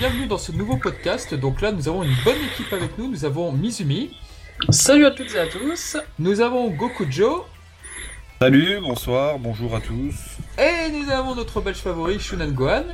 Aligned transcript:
bienvenue 0.00 0.26
dans 0.26 0.38
ce 0.38 0.50
nouveau 0.50 0.78
podcast. 0.78 1.34
Donc 1.34 1.60
là, 1.60 1.72
nous 1.72 1.86
avons 1.86 2.02
une 2.02 2.16
bonne 2.24 2.42
équipe 2.50 2.72
avec 2.72 2.96
nous. 2.96 3.06
Nous 3.08 3.26
avons 3.26 3.52
Mizumi. 3.52 4.16
Salut 4.70 5.04
à 5.04 5.10
toutes 5.10 5.34
et 5.34 5.38
à 5.38 5.46
tous. 5.46 5.98
Nous 6.18 6.40
avons 6.40 6.70
Gokujo. 6.70 7.44
Salut, 8.40 8.80
bonsoir, 8.80 9.38
bonjour 9.38 9.76
à 9.76 9.80
tous. 9.82 10.14
Et 10.58 10.90
nous 10.90 11.10
avons 11.10 11.34
notre 11.34 11.60
belge 11.60 11.76
favori, 11.76 12.18
Shunan 12.18 12.50
Gohan. 12.50 12.84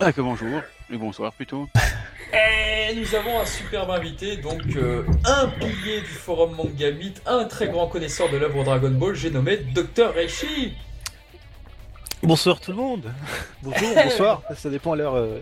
Ah 0.00 0.12
que 0.12 0.20
bonjour, 0.20 0.60
et 0.92 0.96
bonsoir 0.96 1.32
plutôt. 1.32 1.68
Et 2.32 2.96
nous 2.96 3.14
avons 3.14 3.38
un 3.38 3.46
superbe 3.46 3.92
invité, 3.92 4.36
donc 4.36 4.62
euh, 4.74 5.04
un 5.24 5.46
pilier 5.46 6.00
du 6.00 6.06
forum 6.06 6.56
Manga 6.56 6.90
Myth, 6.90 7.22
un 7.26 7.44
très 7.44 7.68
grand 7.68 7.86
connaisseur 7.86 8.28
de 8.28 8.36
l'œuvre 8.36 8.64
Dragon 8.64 8.90
Ball, 8.90 9.14
j'ai 9.14 9.30
nommé 9.30 9.56
Dr 9.56 10.12
Reishi. 10.14 10.72
Bonsoir 12.22 12.60
tout 12.60 12.70
le 12.72 12.76
monde. 12.76 13.10
Bonjour, 13.62 13.88
bonsoir. 13.94 14.42
Ça 14.54 14.68
dépend 14.68 14.92
à 14.92 14.96
l'heure 14.96 15.14
euh, 15.16 15.40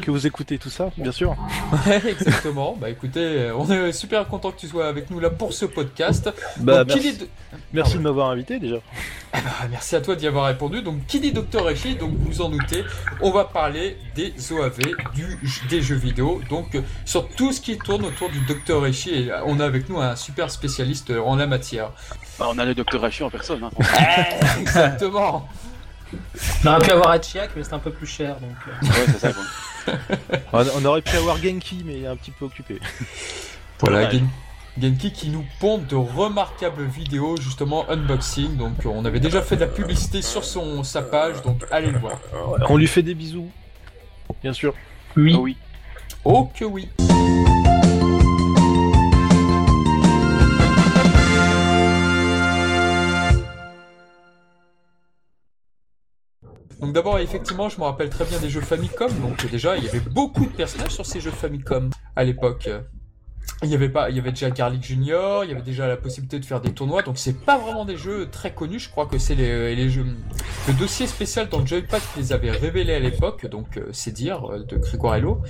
que 0.00 0.10
vous 0.10 0.26
écoutez 0.26 0.56
tout 0.58 0.70
ça, 0.70 0.90
bien 0.96 1.12
sûr. 1.12 1.36
Ouais, 1.86 2.00
exactement. 2.08 2.76
Bah 2.80 2.88
écoutez, 2.88 3.50
on 3.56 3.70
est 3.70 3.92
super 3.92 4.26
content 4.26 4.50
que 4.50 4.58
tu 4.60 4.66
sois 4.68 4.88
avec 4.88 5.10
nous 5.10 5.20
là 5.20 5.28
pour 5.30 5.52
ce 5.52 5.66
podcast. 5.66 6.30
Bah, 6.58 6.84
Donc, 6.84 6.94
merci, 6.94 7.12
dit 7.12 7.18
de- 7.18 7.28
merci 7.72 7.92
Pardon. 7.92 7.98
de 7.98 8.02
m'avoir 8.08 8.30
invité 8.30 8.58
déjà. 8.58 8.76
Ah 9.32 9.38
bah, 9.44 9.50
merci 9.70 9.94
à 9.96 10.00
toi 10.00 10.16
d'y 10.16 10.26
avoir 10.26 10.46
répondu. 10.46 10.80
Donc, 10.82 11.04
qui 11.06 11.20
dit 11.20 11.32
Dr 11.32 11.64
Reishi, 11.64 11.96
donc 11.96 12.12
vous 12.18 12.40
en 12.40 12.48
doutez, 12.48 12.84
on 13.20 13.30
va 13.30 13.44
parler 13.44 13.98
des 14.14 14.32
OAV, 14.52 14.78
du, 15.14 15.38
des 15.68 15.82
jeux 15.82 15.96
vidéo, 15.96 16.40
donc 16.48 16.78
sur 17.04 17.28
tout 17.28 17.52
ce 17.52 17.60
qui 17.60 17.76
tourne 17.78 18.04
autour 18.06 18.30
du 18.30 18.40
Dr 18.40 18.80
Reishi. 18.80 19.10
Et 19.10 19.30
euh, 19.30 19.40
on 19.44 19.60
a 19.60 19.64
avec 19.66 19.88
nous 19.90 19.98
un 20.00 20.16
super 20.16 20.50
spécialiste 20.50 21.10
euh, 21.10 21.20
en 21.20 21.36
la 21.36 21.46
matière. 21.46 21.90
Bah, 22.38 22.46
on 22.50 22.58
a 22.58 22.64
le 22.64 22.74
docteur 22.74 23.02
Hachi 23.04 23.22
en 23.22 23.30
personne. 23.30 23.62
Hein. 23.64 23.70
Exactement. 24.60 25.48
On 26.64 26.68
aurait 26.68 26.84
pu 26.84 26.90
avoir 26.90 27.10
Hachiak, 27.10 27.50
mais 27.56 27.64
c'est 27.64 27.74
un 27.74 27.78
peu 27.78 27.90
plus 27.90 28.06
cher 28.06 28.36
donc. 28.40 28.50
euh. 28.68 28.86
ouais, 28.86 29.06
c'est 29.06 29.18
ça 29.18 29.32
quoi. 29.32 29.44
On, 30.76 30.84
aurait 30.84 31.02
pu 31.02 31.16
avoir 31.16 31.36
Genki, 31.36 31.82
mais 31.84 31.98
il 31.98 32.04
est 32.04 32.08
un 32.08 32.16
petit 32.16 32.32
peu 32.32 32.44
occupé. 32.44 32.80
Voilà. 33.78 34.10
Gen- 34.10 34.28
Genki 34.80 35.12
qui 35.12 35.28
nous 35.28 35.44
pond 35.60 35.78
de 35.78 35.94
remarquables 35.94 36.84
vidéos, 36.84 37.36
justement 37.36 37.88
unboxing. 37.88 38.56
Donc, 38.56 38.84
euh, 38.84 38.88
on 38.92 39.04
avait 39.04 39.20
déjà 39.20 39.42
fait 39.42 39.54
de 39.56 39.60
la 39.60 39.66
publicité 39.68 40.22
sur 40.22 40.44
son, 40.44 40.82
sa 40.82 41.02
page, 41.02 41.40
donc 41.42 41.64
allez 41.70 41.90
le 41.90 41.98
voir. 41.98 42.18
On 42.68 42.76
lui 42.76 42.86
fait 42.88 43.02
des 43.02 43.14
bisous, 43.14 43.48
bien 44.42 44.52
sûr. 44.52 44.74
Oui. 45.16 45.32
Ah 45.36 45.40
oui. 45.40 45.56
Oh 46.24 46.50
que 46.58 46.64
oui. 46.64 46.88
Donc 56.80 56.92
d'abord 56.92 57.18
effectivement 57.18 57.68
je 57.68 57.78
me 57.78 57.84
rappelle 57.84 58.10
très 58.10 58.24
bien 58.24 58.38
des 58.38 58.50
jeux 58.50 58.60
Famicom. 58.60 59.10
Donc 59.20 59.50
déjà 59.50 59.76
il 59.76 59.84
y 59.84 59.88
avait 59.88 60.00
beaucoup 60.00 60.46
de 60.46 60.50
personnages 60.50 60.92
sur 60.92 61.06
ces 61.06 61.20
jeux 61.20 61.30
Famicom 61.30 61.90
à 62.14 62.24
l'époque. 62.24 62.68
Il 63.62 63.70
y 63.70 63.74
avait 63.74 63.88
pas 63.88 64.10
il 64.10 64.16
y 64.16 64.18
avait 64.18 64.32
déjà 64.32 64.50
Garlic 64.50 64.82
Junior, 64.82 65.44
il 65.44 65.50
y 65.50 65.52
avait 65.54 65.62
déjà 65.62 65.86
la 65.86 65.96
possibilité 65.96 66.38
de 66.38 66.44
faire 66.44 66.60
des 66.60 66.72
tournois. 66.72 67.02
Donc 67.02 67.16
c'est 67.16 67.44
pas 67.44 67.56
vraiment 67.56 67.84
des 67.84 67.96
jeux 67.96 68.28
très 68.30 68.52
connus, 68.52 68.80
je 68.80 68.90
crois 68.90 69.06
que 69.06 69.18
c'est 69.18 69.34
les, 69.34 69.74
les 69.74 69.88
jeux 69.88 70.04
le 70.68 70.74
dossier 70.74 71.06
spécial 71.06 71.48
dans 71.48 71.60
le 71.60 71.66
Joypad 71.66 72.02
qui 72.12 72.20
les 72.20 72.32
avait 72.32 72.50
révélés 72.50 72.94
à 72.94 72.98
l'époque. 72.98 73.46
Donc 73.46 73.78
euh, 73.78 73.88
c'est 73.92 74.12
dire 74.12 74.44
euh, 74.50 74.64
de 74.64 74.76
Grégoirello 74.76 75.40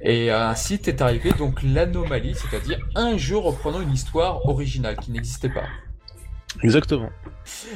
et 0.00 0.30
euh, 0.30 0.48
ainsi 0.48 0.74
est 0.74 1.02
arrivé 1.02 1.32
donc 1.32 1.62
l'anomalie, 1.62 2.34
c'est-à-dire 2.34 2.78
un 2.94 3.18
jeu 3.18 3.36
reprenant 3.36 3.80
une 3.80 3.92
histoire 3.92 4.46
originale 4.48 4.96
qui 4.96 5.10
n'existait 5.10 5.50
pas. 5.50 5.64
Exactement. 6.60 7.10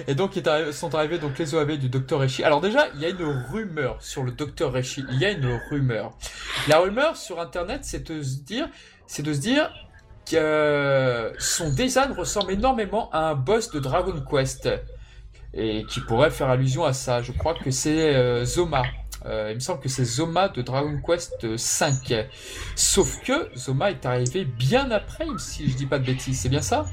Et 0.06 0.15
donc 0.15 0.37
arri- 0.37 0.73
sont 0.73 0.95
arrivés 0.95 1.19
donc 1.19 1.39
les 1.39 1.55
OAV 1.55 1.78
du 1.78 1.89
Dr 1.89 2.19
Reishi. 2.19 2.45
Alors 2.45 2.61
déjà, 2.61 2.87
il 2.95 3.01
y 3.01 3.06
a 3.06 3.09
une 3.09 3.23
rumeur 3.51 3.97
sur 4.03 4.23
le 4.23 4.33
Dr 4.33 4.71
Reishi. 4.71 5.05
Il 5.12 5.19
y 5.19 5.25
a 5.25 5.31
une 5.31 5.59
rumeur. 5.71 6.12
La 6.69 6.78
rumeur 6.81 7.17
sur 7.17 7.41
internet, 7.41 7.81
c'est 7.84 8.11
de 8.11 8.23
se 8.23 8.37
dire, 8.41 8.69
c'est 9.06 9.23
de 9.23 9.33
se 9.33 9.41
dire 9.41 9.71
que 10.31 10.37
euh, 10.37 11.33
son 11.39 11.71
design 11.71 12.12
ressemble 12.12 12.53
énormément 12.53 13.09
à 13.12 13.31
un 13.31 13.34
boss 13.34 13.71
de 13.71 13.81
Dragon 13.81 14.23
Quest 14.28 14.69
et 15.55 15.84
qui 15.84 16.01
pourrait 16.01 16.31
faire 16.31 16.51
allusion 16.51 16.84
à 16.84 16.93
ça. 16.93 17.22
Je 17.22 17.33
crois 17.33 17.55
que 17.55 17.71
c'est 17.71 18.15
euh, 18.15 18.45
Zoma. 18.45 18.83
Euh, 19.25 19.49
il 19.51 19.55
me 19.55 19.61
semble 19.61 19.81
que 19.81 19.89
c'est 19.89 20.05
Zoma 20.05 20.49
de 20.49 20.62
Dragon 20.62 21.01
Quest 21.05 21.56
5. 21.56 22.12
Sauf 22.77 23.21
que 23.22 23.49
Zoma 23.56 23.91
est 23.91 24.05
arrivé 24.05 24.45
bien 24.45 24.91
après, 24.91 25.27
si 25.39 25.69
je 25.71 25.77
dis 25.77 25.87
pas 25.87 25.99
de 25.99 26.05
bêtises. 26.05 26.39
C'est 26.41 26.49
bien 26.51 26.61
ça? 26.62 26.84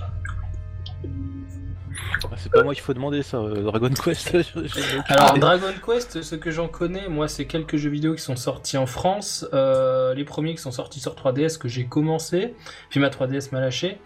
Ah, 2.23 2.27
C'est 2.37 2.51
pas 2.51 2.63
moi 2.63 2.73
qu'il 2.73 2.83
faut 2.83 2.93
demander 2.93 3.23
ça, 3.23 3.37
euh, 3.37 3.63
Dragon 3.63 3.89
Quest. 3.89 4.35
Alors 5.07 5.37
Dragon 5.37 5.73
Quest, 5.85 6.21
ce 6.21 6.35
que 6.35 6.51
j'en 6.51 6.67
connais, 6.67 7.07
moi, 7.09 7.27
c'est 7.27 7.45
quelques 7.45 7.77
jeux 7.77 7.89
vidéo 7.89 8.15
qui 8.15 8.21
sont 8.21 8.35
sortis 8.35 8.77
en 8.77 8.85
France. 8.85 9.45
Euh, 9.53 10.13
les 10.13 10.23
premiers 10.23 10.55
qui 10.55 10.61
sont 10.61 10.71
sortis 10.71 10.99
sur 10.99 11.15
3DS 11.15 11.57
que 11.57 11.67
j'ai 11.67 11.85
commencé, 11.85 12.53
puis 12.89 12.99
ma 12.99 13.09
3DS 13.09 13.49
m'a 13.51 13.59
lâché. 13.59 13.99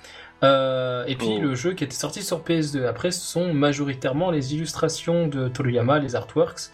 Euh, 0.44 1.04
et 1.08 1.16
puis 1.16 1.28
Oh. 1.40 1.42
le 1.42 1.56
jeu 1.56 1.74
qui 1.74 1.84
était 1.84 1.96
sorti 1.96 2.22
sur 2.22 2.42
PS2. 2.44 2.86
Après, 2.86 3.10
ce 3.12 3.26
sont 3.26 3.54
majoritairement 3.54 4.30
les 4.30 4.54
illustrations 4.54 5.28
de 5.28 5.48
Toriyama, 5.48 5.98
les 6.00 6.16
artworks. 6.16 6.70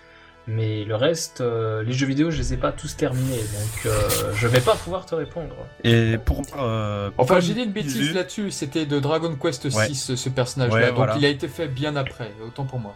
Mais 0.45 0.83
le 0.83 0.95
reste, 0.95 1.39
euh, 1.39 1.83
les 1.83 1.93
jeux 1.93 2.05
vidéo, 2.05 2.29
je 2.29 2.37
les 2.37 2.53
ai 2.53 2.57
pas 2.57 2.73
tous 2.73 2.97
terminés, 2.97 3.37
donc 3.37 3.85
euh, 3.85 4.09
je 4.35 4.45
vais 4.47 4.59
pas 4.59 4.75
pouvoir 4.75 5.05
te 5.05 5.15
répondre. 5.15 5.55
Et 5.85 6.17
pour 6.17 6.41
euh, 6.59 7.09
Enfin, 7.17 7.39
j'ai 7.39 7.53
dit 7.53 7.61
une 7.63 7.71
bêtise 7.71 8.13
là-dessus, 8.13 8.51
c'était 8.51 8.85
de 8.85 8.99
Dragon 8.99 9.33
Quest 9.41 9.69
6, 9.69 9.77
Ouais. 9.77 9.93
ce, 9.93 10.15
ce 10.17 10.27
personnage-là. 10.29 10.75
Ouais, 10.75 10.87
donc 10.87 10.97
voilà. 10.97 11.15
il 11.17 11.23
a 11.23 11.29
été 11.29 11.47
fait 11.47 11.69
bien 11.69 11.95
après, 11.95 12.29
autant 12.45 12.65
pour 12.65 12.79
moi. 12.79 12.93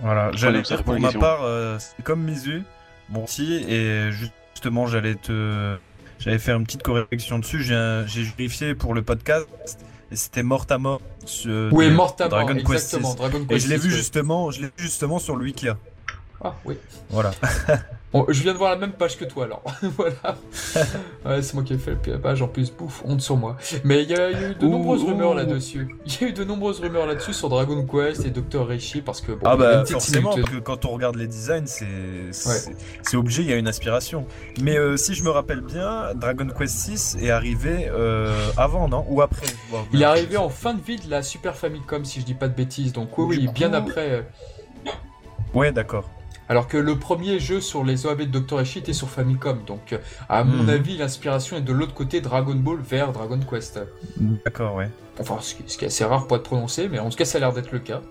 Voilà, 0.00 0.30
j'allais 0.34 0.62
dire 0.62 0.84
pour 0.84 0.98
ma 1.00 1.10
part, 1.12 1.40
euh, 1.42 1.78
c'est 1.80 2.02
comme 2.04 2.22
Mizu, 2.22 2.62
bon 3.08 3.26
si, 3.26 3.54
et 3.68 4.10
justement 4.12 4.86
j'allais 4.86 5.16
te, 5.16 5.76
j'allais 6.20 6.38
faire 6.38 6.56
une 6.56 6.64
petite 6.64 6.82
correction 6.84 7.40
dessus. 7.40 7.62
J'ai 7.64 8.02
j'ai 8.06 8.22
vérifié 8.38 8.76
pour 8.76 8.94
le 8.94 9.02
podcast 9.02 9.48
et 10.12 10.16
c'était 10.16 10.42
mort 10.44 10.66
à 10.70 10.78
mort. 10.78 11.00
sur- 11.26 11.72
Oui, 11.72 11.90
mort 11.90 12.14
à 12.20 12.22
mort, 12.22 12.28
Dragon 12.30 12.54
Quest 12.54 12.70
exactement. 12.94 13.10
6. 13.10 13.16
Dragon 13.16 13.46
Et 13.50 13.58
je 13.58 13.68
l'ai 13.68 13.78
6, 13.78 13.82
vu 13.84 13.90
justement, 13.90 14.50
je 14.52 14.60
l'ai 14.60 14.66
vu 14.66 14.72
justement 14.76 15.18
sur 15.18 15.34
le 15.36 15.44
wiki. 15.44 15.66
Ah, 16.44 16.54
oui. 16.64 16.76
Voilà. 17.10 17.30
Bon, 18.12 18.24
je 18.28 18.40
viens 18.44 18.52
de 18.52 18.58
voir 18.58 18.70
la 18.70 18.76
même 18.76 18.92
page 18.92 19.18
que 19.18 19.24
toi, 19.24 19.42
alors. 19.46 19.64
voilà. 19.82 20.36
Ouais, 21.26 21.42
c'est 21.42 21.52
moi 21.54 21.64
qui 21.64 21.74
ai 21.74 21.78
fait 21.78 21.96
la 22.06 22.18
page, 22.18 22.42
en 22.42 22.46
plus, 22.46 22.70
bouffe, 22.70 23.02
honte 23.04 23.20
sur 23.20 23.36
moi. 23.36 23.56
Mais 23.82 24.04
il 24.04 24.10
y, 24.10 24.14
a 24.14 24.30
il 24.30 24.40
y 24.40 24.44
a 24.44 24.48
eu 24.50 24.54
de 24.54 24.64
Ouh, 24.64 24.70
nombreuses 24.70 25.02
ouh. 25.02 25.06
rumeurs 25.08 25.34
là-dessus. 25.34 25.88
Il 26.06 26.12
y 26.20 26.24
a 26.24 26.28
eu 26.28 26.32
de 26.32 26.44
nombreuses 26.44 26.78
rumeurs 26.78 27.06
là-dessus 27.06 27.32
sur 27.32 27.48
Dragon 27.48 27.84
Quest 27.84 28.24
et 28.24 28.30
Dr. 28.30 28.68
Reishi, 28.68 29.00
parce 29.02 29.20
que 29.20 29.32
bon, 29.32 29.40
Ah 29.44 29.56
bah 29.56 29.84
forcément, 29.84 30.32
parce 30.32 30.48
que 30.48 30.58
quand 30.58 30.84
on 30.84 30.90
regarde 30.90 31.16
les 31.16 31.26
designs, 31.26 31.66
c'est 31.66 31.88
c'est 32.30 32.72
c'est 33.02 33.16
obligé, 33.16 33.42
il 33.42 33.48
y 33.48 33.52
a 33.52 33.56
une 33.56 33.66
inspiration. 33.66 34.26
Mais 34.62 34.78
euh, 34.78 34.96
si 34.96 35.14
je 35.14 35.24
me 35.24 35.30
rappelle 35.30 35.62
bien, 35.62 36.14
Dragon 36.14 36.46
Quest 36.56 36.72
6 36.76 37.16
est 37.20 37.30
arrivé 37.32 37.88
euh, 37.90 38.32
avant, 38.56 38.86
non? 38.86 39.04
Ou 39.08 39.22
après? 39.22 39.46
Bon, 39.72 39.78
Il 39.92 40.02
est 40.02 40.04
arrivé 40.04 40.36
en 40.36 40.50
fin 40.50 40.74
de 40.74 40.80
vie 40.80 40.98
de 41.00 41.10
la 41.10 41.24
Super 41.24 41.56
Famicom, 41.56 42.04
si 42.04 42.20
je 42.20 42.24
dis 42.26 42.34
pas 42.34 42.46
de 42.46 42.54
bêtises. 42.54 42.92
Donc 42.92 43.18
oui, 43.18 43.38
oui, 43.40 43.48
bien 43.52 43.72
après. 43.72 44.08
euh, 44.12 44.22
Ouais, 45.52 45.72
d'accord. 45.72 46.08
Alors 46.48 46.68
que 46.68 46.76
le 46.76 46.98
premier 46.98 47.38
jeu 47.38 47.60
sur 47.60 47.84
les 47.84 48.04
OAV 48.06 48.28
de 48.30 48.38
Dr. 48.38 48.60
Eishi 48.60 48.80
était 48.80 48.92
sur 48.92 49.08
Famicom, 49.08 49.60
donc 49.66 49.98
à 50.28 50.44
mon 50.44 50.64
Mhm. 50.64 50.68
avis 50.68 50.96
l'inspiration 50.98 51.56
est 51.56 51.62
de 51.62 51.72
l'autre 51.72 51.94
côté 51.94 52.20
Dragon 52.20 52.54
Ball 52.54 52.78
vers 52.80 53.12
Dragon 53.12 53.40
Quest. 53.40 53.80
D'accord, 54.44 54.74
ouais. 54.76 54.90
Enfin, 55.18 55.38
ce 55.40 55.54
qui, 55.54 55.84
est 55.84 55.88
assez 55.88 56.04
rare 56.04 56.26
pour 56.26 56.36
être 56.36 56.42
prononcé, 56.42 56.88
mais 56.88 56.98
en 56.98 57.08
tout 57.08 57.16
cas 57.16 57.24
ça 57.24 57.38
a 57.38 57.40
l'air 57.40 57.52
d'être 57.52 57.72
le 57.72 57.78
cas. 57.78 58.02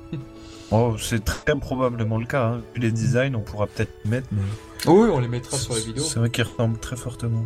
Oh, 0.71 0.95
c'est 0.97 1.23
très 1.23 1.55
probablement 1.59 2.17
le 2.17 2.25
cas. 2.25 2.45
Hein. 2.47 2.61
Les 2.75 2.91
designs, 2.91 3.35
on 3.35 3.41
pourra 3.41 3.67
peut-être 3.67 3.91
les 4.05 4.09
mettre, 4.09 4.27
mais 4.31 4.41
Oui, 4.87 5.09
on 5.13 5.19
les 5.19 5.27
mettra 5.27 5.55
sur 5.57 5.75
les 5.75 5.81
vidéos. 5.81 6.03
c'est 6.03 6.17
vrai 6.19 6.29
qu'ils 6.31 6.45
ressemblent 6.45 6.79
très 6.79 6.95
fortement. 6.95 7.43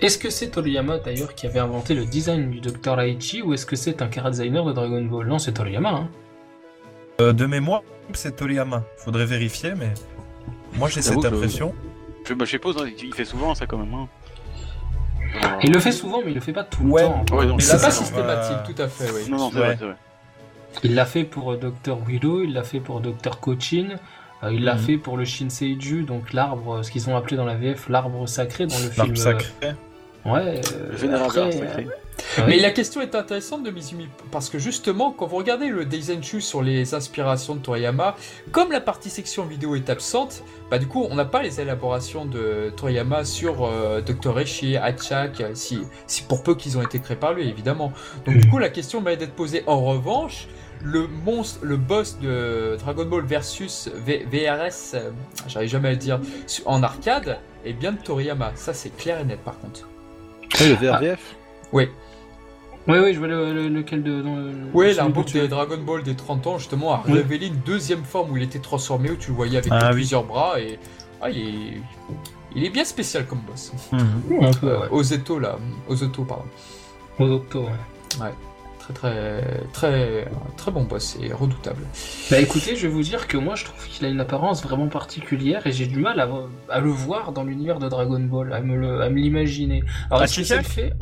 Est-ce 0.00 0.16
que 0.16 0.30
c'est 0.30 0.48
Toriyama 0.50 0.98
d'ailleurs 0.98 1.34
qui 1.34 1.46
avait 1.46 1.58
inventé 1.58 1.94
le 1.94 2.04
design 2.06 2.50
du 2.50 2.60
Dr. 2.60 2.98
Aichi 3.00 3.42
ou 3.42 3.52
est-ce 3.52 3.66
que 3.66 3.74
c'est 3.76 4.00
un 4.00 4.06
cara 4.06 4.30
designer 4.30 4.64
de 4.64 4.72
Dragon 4.72 5.02
Ball? 5.04 5.26
Non, 5.26 5.38
c'est 5.38 5.52
Toriyama. 5.52 5.90
Hein. 5.90 6.08
Euh, 7.20 7.32
de 7.32 7.46
mémoire, 7.46 7.82
c'est 8.12 8.36
Toriyama. 8.36 8.84
Faudrait 8.96 9.26
vérifier, 9.26 9.72
mais 9.76 9.92
moi 10.74 10.88
j'ai 10.88 11.02
cette 11.02 11.18
que- 11.20 11.26
impression. 11.26 11.74
Je, 12.24 12.32
bah, 12.34 12.44
je 12.44 12.50
suppose, 12.50 12.76
hein, 12.80 12.88
il 13.02 13.12
fait 13.12 13.24
souvent 13.24 13.54
ça 13.56 13.66
quand 13.66 13.78
même. 13.78 13.92
Hein. 13.92 14.08
Euh, 15.44 15.48
Il 15.64 15.72
le 15.72 15.80
fait 15.80 15.90
souvent, 15.92 16.20
mais 16.24 16.30
il 16.30 16.34
le 16.36 16.40
fait 16.40 16.52
pas 16.52 16.62
tout 16.62 16.84
le 16.84 16.90
Ouais. 16.90 17.02
temps. 17.02 17.24
Ouais, 17.36 17.46
C'est 17.58 17.80
pas 17.80 17.90
systématique, 17.90 18.56
va- 18.56 18.72
tout 18.74 18.82
à 18.82 18.86
fait, 18.88 19.10
oui. 19.10 19.28
Non, 19.30 19.36
non, 19.38 19.50
c'est 19.50 19.58
Ouais. 19.58 19.64
vrai, 19.66 19.76
c'est 19.80 19.84
vrai. 19.86 19.94
Il 20.84 20.94
l'a 20.94 21.06
fait 21.06 21.24
pour 21.24 21.52
euh, 21.52 21.56
Dr. 21.56 21.98
Willow, 22.06 22.42
il 22.44 22.52
l'a 22.52 22.62
fait 22.62 22.78
pour 22.80 23.00
Dr. 23.00 23.40
Cochin, 23.40 23.96
euh, 24.44 24.52
il 24.52 24.62
l'a 24.64 24.74
Mhm. 24.74 24.80
fait 24.80 24.96
pour 24.98 25.16
le 25.16 25.24
Shinseiju, 25.24 26.04
donc 26.04 26.32
l'arbre, 26.32 26.82
ce 26.84 26.90
qu'ils 26.92 27.10
ont 27.10 27.16
appelé 27.16 27.36
dans 27.36 27.44
la 27.46 27.56
VF 27.56 27.88
l'arbre 27.88 28.28
sacré 28.28 28.66
dans 28.66 28.76
le 28.78 28.82
film. 28.90 28.94
L'arbre 28.96 29.12
euh, 29.12 29.16
sacré. 29.16 29.48
Ouais. 30.32 30.60
Euh, 30.72 30.88
vénérable 30.90 31.38
après, 31.38 31.52
sacré. 31.52 31.86
euh, 32.38 32.42
Mais 32.46 32.58
la 32.58 32.70
question 32.70 33.00
est 33.00 33.14
intéressante 33.14 33.62
de 33.62 33.70
Mizumi, 33.70 34.08
parce 34.30 34.48
que 34.50 34.58
justement, 34.58 35.12
quand 35.12 35.26
vous 35.26 35.36
regardez 35.36 35.68
le 35.68 35.84
Daizenshuu 35.84 36.40
sur 36.40 36.62
les 36.62 36.94
inspirations 36.94 37.54
de 37.54 37.60
Toriyama, 37.60 38.16
comme 38.52 38.70
la 38.72 38.80
partie 38.80 39.10
section 39.10 39.44
vidéo 39.44 39.74
est 39.76 39.88
absente, 39.90 40.42
bah 40.70 40.78
du 40.78 40.86
coup, 40.86 41.06
on 41.10 41.14
n'a 41.14 41.24
pas 41.24 41.42
les 41.42 41.60
élaborations 41.60 42.24
de 42.24 42.72
Toriyama 42.76 43.24
sur 43.24 43.64
euh, 43.64 44.00
Dr. 44.00 44.34
Reishi, 44.34 44.76
Hachak, 44.76 45.42
si, 45.54 45.80
si 46.06 46.22
pour 46.22 46.42
peu 46.42 46.54
qu'ils 46.54 46.76
ont 46.78 46.82
été 46.82 46.98
créés 46.98 47.16
par 47.16 47.32
lui, 47.32 47.48
évidemment. 47.48 47.92
Donc 48.26 48.36
du 48.36 48.48
coup, 48.48 48.58
la 48.58 48.68
question 48.68 49.00
m'a 49.00 49.16
d'être 49.16 49.34
posée. 49.34 49.62
En 49.66 49.82
revanche, 49.84 50.48
le 50.84 51.06
monstre, 51.08 51.58
le 51.62 51.76
boss 51.76 52.18
de 52.20 52.76
Dragon 52.78 53.04
Ball 53.04 53.24
versus 53.24 53.88
V- 53.94 54.26
VRS, 54.30 54.94
euh, 54.94 55.10
j'arrive 55.48 55.70
jamais 55.70 55.88
à 55.88 55.92
le 55.92 55.96
dire, 55.96 56.20
en 56.66 56.82
arcade, 56.82 57.38
est 57.64 57.72
bien 57.72 57.92
de 57.92 57.98
Toriyama. 57.98 58.52
Ça, 58.54 58.74
c'est 58.74 58.94
clair 58.96 59.18
et 59.20 59.24
net 59.24 59.40
par 59.40 59.58
contre. 59.58 59.88
Ah, 60.54 60.64
le 60.66 60.74
VRVF 60.74 61.36
Oui. 61.72 61.88
Oui, 62.86 62.98
oui, 63.04 63.12
je 63.12 63.18
vois 63.18 63.28
le, 63.28 63.52
le- 63.52 63.68
lequel 63.68 64.02
de. 64.02 64.22
dans 64.22 64.36
le- 64.36 64.52
Oui, 64.72 64.94
que 64.96 65.30
tu- 65.30 65.40
des 65.40 65.48
Dragon 65.48 65.76
Ball 65.78 66.02
des 66.02 66.14
30 66.16 66.46
ans, 66.46 66.58
justement, 66.58 66.94
a 66.94 67.02
Oui. 67.06 67.14
révélé 67.14 67.48
une 67.48 67.56
deuxième 67.66 68.02
forme 68.02 68.32
où 68.32 68.36
il 68.38 68.42
était 68.42 68.60
transformé, 68.60 69.10
où 69.10 69.16
tu 69.16 69.30
le 69.30 69.36
voyais 69.36 69.58
avec 69.58 69.70
Ah 69.70 69.88
oui. 69.88 69.92
plusieurs 69.96 70.24
bras, 70.24 70.58
et 70.58 70.78
ah, 71.20 71.28
il, 71.28 71.38
est... 71.38 71.82
il 72.56 72.64
est 72.64 72.70
bien 72.70 72.84
spécial 72.86 73.26
comme 73.26 73.40
boss. 73.40 73.72
Un 73.92 74.52
peu, 74.52 74.68
ouais. 74.78 74.86
Ozeto, 74.90 75.38
là. 75.38 75.58
Ozeto, 75.86 76.24
pardon. 76.24 76.44
Aux 77.18 77.30
octos, 77.30 77.64
ouais. 78.20 78.30
Très, 78.94 78.94
très, 78.94 79.42
très, 79.72 80.28
très 80.56 80.70
bon 80.70 80.84
boss 80.84 81.18
et 81.22 81.32
redoutable. 81.32 81.82
Bah 82.30 82.38
écoutez, 82.40 82.74
je 82.74 82.86
vais 82.86 82.92
vous 82.92 83.02
dire 83.02 83.26
que 83.28 83.36
moi 83.36 83.54
je 83.54 83.64
trouve 83.66 83.86
qu'il 83.86 84.06
a 84.06 84.08
une 84.08 84.20
apparence 84.20 84.62
vraiment 84.62 84.88
particulière 84.88 85.66
et 85.66 85.72
j'ai 85.72 85.86
du 85.86 85.98
mal 86.00 86.18
à, 86.20 86.28
à 86.70 86.80
le 86.80 86.88
voir 86.90 87.32
dans 87.32 87.44
l'univers 87.44 87.78
de 87.78 87.88
Dragon 87.88 88.20
Ball, 88.20 88.52
à 88.52 88.60
me 88.60 88.76
le- 88.76 89.02
à 89.02 89.10
me 89.10 89.16
l'imaginer. 89.18 89.82
Alors 90.10 90.22
est-ce 90.24 90.36
que 90.38 90.44
ça 90.44 90.56
le 90.56 90.62
fait? 90.62 90.92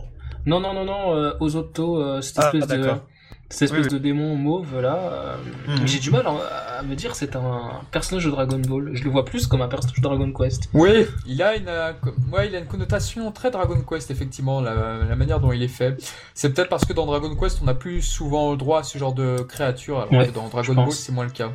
Non, 0.47 0.61
non, 0.61 0.75
non, 0.75 0.85
non, 0.85 1.15
euh, 1.15 1.33
Ozoto, 1.41 2.00
euh, 2.00 2.21
cette 2.23 2.38
Ah, 2.38 2.50
espèce 2.53 2.69
de 2.69 2.77
d'accord. 2.83 3.05
Cette 3.49 3.71
espèce 3.71 3.87
Oui, 3.87 3.93
de 3.93 3.99
démon 3.99 4.35
mauve 4.37 4.81
là. 4.81 4.97
euh, 4.97 5.37
Mhm. 5.69 5.87
J'ai 5.87 5.99
du 5.99 6.11
mal 6.11 6.27
à, 6.27 6.79
à 6.79 6.83
me 6.83 6.95
dire 6.95 7.15
c'est 7.15 7.37
un 7.37 7.81
personnage 7.93 8.25
de 8.25 8.31
Dragon 8.31 8.59
Ball. 8.59 8.91
Je 8.95 9.05
le 9.05 9.11
vois 9.11 9.25
plus 9.25 9.47
comme 9.47 9.63
un 9.63 9.69
personnage 9.69 9.97
de 9.97 10.03
Dragon 10.03 10.33
Quest. 10.33 10.69
Oui, 10.75 11.07
il 11.27 11.41
a 11.43 11.57
une, 11.57 11.69
euh, 11.69 11.93
ouais, 12.33 12.49
il 12.49 12.55
a 12.57 12.59
une 12.59 12.67
connotation 12.67 13.31
très 13.33 13.51
Dragon 13.51 13.81
Quest, 13.89 14.11
effectivement, 14.11 14.61
la, 14.61 14.99
la 15.09 15.17
manière 15.17 15.39
dont 15.41 15.53
il 15.53 15.63
est 15.63 15.69
fait. 15.69 15.97
C'est 16.35 16.53
peut-être 16.53 16.69
parce 16.69 16.85
que 16.85 16.93
dans 16.93 17.07
Dragon 17.07 17.35
Quest, 17.37 17.59
on 17.63 17.67
n'a 17.67 17.75
plus 17.75 18.03
souvent 18.03 18.51
le 18.53 18.57
droit 18.57 18.81
à 18.81 18.83
ce 18.83 18.99
genre 18.99 19.15
de 19.15 19.37
créature, 19.49 19.99
alors 20.01 20.13
Ouais, 20.13 20.27
que 20.29 20.33
dans 20.35 20.49
Dragon 20.49 20.75
Ball, 20.75 20.93
c'est 20.93 21.13
moins 21.13 21.25
le 21.25 21.31
cas. 21.31 21.51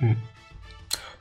Hmm. 0.00 0.12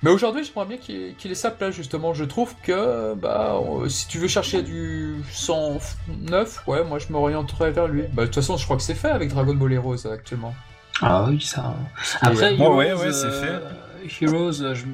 Mais 0.01 0.10
aujourd'hui, 0.12 0.44
j'aimerais 0.46 0.66
bien 0.66 0.78
qu'il 0.78 1.16
qu'il 1.16 1.30
ait 1.31 1.36
sa 1.36 1.51
place, 1.51 1.75
justement. 1.75 2.13
Je 2.13 2.24
trouve 2.24 2.54
que, 2.63 3.13
bah, 3.16 3.56
euh, 3.62 3.90
si 3.90 4.07
tu 4.07 4.18
veux 4.18 4.28
chercher 4.30 4.62
du 4.62 5.16
109, 5.31 6.63
ouais, 6.68 6.84
moi, 6.86 7.00
je 7.00 7.07
m'orienterais 7.12 7.72
vers 7.72 7.88
lui. 7.88 8.04
Bah, 8.13 8.22
de 8.24 8.28
toute 8.28 8.36
façon, 8.36 8.56
je 8.57 8.63
crois 8.63 8.78
que 8.78 8.84
c'est 8.84 8.96
fait 8.96 9.10
avec 9.10 9.30
Dragon 9.30 9.54
Ball 9.56 9.74
Heroes, 9.74 10.07
actuellement. 10.12 10.54
Ah 11.01 11.25
oui, 11.30 11.42
ça. 11.42 11.75
Après, 12.22 12.56
Heroes, 12.63 12.75
ouais, 12.78 12.94
ouais, 12.94 13.12
c'est 13.12 13.25
euh, 13.28 13.60
Heroes, 14.22 14.62
euh, 14.62 14.74
je- 14.75 14.86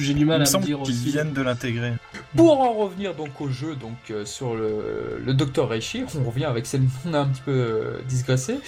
j'ai 0.00 0.14
du 0.14 0.20
Il 0.20 0.26
mal 0.26 0.36
me 0.38 0.42
à 0.42 0.46
me 0.46 0.50
semble 0.50 0.64
dire 0.64 0.78
qu'ils 0.82 0.94
aussi. 0.94 1.10
viennent 1.10 1.32
de 1.32 1.42
l'intégrer. 1.42 1.92
Pour 2.36 2.60
en 2.60 2.72
revenir 2.72 3.14
donc 3.14 3.40
au 3.40 3.48
jeu, 3.48 3.74
donc 3.74 3.96
euh, 4.10 4.24
sur 4.24 4.54
le, 4.54 5.20
le 5.24 5.34
Dr 5.34 5.68
Reishi, 5.68 6.04
on 6.18 6.24
revient 6.28 6.44
avec 6.44 6.66
celle 6.66 6.82
on 7.06 7.14
a 7.14 7.18
un 7.20 7.26
petit 7.26 7.42
peu 7.42 7.52
euh, 7.52 7.98
digressé. 8.08 8.58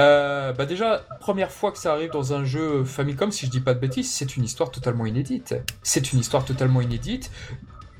Euh, 0.00 0.52
bah 0.52 0.66
déjà, 0.66 1.04
première 1.20 1.50
fois 1.50 1.72
que 1.72 1.78
ça 1.78 1.92
arrive 1.92 2.10
dans 2.10 2.32
un 2.32 2.44
jeu 2.44 2.84
Famicom, 2.84 3.30
si 3.32 3.46
je 3.46 3.50
dis 3.50 3.60
pas 3.60 3.74
de 3.74 3.80
bêtises, 3.80 4.10
c'est 4.12 4.36
une 4.36 4.44
histoire 4.44 4.70
totalement 4.70 5.06
inédite. 5.06 5.54
C'est 5.82 6.12
une 6.12 6.18
histoire 6.20 6.44
totalement 6.44 6.80
inédite. 6.80 7.30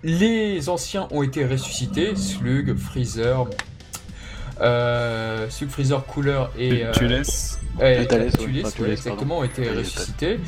Les 0.05 0.69
anciens 0.69 1.07
ont 1.13 1.23
été 1.23 1.47
ressuscités, 1.47 2.17
Slug, 2.17 2.77
Freezer, 2.77 3.47
euh, 4.61 5.49
Slug, 5.49 5.71
Freezer, 5.71 6.05
Cooler 6.07 6.45
et 6.59 6.85
euh, 6.85 6.93
Tu 6.93 7.07
laisses 7.07 7.61
ouais. 7.81 8.07
Enfin, 8.11 8.85
exactement, 8.87 9.39
ont 9.39 9.45
été 9.45 9.69
ressuscités. 9.71 10.39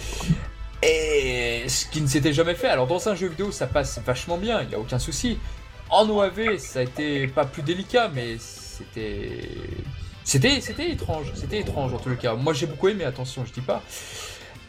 Et 0.85 1.65
ce 1.69 1.87
qui 1.87 2.01
ne 2.01 2.07
s'était 2.07 2.33
jamais 2.33 2.55
fait. 2.55 2.69
Alors 2.69 2.87
dans 2.87 3.09
un 3.09 3.15
jeu 3.15 3.29
vidéo, 3.29 3.51
ça 3.51 3.67
passe 3.67 3.99
vachement 4.05 4.37
bien, 4.37 4.63
il 4.63 4.69
n'y 4.69 4.75
a 4.75 4.79
aucun 4.79 4.99
souci. 4.99 5.39
En 5.91 6.09
OAV, 6.09 6.59
ça 6.59 6.81
a 6.81 6.83
été 6.83 7.27
pas 7.27 7.45
plus 7.45 7.63
délicat, 7.63 8.11
mais 8.15 8.37
c'était. 8.39 9.49
C'était, 10.25 10.63
c'était 10.63 10.91
étrange, 10.91 11.33
c'était 11.35 11.61
étrange 11.61 11.93
en 11.93 11.99
tout 11.99 12.09
le 12.09 12.17
cas. 12.17 12.35
Moi 12.35 12.55
j'ai 12.55 12.67
beaucoup 12.67 12.89
aimé, 12.89 13.05
attention, 13.05 13.45
je 13.45 13.53
dis 13.53 13.61
pas. 13.61 13.83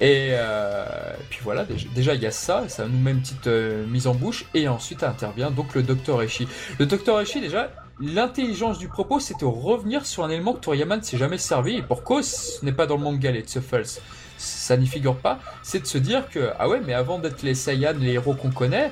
Et 0.02 0.32
euh, 0.32 0.86
puis 1.30 1.40
voilà, 1.42 1.66
déjà, 1.96 2.16
il 2.16 2.22
y 2.22 2.26
a 2.26 2.32
ça, 2.32 2.68
ça 2.68 2.86
nous 2.86 3.00
met 3.00 3.12
une 3.12 3.22
petite 3.22 3.48
euh, 3.48 3.86
mise 3.88 4.08
en 4.08 4.14
bouche, 4.14 4.46
et 4.54 4.68
ensuite 4.68 5.04
intervient 5.04 5.52
donc 5.52 5.74
le 5.74 5.84
Dr 5.84 6.22
Eshi. 6.22 6.48
Le 6.80 6.86
Dr 6.86 7.22
Eshi, 7.22 7.40
déjà, 7.40 7.72
l'intelligence 8.02 8.78
du 8.78 8.90
propos, 8.90 9.22
c'est 9.22 9.40
de 9.40 9.46
revenir 9.46 10.06
sur 10.06 10.26
un 10.26 10.30
élément 10.30 10.54
que 10.54 10.60
Toriyama 10.60 10.98
ne 10.98 11.02
s'est 11.02 11.18
jamais 11.18 11.38
servi, 11.38 11.78
et 11.78 11.82
pour 11.82 12.04
cause, 12.04 12.26
ce 12.26 12.66
n'est 12.66 12.74
pas 12.74 12.88
dans 12.88 12.98
le 12.98 13.04
manga 13.04 13.32
les 13.32 13.42
Tsuffles, 13.42 14.02
ça 14.38 14.78
n'y 14.78 14.88
figure 14.88 15.16
pas, 15.18 15.40
c'est 15.64 15.80
de 15.80 15.86
se 15.86 15.98
dire 15.98 16.30
que, 16.30 16.50
ah 16.60 16.68
ouais, 16.70 16.82
mais 16.86 16.94
avant 16.94 17.20
d'être 17.20 17.42
les 17.44 17.56
Saiyans, 17.56 17.96
les 18.00 18.14
héros 18.14 18.34
qu'on 18.34 18.52
connaît, 18.52 18.92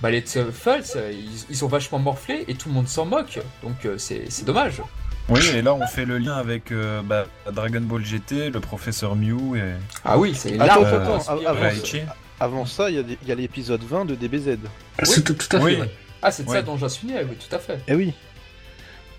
bah 0.00 0.10
les 0.10 0.20
Tsuffles, 0.20 0.82
euh, 0.96 1.12
ils, 1.12 1.44
ils 1.50 1.56
sont 1.56 1.68
vachement 1.68 1.98
morflés, 1.98 2.44
et 2.48 2.54
tout 2.54 2.68
le 2.68 2.74
monde 2.74 2.88
s'en 2.88 3.04
moque, 3.04 3.38
donc 3.62 3.84
euh, 3.84 3.98
c'est 3.98 4.24
c'est 4.30 4.44
dommage. 4.44 4.82
Oui, 5.28 5.40
et 5.54 5.62
là 5.62 5.72
on 5.74 5.86
fait 5.86 6.04
le 6.04 6.18
lien 6.18 6.34
avec 6.34 6.72
euh, 6.72 7.00
bah, 7.02 7.26
Dragon 7.52 7.80
Ball 7.80 8.04
GT, 8.04 8.50
le 8.50 8.58
professeur 8.60 9.14
Mew 9.14 9.54
et 9.56 9.74
Ah 10.04 10.18
oui, 10.18 10.34
c'est 10.34 10.58
attends, 10.58 10.84
inspiré. 10.84 11.46
avant. 11.46 12.12
Avant 12.40 12.66
ça, 12.66 12.90
il 12.90 12.96
y 12.96 12.98
a 12.98 13.04
des- 13.04 13.16
il 13.22 13.28
y 13.28 13.32
a 13.32 13.36
l'épisode 13.36 13.82
20 13.84 14.04
de 14.04 14.16
DBZ. 14.16 14.58
C'est 15.04 15.22
tout, 15.22 15.34
tout 15.34 15.56
à 15.56 15.60
fait. 15.60 15.64
Oui. 15.64 15.78
Ah, 16.20 16.32
c'est 16.32 16.42
de 16.42 16.48
ça 16.48 16.54
Ouais. 16.56 16.62
dont 16.64 16.76
j'en 16.76 16.88
suis 16.88 17.06
né, 17.06 17.14
oui, 17.22 17.36
tout 17.36 17.54
à 17.54 17.60
fait. 17.60 17.78
Eh 17.86 17.94
oui. 17.94 18.12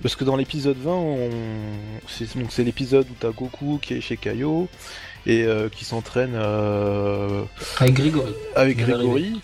Parce 0.01 0.17
que 0.17 0.25
dans 0.25 0.35
l'épisode 0.35 0.75
20, 0.77 0.91
on... 0.91 1.29
c'est 2.09 2.37
donc 2.37 2.51
c'est 2.51 2.65
l'épisode 2.65 3.07
où 3.09 3.13
t'as 3.17 3.29
Goku 3.31 3.79
qui 3.81 3.93
est 3.93 4.01
chez 4.01 4.17
Kaio 4.17 4.67
et 5.25 5.43
euh, 5.43 5.69
qui 5.69 5.85
s'entraîne 5.85 6.33
euh, 6.35 7.43
Avec 7.79 7.93
Grégory. 7.95 8.33
avec 8.55 8.77
Grégory. 8.77 9.41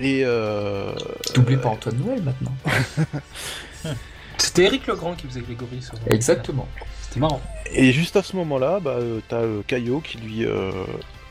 Et 0.00 0.22
euh... 0.24 0.92
Doublé 1.34 1.56
par 1.56 1.72
Antoine 1.72 1.96
Noël 1.98 2.22
maintenant. 2.22 2.52
C'était 4.38 4.64
Eric 4.64 4.86
Legrand 4.86 5.14
qui 5.14 5.26
faisait 5.26 5.40
Grégory. 5.40 5.82
sur- 5.82 5.94
Exactement. 6.08 6.68
C'était 7.02 7.20
marrant. 7.20 7.40
et 7.72 7.92
juste 7.92 8.16
à 8.16 8.22
ce 8.22 8.36
moment-là, 8.36 8.78
bah, 8.80 8.92
euh, 8.98 9.20
t'as 9.28 9.36
euh, 9.42 9.62
Kaio 9.66 10.00
qui 10.00 10.18
lui 10.18 10.44
euh, 10.44 10.70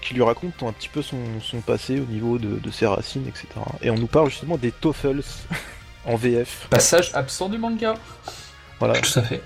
qui 0.01 0.13
lui 0.13 0.23
raconte 0.23 0.61
un 0.63 0.71
petit 0.73 0.89
peu 0.89 1.01
son, 1.01 1.17
son 1.41 1.59
passé 1.61 1.99
au 1.99 2.05
niveau 2.05 2.37
de, 2.37 2.57
de 2.59 2.71
ses 2.71 2.85
racines, 2.87 3.27
etc. 3.27 3.47
Et 3.81 3.89
on 3.89 3.95
nous 3.95 4.07
parle 4.07 4.29
justement 4.29 4.57
des 4.57 4.71
Toffles 4.71 5.21
en 6.05 6.15
VF. 6.15 6.67
Passage 6.69 7.11
absent 7.13 7.49
du 7.49 7.57
manga. 7.57 7.95
Voilà. 8.79 8.95
Tout 8.99 9.19
à 9.19 9.23
fait. 9.23 9.41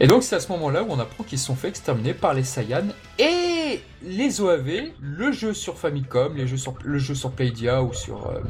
Et 0.00 0.06
donc 0.06 0.22
c'est 0.22 0.36
à 0.36 0.40
ce 0.40 0.48
moment-là 0.52 0.82
où 0.82 0.86
on 0.90 0.98
apprend 0.98 1.24
qu'ils 1.24 1.38
se 1.38 1.46
sont 1.46 1.56
fait 1.56 1.68
exterminer 1.68 2.14
par 2.14 2.34
les 2.34 2.44
Saiyans 2.44 2.88
et 3.18 3.80
les 4.02 4.40
OAV, 4.40 4.90
le 5.00 5.32
jeu 5.32 5.54
sur 5.54 5.78
Famicom, 5.78 6.34
le 6.36 6.98
jeu 6.98 7.14
sur 7.14 7.30
Playdia 7.30 7.82
ou 7.82 7.92
sur, 7.92 8.26
euh, 8.26 8.40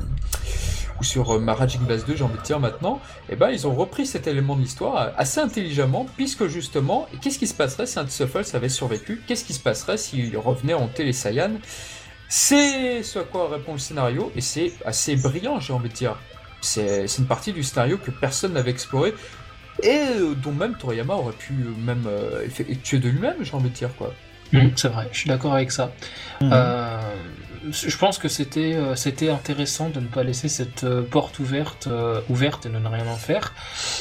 ou 1.00 1.04
sur 1.04 1.34
euh, 1.34 1.38
Magic 1.38 1.80
Blast 1.82 2.06
2, 2.06 2.16
j'ai 2.16 2.24
envie 2.24 2.38
de 2.38 2.42
dire 2.42 2.58
maintenant, 2.58 3.00
et 3.28 3.36
ben 3.36 3.50
ils 3.50 3.66
ont 3.66 3.74
repris 3.74 4.06
cet 4.06 4.26
élément 4.26 4.56
de 4.56 4.62
l'histoire 4.62 5.12
assez 5.16 5.40
intelligemment, 5.40 6.06
puisque 6.16 6.46
justement, 6.46 7.06
qu'est-ce 7.20 7.38
qui 7.38 7.46
se 7.46 7.54
passerait 7.54 7.86
si 7.86 7.98
un 7.98 8.06
Tsuffles 8.06 8.44
avait 8.54 8.68
survécu? 8.68 9.20
Qu'est-ce 9.26 9.44
qui 9.44 9.52
se 9.52 9.60
passerait 9.60 9.98
s'il 9.98 10.36
revenait 10.38 10.74
hanter 10.74 11.04
les 11.04 11.12
Saiyans? 11.12 11.58
C'est 12.28 13.02
ce 13.02 13.18
à 13.18 13.24
quoi 13.24 13.50
répond 13.50 13.72
le 13.72 13.78
scénario, 13.78 14.32
et 14.34 14.40
c'est 14.40 14.72
assez 14.86 15.16
brillant, 15.16 15.60
j'ai 15.60 15.72
envie 15.72 15.90
de 15.90 15.94
dire. 15.94 16.16
C'est 16.62 17.06
une 17.18 17.26
partie 17.26 17.52
du 17.52 17.64
scénario 17.64 17.98
que 17.98 18.12
personne 18.12 18.52
n'avait 18.52 18.70
exploré, 18.70 19.12
et 19.82 19.88
euh, 19.88 20.34
dont 20.34 20.52
même 20.52 20.74
Toriyama 20.74 21.14
aurait 21.14 21.32
pu 21.32 21.52
euh, 21.52 21.84
même 21.84 22.04
euh, 22.06 22.44
effectuer 22.44 22.98
de 22.98 23.08
lui-même, 23.08 23.36
j'ai 23.42 23.54
envie 23.54 23.70
de 23.70 23.74
dire 23.74 23.90
quoi. 23.96 24.12
Mm, 24.52 24.68
c'est 24.76 24.88
vrai, 24.88 25.08
je 25.12 25.18
suis 25.18 25.28
d'accord 25.28 25.54
avec 25.54 25.72
ça. 25.72 25.92
Euh, 26.42 27.00
je 27.70 27.96
pense 27.96 28.18
que 28.18 28.28
c'était 28.28 28.74
euh, 28.74 28.96
c'était 28.96 29.30
intéressant 29.30 29.88
de 29.88 30.00
ne 30.00 30.06
pas 30.06 30.22
laisser 30.22 30.48
cette 30.48 30.84
euh, 30.84 31.02
porte 31.02 31.38
ouverte 31.38 31.86
euh, 31.86 32.20
ouverte 32.28 32.66
et 32.66 32.68
de 32.68 32.78
ne 32.78 32.88
rien 32.88 33.06
en 33.06 33.16
faire, 33.16 33.54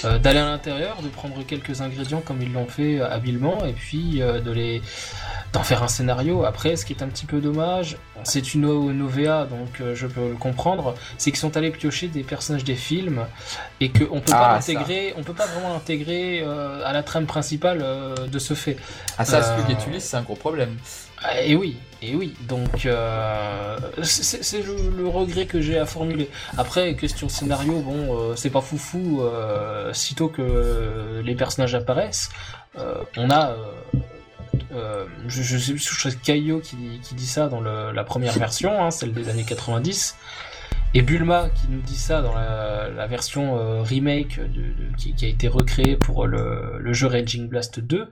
d'aller 0.04 0.40
à 0.40 0.46
l'intérieur, 0.46 1.02
de 1.02 1.08
prendre 1.08 1.46
quelques 1.46 1.82
ingrédients 1.82 2.22
comme 2.22 2.42
ils 2.42 2.52
l'ont 2.52 2.68
fait 2.68 3.02
habilement 3.02 3.64
et 3.66 3.74
puis 3.74 4.20
de 4.20 4.52
les 4.52 4.82
d'en 5.54 5.64
faire 5.64 5.84
un 5.84 5.88
scénario. 5.88 6.46
Après, 6.46 6.76
ce 6.76 6.86
qui 6.86 6.94
est 6.94 7.04
un 7.04 7.08
petit 7.08 7.26
peu 7.26 7.42
dommage, 7.42 7.98
c'est 8.24 8.54
une, 8.54 8.66
OVA, 8.66 9.46
donc 9.46 9.82
je 9.94 10.08
peux 10.08 10.30
le 10.30 10.36
comprendre, 10.36 10.96
c'est 11.18 11.32
qu'ils 11.32 11.40
sont 11.40 11.58
allés 11.58 11.72
piocher 11.72 12.08
des 12.08 12.24
personnages 12.24 12.64
des 12.64 12.76
films 12.76 13.26
et 13.82 13.90
qu'on 13.90 14.22
peut 14.22 14.32
pas 14.32 14.52
Ah, 14.52 14.54
l'intégrer, 14.56 15.14
on 15.18 15.24
peut 15.24 15.34
pas 15.34 15.48
vraiment 15.48 15.74
l'intégrer 15.74 16.44
à 16.44 16.94
la 16.94 17.04
trame 17.04 17.26
principale 17.26 17.84
de 18.32 18.40
ce 18.40 18.54
fait. 18.54 18.78
Ah 19.18 19.26
ça, 19.26 19.42
Slug 19.44 19.70
et 19.72 19.78
Tulis, 19.78 20.02
c'est 20.02 20.18
un 20.18 20.22
gros 20.24 20.36
problème. 20.36 20.78
Ah, 21.24 21.42
Et 21.42 21.56
oui, 21.56 21.78
et 22.02 22.16
oui. 22.16 22.34
Donc, 22.48 22.86
euh, 22.86 23.78
c'est 24.04 24.64
le, 24.64 25.08
regret 25.08 25.46
que 25.46 25.62
j'ai 25.62 25.78
à 25.78 25.86
formuler. 25.86 26.30
Après, 26.58 26.96
question 26.96 27.30
scénario, 27.30 27.80
bon, 27.80 28.18
euh, 28.18 28.36
c'est 28.36 28.50
pas 28.50 28.62
foufou. 28.62 29.22
Euh, 29.22 29.94
sitôt 29.94 30.28
que 30.30 31.22
les 31.24 31.36
personnages 31.36 31.76
apparaissent, 31.76 32.30
euh, 32.78 32.96
on 33.18 33.30
a. 33.30 33.56
euh, 34.74 35.06
je, 35.28 35.42
je 35.44 35.58
sais 35.58 35.74
plus, 35.74 35.84
je 35.84 36.10
Kaio 36.18 36.60
qui, 36.60 37.00
qui 37.04 37.14
dit 37.14 37.28
ça 37.28 37.48
dans 37.48 37.62
la 37.62 38.04
première 38.04 38.34
version, 38.34 38.84
hein, 38.84 38.90
celle 38.90 39.14
des 39.14 39.30
années 39.30 39.46
90. 39.46 40.16
Et 40.94 41.02
Bulma 41.02 41.50
qui 41.50 41.68
nous 41.70 41.80
dit 41.82 41.96
ça 41.98 42.22
dans 42.22 42.34
la, 42.34 42.90
la 42.90 43.08
version 43.08 43.58
euh, 43.58 43.82
remake 43.82 44.40
de, 44.40 44.46
de- 44.46 44.96
qui, 44.98 45.14
qui 45.14 45.24
a 45.26 45.30
été 45.30 45.48
recréée 45.48 45.96
pour 45.96 46.28
le, 46.28 46.80
le 46.80 46.94
jeu 46.94 47.08
Raging 47.08 47.48
Blast 47.48 47.80
2. 47.80 48.08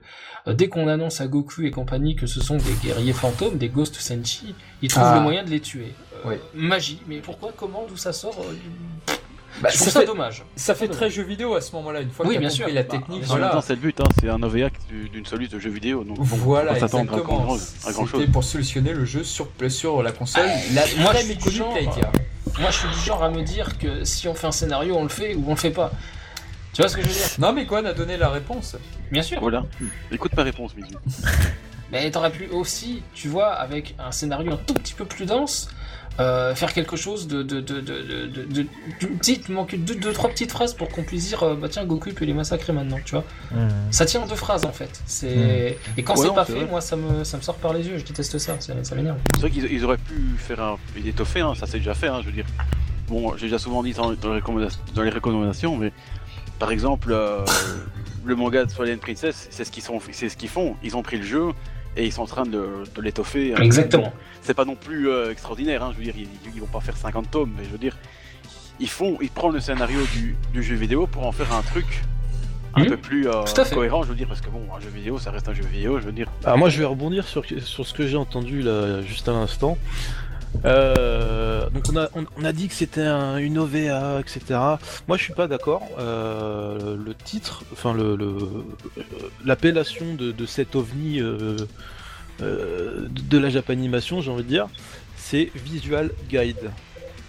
Euh, 0.48 0.52
dès 0.54 0.68
qu'on 0.68 0.88
annonce 0.88 1.20
à 1.20 1.26
Goku 1.26 1.62
et 1.64 1.70
compagnie 1.70 2.16
que 2.16 2.26
ce 2.26 2.40
sont 2.40 2.56
des 2.56 2.72
guerriers 2.82 3.12
fantômes, 3.12 3.58
des 3.58 3.68
Ghost 3.68 3.96
Senshi, 3.96 4.54
ils 4.80 4.88
trouvent 4.88 5.02
Ah. 5.04 5.16
le 5.16 5.20
moyen 5.20 5.44
de 5.44 5.50
les 5.50 5.60
tuer. 5.60 5.92
Euh, 6.14 6.30
Oui. 6.30 6.34
Magie, 6.54 7.02
mais 7.06 7.18
pourquoi, 7.18 7.52
comment, 7.54 7.84
d'où 7.86 7.98
ça 7.98 8.14
sort 8.14 8.38
euh, 8.40 9.12
Bah, 9.60 9.68
je 9.70 9.76
trouve 9.76 9.88
ça 9.88 9.92
ça 9.92 10.00
fait- 10.00 10.06
dommage. 10.06 10.42
Ça 10.56 10.74
fait 10.74 10.88
très 10.88 11.10
jeu 11.10 11.22
vidéo 11.22 11.54
à 11.56 11.60
ce 11.60 11.72
moment-là, 11.76 12.00
une 12.00 12.08
fois 12.10 12.24
Oui, 12.26 12.36
que 12.36 12.40
tu 12.40 12.44
compris 12.46 12.56
sûr. 12.56 12.68
la 12.68 12.82
Bah, 12.82 12.88
technique, 12.96 13.24
voilà. 13.24 13.60
c'est 13.62 13.74
le 13.74 13.80
but, 13.80 14.00
hein, 14.00 14.04
c'est 14.18 14.30
un 14.30 14.42
OVA 14.42 14.70
du- 14.88 15.10
d'une 15.10 15.26
soluce 15.26 15.50
de 15.50 15.58
jeu 15.58 15.68
vidéo. 15.68 16.02
Donc, 16.02 16.16
Voilà, 16.18 16.70
on 16.70 16.74
va 16.74 16.80
s'attendre 16.80 17.12
à 17.12 17.20
grand, 17.20 17.54
exactement. 17.56 17.90
à 17.90 17.92
grand 17.92 18.06
chose. 18.06 18.20
C'était 18.22 18.32
pour 18.32 18.42
solutionner 18.44 18.94
le 18.94 19.04
jeu 19.04 19.22
sur, 19.22 19.48
sur 19.68 20.02
la 20.02 20.12
console, 20.12 20.46
la 20.72 20.82
moi, 21.02 21.10
très 21.12 21.20
je 21.20 21.26
suis 21.26 21.34
méconnue. 21.60 21.76
Moi, 22.58 22.70
je 22.70 22.76
suis 22.78 22.88
du 22.88 22.98
genre 23.00 23.22
à 23.22 23.30
me 23.30 23.42
dire 23.42 23.78
que 23.78 24.04
si 24.04 24.28
on 24.28 24.34
fait 24.34 24.46
un 24.46 24.52
scénario, 24.52 24.96
on 24.96 25.02
le 25.02 25.08
fait 25.08 25.34
ou 25.34 25.44
on 25.46 25.50
le 25.50 25.56
fait 25.56 25.70
pas. 25.70 25.90
Tu 26.72 26.82
vois 26.82 26.88
ce 26.88 26.96
que 26.96 27.02
je 27.02 27.08
veux 27.08 27.14
dire? 27.14 27.26
Non, 27.38 27.52
mais 27.52 27.64
Gohan 27.64 27.84
a 27.84 27.92
donné 27.92 28.16
la 28.16 28.28
réponse. 28.28 28.76
Bien 29.10 29.22
sûr. 29.22 29.40
Voilà. 29.40 29.64
Écoute 30.12 30.32
ma 30.36 30.42
réponse, 30.42 30.74
Mizu. 30.76 30.94
Mais 31.90 32.10
t'aurais 32.10 32.30
pu 32.30 32.46
aussi, 32.48 33.02
tu 33.14 33.28
vois, 33.28 33.52
avec 33.52 33.94
un 33.98 34.12
scénario 34.12 34.52
un 34.52 34.56
tout 34.56 34.74
petit 34.74 34.94
peu 34.94 35.04
plus 35.04 35.26
dense, 35.26 35.68
euh, 36.18 36.54
faire 36.54 36.72
quelque 36.74 36.96
chose 36.96 37.28
de, 37.28 37.42
de, 37.42 37.60
de, 37.60 37.80
de, 37.80 38.02
de, 38.02 38.26
de- 38.26 38.42
de- 38.44 38.66
d'une 38.98 39.16
petite, 39.18 39.48
manquer 39.48 39.78
deux, 39.78 39.94
deux, 39.94 40.12
trois 40.12 40.28
petites 40.28 40.50
phrases 40.50 40.74
pour 40.74 40.88
qu'on 40.88 41.02
puisse 41.02 41.28
dire, 41.28 41.42
euh, 41.42 41.54
bah 41.54 41.68
tiens, 41.70 41.84
Goku 41.86 42.08
il 42.10 42.14
peut 42.14 42.24
les 42.26 42.34
massacrer 42.34 42.72
maintenant, 42.72 42.98
tu 43.04 43.12
vois. 43.14 43.24
Ça 43.90 44.04
tient 44.04 44.20
en 44.22 44.26
deux 44.26 44.34
phrases 44.34 44.64
en 44.66 44.72
fait. 44.72 45.00
C'est 45.06 45.78
et 45.96 46.02
quand 46.02 46.14
Ouais, 46.14 46.22
c'est 46.22 46.26
non, 46.28 46.34
pas 46.34 46.44
c'est 46.44 46.52
fait, 46.52 46.58
vrai. 46.60 46.68
moi 46.70 46.80
ça 46.80 46.96
me 46.96 47.24
ça 47.24 47.36
me 47.38 47.42
sort 47.42 47.54
par 47.56 47.72
les 47.72 47.86
yeux. 47.86 47.96
Je 47.98 48.04
déteste 48.04 48.36
ça, 48.38 48.60
ça, 48.60 48.74
ça 48.82 48.94
m'énerve. 48.94 49.16
C'est 49.34 49.40
vrai 49.40 49.50
qu'ils 49.50 49.72
ils 49.72 49.84
auraient 49.84 49.96
pu 49.96 50.14
faire 50.36 50.60
un. 50.60 50.76
Il 50.96 51.06
étoffé, 51.08 51.40
hein, 51.40 51.54
ça 51.54 51.66
c'est 51.66 51.78
déjà 51.78 51.94
fait, 51.94 52.08
hein, 52.08 52.18
je 52.20 52.26
veux 52.26 52.32
dire. 52.32 52.46
Bon, 53.08 53.36
j'ai 53.36 53.46
déjà 53.46 53.58
souvent 53.58 53.82
dit 53.82 53.92
dans, 53.92 54.12
dans 54.12 54.28
les, 54.34 54.40
recommandations, 54.40 54.80
dans 54.94 55.02
les 55.02 55.10
recommandations, 55.10 55.76
mais 55.76 55.92
par 56.58 56.70
exemple, 56.70 57.12
euh, 57.12 57.44
le 58.24 58.36
manga 58.36 58.64
de 58.66 58.70
Twilight 58.72 59.00
Princess, 59.00 59.48
c'est 59.50 59.64
ce 59.64 59.70
qu'ils 59.72 59.82
sont, 59.82 59.98
c'est 60.12 60.28
ce 60.28 60.36
qu'ils 60.36 60.48
font. 60.50 60.76
Ils 60.82 60.96
ont 60.96 61.02
pris 61.02 61.16
le 61.16 61.24
jeu 61.24 61.48
et 61.96 62.06
ils 62.06 62.12
sont 62.12 62.22
en 62.22 62.26
train 62.26 62.44
de, 62.44 62.68
de 62.94 63.02
l'étoffer. 63.02 63.54
hein. 63.54 63.60
Exactement. 63.62 64.12
C'est 64.42 64.54
pas 64.54 64.64
non 64.64 64.76
plus 64.76 65.08
euh, 65.08 65.30
extraordinaire, 65.32 65.82
hein, 65.82 65.90
je 65.92 65.98
veux 65.98 66.04
dire, 66.04 66.14
ils, 66.16 66.28
ils 66.54 66.60
vont 66.60 66.66
pas 66.66 66.80
faire 66.80 66.96
50 66.96 67.30
tomes, 67.30 67.52
mais 67.56 67.64
je 67.64 67.70
veux 67.70 67.78
dire, 67.78 67.96
ils 68.78 68.88
font, 68.88 69.18
ils 69.20 69.28
prennent 69.30 69.52
le 69.52 69.60
scénario 69.60 70.00
du, 70.14 70.36
du 70.52 70.62
jeu 70.62 70.74
vidéo 70.76 71.06
pour 71.06 71.26
en 71.26 71.32
faire 71.32 71.52
un 71.52 71.62
truc 71.62 72.02
un 72.74 72.82
Mhm. 72.82 72.86
peu 72.90 72.96
plus 72.96 73.28
euh, 73.28 73.42
cohérent, 73.74 74.04
je 74.04 74.10
veux 74.10 74.14
dire, 74.14 74.28
parce 74.28 74.40
que 74.40 74.48
bon, 74.48 74.62
un 74.76 74.80
jeu 74.80 74.90
vidéo, 74.90 75.18
ça 75.18 75.32
reste 75.32 75.48
un 75.48 75.52
jeu 75.54 75.64
vidéo, 75.64 75.98
je 75.98 76.04
veux 76.06 76.12
dire. 76.12 76.28
Alors 76.44 76.56
moi 76.56 76.68
je 76.68 76.78
vais 76.78 76.84
rebondir 76.84 77.26
sur, 77.26 77.44
sur 77.64 77.84
ce 77.84 77.92
que 77.92 78.06
j'ai 78.06 78.16
entendu 78.16 78.62
là 78.62 79.02
juste 79.02 79.28
à 79.28 79.32
l'instant. 79.32 79.76
Euh, 80.64 81.70
donc 81.70 81.84
on 81.92 81.96
a, 81.96 82.08
on, 82.14 82.24
on 82.38 82.44
a 82.44 82.52
dit 82.52 82.68
que 82.68 82.74
c'était 82.74 83.02
un- 83.02 83.36
une 83.38 83.58
OVA, 83.58 84.20
etc. 84.20 84.40
Moi 85.08 85.16
je 85.16 85.22
suis 85.24 85.32
pas 85.32 85.46
d'accord. 85.48 85.82
Euh, 85.98 86.96
le 86.96 87.14
titre, 87.14 87.64
enfin 87.72 87.94
le 87.94 88.16
le- 88.16 88.36
l'appellation 89.44 90.14
de, 90.14 90.32
de 90.32 90.46
cet 90.46 90.76
ovni 90.76 91.20
euh, 91.20 91.56
euh, 92.42 93.06
de 93.08 93.38
la 93.38 93.48
Japanimation, 93.50 94.20
j'ai 94.20 94.30
envie 94.30 94.42
de 94.44 94.48
dire, 94.48 94.68
c'est 95.16 95.50
Visual 95.54 96.10
Guide. 96.28 96.70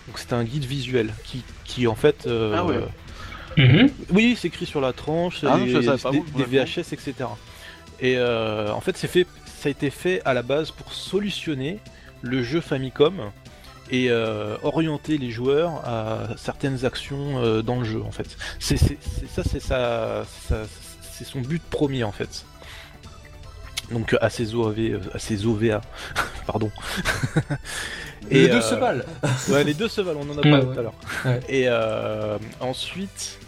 Donc 0.07 0.17
c'est 0.17 0.33
un 0.33 0.43
guide 0.43 0.65
visuel 0.65 1.13
qui, 1.23 1.43
qui 1.63 1.87
en 1.87 1.95
fait. 1.95 2.25
euh, 2.27 2.53
Ah 2.57 2.65
ouais. 2.65 2.79
Mhm. 3.57 3.89
oui, 4.11 4.37
c'est 4.39 4.47
écrit 4.47 4.65
sur 4.65 4.81
la 4.81 4.93
tranche, 4.93 5.43
Ah 5.43 5.57
non, 5.57 5.65
des, 5.65 5.71
je 5.71 5.81
savais 5.81 5.97
pas, 5.97 6.11
des-. 6.11 6.63
VHS, 6.65 6.93
etc. 6.93 7.13
Et 7.99 8.15
euh, 8.17 8.71
en 8.73 8.81
fait, 8.81 8.97
c'est 8.97 9.07
fait, 9.07 9.27
ça 9.45 9.67
a 9.67 9.71
été 9.71 9.89
fait 9.89 10.21
à 10.25 10.33
la 10.33 10.41
base 10.41 10.71
pour 10.71 10.91
solutionner 10.93 11.79
le 12.21 12.43
jeu 12.43 12.61
Famicom 12.61 13.31
et 13.89 14.09
euh, 14.09 14.57
orienter 14.63 15.17
les 15.17 15.31
joueurs 15.31 15.81
à 15.85 16.29
certaines 16.37 16.85
actions 16.85 17.43
euh, 17.43 17.61
dans 17.61 17.79
le 17.79 17.85
jeu. 17.85 18.01
En 18.01 18.11
fait, 18.11 18.37
c'est 18.59 18.77
ça, 18.77 19.43
c'est 19.43 19.59
ça, 19.61 20.23
ça- 20.47 20.63
c'est 21.11 21.25
son 21.25 21.41
but 21.41 21.61
premier 21.61 22.03
en 22.03 22.11
fait. 22.11 22.45
Donc 23.91 24.15
à 24.21 24.29
ses 24.29 24.55
OAV, 24.55 24.79
euh, 24.79 24.99
à 25.13 25.19
ses 25.19 25.45
OVA, 25.45 25.81
pardon. 26.47 26.71
Les 28.29 28.47
deux 28.47 28.55
euh, 28.55 28.61
se 28.61 28.75
valent. 28.75 29.03
Ouais, 29.49 29.63
les 29.63 29.73
deux 29.73 29.89
se 29.89 29.99
valent, 30.01 30.19
on 30.21 30.29
en 30.29 30.37
a 30.37 30.41
parlé 30.41 30.65
ouais. 30.65 30.73
tout 30.73 30.79
à 30.79 30.83
l'heure. 30.83 30.93
Ouais. 31.25 31.39
Et 31.49 31.63
euh, 31.67 32.37
ensuite, 32.61 33.39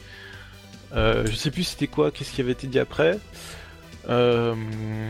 euh, 0.94 1.26
je 1.26 1.36
sais 1.36 1.52
plus 1.52 1.64
c'était 1.64 1.88
quoi, 1.88 2.12
qu'est-ce 2.12 2.32
qui 2.32 2.42
avait 2.42 2.52
été 2.52 2.68
dit 2.68 2.80
après. 2.80 3.18
Euh, 4.10 4.54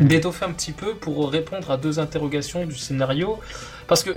d'étoffer 0.01 0.45
un 0.45 0.51
petit 0.51 0.71
peu 0.71 0.93
pour 0.93 1.31
répondre 1.31 1.71
à 1.71 1.77
deux 1.77 2.00
interrogations 2.00 2.65
du 2.65 2.75
scénario. 2.75 3.39
Parce 3.88 4.03
que 4.03 4.12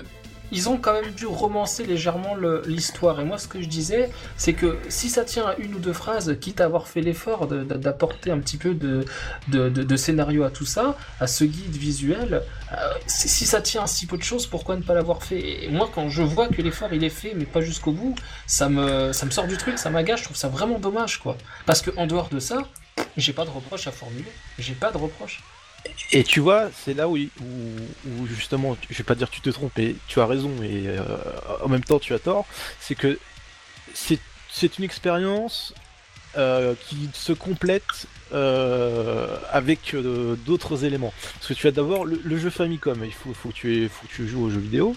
ils 0.53 0.69
ont 0.69 0.77
quand 0.77 0.93
même 0.93 1.11
dû 1.13 1.27
romancer 1.27 1.85
légèrement 1.85 2.37
l'histoire. 2.67 3.21
Et 3.21 3.25
moi, 3.25 3.39
ce 3.39 3.49
que 3.49 3.61
je 3.61 3.69
disais, 3.69 4.11
c'est 4.37 4.53
que 4.53 4.79
si 4.89 5.09
ça 5.09 5.25
tient 5.25 5.47
à 5.47 5.57
une 5.57 5.75
ou 5.75 5.79
deux 5.79 5.93
phrases, 5.93 6.37
quitte 6.41 6.61
à 6.61 6.65
avoir 6.65 6.87
fait 6.87 7.01
l'effort 7.01 7.47
d'apporter 7.47 8.31
un 8.31 8.39
petit 8.39 8.57
peu 8.57 8.75
de, 8.75 9.97
scénario 9.97 10.45
à 10.45 10.51
tout 10.51 10.67
ça, 10.67 10.97
à 11.21 11.27
ce 11.27 11.45
guide 11.45 11.77
visuel, 11.77 12.43
euh, 12.73 12.77
si 13.07 13.29
si 13.29 13.47
ça 13.47 13.61
tient 13.61 13.83
à 13.83 13.87
si 13.87 14.07
peu 14.07 14.17
de 14.17 14.23
choses, 14.23 14.47
pourquoi 14.47 14.77
ne 14.77 14.83
pas 14.83 14.95
l'avoir 14.95 15.23
fait? 15.23 15.65
Et 15.65 15.69
moi, 15.69 15.91
quand 15.93 16.09
je 16.09 16.23
vois 16.23 16.49
que 16.49 16.63
l'effort 16.63 16.93
il 16.93 17.03
est 17.05 17.11
fait, 17.11 17.33
mais 17.35 17.45
pas 17.45 17.61
jusqu'au 17.61 17.93
bout, 17.93 18.15
ça 18.47 18.69
me, 18.69 19.13
ça 19.13 19.27
me 19.27 19.31
sort 19.31 19.47
du 19.47 19.57
truc, 19.57 19.79
ça 19.79 19.91
m'agace, 19.91 20.21
je 20.21 20.25
trouve 20.25 20.37
ça 20.37 20.49
vraiment 20.49 20.79
dommage, 20.79 21.19
quoi. 21.19 21.37
Parce 21.65 21.83
que 21.83 21.91
en 21.97 22.07
dehors 22.07 22.29
de 22.29 22.39
ça, 22.39 22.59
j'ai 23.17 23.33
pas 23.33 23.45
de 23.45 23.51
reproche 23.51 23.87
à 23.87 23.93
formuler. 23.93 24.31
J'ai 24.59 24.75
pas 24.75 24.91
de 24.93 24.97
reproche. 24.99 25.41
Et 26.13 26.25
tu 26.25 26.41
vois, 26.41 26.71
c'est 26.85 26.95
là 26.95 27.09
où, 27.09 27.17
il- 27.17 27.31
où, 27.41 27.45
où 28.23 28.27
justement, 28.27 28.77
je 28.91 28.97
vais 28.99 29.05
pas 29.05 29.15
dire 29.15 29.31
tu 29.31 29.41
te 29.41 29.51
trompes, 29.51 29.73
mais 29.77 29.95
tu 30.09 30.21
as 30.21 30.27
raison, 30.27 30.51
et 30.63 30.89
euh, 30.89 31.01
en 31.63 31.69
même 31.69 31.85
temps 31.85 31.99
tu 32.01 32.13
as 32.13 32.19
tort, 32.19 32.45
c'est 32.81 32.95
que 32.97 33.19
c'est 33.95 34.19
c'est 34.53 34.79
une 34.79 34.85
expérience 34.85 35.75
euh, 36.37 36.75
qui 36.89 37.09
se 37.13 37.33
complète 37.33 38.07
euh, 38.33 39.39
avec 39.53 39.95
euh, 39.95 40.35
d'autres 40.45 40.85
éléments. 40.85 41.13
Parce 41.35 41.47
que 41.49 41.55
tu 41.55 41.67
as 41.69 41.71
d'abord 41.71 42.05
le, 42.05 42.21
le 42.25 42.39
jeu 42.39 42.51
Famicom, 42.51 43.05
il 43.05 43.13
faut, 43.13 43.33
faut, 43.35 43.51
que 43.51 43.55
tu 43.55 43.77
aies- 43.85 43.89
faut 43.89 44.07
que 44.07 44.13
tu 44.13 44.27
joues 44.27 44.45
aux 44.47 44.51
jeux 44.51 44.59
vidéo. 44.61 44.97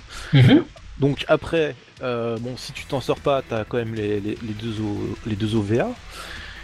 Donc 0.98 1.24
après, 1.27 1.75
euh, 2.01 2.38
bon, 2.39 2.58
si 2.58 2.72
tu 2.74 2.86
t'en 2.86 3.00
sors 3.00 3.20
pas, 3.20 3.41
t'as 3.48 3.63
quand 3.63 3.77
même 3.77 3.94
les, 3.96 4.20
les, 4.20 4.38
les 4.41 4.53
deux, 4.53 4.82
O- 4.82 5.18
les 5.27 5.36
deux 5.36 5.56
OVA 5.56 5.89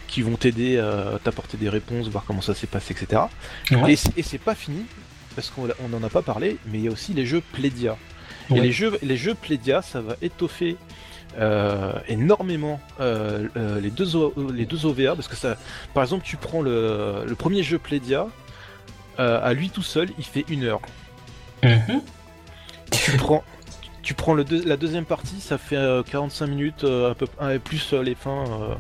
qui 0.08 0.22
vont 0.22 0.36
t'aider 0.38 0.78
à 0.80 1.20
t'apporter 1.24 1.58
des 1.58 1.70
réponses, 1.70 2.08
voir 2.10 2.24
comment 2.26 2.42
ça 2.42 2.54
s'est 2.54 2.68
passé, 2.68 2.94
etc. 3.00 3.24
Ouais. 3.72 3.94
Et, 3.94 3.96
c'est- 3.96 4.18
et 4.18 4.24
c'est 4.24 4.38
pas 4.38 4.56
fini, 4.56 4.86
parce 5.36 5.50
qu'on 5.50 5.68
n'en 5.90 6.04
a 6.04 6.10
pas 6.10 6.22
parlé, 6.22 6.58
mais 6.68 6.78
il 6.80 6.86
y 6.86 6.88
a 6.88 6.92
aussi 6.92 7.14
les 7.14 7.26
jeux 7.26 7.42
Plédia. 7.54 7.98
Et 8.52 8.60
les 8.62 8.72
jeux, 8.72 8.98
les 9.02 9.18
jeux 9.18 9.34
Plédia, 9.34 9.82
ça 9.82 10.02
va 10.02 10.16
étoffer 10.22 10.78
euh, 11.38 11.94
énormément 12.08 12.80
euh, 13.02 13.48
euh, 13.58 13.82
les, 13.82 13.90
deux 13.90 14.16
O- 14.16 14.34
les 14.54 14.66
deux 14.66 14.86
OVA, 14.86 15.16
parce 15.16 15.28
que 15.28 15.36
ça, 15.36 15.58
par 15.94 16.04
exemple, 16.04 16.24
tu 16.26 16.38
prends 16.38 16.62
le, 16.62 17.24
le 17.28 17.36
premier 17.36 17.64
jeu 17.64 17.78
Plédia, 17.80 18.28
à 19.18 19.54
lui 19.54 19.70
tout 19.70 19.82
seul, 19.84 20.10
il 20.18 20.26
fait 20.26 20.46
une 20.50 20.64
heure. 20.66 20.82
Mhm. 21.64 22.02
Tu 22.92 23.12
prends, 23.18 23.44
tu 24.06 24.14
prends 24.14 24.34
le 24.36 24.44
deux- 24.46 24.64
la 24.64 24.78
deuxième 24.78 25.04
partie, 25.04 25.42
ça 25.42 25.58
fait 25.58 25.76
euh, 25.76 26.02
45 26.04 26.48
minutes, 26.48 26.84
euh, 26.86 27.12
un 27.12 27.14
peu 27.16 27.28
un- 27.40 27.58
plus 27.60 27.92
euh, 27.94 28.02
les 28.04 28.16
fins, 28.16 28.46
euh, 28.48 28.76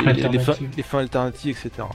les, 0.00 0.04
fins, 0.04 0.10
Alternatives. 0.28 0.70
les 0.76 0.82
fins 0.82 0.98
alternatives, 0.98 1.56
etc. 1.64 1.86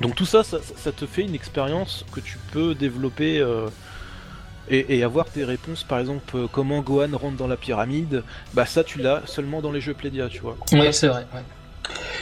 Donc 0.00 0.14
tout 0.16 0.26
ça, 0.26 0.42
ça, 0.42 0.58
ça 0.76 0.92
te 0.92 1.06
fait 1.06 1.22
une 1.22 1.34
expérience 1.34 2.04
que 2.12 2.20
tu 2.20 2.38
peux 2.52 2.74
développer 2.74 3.38
euh, 3.38 3.66
et, 4.70 4.96
et 4.98 5.04
avoir 5.04 5.26
tes 5.26 5.44
réponses. 5.44 5.84
Par 5.84 5.98
exemple, 5.98 6.24
euh, 6.36 6.46
comment 6.50 6.80
Gohan 6.80 7.10
rentre 7.16 7.36
dans 7.36 7.46
la 7.48 7.56
pyramide, 7.56 8.22
bah 8.54 8.64
ça 8.66 8.82
tu 8.82 8.98
l'as 9.00 9.22
seulement 9.26 9.60
dans 9.60 9.72
les 9.72 9.80
jeux 9.80 9.94
Plédia, 9.94 10.28
tu 10.28 10.40
vois. 10.40 10.56
Ouais, 10.72 10.92
c'est 10.92 11.08
vrai. 11.08 11.26
ouais. 11.34 11.42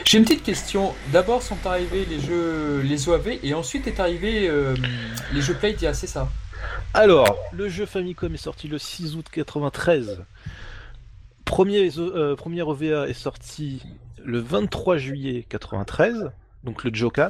J'ai 0.04 0.18
une 0.18 0.24
petite 0.24 0.44
question. 0.44 0.92
D'abord 1.12 1.42
sont 1.42 1.58
arrivés 1.66 2.06
les 2.08 2.20
jeux, 2.20 2.80
les 2.84 3.08
OAV, 3.08 3.38
et 3.42 3.54
ensuite 3.54 3.86
est 3.88 4.00
arrivé 4.00 4.48
euh, 4.48 4.74
les 5.32 5.40
jeux 5.40 5.54
Playdia, 5.54 5.92
c'est 5.94 6.06
ça? 6.06 6.28
Alors, 6.94 7.38
le 7.52 7.68
jeu 7.68 7.86
Famicom 7.86 8.32
est 8.32 8.38
sorti 8.38 8.68
le 8.68 8.78
6 8.78 9.16
août 9.16 9.26
93. 9.30 10.24
Premier, 11.44 11.90
euh, 11.98 12.34
premier 12.36 12.62
OVA 12.62 13.08
est 13.08 13.12
sorti 13.12 13.82
le 14.24 14.40
23 14.40 14.96
juillet 14.96 15.46
93, 15.48 16.30
donc 16.64 16.84
le 16.84 16.92
Jokan. 16.92 17.28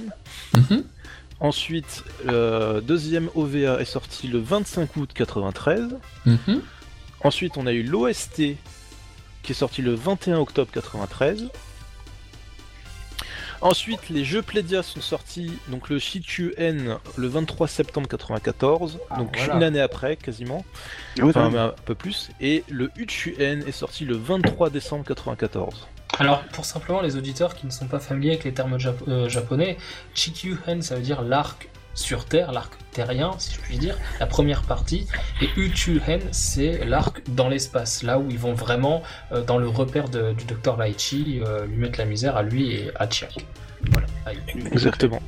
Ensuite, 1.38 2.02
le 2.25 2.80
deuxième 2.80 3.28
OVA 3.35 3.80
est 3.80 3.85
sorti 3.85 4.26
le 4.28 4.38
25 4.38 4.97
août 4.97 5.11
93. 5.12 5.97
Mhm. 6.25 6.62
Ensuite, 7.23 7.56
on 7.59 7.66
a 7.66 7.73
eu 7.73 7.83
l'OST 7.83 8.56
qui 9.42 9.52
est 9.52 9.54
sorti 9.54 9.83
le 9.83 9.95
21 9.95 10.38
octobre 10.38 10.71
93. 10.73 11.49
Ensuite, 13.63 14.09
les 14.11 14.25
jeux 14.25 14.43
Plédia 14.43 14.83
sont 14.83 15.01
sortis, 15.01 15.51
donc 15.69 15.89
le 15.89 15.99
Shichu-N 15.99 16.99
le 17.17 17.27
23 17.29 17.67
septembre 17.69 18.07
94, 18.09 18.99
donc 19.19 19.37
voilà. 19.37 19.55
une 19.57 19.63
année 19.63 19.81
après 19.81 20.17
quasiment, 20.17 20.65
Ouais, 21.19 21.25
enfin 21.31 21.53
un 21.55 21.75
peu 21.85 21.95
plus, 21.95 22.31
et 22.41 22.65
le 22.69 22.91
Uchu-N 22.97 23.65
est 23.67 23.73
sorti 23.73 24.05
le 24.05 24.17
23 24.17 24.71
décembre 24.71 25.05
94. 25.05 25.89
Alors, 26.19 26.43
pour 26.53 26.65
simplement 26.65 27.01
les 27.01 27.17
auditeurs 27.17 27.55
qui 27.55 27.67
ne 27.67 27.71
sont 27.71 27.87
pas 27.89 27.99
familiers 27.99 28.31
avec 28.33 28.45
les 28.45 28.55
termes 28.55 28.77
jap- 28.79 29.07
euh, 29.09 29.29
japonais, 29.29 29.77
Chikyuhen, 30.15 30.81
ça 30.83 30.95
veut 30.95 31.03
dire 31.03 31.23
l'arc 31.23 31.69
sur 31.97 32.26
Terre, 32.26 32.53
l'arc 32.53 32.73
terrien, 32.93 33.33
si 33.38 33.55
je 33.55 33.61
puis 33.61 33.79
dire, 33.79 33.99
la 34.21 34.26
première 34.26 34.62
partie, 34.62 35.07
et 35.43 35.49
Uchuhen, 35.57 36.21
c'est 36.31 36.85
l'arc 36.85 37.23
dans 37.31 37.49
l'espace, 37.49 38.03
là 38.03 38.19
où 38.19 38.31
ils 38.31 38.38
vont 38.38 38.55
vraiment 38.55 39.03
euh, 39.33 39.43
dans 39.43 39.59
le 39.59 39.69
repère 39.69 40.09
du 40.09 40.45
docteur 40.45 40.76
Laichi, 40.76 41.41
euh, 41.45 41.67
lui 41.67 41.79
mettre 41.79 41.99
la 41.99 42.05
misère 42.05 42.37
à 42.37 42.43
lui 42.43 42.73
et 42.73 42.91
à 42.97 43.11
Chiak. 43.11 43.45
Voilà. 43.91 44.07
Exactement. 44.73 45.21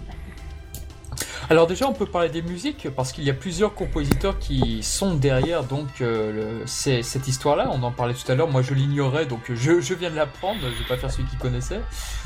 Alors 1.50 1.66
déjà, 1.66 1.88
on 1.88 1.94
peut 1.94 2.04
parler 2.04 2.28
des 2.28 2.42
musiques 2.42 2.88
parce 2.94 3.10
qu'il 3.10 3.24
y 3.24 3.30
a 3.30 3.34
plusieurs 3.34 3.74
compositeurs 3.74 4.38
qui 4.38 4.82
sont 4.82 5.14
derrière 5.14 5.64
donc 5.64 6.02
euh, 6.02 6.60
cette 6.66 7.26
histoire-là. 7.26 7.70
On 7.72 7.82
en 7.82 7.90
parlait 7.90 8.12
tout 8.12 8.30
à 8.30 8.34
l'heure. 8.34 8.48
Moi, 8.48 8.60
je 8.60 8.74
l'ignorais, 8.74 9.24
donc 9.24 9.40
je, 9.48 9.94
viens 9.94 10.10
de 10.10 10.16
l'apprendre. 10.16 10.60
Je 10.62 10.82
vais 10.82 10.88
pas 10.88 10.98
faire 10.98 11.10
celui 11.10 11.24
qui 11.24 11.36
connaissait. 11.36 11.80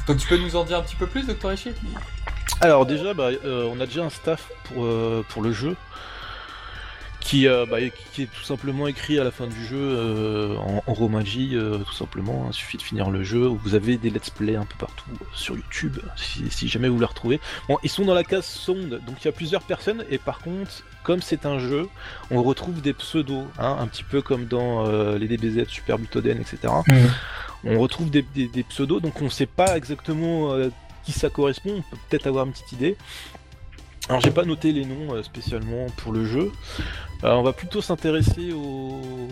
Donc, 0.09 0.17
tu 0.17 0.26
peux 0.26 0.38
nous 0.38 0.57
en 0.57 0.64
dire 0.64 0.79
un 0.79 0.83
petit 0.83 0.97
peu 0.97 1.07
plus, 1.07 1.25
Docteur 1.25 1.52
Echi 1.52 1.71
Alors 2.61 2.85
déjà, 2.85 3.14
bah, 3.14 3.29
euh, 3.45 3.71
on 3.73 3.79
a 3.81 3.87
déjà 3.87 4.02
un 4.02 4.11
staff 4.11 4.50
pour, 4.64 4.85
euh, 4.85 5.25
pour 5.29 5.43
le 5.43 5.52
jeu 5.52 5.76
qui, 7.25 7.47
euh, 7.47 7.64
bah, 7.71 7.79
qui- 8.12 8.23
est 8.23 8.26
tout 8.26 8.43
simplement 8.43 8.87
écrit 8.88 9.19
à 9.19 9.25
la 9.25 9.31
fin 9.31 9.47
du 9.47 9.64
jeu 9.64 9.79
euh, 9.79 10.57
en, 10.57 10.83
en 10.87 10.93
Romaji, 10.93 11.50
euh, 11.55 11.79
tout 11.79 11.93
simplement. 11.95 12.47
Il 12.50 12.52
suffit 12.55 12.76
de 12.76 12.83
finir 12.83 13.11
le 13.11 13.23
jeu. 13.23 13.47
Vous 13.47 13.75
avez 13.75 13.97
des 13.97 14.11
let's 14.11 14.29
play 14.31 14.57
un 14.57 14.64
peu 14.64 14.76
partout 14.79 15.09
sur 15.35 15.55
YouTube, 15.57 15.99
si, 16.17 16.50
si 16.50 16.69
jamais 16.69 16.88
vous 16.88 16.99
les 16.99 17.07
retrouvez. 17.07 17.41
Bon, 17.69 17.79
ils 17.83 17.88
sont 17.91 18.05
dans 18.05 18.14
la 18.14 18.25
case 18.25 18.45
sonde, 18.47 19.00
donc 19.07 19.17
il 19.23 19.25
y 19.26 19.29
a 19.29 19.33
plusieurs 19.33 19.62
personnes. 19.62 20.05
Et 20.11 20.19
par 20.19 20.41
contre, 20.41 20.71
comme 21.05 21.23
c'est 21.23 21.47
un 21.47 21.59
jeu, 21.59 21.88
on 22.31 22.43
retrouve 22.43 22.81
des 22.83 22.93
pseudos, 22.93 23.47
hein, 23.59 23.76
un 23.81 23.87
petit 23.87 24.05
peu 24.05 24.21
comme 24.21 24.47
dans 24.47 24.85
les 25.17 25.29
DBZ, 25.29 25.69
Super 25.69 25.99
Butoden, 25.99 26.38
etc. 26.41 26.73
On 27.64 27.79
retrouve 27.79 28.11
des, 28.11 28.23
des- 28.23 28.49
des 28.49 28.62
pseudos, 28.64 29.00
donc 29.00 29.23
on 29.23 29.31
sait 29.31 29.47
pas 29.47 29.76
exactement 29.76 30.52
qui 31.05 31.12
ça 31.12 31.31
correspond. 31.31 31.76
On 31.79 31.83
peut 31.83 31.97
peut-être 32.11 32.26
avoir 32.26 32.47
une 32.47 32.52
petite 32.52 32.73
idée. 32.73 32.97
Alors 34.09 34.21
j'ai 34.21 34.33
pas 34.33 34.45
noté 34.45 34.73
les 34.73 34.85
noms 34.85 35.23
spécialement 35.23 35.87
pour 35.99 36.12
le 36.12 36.26
jeu. 36.26 36.50
Euh, 37.25 37.33
on 37.35 37.43
va 37.43 37.52
plutôt 37.52 37.81
s'intéresser 37.83 38.52
aux... 38.52 39.29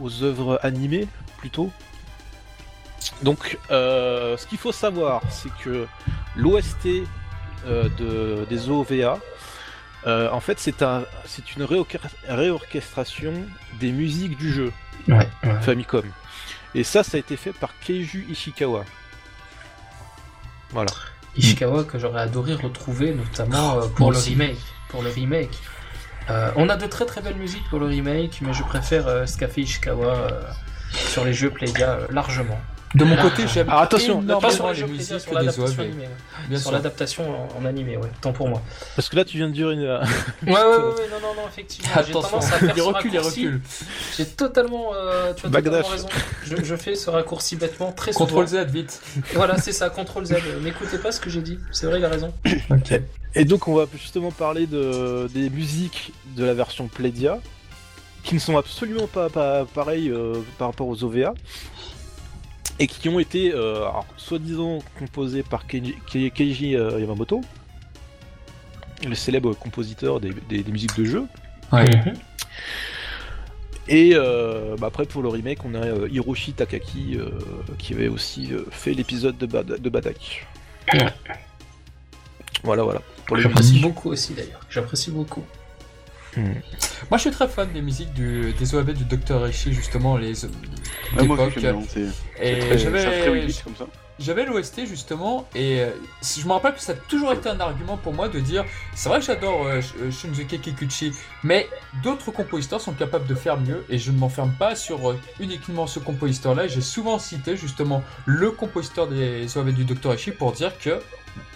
aux 0.00 0.22
œuvres 0.22 0.58
animées 0.62 1.08
plutôt. 1.38 1.70
Donc 3.22 3.58
euh, 3.70 4.36
ce 4.36 4.46
qu'il 4.46 4.58
faut 4.58 4.72
savoir 4.72 5.22
c'est 5.30 5.52
que 5.62 5.86
l'OST 6.36 6.86
euh, 7.66 7.88
de, 7.98 8.46
des 8.48 8.68
OVA 8.70 9.18
euh, 10.06 10.30
en 10.30 10.40
fait 10.40 10.58
c'est 10.58 10.82
un, 10.82 11.04
c'est 11.26 11.54
une 11.54 11.64
réorchestra- 11.64 12.10
réorchestration 12.28 13.32
des 13.80 13.92
musiques 13.92 14.36
du 14.38 14.52
jeu 14.52 14.72
Ouais, 15.06 15.28
ouais. 15.44 15.60
Famicom. 15.60 16.04
Et 16.74 16.82
ça 16.82 17.02
ça 17.02 17.16
a 17.18 17.20
été 17.20 17.36
fait 17.36 17.52
par 17.52 17.78
Keiju 17.80 18.26
Ishikawa. 18.30 18.84
Voilà. 20.70 20.90
Ishikawa 21.36 21.84
que 21.84 21.98
j'aurais 21.98 22.22
adoré 22.22 22.54
retrouver 22.54 23.14
notamment 23.14 23.78
euh, 23.78 23.86
pour 23.88 24.12
le 24.12 24.18
remake. 24.18 24.56
Pour 24.88 25.02
le 25.02 25.10
remake. 25.10 25.56
Euh, 26.30 26.50
on 26.56 26.68
a 26.68 26.76
de 26.76 26.86
très 26.86 27.04
très 27.04 27.20
belles 27.20 27.36
musiques 27.36 27.68
pour 27.68 27.78
le 27.78 27.86
remake, 27.86 28.40
mais 28.40 28.54
je 28.54 28.62
préfère 28.62 29.06
euh, 29.08 29.26
fait 29.26 29.60
Ishikawa 29.60 30.06
euh, 30.06 30.40
sur 30.92 31.24
les 31.24 31.34
jeux 31.34 31.50
Playdia 31.50 31.90
euh, 31.92 32.06
largement. 32.10 32.58
De 32.94 33.04
mon 33.04 33.16
côté, 33.16 33.46
j'aime 33.48 33.68
Alors, 33.68 33.80
attention, 33.82 34.18
Pas 34.18 34.22
énormément 34.24 34.50
sur 34.52 34.72
les 34.72 34.84
musiques 34.92 35.20
sur 35.20 35.30
des 35.30 35.34
l'adaptation 35.36 35.64
OAV. 35.64 35.80
animée. 35.80 36.02
ouais. 36.04 36.08
Bien 36.48 36.58
Sur 36.58 36.68
sûr. 36.68 36.72
l'adaptation 36.72 37.24
en, 37.56 37.60
en 37.60 37.64
animé, 37.64 37.96
ouais. 37.96 38.08
Tant 38.20 38.32
pour 38.32 38.48
moi. 38.48 38.62
Parce 38.94 39.08
que 39.08 39.16
là 39.16 39.24
tu 39.24 39.36
viens 39.38 39.48
de 39.48 39.52
dire 39.52 39.70
une. 39.70 39.80
Ouais, 39.80 39.88
ouais, 39.88 40.52
ouais, 40.52 40.52
ouais, 40.52 41.08
non, 41.10 41.20
non, 41.20 41.34
non, 41.36 41.48
effectivement. 41.48 41.88
J'ai 41.94 42.00
Attention, 42.10 42.20
tendance 42.30 42.52
à 42.52 42.58
faire 42.58 42.72
il 42.76 42.78
ce 42.78 42.80
recule, 42.82 43.10
il 43.12 43.18
raccourci. 43.18 43.46
recule. 43.46 43.60
J'ai 44.16 44.26
totalement, 44.26 44.90
euh, 44.94 45.32
tu 45.34 45.46
as 45.46 45.48
Bagdash. 45.48 45.82
totalement 45.86 45.88
raison. 45.90 46.08
Je, 46.44 46.64
je 46.64 46.76
fais 46.76 46.94
ce 46.94 47.10
raccourci 47.10 47.56
bêtement 47.56 47.90
très 47.92 48.12
souvent. 48.12 48.26
Contrôle 48.26 48.46
Z, 48.46 48.66
vite. 48.68 49.00
Voilà, 49.34 49.58
c'est 49.58 49.72
ça, 49.72 49.90
CTRL 49.90 50.24
Z. 50.26 50.34
N'écoutez 50.62 50.98
pas 50.98 51.10
ce 51.10 51.20
que 51.20 51.30
j'ai 51.30 51.40
dit. 51.42 51.58
C'est 51.72 51.86
vrai, 51.86 51.98
il 51.98 52.04
a 52.04 52.08
raison. 52.08 52.32
Ok. 52.70 53.00
Et 53.34 53.44
donc 53.44 53.66
on 53.66 53.74
va 53.74 53.86
justement 54.00 54.30
parler 54.30 54.66
de, 54.66 55.28
des 55.34 55.50
musiques 55.50 56.12
de 56.36 56.44
la 56.44 56.54
version 56.54 56.86
Playdia, 56.86 57.40
qui 58.22 58.34
ne 58.36 58.40
sont 58.40 58.56
absolument 58.56 59.08
pas, 59.08 59.28
pas 59.28 59.64
pareilles 59.64 60.10
euh, 60.10 60.34
par 60.58 60.68
rapport 60.68 60.86
aux 60.86 61.02
OVA, 61.02 61.34
et 62.78 62.86
qui 62.86 63.08
ont 63.08 63.18
été 63.20 63.52
euh, 63.54 63.86
soi-disant 64.16 64.80
composées 64.98 65.42
par 65.42 65.66
Keiji, 65.66 65.94
Ke- 66.10 66.30
Keiji, 66.30 66.76
euh, 66.76 66.98
Yamamoto, 67.00 67.40
le 69.06 69.14
célèbre 69.14 69.54
compositeur 69.54 70.20
des, 70.20 70.30
des- 70.48 70.62
des 70.62 70.72
musiques 70.72 70.96
de 70.96 71.04
jeu. 71.04 71.24
Ouais. 71.72 71.84
Et 73.86 74.12
euh, 74.14 74.76
bah, 74.78 74.86
après 74.86 75.04
pour 75.04 75.22
le 75.22 75.28
remake, 75.28 75.58
on 75.64 75.74
a 75.74 75.84
euh, 75.84 76.08
Hiroshi 76.10 76.52
Takaki 76.54 77.16
euh, 77.18 77.30
qui 77.78 77.92
avait 77.92 78.08
aussi 78.08 78.48
euh, 78.52 78.64
fait 78.70 78.94
l'épisode 78.94 79.36
de, 79.36 79.46
Bad- 79.46 79.80
de 79.80 79.88
Badak. 79.90 80.46
Ouais. 80.92 81.06
Voilà, 82.62 82.82
voilà. 82.82 83.02
Pour 83.26 83.36
les 83.36 83.42
J'apprécie 83.42 83.78
beaucoup 83.80 84.08
aussi 84.10 84.32
d'ailleurs. 84.32 84.60
J'apprécie 84.70 85.10
beaucoup. 85.10 85.44
Moi, 86.40 87.18
je 87.18 87.18
suis 87.18 87.30
très 87.30 87.48
fan 87.48 87.70
des 87.72 87.82
musiques 87.82 88.12
du, 88.12 88.52
des 88.58 88.74
OAV 88.74 88.92
du 88.94 89.04
Dr. 89.04 89.46
Echi, 89.46 89.72
justement, 89.72 90.16
les 90.16 90.44
Ouais, 90.44 90.50
moi 91.26 91.36
aussi, 91.46 91.60
bien. 91.60 91.72
Très, 91.82 92.06
c'est 92.38 92.58
très 92.58 92.78
j'avais 92.78 93.30
Weebly, 93.30 93.60
comme 93.62 93.76
ça. 93.76 93.86
j'avais 94.18 94.44
l'OST 94.46 94.86
justement, 94.86 95.46
et 95.54 95.80
euh, 95.80 95.90
je 96.22 96.46
me 96.46 96.52
rappelle 96.52 96.74
que 96.74 96.80
ça 96.80 96.92
a 96.92 96.94
toujours 96.94 97.32
été 97.32 97.48
un 97.48 97.60
argument 97.60 97.96
pour 97.96 98.12
moi 98.14 98.28
de 98.28 98.40
dire 98.40 98.64
c'est 98.94 99.08
vrai 99.08 99.20
que 99.20 99.24
j'adore 99.26 99.66
euh, 99.66 99.80
Sh- 99.80 99.92
euh, 100.02 100.10
Shunsuke 100.10 100.60
Kikuchi, 100.60 101.12
mais 101.42 101.68
d'autres 102.02 102.30
compositeurs 102.32 102.80
sont 102.80 102.92
capables 102.92 103.26
de 103.26 103.34
faire 103.34 103.60
mieux, 103.60 103.84
et 103.90 103.98
je 103.98 104.10
ne 104.10 104.18
m'enferme 104.18 104.52
pas 104.58 104.74
sur 104.74 105.10
euh, 105.10 105.18
uniquement 105.40 105.86
ce 105.86 105.98
compositeur-là. 106.00 106.66
J'ai 106.68 106.80
souvent 106.80 107.18
cité 107.18 107.56
justement 107.56 108.02
le 108.26 108.50
compositeur 108.50 109.06
des 109.08 109.46
OAV 109.56 109.72
du 109.72 109.84
Dr. 109.84 110.12
Echi 110.14 110.30
pour 110.32 110.52
dire 110.52 110.76
que 110.78 110.98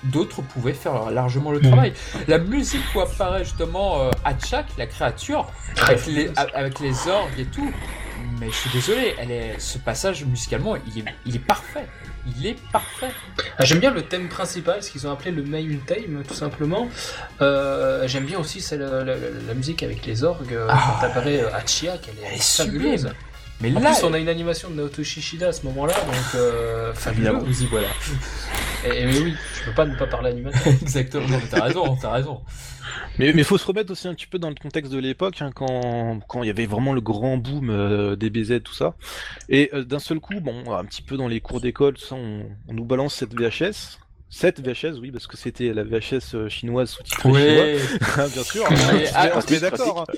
d'autres 0.05 0.43
pouvaient 0.43 0.73
faire 0.73 1.11
largement 1.11 1.51
le 1.53 1.61
travail. 1.61 1.93
La 2.27 2.39
musique 2.39 2.83
où 2.95 3.01
apparaît 3.01 3.45
justement 3.45 4.01
euh, 4.03 4.11
Hatchak, 4.25 4.67
la 4.79 4.87
créature, 4.87 5.51
avec 5.83 6.07
les, 6.07 6.31
avec 6.55 6.81
les 6.81 7.09
orgues 7.09 7.39
et 7.39 7.47
tout. 7.47 7.73
Mais 8.41 8.49
je 8.51 8.55
suis 8.55 8.71
désolé, 8.71 9.15
elle 9.19 9.31
est, 9.33 9.55
ce 9.59 9.79
passage 9.79 10.25
musicalement, 10.25 10.77
il 10.77 11.01
est, 11.01 11.05
il 11.27 11.35
est 11.37 11.41
parfait. 11.41 11.87
Il 12.37 12.47
est 12.47 12.57
parfait. 12.71 13.11
Ah, 13.59 13.65
J'aime 13.65 13.79
bien 13.81 13.91
le 13.93 14.03
thème 14.03 14.29
principal, 14.29 14.83
ce 14.83 14.91
qu'ils 14.91 15.07
ont 15.09 15.13
appelé 15.13 15.31
le 15.33 15.43
main 15.43 15.65
theme, 15.87 16.23
tout 16.27 16.35
simplement. 16.35 16.89
Euh, 17.41 18.07
J'aime 18.07 18.25
bien 18.27 18.39
aussi 18.39 18.65
la, 18.73 18.77
la- 18.77 19.05
la- 19.05 19.15
la 19.49 19.55
musique 19.55 19.83
avec 19.83 20.05
les 20.07 20.23
orgues. 20.25 20.53
euh, 20.53 20.67
Ah. 20.71 20.99
Quand 21.01 21.07
apparaît 21.07 21.41
euh, 21.43 21.53
Hachiak, 21.55 22.01
elle 22.09 22.25
est, 22.25 22.27
Elle 22.29 22.35
est 22.35 22.43
fabuleuse. 22.43 23.01
sublime. 23.01 23.15
Mais 23.61 23.75
En 23.75 23.81
là, 23.81 23.93
plus, 23.93 24.05
on 24.05 24.13
a 24.13 24.19
une 24.19 24.29
animation 24.29 24.71
de 24.71 24.77
Naoto 24.77 25.03
Shishida 25.03 25.49
à 25.49 25.53
ce 25.53 25.65
moment-là, 25.67 25.95
donc 25.95 26.35
euh, 26.37 26.95
fabuleux. 26.95 27.33
vous 27.33 27.63
y 27.63 27.67
voilà. 27.67 27.89
Et, 28.87 29.03
et 29.03 29.07
oui, 29.07 29.35
je 29.59 29.65
peux 29.65 29.75
pas 29.75 29.85
ne 29.85 29.97
pas 29.97 30.07
parler 30.07 30.31
animation. 30.31 30.71
Exactement, 30.83 31.27
t'as 31.51 31.65
raison, 31.65 31.97
t'as 32.01 32.13
raison. 32.13 32.41
Mais 33.19 33.31
il 33.31 33.45
faut 33.45 33.59
se 33.59 33.67
remettre 33.67 33.91
aussi 33.91 34.07
un 34.07 34.15
petit 34.15 34.29
peu 34.29 34.39
dans 34.39 34.49
le 34.49 34.55
contexte 34.55 34.93
de 34.93 34.99
l'époque, 34.99 35.43
hein, 35.43 35.51
quand 35.53 36.21
quand 36.29 36.45
il 36.45 36.47
y 36.47 36.51
avait 36.51 36.67
vraiment 36.67 36.93
le 36.93 37.01
grand 37.01 37.37
boom 37.37 37.69
euh, 37.71 38.15
des 38.15 38.31
BZ, 38.31 38.63
tout 38.63 38.75
ça. 38.75 38.95
Et 39.49 39.71
euh, 39.75 39.83
d'un 39.85 39.99
seul 39.99 40.21
coup, 40.21 40.35
bon, 40.41 40.73
un 40.73 40.85
petit 40.85 41.03
peu 41.03 41.17
dans 41.17 41.27
les 41.27 41.41
cours 41.41 41.61
d'école, 41.61 41.95
tout 41.95 42.05
ça, 42.07 42.15
on, 42.15 42.45
on 42.69 42.73
nous 42.73 42.85
balance 42.85 43.15
cette 43.15 43.35
VHS. 43.35 43.99
Cette 44.31 44.61
VHS, 44.61 44.99
oui, 45.01 45.11
parce 45.11 45.27
que 45.27 45.37
c'était 45.39 45.73
la 45.73 45.85
VHS 45.85 46.35
euh, 46.35 46.49
chinoise 46.51 46.91
sous-titrée 46.91 47.79
chinois, 47.79 48.29
bien 48.35 48.43
sûr. 48.43 48.65
Mais, 48.71 48.77
Mais 48.93 49.11
ah, 49.15 49.31
on 49.35 49.41
est 49.41 49.61
d'accord. 49.61 50.05
hein. 50.07 50.13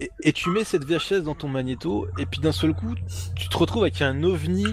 Et, 0.00 0.10
et 0.22 0.32
tu 0.32 0.50
mets 0.50 0.64
cette 0.64 0.84
VHS 0.84 1.22
dans 1.22 1.34
ton 1.34 1.48
magnéto, 1.48 2.06
et 2.18 2.26
puis 2.26 2.40
d'un 2.40 2.52
seul 2.52 2.74
coup, 2.74 2.94
tu 3.34 3.48
te 3.48 3.56
retrouves 3.56 3.82
avec 3.84 4.02
un 4.02 4.22
ovni 4.22 4.66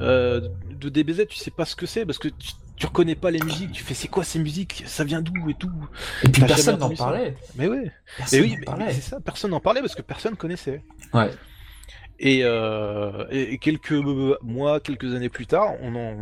euh, 0.00 0.48
de 0.80 0.88
DBZ, 0.88 1.26
tu 1.28 1.36
sais 1.36 1.50
pas 1.50 1.64
ce 1.64 1.74
que 1.74 1.86
c'est, 1.86 2.06
parce 2.06 2.18
que 2.18 2.28
tu, 2.28 2.52
tu 2.76 2.86
reconnais 2.86 3.16
pas 3.16 3.30
les 3.32 3.40
musiques, 3.40 3.72
tu 3.72 3.82
fais 3.82 3.94
c'est 3.94 4.08
quoi 4.08 4.22
ces 4.24 4.38
musiques, 4.38 4.84
ça 4.86 5.02
vient 5.04 5.20
d'où 5.20 5.50
et 5.50 5.54
tout? 5.54 5.70
Et 6.24 6.28
puis 6.28 6.42
personne 6.44 6.78
n'en 6.78 6.94
parlait. 6.94 7.34
Mais 7.56 7.66
ouais. 7.68 7.90
Personne 8.16 8.38
Et 8.38 8.42
oui, 8.42 8.56
c'est 8.92 9.00
ça, 9.02 9.20
personne 9.20 9.50
n'en 9.50 9.60
parlait 9.60 9.80
parce 9.80 9.94
que 9.96 10.02
personne 10.02 10.36
connaissait. 10.36 10.82
Ouais. 11.12 11.30
Et, 12.20 12.40
euh, 12.44 13.24
et 13.30 13.58
quelques 13.58 13.92
mois, 14.42 14.78
quelques 14.80 15.14
années 15.14 15.28
plus 15.28 15.46
tard, 15.46 15.72
on 15.82 15.94
en, 15.96 16.14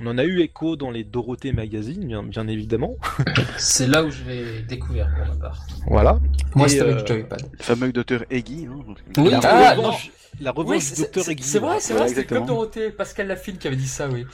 on 0.00 0.06
en 0.06 0.18
a 0.18 0.24
eu 0.24 0.40
écho 0.40 0.76
dans 0.76 0.90
les 0.90 1.04
Dorothée 1.04 1.52
Magazine, 1.52 2.06
bien, 2.06 2.22
bien 2.22 2.48
évidemment. 2.48 2.96
C'est 3.58 3.86
là 3.86 4.02
où 4.02 4.10
je 4.10 4.22
l'ai 4.24 4.62
découvert 4.62 5.10
pour 5.14 5.26
ma 5.34 5.40
part. 5.40 5.66
Voilà. 5.86 6.18
Moi, 6.54 6.68
c'était 6.68 6.82
avec 6.82 6.96
euh, 6.96 7.00
le 7.00 7.06
joypad. 7.06 7.42
Le 7.52 7.62
fameux 7.62 7.92
docteur 7.92 8.24
Eggy. 8.30 8.66
Hein. 8.66 8.94
Oui, 9.18 9.30
la 9.30 9.40
ah, 9.42 9.74
revanche, 9.74 10.10
la 10.40 10.52
revanche 10.52 10.70
Oui, 10.70 10.78
du 10.78 10.84
c'est 10.84 11.02
docteur 11.02 11.28
Eggy. 11.28 11.42
c'est 11.42 11.58
vrai, 11.58 11.80
c'est 11.80 11.92
vrai, 11.92 12.02
Ouais, 12.02 12.08
c'était 12.08 12.24
comme. 12.24 12.46
Dorothée, 12.46 12.90
Pascal 12.90 13.26
Lafine 13.26 13.58
qui 13.58 13.66
avait 13.66 13.76
dit 13.76 13.88
ça, 13.88 14.08
oui. 14.08 14.24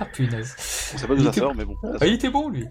Ah 0.00 0.06
punaise. 0.06 0.54
On 0.94 0.98
sait 0.98 1.06
pas 1.06 1.14
d'où 1.14 1.24
ça 1.24 1.32
sort, 1.32 1.54
mais 1.54 1.66
bon. 1.66 1.76
Ah, 2.00 2.06
il 2.06 2.14
était 2.14 2.30
bon, 2.30 2.48
lui. 2.48 2.66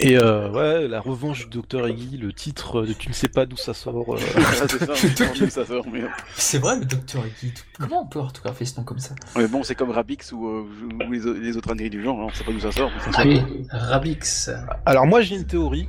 Et 0.00 0.16
euh, 0.16 0.50
ouais, 0.52 0.88
la 0.88 1.00
revanche 1.00 1.44
du 1.44 1.58
docteur 1.58 1.86
Eggy, 1.86 2.16
le 2.16 2.32
titre 2.32 2.82
de 2.82 2.92
Tu 2.92 3.08
ne 3.08 3.14
sais 3.14 3.28
pas 3.28 3.46
d'où 3.46 3.56
ça 3.56 3.74
sort. 3.74 4.14
euh, 4.14 4.18
Ah, 4.36 4.66
c'est 4.68 4.78
ça, 4.78 5.24
d'où 5.38 5.48
ça 5.50 5.64
sort, 5.66 5.84
mais... 5.92 6.02
C'est 6.34 6.58
vrai, 6.58 6.78
le 6.78 6.84
docteur 6.84 7.22
Eggy. 7.24 7.52
Comment 7.78 8.02
on 8.02 8.06
peut 8.06 8.18
orthographier 8.18 8.66
ce 8.66 8.76
nom 8.78 8.84
comme 8.84 8.98
ça? 8.98 9.14
Mais 9.36 9.46
bon, 9.46 9.62
c'est 9.62 9.74
comme 9.74 9.90
Rabix 9.90 10.32
ou, 10.32 10.46
euh, 10.46 10.68
ou 11.08 11.12
les, 11.12 11.56
autres 11.56 11.70
âneries 11.70 11.90
du 11.90 12.02
genre, 12.02 12.20
hein, 12.20 12.26
on 12.28 12.34
sait 12.34 12.44
pas 12.44 12.52
d'où 12.52 12.60
ça 12.60 12.72
sort. 12.72 12.90
mais 12.94 13.12
ça 13.12 13.12
sort. 13.12 13.26
Oui, 13.26 13.66
Rabix. 13.70 14.50
Alors 14.86 15.06
moi 15.06 15.20
j'ai 15.20 15.36
une 15.36 15.46
théorie 15.46 15.88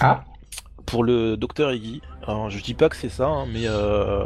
Ah 0.00 0.24
pour 0.86 1.04
le 1.04 1.36
docteur 1.36 1.70
Eggy. 1.70 2.02
Alors 2.26 2.50
je 2.50 2.62
dis 2.62 2.74
pas 2.74 2.88
que 2.88 2.96
c'est 2.96 3.08
ça, 3.08 3.26
hein, 3.26 3.46
mais 3.52 3.66
euh, 3.66 4.24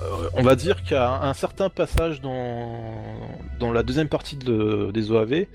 euh, 0.00 0.28
on 0.34 0.42
va 0.42 0.56
dire 0.56 0.82
qu'il 0.82 0.92
y 0.92 0.96
a 0.96 1.22
un 1.22 1.34
certain 1.34 1.68
passage 1.68 2.20
dans, 2.20 2.80
dans 3.58 3.72
la 3.72 3.82
deuxième 3.82 4.08
partie 4.08 4.36
de, 4.36 4.90
des 4.92 5.10
OAV 5.10 5.46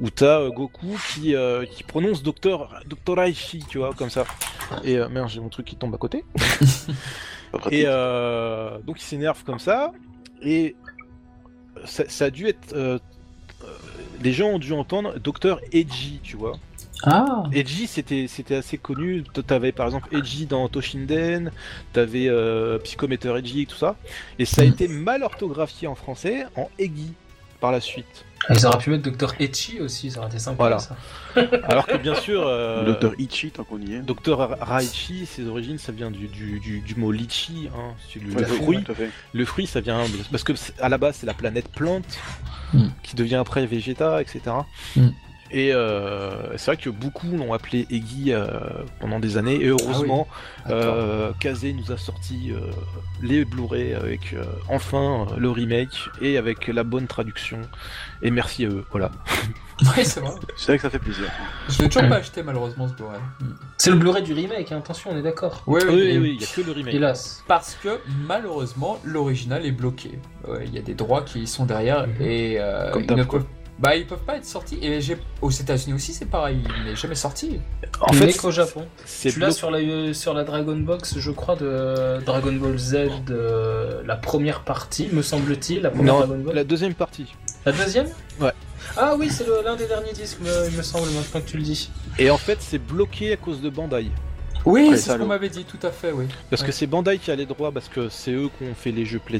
où 0.00 0.10
t'as 0.10 0.40
euh, 0.40 0.50
Goku 0.50 0.98
qui, 1.14 1.34
euh, 1.34 1.64
qui 1.66 1.82
prononce 1.84 2.22
docteur 2.22 2.80
docteur 2.86 3.20
Aishi, 3.20 3.64
tu 3.68 3.78
vois, 3.78 3.94
comme 3.94 4.10
ça. 4.10 4.24
Et 4.82 4.96
euh, 4.98 5.08
merde, 5.08 5.28
j'ai 5.28 5.40
mon 5.40 5.48
truc 5.48 5.66
qui 5.66 5.76
tombe 5.76 5.94
à 5.94 5.98
côté. 5.98 6.24
Et 7.70 7.84
euh, 7.86 8.78
donc 8.84 9.00
il 9.00 9.04
s'énerve 9.04 9.44
comme 9.44 9.60
ça, 9.60 9.92
et 10.42 10.74
ça, 11.84 12.02
ça 12.08 12.24
a 12.24 12.30
dû 12.30 12.48
être. 12.48 12.74
des 14.20 14.32
gens 14.32 14.48
ont 14.48 14.58
dû 14.58 14.72
entendre 14.72 15.14
Dr 15.20 15.60
Edgy, 15.72 16.18
tu 16.22 16.36
vois. 16.36 16.58
Ah 17.04 17.44
Edgy, 17.52 17.86
c'était 17.86 18.26
c'était 18.28 18.56
assez 18.56 18.78
connu. 18.78 19.22
T'avais 19.46 19.70
par 19.72 19.86
exemple 19.86 20.08
Edgy 20.16 20.46
dans 20.46 20.68
Toshinden, 20.68 21.52
t'avais 21.92 22.26
euh, 22.28 22.78
Psychometer 22.78 23.36
Edgy, 23.36 23.66
tout 23.66 23.76
ça. 23.76 23.94
Et 24.40 24.46
ça 24.46 24.62
a 24.62 24.64
Mm. 24.64 24.68
été 24.68 24.88
mal 24.88 25.22
orthographié 25.22 25.86
en 25.86 25.94
français 25.94 26.46
en 26.56 26.68
Eggy 26.78 27.12
par 27.60 27.70
la 27.72 27.80
suite. 27.80 28.24
Ils 28.50 28.66
auraient 28.66 28.78
pu 28.78 28.90
mettre 28.90 29.10
Dr. 29.10 29.34
Etchi 29.40 29.80
aussi, 29.80 30.10
ça 30.10 30.18
aurait 30.20 30.28
été 30.28 30.38
sympa 30.38 30.56
Voilà. 30.64 30.78
ça. 30.78 30.96
Alors 31.64 31.86
que 31.86 31.96
bien 31.96 32.14
sûr, 32.14 32.46
euh, 32.46 32.84
docteur 32.84 33.12
Ichi, 33.18 33.50
tant 33.50 33.64
qu'on 33.64 33.80
y 33.80 33.94
est. 33.94 34.00
Dr 34.00 34.56
Raichi, 34.60 35.26
ses 35.26 35.46
origines, 35.46 35.78
ça 35.78 35.92
vient 35.92 36.10
du, 36.10 36.26
du, 36.28 36.60
du, 36.60 36.80
du 36.80 36.94
mot 36.96 37.10
litchi, 37.10 37.68
hein, 37.74 37.94
c'est 38.12 38.20
le, 38.22 38.28
Ouais, 38.30 38.42
le 38.42 38.48
ouais, 38.48 38.56
fruit. 38.56 38.84
Le 39.32 39.44
fruit, 39.44 39.66
ça 39.66 39.80
vient 39.80 40.02
parce 40.30 40.44
que 40.44 40.52
à 40.80 40.88
la 40.88 40.98
base, 40.98 41.16
c'est 41.20 41.26
la 41.26 41.34
planète 41.34 41.68
plante 41.68 42.18
Mm. 42.72 42.88
qui 43.04 43.14
devient 43.14 43.36
après 43.36 43.66
Vegeta, 43.66 44.20
etc. 44.20 44.40
Mm. 44.96 45.08
Et 45.50 45.72
euh, 45.72 46.56
c'est 46.56 46.72
vrai 46.72 46.76
que 46.76 46.90
beaucoup 46.90 47.28
l'ont 47.36 47.52
appelé 47.52 47.86
Eggy 47.90 48.32
euh, 48.32 48.46
pendant 48.98 49.20
des 49.20 49.36
années. 49.36 49.56
Et 49.62 49.68
heureusement, 49.68 50.26
euh, 50.70 51.30
Kazé 51.38 51.72
nous 51.72 51.92
a 51.92 51.96
sorti 51.98 52.50
euh, 52.52 52.58
les 53.22 53.44
Blu-ray 53.44 53.94
avec 53.94 54.32
euh, 54.32 54.42
enfin 54.68 55.26
euh, 55.30 55.36
le 55.36 55.50
remake 55.50 56.08
et 56.20 56.38
avec 56.38 56.66
la 56.68 56.82
bonne 56.82 57.06
traduction. 57.06 57.60
Et 58.22 58.30
merci 58.30 58.64
à 58.64 58.68
eux. 58.68 58.84
Voilà. 58.90 59.10
Ouais, 59.96 60.04
c'est 60.04 60.20
vrai. 60.20 60.30
C'est 60.56 60.66
vrai 60.68 60.76
que 60.76 60.82
ça 60.82 60.88
fait 60.90 61.00
plaisir. 61.00 61.24
Je 61.68 61.82
l'ai 61.82 61.88
toujours 61.88 62.08
pas 62.08 62.18
acheté 62.18 62.44
malheureusement 62.44 62.86
ce 62.86 62.94
Blu-ray. 62.94 63.18
Mm. 63.40 63.44
C'est 63.76 63.90
le 63.90 63.96
Blu-ray 63.96 64.22
du 64.22 64.32
remake, 64.32 64.70
hein, 64.70 64.78
attention, 64.78 65.10
on 65.12 65.16
est 65.18 65.22
d'accord. 65.22 65.64
Ouais, 65.66 65.84
Oui, 65.84 65.94
oui, 65.94 66.18
oui, 66.18 66.36
il 66.36 66.40
y 66.40 66.44
a 66.44 66.46
que 66.54 66.60
le 66.60 66.70
remake. 66.70 66.94
Hélas. 66.94 67.42
Parce 67.48 67.74
que 67.82 67.98
malheureusement 68.24 69.00
l'original 69.04 69.66
est 69.66 69.72
bloqué. 69.72 70.20
Ouais, 70.46 70.62
Il 70.66 70.74
y 70.74 70.78
a 70.78 70.80
des 70.80 70.94
droits 70.94 71.22
qui 71.22 71.40
y 71.40 71.46
sont 71.48 71.64
derrière 71.66 72.06
Mhm. 72.06 72.14
et 72.20 72.56
euh, 72.60 72.92
Comme 72.92 73.02
ils 73.02 73.16
ne 73.16 73.24
peuvent. 73.24 73.44
Bah 73.78 73.96
ils 73.96 74.06
peuvent 74.06 74.22
pas 74.24 74.36
être 74.36 74.44
sortis. 74.46 74.78
Et 74.82 75.00
j'ai 75.00 75.16
aux 75.42 75.50
États-Unis 75.50 75.94
aussi 75.94 76.12
c'est 76.12 76.26
pareil. 76.26 76.58
Il 76.78 76.84
n'est 76.84 76.96
jamais 76.96 77.14
sorti. 77.16 77.58
En 78.00 78.12
Il 78.12 78.18
fait, 78.18 78.26
n'est 78.26 78.32
qu'au 78.34 78.50
Japon. 78.52 78.86
c'est 79.04 79.30
Tu 79.30 79.40
l'as 79.40 79.50
sur 79.50 79.70
la, 79.70 79.78
euh, 79.78 80.12
sur 80.14 80.32
la 80.32 80.44
Dragon 80.44 80.76
Box, 80.76 81.18
je 81.18 81.30
crois, 81.32 81.56
de 81.56 82.20
Dragon 82.24 82.52
Ball 82.52 82.78
Z, 82.78 82.94
euh, 83.30 84.02
la 84.06 84.16
première 84.16 84.60
partie, 84.62 85.08
me 85.12 85.22
semble-t-il, 85.22 85.82
la 85.82 85.90
première 85.90 86.14
Non, 86.14 86.18
Dragon 86.20 86.38
Ball. 86.42 86.54
la 86.54 86.64
deuxième 86.64 86.94
partie. 86.94 87.34
La 87.66 87.72
deuxième 87.72 88.06
Ouais. 88.40 88.52
Ah 88.96 89.16
oui, 89.18 89.28
c'est 89.30 89.46
le- 89.46 89.62
l'un 89.64 89.74
des 89.76 89.86
derniers 89.86 90.12
disques, 90.12 90.38
me- 90.40 90.68
il 90.70 90.76
me 90.76 90.82
semble, 90.82 91.08
maintenant 91.10 91.40
que 91.40 91.48
tu 91.50 91.56
le 91.56 91.62
dis. 91.62 91.90
Et 92.18 92.30
en 92.30 92.36
fait, 92.38 92.58
c'est 92.60 92.78
bloqué 92.78 93.32
à 93.32 93.36
cause 93.36 93.60
de 93.60 93.70
Bandai. 93.70 94.06
Oui, 94.64 94.88
c'est 94.92 95.12
ce 95.12 95.18
qu'on 95.18 95.26
m'avait 95.26 95.50
dit, 95.50 95.64
tout 95.64 95.78
à 95.86 95.90
fait, 95.90 96.12
oui. 96.12 96.26
Parce 96.48 96.62
Ouais. 96.62 96.68
que 96.68 96.72
c'est 96.72 96.86
Bandai 96.86 97.18
qui 97.18 97.30
a 97.30 97.36
les 97.36 97.44
droits, 97.46 97.70
parce 97.70 97.88
que 97.88 98.08
c'est 98.08 98.32
eux 98.32 98.48
qui 98.58 98.64
ont 98.64 98.74
fait 98.74 98.92
les 98.92 99.04
jeux. 99.04 99.20
Ouais. 99.28 99.36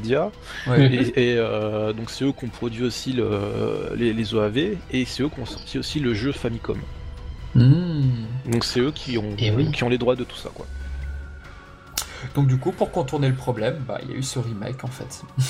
Mhm. 0.67 0.93
Et, 0.93 1.31
et, 1.31 1.35
euh, 1.37 1.93
donc 1.93 2.09
c'est 2.11 2.25
eux 2.25 2.31
qui 2.31 2.45
ont 2.45 2.49
produit 2.49 2.83
aussi 2.83 3.13
le- 3.13 3.91
les, 3.95 4.13
les 4.13 4.33
OAV. 4.35 4.77
Et 4.91 5.05
c'est 5.05 5.23
eux 5.23 5.29
qui 5.29 5.39
ont 5.39 5.45
sorti 5.45 5.79
aussi 5.79 5.99
le 5.99 6.13
jeu 6.13 6.31
Famicom. 6.31 6.77
Hmm. 7.55 8.25
Donc 8.51 8.63
c'est 8.65 8.81
eux 8.81 8.91
qui 8.91 9.17
ont, 9.17 9.33
Et 9.39 9.49
oui. 9.51 9.71
qui 9.71 9.83
ont 9.83 9.89
les 9.89 9.97
droits 9.97 10.15
de 10.15 10.23
tout 10.25 10.35
ça, 10.37 10.49
quoi. 10.53 10.65
Donc 12.35 12.47
du 12.47 12.57
coup, 12.57 12.71
pour 12.71 12.91
contourner 12.91 13.29
le 13.29 13.35
problème, 13.35 13.83
bah 13.87 13.99
il 14.03 14.11
y 14.11 14.13
a 14.13 14.17
eu 14.17 14.23
ce 14.23 14.39
remake 14.39 14.83
en 14.83 14.87
fait. 14.87 15.21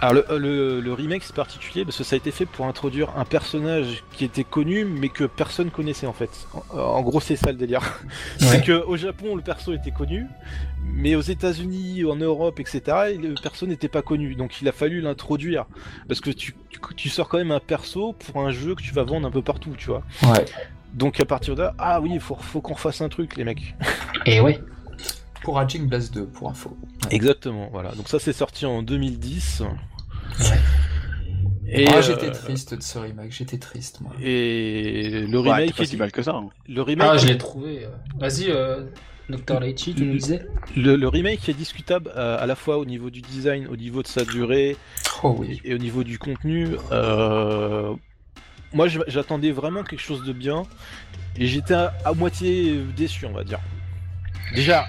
Alors 0.00 0.12
le, 0.14 0.30
euh, 0.30 0.38
le- 0.38 0.80
le 0.80 0.92
remake 0.92 1.22
c'est 1.22 1.34
particulier 1.34 1.84
parce 1.84 1.96
que 1.96 2.04
ça 2.04 2.14
a 2.14 2.18
été 2.18 2.30
fait 2.30 2.44
pour 2.44 2.66
introduire 2.66 3.16
un 3.16 3.24
personnage 3.24 4.04
qui 4.12 4.24
était 4.26 4.44
connu 4.44 4.84
mais 4.84 5.08
que 5.08 5.24
personne 5.24 5.70
connaissait 5.70 6.06
en 6.06 6.12
fait. 6.12 6.46
En, 6.74 6.76
en 6.78 7.02
gros 7.02 7.20
c'est 7.20 7.36
ça 7.36 7.50
le 7.50 7.56
délire. 7.56 7.80
C'est 8.38 8.62
que 8.62 8.72
au 8.84 8.96
Japon 8.98 9.34
le 9.36 9.42
perso 9.42 9.72
était 9.72 9.90
connu, 9.90 10.26
mais 10.84 11.14
aux 11.16 11.22
États-Unis, 11.22 12.04
en 12.04 12.16
Europe, 12.16 12.60
etc. 12.60 12.82
le 13.18 13.34
perso 13.40 13.66
n'était 13.66 13.88
pas 13.88 14.02
connu. 14.02 14.34
Donc 14.34 14.60
il 14.60 14.68
a 14.68 14.72
fallu 14.72 15.00
l'introduire 15.00 15.64
parce 16.08 16.20
que 16.20 16.30
tu, 16.30 16.54
tu, 16.68 16.78
tu 16.96 17.08
sors 17.08 17.28
quand 17.28 17.38
même 17.38 17.50
un 17.52 17.60
perso 17.60 18.12
pour 18.12 18.42
un 18.42 18.50
jeu 18.50 18.74
que 18.74 18.82
tu 18.82 18.92
vas 18.92 19.02
vendre 19.04 19.26
un 19.26 19.30
peu 19.30 19.42
partout, 19.42 19.74
tu 19.78 19.86
vois. 19.88 20.02
Ouais. 20.24 20.44
Donc 20.92 21.20
à 21.20 21.24
partir 21.24 21.54
de 21.56 21.62
là, 21.62 21.74
ah 21.78 22.00
oui, 22.02 22.10
il 22.14 22.20
faut, 22.20 22.36
faut 22.36 22.60
qu'on 22.60 22.74
fasse 22.76 23.00
un 23.00 23.08
truc 23.08 23.36
les 23.36 23.44
mecs. 23.44 23.74
Et 24.26 24.40
ouais. 24.40 24.60
Pour 25.46 25.54
Raging 25.54 25.86
Blast 25.88 26.12
2, 26.12 26.26
pour 26.26 26.50
info. 26.50 26.76
Exactement, 27.12 27.68
voilà. 27.70 27.92
Donc 27.92 28.08
ça 28.08 28.18
c'est 28.18 28.32
sorti 28.32 28.66
en 28.66 28.82
2010. 28.82 29.60
Ouais. 30.40 30.46
Et, 31.68 31.86
ah, 31.86 31.98
euh, 31.98 32.02
j'étais 32.02 32.32
triste 32.32 32.74
de 32.74 32.82
ce 32.82 32.98
remake, 32.98 33.30
j'étais 33.30 33.56
triste 33.58 34.00
moi. 34.00 34.10
Et 34.20 35.20
le 35.20 35.38
Ouais, 35.38 35.52
remake, 35.52 35.66
c'est 35.68 35.76
pas 35.76 35.82
est 35.84 35.86
si 35.86 35.96
mal 35.96 36.10
que 36.10 36.22
ça. 36.24 36.32
hein. 36.32 36.48
le 36.68 36.82
remake, 36.82 37.08
Ah, 37.12 37.16
je 37.16 37.28
l'ai 37.28 37.38
trouvé. 37.38 37.84
euh. 37.84 37.90
Vas-y, 38.18 38.46
euh, 38.50 38.86
Dr. 39.30 39.60
Leichi, 39.60 39.94
tu 39.94 40.04
nous 40.04 40.16
disais 40.16 40.44
le, 40.76 40.96
le 40.96 41.06
remake 41.06 41.48
est 41.48 41.54
discutable 41.54 42.10
euh, 42.16 42.38
à 42.40 42.46
la 42.46 42.56
fois 42.56 42.78
au 42.78 42.84
niveau 42.84 43.10
du 43.10 43.20
design, 43.20 43.68
au 43.68 43.76
niveau 43.76 44.02
de 44.02 44.08
sa 44.08 44.24
durée 44.24 44.76
Oh 45.22 45.36
oui. 45.38 45.60
et 45.64 45.74
au 45.74 45.78
niveau 45.78 46.02
du 46.02 46.18
contenu. 46.18 46.70
Euh, 46.90 47.94
Moi, 48.72 48.88
j'attendais 49.06 49.52
vraiment 49.52 49.84
quelque 49.84 50.02
chose 50.02 50.24
de 50.24 50.32
bien 50.32 50.64
et 51.36 51.46
j'étais 51.46 51.74
à, 51.74 51.94
à 52.04 52.14
moitié 52.14 52.80
déçu, 52.96 53.26
on 53.26 53.32
va 53.32 53.44
dire. 53.44 53.60
Déjà, 54.56 54.86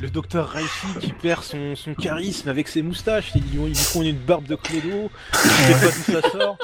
le 0.00 0.10
docteur 0.10 0.48
Raichi 0.48 0.86
qui 1.00 1.12
perd 1.12 1.42
son, 1.42 1.76
son 1.76 1.94
charisme 1.94 2.48
avec 2.48 2.68
ses 2.68 2.82
moustaches, 2.82 3.32
ils 3.34 3.42
lui, 3.58 3.74
font 3.74 4.02
une 4.02 4.16
barbe 4.16 4.46
de 4.46 4.56
clodo, 4.56 5.10
tu 5.32 5.38
sais 5.48 5.72
pas 5.74 5.92
d'où 6.20 6.20
ça 6.22 6.30
sort. 6.30 6.58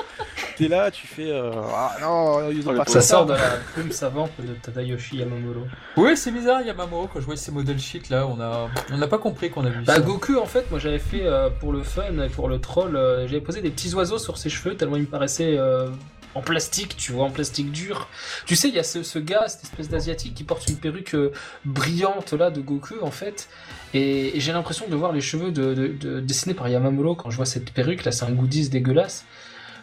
T'es 0.56 0.68
là, 0.68 0.90
tu 0.90 1.06
fais 1.06 1.30
euh, 1.30 1.52
ah 1.74 1.96
non, 2.02 2.50
ils 2.50 2.66
ont 2.68 2.70
Oh, 2.70 2.72
le 2.72 2.78
pas 2.78 2.84
Ça 2.84 3.00
ça. 3.00 3.16
sort 3.16 3.26
de 3.26 3.32
la 3.32 3.56
plume 3.72 3.92
savante 3.92 4.32
de 4.40 4.52
Tadayoshi 4.54 5.16
Yamamuro. 5.18 5.62
Oui, 5.96 6.16
c'est 6.16 6.30
bizarre, 6.32 6.60
Yamamuro, 6.60 7.06
quand 7.06 7.18
je 7.20 7.24
voyais 7.24 7.40
ces 7.40 7.50
modèles 7.52 7.78
shit 7.80 8.10
là, 8.10 8.26
on 8.26 8.38
a, 8.40 8.68
on 8.92 8.98
n'a 8.98 9.06
pas 9.08 9.16
compris 9.18 9.48
qu'on 9.50 9.64
a 9.64 9.70
vu 9.70 9.82
Bah 9.84 9.94
ça. 9.94 10.00
Goku 10.00 10.36
en 10.38 10.44
fait 10.46 10.70
moi 10.70 10.78
j'avais 10.78 10.98
fait 10.98 11.24
euh, 11.24 11.48
pour 11.48 11.72
le 11.72 11.82
fun 11.82 12.18
et 12.22 12.28
pour 12.28 12.48
le 12.48 12.60
troll 12.60 12.94
euh, 12.96 13.26
j'avais 13.26 13.40
posé 13.40 13.62
des 13.62 13.70
petits 13.70 13.94
oiseaux 13.94 14.18
sur 14.18 14.36
ses 14.36 14.50
cheveux 14.50 14.76
tellement 14.76 14.96
il 14.96 15.02
me 15.02 15.06
paraissait 15.06 15.56
euh, 15.56 15.88
en 16.34 16.42
plastique 16.42 16.96
tu 16.96 17.12
vois 17.12 17.24
en 17.24 17.30
plastique 17.30 17.72
dur. 17.72 18.08
Tu 18.46 18.56
sais 18.56 18.68
il 18.68 18.74
y 18.74 18.78
a 18.78 18.82
ce, 18.84 19.02
ce 19.02 19.18
gars 19.18 19.48
cette 19.48 19.64
espèce 19.64 19.88
d'asiatique 19.88 20.34
qui 20.34 20.44
porte 20.44 20.68
une 20.68 20.76
perruque 20.76 21.14
euh, 21.14 21.32
brillante 21.64 22.32
là 22.32 22.50
de 22.50 22.60
Goku 22.60 22.94
en 23.02 23.10
fait. 23.10 23.48
Et, 23.94 24.32
j'ai 24.38 24.52
l'impression 24.52 24.86
de 24.88 24.94
voir 24.94 25.12
les 25.12 25.20
cheveux 25.20 25.50
de, 25.50 25.74
de- 25.74 25.88
de- 25.88 26.20
dessinés 26.20 26.54
par 26.54 26.68
Yamamuro 26.68 27.14
quand 27.16 27.30
je 27.30 27.36
vois 27.36 27.46
cette 27.46 27.70
perruque 27.72 28.04
là 28.04 28.12
c'est 28.12 28.24
un 28.24 28.30
goodies 28.32 28.68
dégueulasse 28.68 29.24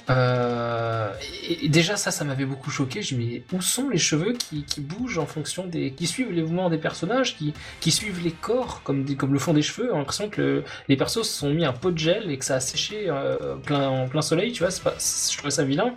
Euh, 0.10 1.12
et, 1.50 1.66
et 1.66 1.70
déjà 1.70 1.98
ça, 1.98 2.12
ça 2.12 2.24
m'avait 2.24 2.46
beaucoup 2.46 2.70
choqué. 2.72 3.02
Je 3.02 3.16
me 3.16 3.22
dis, 3.22 3.44
où 3.54 3.62
sont 3.62 3.90
les 3.90 3.98
cheveux 3.98 4.34
qui, 4.34 4.64
qui 4.64 4.82
bougent 4.82 5.18
en 5.18 5.26
fonction 5.26 5.66
des, 5.68 5.92
qui 5.92 6.08
suivent 6.08 6.32
les 6.32 6.42
mouvements 6.42 6.70
des 6.70 6.78
personnages, 6.78 7.36
qui, 7.38 7.54
qui 7.80 7.92
suivent 7.92 8.24
les 8.24 8.32
corps 8.32 8.82
comme, 8.84 9.04
des- 9.04 9.16
comme 9.16 9.34
le 9.34 9.40
font 9.40 9.54
des 9.54 9.62
cheveux. 9.62 9.90
J'ai 9.92 9.98
l'impression 9.98 10.30
que 10.30 10.42
le- 10.42 10.64
les 10.88 10.96
persos 10.98 11.24
se 11.28 11.40
sont 11.40 11.50
mis 11.54 11.66
un 11.66 11.74
pot 11.74 11.92
de 11.92 11.98
gel 11.98 12.32
et 12.32 12.38
que 12.38 12.46
ça 12.46 12.56
a 12.56 12.60
séché 12.60 13.06
euh, 13.10 13.56
plein, 13.58 13.88
en 13.90 14.08
plein 14.08 14.22
soleil. 14.22 14.52
Tu 14.54 14.64
vois, 14.64 14.72
pas, 14.84 14.96
je 15.00 15.36
trouvais 15.38 15.52
ça 15.52 15.64
vilain. 15.64 15.94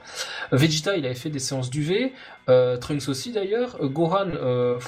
Euh, 0.52 0.56
Vegeta, 0.56 0.96
il 0.96 1.04
avait 1.06 1.14
fait 1.14 1.30
des 1.30 1.38
séances 1.38 1.70
d'UV. 1.70 2.12
Euh, 2.48 2.76
Trunks 2.78 3.08
aussi 3.08 3.32
d'ailleurs. 3.32 3.76
Euh, 3.80 3.88
Gohan. 3.88 4.28
Euh, 4.34 4.78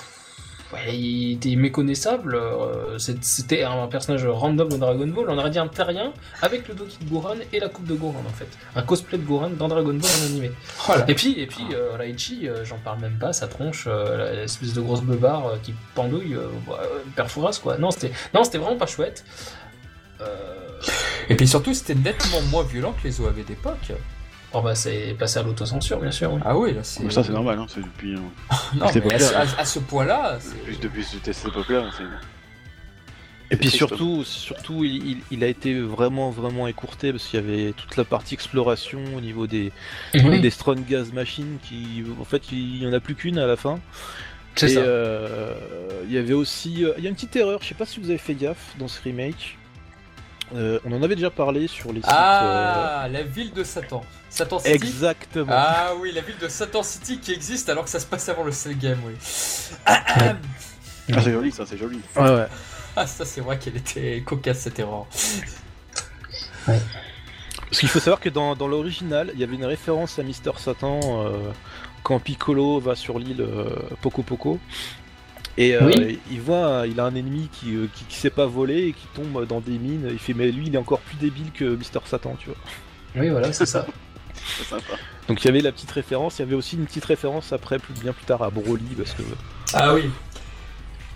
Ouais, 0.73 0.97
il 0.97 1.35
était 1.35 1.55
méconnaissable. 1.55 2.35
euh, 2.35 2.97
C'était 2.99 3.63
un 3.63 3.87
personnage 3.89 4.25
random 4.27 4.71
de 4.71 4.77
Dragon 4.77 5.07
Ball. 5.07 5.27
On 5.29 5.37
aurait 5.39 5.51
dit 5.51 5.59
un 5.59 5.69
terrien 5.69 6.13
avec 6.41 6.67
le 6.69 6.75
Doki 6.75 6.97
de 7.05 7.11
Gohan 7.11 7.37
et 7.53 7.61
la 7.61 7.69
coupe 7.69 7.87
de 7.87 7.95
Gohan 7.95 8.15
en 8.27 8.33
fait. 8.33 8.49
Un 8.75 8.83
cosplay 8.83 9.19
de 9.19 9.25
Gohan 9.25 9.51
dans 9.51 9.69
Dragon 9.69 9.93
Ball 9.93 10.11
en 10.23 10.27
animé. 10.27 10.51
Oh. 10.89 10.93
Et 11.09 11.15
puis, 11.15 11.39
et 11.39 11.47
puis 11.47 11.65
euh, 11.75 11.97
Raichi, 11.97 12.49
euh, 12.49 12.65
j'en 12.65 12.79
parle 12.79 13.01
même 13.01 13.19
pas, 13.19 13.33
sa 13.35 13.49
tronche, 13.49 13.85
euh, 13.87 14.43
l'espèce 14.43 14.73
de 14.73 14.81
grosse 14.81 15.03
beubare 15.03 15.47
euh, 15.47 15.57
qui 15.63 15.75
pendouille, 15.95 16.35
euh, 16.35 16.49
euh, 16.71 17.25
Fouras, 17.27 17.61
quoi. 17.63 17.77
Non, 17.79 17.91
c'était 17.91 18.13
non, 18.35 18.43
c'était 18.43 18.59
vraiment 18.59 18.79
pas 18.79 18.87
chouette. 18.87 19.25
Euh... 20.21 20.27
Et 21.29 21.37
puis 21.37 21.47
surtout, 21.47 21.75
c'était 21.75 21.95
nettement 21.95 22.41
moins 22.51 22.63
violent 22.65 22.93
que 22.93 23.07
les 23.07 23.21
OAV 23.21 23.45
d'époque. 23.45 23.93
Oh 24.55 24.61
bah 24.61 24.75
c'est 24.75 25.15
passé 25.19 25.39
à 25.39 25.43
l'autocensure, 25.43 25.99
bien 25.99 26.11
sûr. 26.11 26.33
Oui. 26.33 26.41
Ah 26.45 26.57
oui, 26.57 26.75
là 26.75 26.85
c'est. 26.85 27.03
Mais 27.03 27.11
ça, 27.11 27.25
c'est 27.25 27.33
normal, 27.33 27.59
hein, 27.59 27.67
c'est 27.69 27.81
depuis. 27.83 28.15
euh, 28.15 28.19
Non, 28.77 28.87
C'est 28.93 29.03
mais 29.05 29.09
pas 29.11 29.15
à, 29.17 29.19
ce- 29.19 29.35
à- 29.35 29.61
à 29.61 29.65
ce 29.65 29.79
point-là, 29.79 30.39
depuis 30.83 31.05
cette 31.05 31.33
cette 31.33 31.47
époque-là, 31.49 31.85
c'est. 31.97 32.05
Et 33.51 33.57
puis 33.57 33.67
triste, 33.69 33.77
surtout, 33.77 34.25
surtout 34.25 34.83
il, 34.85 35.07
il- 35.11 35.23
il 35.31 35.45
a 35.45 35.47
été 35.47 35.79
vraiment, 35.79 36.31
vraiment 36.31 36.67
écourté 36.69 37.13
parce 37.13 37.27
qu'il 37.27 37.39
y 37.41 37.43
avait 37.43 37.73
toute 37.73 37.97
la 37.97 38.05
partie 38.05 38.33
exploration 38.35 39.01
au 39.17 39.21
niveau 39.21 39.47
des, 39.47 39.73
Oui, 40.15 40.41
des 40.41 40.51
Strong 40.51 40.87
Gas 40.87 41.07
Machines 41.13 41.59
qui, 41.63 42.03
en 42.21 42.25
fait, 42.25 42.51
il 42.51 42.83
y 42.83 42.87
en 42.87 42.93
a 42.95 43.01
plus 43.01 43.15
qu'une 43.15 43.39
à 43.39 43.47
la 43.47 43.57
fin. 43.57 43.79
c'est 44.55 44.71
Et 44.71 44.75
ça. 44.75 44.81
euh, 44.81 45.55
il 46.07 46.13
y 46.13 46.19
avait 46.19 46.33
aussi, 46.33 46.85
euh, 46.85 46.93
il 46.97 47.05
y 47.05 47.07
a 47.07 47.11
une 47.11 47.15
petite 47.15 47.37
erreur, 47.37 47.61
je 47.63 47.69
sais 47.69 47.75
pas 47.75 47.85
si 47.87 48.01
vous 48.01 48.09
avez 48.09 48.19
fait 48.19 48.35
gaffe 48.35 48.75
dans 48.79 48.89
ce 48.89 49.03
remake. 49.03 49.59
Euh, 50.55 50.79
on 50.85 50.93
en 50.93 51.03
avait 51.03 51.15
déjà 51.15 51.31
parlé 51.31 51.67
sur 51.67 51.93
les 51.93 52.01
sites. 52.01 52.11
Ah, 52.13 53.07
la 53.11 53.23
ville 53.23 53.53
de 53.53 53.65
Satan. 53.65 54.03
Satan 54.29 54.57
euh, 54.57 54.61
City. 54.61 54.73
exactement. 54.75 55.53
Ah 55.55 55.93
oui, 55.99 56.13
la 56.13 56.21
ville 56.21 56.39
de 56.39 56.49
Satan 56.49 56.83
City 56.83 57.19
qui 57.19 57.33
existe 57.33 57.69
alors 57.69 57.85
que 57.85 57.91
ça 57.91 58.01
se 58.01 58.07
passe 58.07 58.29
avant 58.29 58.45
le 58.45 58.53
Cell 58.53 58.79
Game, 58.79 58.99
oui. 59.07 59.15
Ah, 59.87 60.03
ah. 60.07 60.21
Ah, 61.13 61.21
c'est 61.23 61.33
joli, 61.33 61.53
ça, 61.53 61.65
c'est 61.67 61.79
joli. 61.79 62.01
Ouais, 62.17 62.31
ouais. 62.31 62.47
Ah, 62.97 63.07
ça 63.07 63.25
c'est 63.25 63.41
vrai 63.41 63.59
qu'elle 63.59 63.77
était 63.77 64.23
cocasse 64.25 64.61
cette 64.61 64.79
erreur. 64.79 65.07
Parce 66.67 67.81
qu'il 67.81 67.89
faut 67.89 68.01
savoir 68.01 68.21
que 68.21 68.29
dans, 68.29 68.55
dans 68.55 68.69
l'original, 68.69 69.31
il 69.35 69.41
y 69.41 69.45
avait 69.45 69.57
une 69.57 69.65
référence 69.65 70.19
à 70.19 70.23
Mister 70.23 70.51
Satan 70.59 71.01
euh, 71.05 71.53
quand 72.03 72.19
Piccolo 72.19 72.81
va 72.81 72.95
sur 72.95 73.19
l'île 73.19 73.41
euh, 73.41 73.71
Poco 74.03 74.23
Poco. 74.23 74.59
Et 75.59 75.75
euh, 75.77 75.85
Oui. 75.87 76.19
il 76.31 76.41
voit, 76.41 76.85
il 76.87 76.99
a 77.01 77.05
un 77.05 77.15
ennemi 77.15 77.49
qui, 77.53 77.75
euh, 77.77 77.87
qui, 77.93 78.05
qui 78.07 78.17
sait 78.17 78.31
pas 78.31 78.47
voler 78.47 78.87
et 78.89 78.93
qui 78.93 79.07
tombe 79.15 79.47
dans 79.47 79.61
des 79.61 79.79
mines. 79.79 80.09
Il 80.11 80.19
fait, 80.19 80.35
mais 80.35 80.51
lui, 80.51 80.67
il 80.69 80.75
est 80.75 80.79
encore 80.79 81.01
plus 81.01 81.17
débile 81.17 81.53
que 81.53 81.65
Mister 81.77 81.99
Satan, 82.05 82.37
tu 82.39 82.47
vois. 82.47 82.59
Oui, 83.17 83.29
voilà, 83.29 83.53
c'est 83.53 83.67
ça. 83.67 83.87
C'est 84.57 84.65
sympa. 84.65 84.95
Donc 85.29 85.43
il 85.43 85.47
y 85.47 85.51
avait 85.51 85.61
la 85.61 85.73
petite 85.73 85.91
référence, 85.91 86.39
il 86.39 86.43
y 86.43 86.45
avait 86.45 86.55
aussi 86.55 86.77
une 86.77 86.87
petite 86.87 87.05
référence 87.05 87.53
après, 87.53 87.79
plus, 87.79 87.95
bien 87.95 88.13
plus 88.13 88.25
tard, 88.25 88.43
à 88.43 88.51
Broly, 88.51 88.95
parce 88.97 89.13
que 89.13 89.23
Ah 89.75 89.95
oui. 89.95 90.11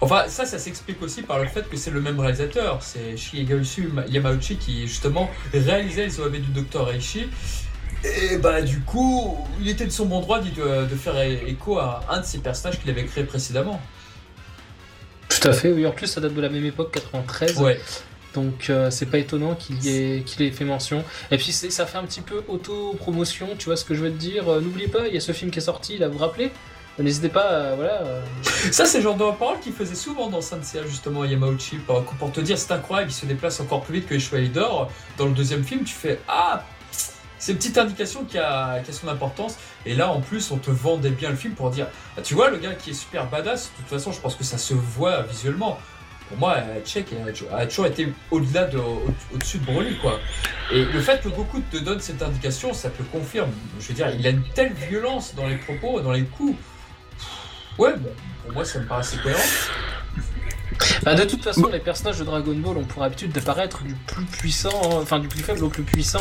Enfin, 0.01 0.25
ça, 0.29 0.44
ça 0.44 0.59
s'explique 0.59 1.01
aussi 1.03 1.22
par 1.22 1.38
le 1.38 1.49
fait 1.49 1.68
que 1.68 1.77
c'est 1.77 1.90
le 1.90 2.03
même 2.03 2.20
réalisateur. 2.20 2.83
C'est 2.83 3.16
Shigeru 3.16 3.62
Yamauchi 4.09 4.57
qui, 4.57 4.87
justement, 4.87 5.31
réalisait 5.55 6.05
les 6.05 6.20
OAV 6.20 6.38
du 6.40 6.51
Dr. 6.53 6.90
Eishi. 6.92 7.29
Et 8.05 8.37
bah, 8.37 8.61
du 8.61 8.81
coup, 8.81 9.38
il 9.59 9.68
était 9.68 9.87
de 9.87 9.90
son 9.90 10.05
bon 10.07 10.20
droit 10.20 10.40
de, 10.40 10.85
de 10.87 10.94
faire 10.94 11.18
écho 11.20 11.79
à 11.79 12.05
un 12.11 12.20
de 12.20 12.27
ses 12.27 12.38
personnages 12.38 12.79
qu'il 12.79 12.90
avait 12.90 13.07
créé 13.07 13.25
précédemment. 13.25 13.81
Tout 15.29 15.49
à 15.49 15.53
fait, 15.53 15.73
oui. 15.73 15.87
En 15.87 15.91
plus, 15.93 16.07
ça 16.07 16.21
date 16.21 16.35
de 16.35 16.41
la 16.41 16.49
même 16.49 16.65
époque, 16.65 16.93
93. 16.93 17.59
Ouais. 17.59 17.81
Donc 18.35 18.67
euh, 18.69 18.91
c'est 18.91 19.07
pas 19.07 19.17
étonnant 19.19 19.55
qu'il 19.55 19.83
y 19.83 19.89
ait, 19.97 20.21
qu'il 20.23 20.43
ait 20.43 20.51
fait 20.51 20.65
mention. 20.67 21.03
Et 21.31 21.39
puis 21.39 21.53
c'est- 21.53 21.71
ça 21.71 21.87
fait 21.87 21.97
un 21.97 22.05
petit 22.05 22.21
peu 22.21 22.43
auto-promotion, 22.49 23.49
tu 23.59 23.67
vois 23.67 23.77
ce 23.77 23.85
que 23.85 23.95
je 23.95 24.01
veux 24.03 24.11
te 24.11 24.19
dire. 24.19 24.47
Euh, 24.53 24.61
N'oubliez 24.61 24.89
pas, 24.89 25.07
il 25.09 25.15
y 25.15 25.17
a 25.17 25.21
ce 25.21 25.33
film 25.33 25.51
qui 25.51 25.59
est 25.59 25.62
sorti, 25.62 25.97
là, 25.97 26.09
vous 26.09 26.15
vous 26.15 26.19
rappelez? 26.25 26.51
N'hésitez 26.99 27.29
pas, 27.29 27.47
euh, 27.53 27.73
voilà. 27.77 28.03
euh, 28.03 28.21
Ça, 28.71 28.85
c'est 28.87 28.99
le 28.99 29.05
genre 29.05 29.17
de 29.17 29.25
parole 29.39 29.59
qu'il 29.61 29.73
faisait 29.73 29.95
souvent 29.95 30.29
dans 30.29 30.41
Saint 30.41 30.61
justement, 30.87 31.25
Yamauchi. 31.25 31.77
Pour, 31.77 32.03
pour 32.05 32.33
te 32.33 32.41
dire, 32.41 32.57
c'est 32.59 32.73
incroyable, 32.73 33.11
il 33.11 33.15
se 33.15 33.27
déplace 33.27 33.59
encore 33.61 33.83
plus 33.83 33.95
vite 34.01 34.07
que 34.09 34.15
les 34.15 34.21
Chevaliers 34.21 34.49
d'Or. 34.49 34.91
Dans 35.19 35.27
le 35.27 35.33
deuxième 35.33 35.62
film, 35.65 35.85
tu 35.85 35.95
fais 35.95 36.19
Ah 36.29 36.65
C'est 37.46 37.52
une 37.52 37.59
petite 37.59 37.78
indication 37.78 38.24
qui 38.24 38.38
a, 38.38 38.80
qui 38.80 38.92
son 38.92 39.06
importance. 39.06 39.54
Et 39.85 39.94
là, 39.94 40.11
en 40.11 40.20
plus, 40.20 40.50
on 40.50 40.56
te 40.59 40.68
vendait 40.72 41.11
bien 41.11 41.30
le 41.30 41.37
film 41.37 41.54
pour 41.54 41.70
dire 41.70 41.87
Ah, 42.18 42.20
Tu 42.20 42.35
vois, 42.35 42.50
le 42.50 42.56
gars 42.56 42.74
qui 42.74 42.90
est 42.90 42.92
super 42.92 43.30
badass, 43.30 43.70
de 43.70 43.82
toute 43.82 43.87
façon, 43.87 44.11
je 44.11 44.20
pense 44.20 44.35
que 44.35 44.42
ça 44.42 44.59
se 44.59 44.74
voit 44.74 45.22
visuellement. 45.22 45.78
Pour 46.28 46.38
moi, 46.38 46.56
Tchèque 46.85 47.14
a, 47.52 47.66
toujours 47.66 47.87
été 47.87 48.12
au-delà 48.32 48.64
de, 48.64 48.78
au- 48.78 49.14
au-dessus 49.32 49.59
de 49.59 49.64
Broly, 49.64 49.96
quoi. 49.98 50.18
Et 50.72 50.87
le 50.87 51.00
fait 51.00 51.22
que 51.22 51.28
Goku 51.28 51.61
te 51.70 51.76
donne 51.76 52.00
cette 52.00 52.20
indication, 52.20 52.72
ça 52.74 52.90
te 52.90 53.04
confirme. 53.04 53.52
Je 53.78 53.87
veux 53.87 53.94
dire, 53.94 54.11
il 54.11 54.26
a 54.26 54.30
une 54.30 54.42
telle 54.42 54.72
violence 54.72 55.37
dans 55.37 55.46
les 55.46 55.59
propos, 55.59 56.00
dans 56.00 56.11
les 56.11 56.24
coups. 56.24 56.59
Ouais, 57.78 57.94
pour 58.42 58.54
moi, 58.54 58.64
ça 58.64 58.80
me 58.80 58.87
paraissait 58.87 59.18
cohérent. 59.18 59.38
Bah, 61.04 61.14
de 61.14 61.22
toute 61.22 61.44
façon, 61.44 61.68
les 61.68 61.78
personnages 61.78 62.18
de 62.18 62.24
Dragon 62.24 62.54
Ball 62.56 62.76
ont 62.78 62.85
pour 62.85 63.04
habitude 63.04 63.30
d'apparaître 63.30 63.85
du 63.85 63.94
plus 63.94 64.24
puissant, 64.24 64.80
enfin 65.00 65.20
du 65.20 65.28
plus 65.28 65.42
faible 65.42 65.62
au 65.62 65.68
plus 65.68 65.85
puissant. 65.85 66.18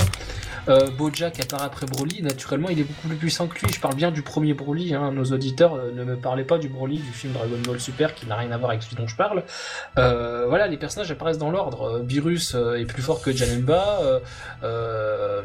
Euh, 0.68 0.90
Bojack 0.98 1.40
apparaît 1.40 1.66
après 1.66 1.86
Broly, 1.86 2.22
naturellement 2.24 2.70
il 2.70 2.80
est 2.80 2.84
beaucoup 2.84 3.08
plus 3.08 3.18
puissant 3.18 3.48
que 3.48 3.60
lui. 3.60 3.74
Je 3.74 3.80
parle 3.80 3.96
bien 3.96 4.12
du 4.12 4.22
premier 4.22 4.54
Broly, 4.54 4.94
hein. 4.94 5.12
nos 5.12 5.26
auditeurs 5.26 5.76
euh, 5.76 5.92
ne 5.92 6.04
me 6.04 6.16
parlez 6.16 6.44
pas 6.44 6.58
du 6.58 6.70
Broly 6.70 6.98
du 6.98 7.12
film 7.12 7.34
Dragon 7.34 7.58
Ball 7.66 7.80
Super 7.80 8.16
qui 8.16 8.26
n'a 8.28 8.36
rien 8.36 8.52
à 8.52 8.58
voir 8.58 8.72
avec 8.72 8.84
celui 8.84 8.96
dont 8.96 9.08
je 9.08 9.16
parle. 9.16 9.44
Euh, 9.98 10.46
voilà, 10.48 10.68
les 10.68 10.78
personnages 10.78 11.12
apparaissent 11.12 11.38
dans 11.38 11.52
l'ordre. 11.52 11.98
Euh, 11.98 12.04
Beerus 12.04 12.56
euh, 12.56 12.76
est 12.76 12.86
plus 12.86 13.02
fort 13.02 13.22
que 13.22 13.32
Janemba. 13.32 14.00
Euh, 14.02 14.20
euh, 14.64 15.42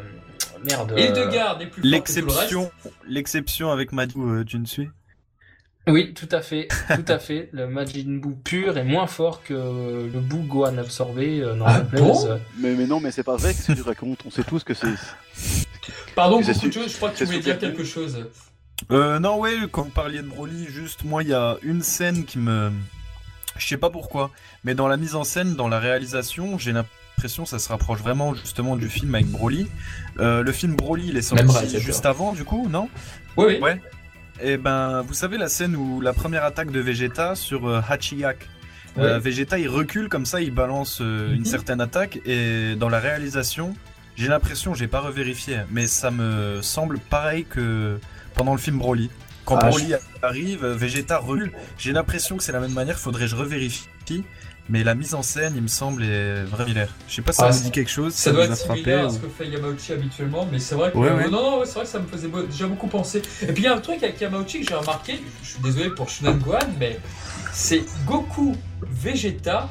merde. 0.63 0.93
Et 0.97 1.09
euh, 1.09 1.11
de 1.11 1.31
garde 1.31 1.61
est 1.61 1.67
plus 1.67 1.81
fort 1.81 2.03
que 2.03 2.11
tout 2.11 2.25
le 2.25 2.31
reste. 2.31 2.39
L'exception, 2.41 2.71
l'exception 3.07 3.71
avec 3.71 3.91
Madou, 3.91 4.27
euh, 4.27 4.43
tu 4.43 4.57
ne 4.59 4.65
suis 4.65 4.89
Oui, 5.87 6.13
tout 6.13 6.29
à 6.31 6.41
fait, 6.41 6.67
tout 6.95 7.05
à 7.11 7.17
fait. 7.17 7.49
Le 7.53 7.67
Majin 7.67 8.19
Buu 8.21 8.35
pur 8.43 8.77
est 8.77 8.83
moins 8.83 9.07
fort 9.07 9.41
que 9.43 9.53
le 9.53 10.19
Buu 10.19 10.43
Gohan 10.47 10.77
absorbé 10.77 11.41
euh, 11.41 11.55
dans 11.55 11.65
Ah 11.65 11.79
la 11.79 11.83
plaise. 11.85 12.01
bon 12.03 12.39
Mais, 12.59 12.75
mais 12.75 12.85
non, 12.85 12.99
mais 12.99 13.11
c'est 13.11 13.23
pas 13.23 13.35
vrai, 13.35 13.53
que 13.55 13.73
tu 13.73 13.81
racontes 13.81 14.19
On 14.25 14.31
sait 14.31 14.43
tous 14.43 14.63
que 14.63 14.73
c'est. 14.75 14.87
Pardon, 16.15 16.41
C'est 16.43 16.53
beaucoup 16.53 16.67
de 16.67 16.71
su- 16.73 16.79
choses, 16.81 16.91
je 16.91 16.97
crois 16.97 17.09
que 17.09 17.17
tu 17.17 17.25
voulais 17.25 17.39
dire 17.39 17.57
quelque 17.57 17.83
chose. 17.83 18.27
Euh, 18.91 19.19
non, 19.19 19.39
ouais, 19.39 19.53
quand 19.71 19.83
vous 19.83 19.89
parliez 19.89 20.19
de 20.21 20.27
Broly, 20.27 20.67
juste, 20.69 21.03
moi, 21.03 21.23
il 21.23 21.29
y 21.29 21.33
a 21.33 21.57
une 21.63 21.81
scène 21.81 22.25
qui 22.25 22.37
me. 22.37 22.71
Je 23.57 23.67
sais 23.67 23.77
pas 23.77 23.89
pourquoi, 23.89 24.31
mais 24.63 24.75
dans 24.75 24.87
la 24.87 24.97
mise 24.97 25.15
en 25.15 25.23
scène, 25.23 25.55
dans 25.55 25.67
la 25.67 25.79
réalisation, 25.79 26.57
j'ai 26.57 26.71
l'impression 26.71 27.43
que 27.43 27.49
ça 27.49 27.59
se 27.59 27.69
rapproche 27.69 27.99
vraiment 27.99 28.33
justement 28.33 28.75
du 28.75 28.87
film 28.87 29.13
avec 29.15 29.27
Broly. 29.27 29.67
Euh, 30.19 30.41
le 30.43 30.51
film 30.51 30.75
Broly, 30.75 31.07
il 31.09 31.17
est 31.17 31.21
sorti 31.21 31.79
juste 31.79 32.05
avant, 32.05 32.33
du 32.33 32.43
coup, 32.43 32.67
non? 32.69 32.87
Oui, 33.37 33.45
oui. 33.47 33.59
Ouais. 33.59 33.81
Et 34.41 34.57
ben, 34.57 35.01
vous 35.01 35.13
savez 35.13 35.37
la 35.37 35.49
scène 35.49 35.75
où 35.75 36.01
la 36.01 36.13
première 36.13 36.43
attaque 36.43 36.71
de 36.71 36.79
Vegeta 36.79 37.35
sur 37.35 37.67
euh, 37.67 37.81
Hachiyak. 37.87 38.47
Euh, 38.97 39.19
Vegeta 39.19 39.57
il 39.57 39.69
recule 39.69 40.09
comme 40.09 40.25
ça, 40.25 40.41
il 40.41 40.51
balance 40.51 40.99
euh, 41.01 41.29
Mhm. 41.29 41.35
une 41.35 41.45
certaine 41.45 41.79
attaque 41.79 42.19
et 42.25 42.75
dans 42.75 42.89
la 42.89 42.99
réalisation, 42.99 43.73
j'ai 44.17 44.27
l'impression, 44.27 44.73
j'ai 44.73 44.87
pas 44.87 44.99
revérifié, 44.99 45.59
mais 45.69 45.87
ça 45.87 46.11
me 46.11 46.59
semble 46.61 46.99
pareil 46.99 47.45
que 47.45 47.97
pendant 48.35 48.51
le 48.53 48.59
film 48.59 48.77
Broly. 48.79 49.09
Quand 49.45 49.57
Ah, 49.61 49.69
Broly 49.69 49.93
arrive, 50.21 50.65
Vegeta 50.65 51.17
recule. 51.19 51.51
J'ai 51.77 51.93
l'impression 51.93 52.35
que 52.37 52.43
c'est 52.43 52.51
la 52.51 52.59
même 52.59 52.73
manière, 52.73 52.99
faudrait 52.99 53.23
que 53.25 53.31
je 53.31 53.35
revérifie. 53.35 53.87
Mais 54.71 54.85
la 54.85 54.95
mise 54.95 55.13
en 55.15 55.21
scène, 55.21 55.51
il 55.57 55.61
me 55.61 55.67
semble, 55.67 56.01
est 56.03 56.43
vraiment 56.45 56.63
similaire. 56.63 56.93
Je 57.09 57.15
sais 57.15 57.21
pas 57.21 57.33
si 57.33 57.41
Ah, 57.43 57.47
ça 57.47 57.51
ça- 57.51 57.59
me 57.59 57.63
dit 57.65 57.71
quelque 57.71 57.91
chose, 57.91 58.13
Ça 58.13 58.23
ça, 58.23 58.31
doit 58.31 58.45
vous 58.45 58.51
a 58.51 58.53
être 58.55 58.63
frappé. 58.63 58.79
similaire 58.83 59.05
à 59.05 59.09
ce 59.09 59.17
que 59.19 59.27
fait 59.27 59.47
Yamauchi 59.49 59.91
habituellement, 59.91 60.47
mais 60.49 60.59
c'est 60.59 60.75
vrai 60.75 60.91
que. 60.93 60.97
Ouais, 60.97 61.11
ouais. 61.11 61.29
Non, 61.29 61.59
ouais, 61.59 61.65
c'est 61.65 61.73
vrai 61.73 61.83
que 61.83 61.89
ça 61.89 61.99
me 61.99 62.07
faisait 62.07 62.29
déjà 62.49 62.67
beaucoup 62.67 62.87
penser. 62.87 63.21
Et 63.41 63.47
puis 63.47 63.63
il 63.63 63.65
y 63.65 63.67
a 63.67 63.75
un 63.75 63.81
truc 63.81 64.01
avec 64.01 64.19
Yamauchi 64.21 64.61
que 64.61 64.67
j'ai 64.69 64.75
remarqué, 64.75 65.19
je 65.43 65.49
suis 65.49 65.59
désolé 65.61 65.89
pour 65.89 66.07
Shunan 66.09 66.35
Gohan, 66.37 66.59
mais 66.79 66.99
c'est 67.51 67.83
Goku, 68.07 68.55
Vegeta 68.81 69.69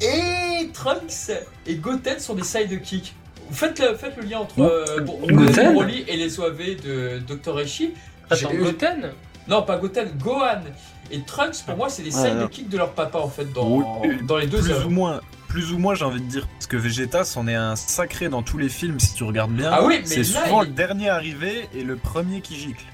et 0.00 0.68
Trunks 0.72 1.32
et 1.66 1.74
Goten 1.74 2.20
sont 2.20 2.34
des 2.34 2.44
sidekicks. 2.44 3.14
Faites 3.50 3.80
le, 3.80 3.96
faites 3.96 4.16
le 4.16 4.22
lien 4.28 4.38
entre 4.40 4.60
euh, 4.60 5.00
Goten 5.00 5.72
Broly 5.74 6.04
et 6.06 6.16
les 6.16 6.38
OAV 6.38 6.76
de 6.84 7.18
Dr. 7.26 7.58
Eshi. 7.60 7.94
Attends, 8.30 8.52
Goten? 8.54 9.10
Non, 9.48 9.62
pas 9.62 9.78
Goten, 9.78 10.10
Gohan 10.22 10.60
et 11.10 11.20
Trunks, 11.22 11.62
pour 11.66 11.76
moi, 11.76 11.88
c'est 11.88 12.02
des 12.02 12.14
Ouais, 12.14 12.30
sidekicks 12.30 12.68
de 12.68 12.76
leur 12.78 12.90
papa 12.92 13.18
en 13.18 13.28
fait 13.28 13.52
dans, 13.52 13.66
Oui, 13.68 13.84
dans 14.26 14.36
les 14.36 14.46
deux 14.46 14.60
plus 14.60 14.84
ou 14.84 14.90
moins, 14.90 15.20
plus 15.48 15.72
ou 15.72 15.78
moins, 15.78 15.94
j'ai 15.94 16.04
envie 16.04 16.20
de 16.20 16.26
dire, 16.28 16.46
parce 16.54 16.66
que 16.66 16.76
Vegeta, 16.76 17.24
c'en 17.24 17.46
est 17.48 17.54
un 17.54 17.76
sacré 17.76 18.28
dans 18.28 18.42
tous 18.42 18.58
les 18.58 18.68
films 18.68 19.00
si 19.00 19.14
tu 19.14 19.24
regardes 19.24 19.52
bien. 19.52 19.70
Ah 19.72 19.84
oui, 19.84 19.98
mais 20.00 20.06
c'est 20.24 20.34
là, 20.34 20.44
souvent 20.44 20.62
il- 20.62 20.68
le 20.68 20.74
dernier 20.74 21.08
arrivé 21.08 21.68
et 21.74 21.82
le 21.82 21.96
premier 21.96 22.40
qui 22.40 22.56
gicle. 22.56 22.84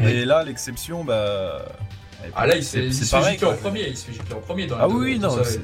Et 0.00 0.04
Oui. 0.04 0.24
là, 0.24 0.42
l'exception, 0.42 1.04
bah. 1.04 1.64
Ah 2.34 2.46
là, 2.46 2.56
il 2.56 2.64
se 2.64 2.76
fait, 2.76 2.86
il 2.86 2.94
c'est 2.94 3.04
se 3.04 3.10
fait 3.10 3.16
pareil. 3.16 3.32
gicler 3.34 3.48
en 3.48 3.54
premier, 3.56 3.88
il 3.88 3.96
se 3.96 4.06
fait 4.06 4.12
gicler 4.12 4.34
en 4.34 4.40
premier 4.40 4.66
dans 4.66 4.76
les 4.78 4.82
Ah 4.84 4.88
deux- 4.88 4.94
oui, 4.94 5.04
oui, 5.04 5.18
deux 5.18 5.26
non. 5.26 5.44
C'est- 5.44 5.60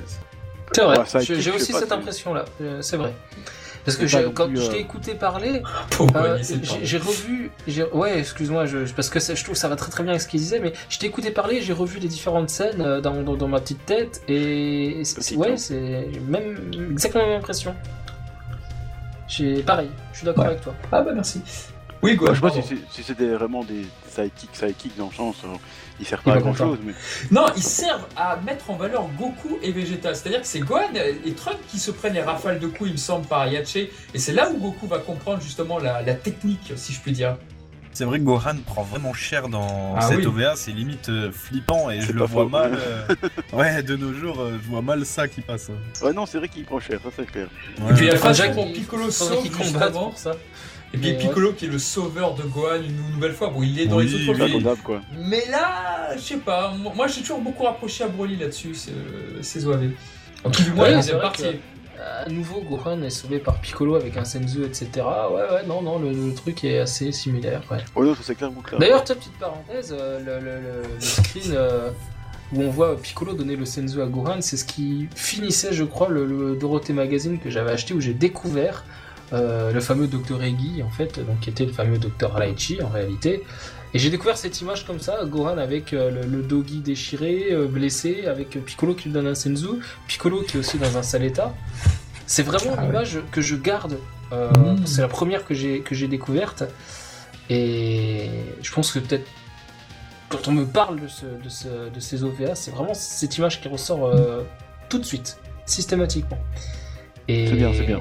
C'est 0.75 0.83
vrai, 0.85 0.99
Ouais, 0.99 1.05
j'ai 1.25 1.37
kick, 1.41 1.55
aussi 1.55 1.73
cette 1.73 1.93
impression-là, 1.93 2.45
euh, 2.61 2.83
c'est 2.83 2.99
vrai. 2.99 3.15
Parce 3.97 4.13
que 4.13 4.29
quand 4.29 4.47
plus, 4.49 4.57
je 4.61 4.63
euh, 4.69 4.73
t'ai 4.73 4.81
écouté 4.81 5.15
parler, 5.15 5.63
euh, 6.17 6.39
j'ai 6.83 6.99
revu, 6.99 7.51
ouais, 7.93 8.19
excuse-moi, 8.21 8.67
je, 8.67 8.79
parce 8.95 9.09
que 9.11 9.19
ça- 9.21 9.35
je 9.35 9.43
trouve 9.43 9.55
que 9.55 9.61
ça 9.61 9.69
va 9.69 9.77
très 9.77 9.91
très 9.91 10.03
bien 10.03 10.13
avec 10.13 10.23
ce 10.23 10.29
qu'il 10.29 10.41
disait, 10.41 10.61
mais 10.61 10.73
je 10.89 10.99
t'ai 10.99 11.07
écouté 11.07 11.31
parler, 11.31 11.61
j'ai 11.61 11.73
revu 11.73 11.99
les 11.99 12.09
différentes 12.09 12.51
scènes 12.51 12.81
euh, 12.81 13.01
dans, 13.01 13.23
dans, 13.23 13.37
dans 13.37 13.49
ma 13.49 13.61
petite 13.61 13.85
tête, 13.87 14.23
et 14.29 15.01
c'est- 15.05 15.17
Petite, 15.17 15.37
ouais, 15.39 15.53
hein. 15.53 15.57
c'est 15.57 16.11
même 16.27 16.71
exactement 16.93 17.25
la 17.25 17.31
même 17.31 17.39
impression. 17.39 17.75
J'ai 19.27 19.63
pareil, 19.63 19.91
je 20.13 20.19
suis 20.19 20.27
d'accord 20.27 20.45
Ouais. 20.45 20.51
avec 20.51 20.63
toi. 20.63 20.75
Ah 20.91 21.03
bah 21.03 21.13
merci. 21.15 21.43
Oui, 22.03 22.17
Bah, 22.17 22.33
Gohan. 22.33 22.35
je 22.35 22.61
sais 22.61 22.75
pas 22.77 22.81
si 22.93 23.03
c'était 23.03 23.29
vraiment 23.35 23.63
des 23.65 23.85
sidekicks, 24.09 24.55
sidekicks 24.57 24.97
dans 24.97 25.09
le 25.09 25.15
sens, 25.15 25.37
euh, 25.45 25.49
ils 26.01 26.07
servent 26.07 26.23
Il 26.23 26.25
pas 26.25 26.31
à 26.33 26.35
va 26.37 26.41
grand 26.41 26.53
content. 26.53 26.71
chose, 26.71 26.79
mais. 26.85 26.93
Non, 27.31 27.47
ils 27.57 27.63
servent 27.63 28.07
à 28.17 28.37
mettre 28.45 28.71
en 28.71 28.77
valeur 28.77 29.07
Goku 29.19 29.59
et 29.63 29.73
Vegeta. 29.73 30.15
C'est-à-dire 30.15 30.41
que 30.43 30.47
c'est 30.47 30.61
Gohan 30.61 30.91
et 31.25 31.33
Trunks 31.33 31.59
qui 31.69 31.79
se 31.79 31.91
prennent 31.91 32.15
les 32.15 32.23
rafales 32.23 32.59
de 32.59 32.67
coups, 32.67 32.91
il 32.91 32.93
me 32.93 32.97
semble, 32.99 33.27
par 33.27 33.47
Yache. 33.49 33.77
Et 33.77 33.91
c'est 34.15 34.33
là 34.33 34.51
où 34.51 34.59
Goku 34.59 34.87
va 34.87 34.99
comprendre 34.99 35.41
justement 35.43 35.79
la, 35.79 36.03
la 36.03 36.15
technique, 36.15 36.73
si 36.77 36.93
je 36.93 37.01
puis 37.01 37.13
dire. 37.13 37.37
C'est 37.95 38.05
vrai 38.05 38.21
que 38.21 38.25
Gohan 38.25 38.55
prend 38.65 38.83
vraiment 38.85 39.13
cher 39.13 39.49
dans 39.49 39.97
Ah 39.97 40.03
cette 40.03 40.19
oui. 40.19 40.27
OVA, 40.27 40.55
c'est 40.55 40.71
limite 40.71 41.09
euh, 41.09 41.33
flippant 41.33 41.91
et 41.91 42.01
je 42.01 42.13
le 42.13 42.23
vois 42.27 42.45
faux. 42.45 42.49
mal. 42.49 42.79
euh, 43.11 43.15
Ouais, 43.53 43.83
de 43.83 43.97
nos 43.97 44.13
jours, 44.13 44.39
euh, 44.41 44.57
je 44.63 44.69
vois 44.69 44.83
mal 44.83 45.05
ça 45.05 45.27
qui 45.27 45.41
passe. 45.41 45.69
Ouais, 46.03 46.13
non, 46.13 46.25
c'est 46.25 46.39
vrai 46.39 46.49
qu'il 46.49 46.65
prend 46.65 46.79
cher, 46.79 47.01
ça 47.03 47.09
c'est 47.17 47.27
clair. 47.27 47.49
Ouais. 47.81 47.91
Et 47.91 47.95
puis 47.95 48.05
il 48.07 48.09
y 48.09 48.15
a 48.15 48.33
qu'il- 48.35 48.55
dont 48.55 48.71
Piccolo 48.73 49.11
sauve 49.11 49.45
avant. 49.83 50.11
pour 50.11 50.19
ça. 50.19 50.33
Et 50.95 50.99
puis 50.99 51.11
Mais 51.13 51.19
Piccolo 51.19 51.53
qui 51.53 51.67
est 51.67 51.69
le 51.69 51.79
sauveur 51.79 52.35
de 52.35 52.43
Gohan 52.45 52.77
une 52.83 53.13
nouvelle 53.15 53.33
fois. 53.35 53.49
Bon, 53.51 53.63
il 53.63 53.79
est 53.79 53.87
dans 53.87 53.97
Oui, 53.99 54.07
les 54.07 54.15
autres 54.31 54.41
oui. 54.43 54.51
Films. 54.51 54.77
quoi. 54.83 55.01
Mais 55.19 55.45
là, 55.51 56.15
je 56.17 56.21
sais 56.21 56.37
pas. 56.39 56.73
Moi, 56.95 57.07
j'ai 57.09 57.21
toujours 57.21 57.41
beaucoup 57.41 57.65
rapproché 57.65 58.05
à 58.05 58.09
Broly 58.09 58.37
là-dessus, 58.37 58.75
ces, 59.43 59.67
OAV. 59.67 59.91
En 60.45 60.51
tout 60.51 60.63
du 60.63 60.73
moins, 60.73 60.89
la 60.89 60.97
deuxième 60.97 61.21
partie. 61.21 61.45
À 62.25 62.29
nouveau, 62.31 62.61
Gohan 62.61 63.03
est 63.03 63.11
sauvé 63.11 63.39
par 63.41 63.61
Piccolo 63.61 63.97
avec 63.97 64.17
un 64.17 64.25
Senzu, 64.25 64.65
etc. 64.65 64.89
Ouais, 64.95 65.43
ouais, 65.53 65.67
non, 65.67 65.83
non, 65.83 65.99
le, 65.99 66.11
le 66.13 66.33
truc 66.33 66.63
est 66.65 66.79
assez 66.79 67.11
similaire, 67.11 67.61
ouais. 67.73 67.79
Ouais, 67.97 68.07
non, 68.07 68.15
ça 68.15 68.21
c'est 68.23 68.37
clairement 68.37 68.61
clair. 68.61 68.79
D'ailleurs, 68.79 69.03
ta 69.03 69.17
petite 69.17 69.37
parenthèse, 69.37 69.93
euh, 69.99 70.21
le, 70.21 70.39
le- 70.45 70.61
le- 70.61 70.83
le 70.95 71.01
screen 71.01 71.53
euh, 71.57 71.91
où 72.53 72.63
on 72.63 72.71
voit 72.71 72.97
Piccolo 72.97 73.33
donner 73.35 73.57
le 73.57 73.65
Senzu 73.65 74.01
à 74.01 74.07
Gohan, 74.07 74.37
c'est 74.41 74.57
ce 74.57 74.65
qui 74.65 75.09
finissait, 75.17 75.73
je 75.73 75.83
crois, 75.83 76.09
le, 76.09 76.25
le 76.25 76.55
Dorothée 76.55 76.93
Magazine 76.93 77.41
que 77.41 77.51
j'avais 77.51 77.73
acheté 77.73 77.95
où 77.95 78.01
j'ai 78.01 78.15
découvert 78.15 78.85
euh, 79.33 79.73
le 79.73 79.81
fameux 79.81 80.07
Dr. 80.07 80.43
Egi, 80.43 80.83
en 80.83 80.91
fait, 80.91 81.19
donc 81.25 81.41
qui 81.41 81.51
était 81.51 81.67
le 81.67 81.73
fameux 81.73 81.99
Dr. 81.99 82.33
Raichi 82.33 82.83
en 82.83 82.89
réalité. 82.89 83.43
Et 83.95 83.99
j'ai 83.99 84.11
découvert 84.11 84.37
cette 84.37 84.61
image 84.61 84.87
comme 84.87 85.01
ça, 85.01 85.25
Gohan 85.25 85.57
avec 85.59 85.93
euh, 85.95 86.11
le, 86.11 86.27
le 86.27 86.43
Dogi 86.43 86.81
déchiré, 86.81 87.49
euh, 87.53 87.67
blessé, 87.67 88.27
avec 88.27 88.51
Piccolo 88.65 88.95
qui 88.95 89.05
lui 89.09 89.13
donne 89.13 89.27
un 89.27 89.35
Senzu, 89.35 89.67
Piccolo 90.07 90.43
qui 90.43 90.57
est 90.57 90.61
aussi 90.61 90.79
dans 90.79 90.97
un 90.99 91.03
sale 91.03 91.25
état. 91.25 91.55
C'est 92.27 92.43
vraiment 92.43 92.73
Ah 92.77 92.81
ouais. 92.83 92.87
l'image 92.89 93.19
que 93.33 93.41
je 93.41 93.57
garde. 93.57 93.99
euh, 94.33 94.51
Mm. 94.53 94.87
C'est 94.87 95.01
la 95.01 95.09
première 95.09 95.47
que 95.47 95.55
j'ai 95.55 95.81
que 95.81 95.95
j'ai 95.95 96.07
découverte. 96.09 96.65
Et 97.51 98.29
je 98.61 98.73
pense 98.73 98.93
que 98.93 98.99
peut-être 98.99 99.27
quand 100.29 100.47
on 100.49 100.53
me 100.53 100.67
parle 100.67 101.01
de, 101.01 101.09
ce, 101.09 101.25
de, 101.25 101.49
ce- 101.49 101.89
de 101.89 102.01
ces 102.01 102.23
OVA, 102.23 102.55
c'est 102.55 102.71
vraiment 102.71 102.93
cette 102.93 103.39
image 103.39 103.63
qui 103.63 103.69
ressort 103.69 104.11
tout 104.91 104.99
de 104.99 105.05
suite, 105.05 105.39
systématiquement. 105.65 106.39
Et... 107.29 107.47
C'est 107.47 107.55
bien, 107.55 107.73
c'est 107.73 107.85
bien. 107.87 108.01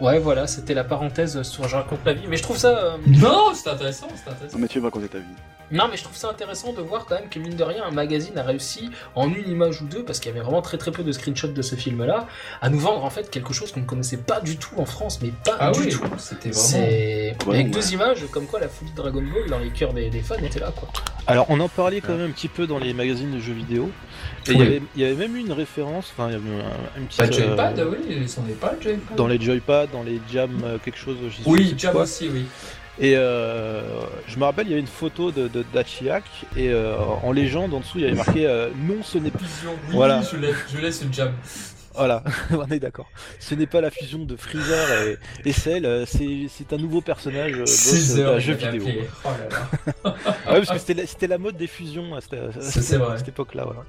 Ouais, 0.00 0.18
voilà, 0.18 0.46
c'était 0.46 0.74
la 0.74 0.84
parenthèse 0.84 1.42
sur 1.42 1.68
Je 1.68 1.76
raconte 1.76 2.04
ma 2.04 2.12
vie. 2.14 2.22
Mais 2.28 2.36
je 2.36 2.42
trouve 2.42 2.56
ça. 2.56 2.68
euh, 2.78 2.96
Non, 3.06 3.52
c'est 3.54 3.68
intéressant, 3.68 4.08
c'est 4.14 4.30
intéressant. 4.30 4.56
Non, 4.56 4.62
mais 4.62 4.68
tu 4.68 4.78
vas 4.80 4.86
raconter 4.86 5.08
ta 5.08 5.18
vie. 5.18 5.24
Non, 5.72 5.84
mais 5.88 5.96
je 5.96 6.02
trouve 6.02 6.16
ça 6.16 6.28
intéressant 6.28 6.72
de 6.72 6.80
voir 6.80 7.06
quand 7.06 7.14
même 7.14 7.28
que 7.28 7.38
mine 7.38 7.54
de 7.54 7.62
rien, 7.62 7.84
un 7.84 7.92
magazine 7.92 8.36
a 8.36 8.42
réussi 8.42 8.90
en 9.14 9.28
une 9.32 9.48
image 9.48 9.82
ou 9.82 9.86
deux, 9.86 10.02
parce 10.04 10.18
qu'il 10.18 10.28
y 10.28 10.34
avait 10.34 10.42
vraiment 10.44 10.62
très 10.62 10.78
très 10.78 10.90
peu 10.90 11.04
de 11.04 11.12
screenshots 11.12 11.46
de 11.52 11.62
ce 11.62 11.76
film-là, 11.76 12.26
à 12.60 12.70
nous 12.70 12.80
vendre 12.80 13.04
en 13.04 13.10
fait 13.10 13.30
quelque 13.30 13.52
chose 13.52 13.70
qu'on 13.70 13.78
ne 13.80 13.84
connaissait 13.86 14.16
pas 14.16 14.40
du 14.40 14.56
tout 14.56 14.74
en 14.78 14.84
France, 14.84 15.20
mais 15.22 15.30
pas 15.44 15.56
Ah 15.60 15.70
du 15.70 15.80
oui, 15.82 15.88
tout. 15.90 16.02
c'était 16.18 16.50
vraiment. 16.50 16.54
C'est 16.54 17.36
Ouais, 17.46 17.54
avec 17.54 17.66
ouais. 17.66 17.70
deux 17.72 17.92
images, 17.92 18.26
comme 18.32 18.46
quoi 18.46 18.58
la 18.58 18.68
folie 18.68 18.90
de 18.90 18.96
Dragon 18.96 19.22
Ball 19.22 19.48
dans 19.48 19.58
les 19.60 19.70
cœurs 19.70 19.92
des, 19.92 20.10
des 20.10 20.22
fans 20.22 20.34
était 20.42 20.58
là, 20.58 20.72
quoi. 20.74 20.88
Alors, 21.28 21.46
on 21.50 21.60
en 21.60 21.68
parlait 21.68 22.00
quand 22.00 22.16
même 22.16 22.28
un 22.28 22.32
petit 22.32 22.48
peu 22.48 22.66
dans 22.66 22.78
les 22.78 22.92
magazines 22.92 23.30
de 23.30 23.38
jeux 23.38 23.52
vidéo. 23.52 23.90
Et 24.48 24.52
il 24.52 24.56
y 24.56 24.60
Oui. 24.60 24.66
avait- 24.66 24.82
il 24.96 25.02
y, 25.02 25.04
avait 25.04 25.14
même 25.14 25.36
eu 25.36 25.40
une 25.40 25.52
référence, 25.52 26.12
enfin, 26.12 26.28
il 26.30 26.32
y 26.32 26.36
avait 26.36 26.64
un, 26.64 27.00
un 27.02 27.04
petit. 27.04 27.18
Bah, 27.18 27.26
euh, 27.26 27.32
Joypad, 27.32 27.86
oui, 28.08 28.28
c'en 28.28 28.42
est 28.48 28.58
pas, 28.58 28.72
Joypad. 28.80 29.16
dans 29.16 29.28
les 29.28 29.40
joypads, 29.40 29.86
dans 29.92 30.02
les 30.02 30.20
jams, 30.32 30.62
euh, 30.64 30.78
quelque 30.82 30.98
chose. 30.98 31.16
sais 31.30 31.42
Oui, 31.46 31.74
Jam 31.76 31.92
quoi. 31.92 32.02
aussi, 32.02 32.28
oui. 32.28 32.44
Et 32.98 33.14
euh, 33.16 33.80
je 34.26 34.36
me 34.38 34.44
rappelle, 34.44 34.66
il 34.66 34.70
y 34.70 34.72
avait 34.74 34.80
une 34.80 34.86
photo 34.86 35.30
de, 35.30 35.48
de 35.48 35.64
Dachiak 35.72 36.24
et 36.56 36.68
euh, 36.68 36.96
en 37.22 37.32
légende 37.32 37.72
en 37.72 37.80
dessous, 37.80 37.98
il 37.98 38.02
y 38.02 38.06
avait 38.06 38.14
marqué 38.14 38.46
euh, 38.46 38.68
non, 38.86 39.02
ce 39.02 39.16
n'est 39.18 39.30
pas. 39.30 39.38
Fusion, 39.38 39.70
oui, 39.88 39.94
Voilà. 39.94 40.20
je 40.30 40.36
laisse, 40.36 40.56
je 40.74 40.78
laisse 40.78 41.02
le 41.04 41.12
Jam. 41.12 41.32
Voilà, 41.94 42.22
on 42.52 42.66
est 42.70 42.78
d'accord. 42.78 43.08
Ce 43.38 43.54
n'est 43.54 43.66
pas 43.66 43.80
la 43.80 43.90
fusion 43.90 44.20
de 44.20 44.36
Freezer 44.36 45.02
et, 45.08 45.18
et 45.48 45.52
Cell, 45.52 45.84
euh, 45.86 46.04
c'est 46.06 46.46
c'est 46.48 46.72
un 46.72 46.76
nouveau 46.76 47.00
personnage 47.00 47.52
euh, 47.54 47.60
boss 47.60 47.70
6 47.70 48.16
d'un 48.16 48.38
jeu 48.38 48.54
vidéo. 48.54 48.84
Oh 49.24 49.28
là 49.28 49.58
là. 50.04 50.14
Ah 50.46 50.52
ouais, 50.52 50.58
parce 50.60 50.70
que 50.70 50.78
c'était 50.78 50.94
la, 50.94 51.06
c'était 51.06 51.26
la 51.26 51.38
mode 51.38 51.56
des 51.56 51.66
fusions 51.66 52.14
à 52.14 52.20
cette, 52.20 52.36
c'est 52.60 53.00
à 53.00 53.16
cette 53.18 53.28
époque-là. 53.28 53.64
Voilà. 53.64 53.84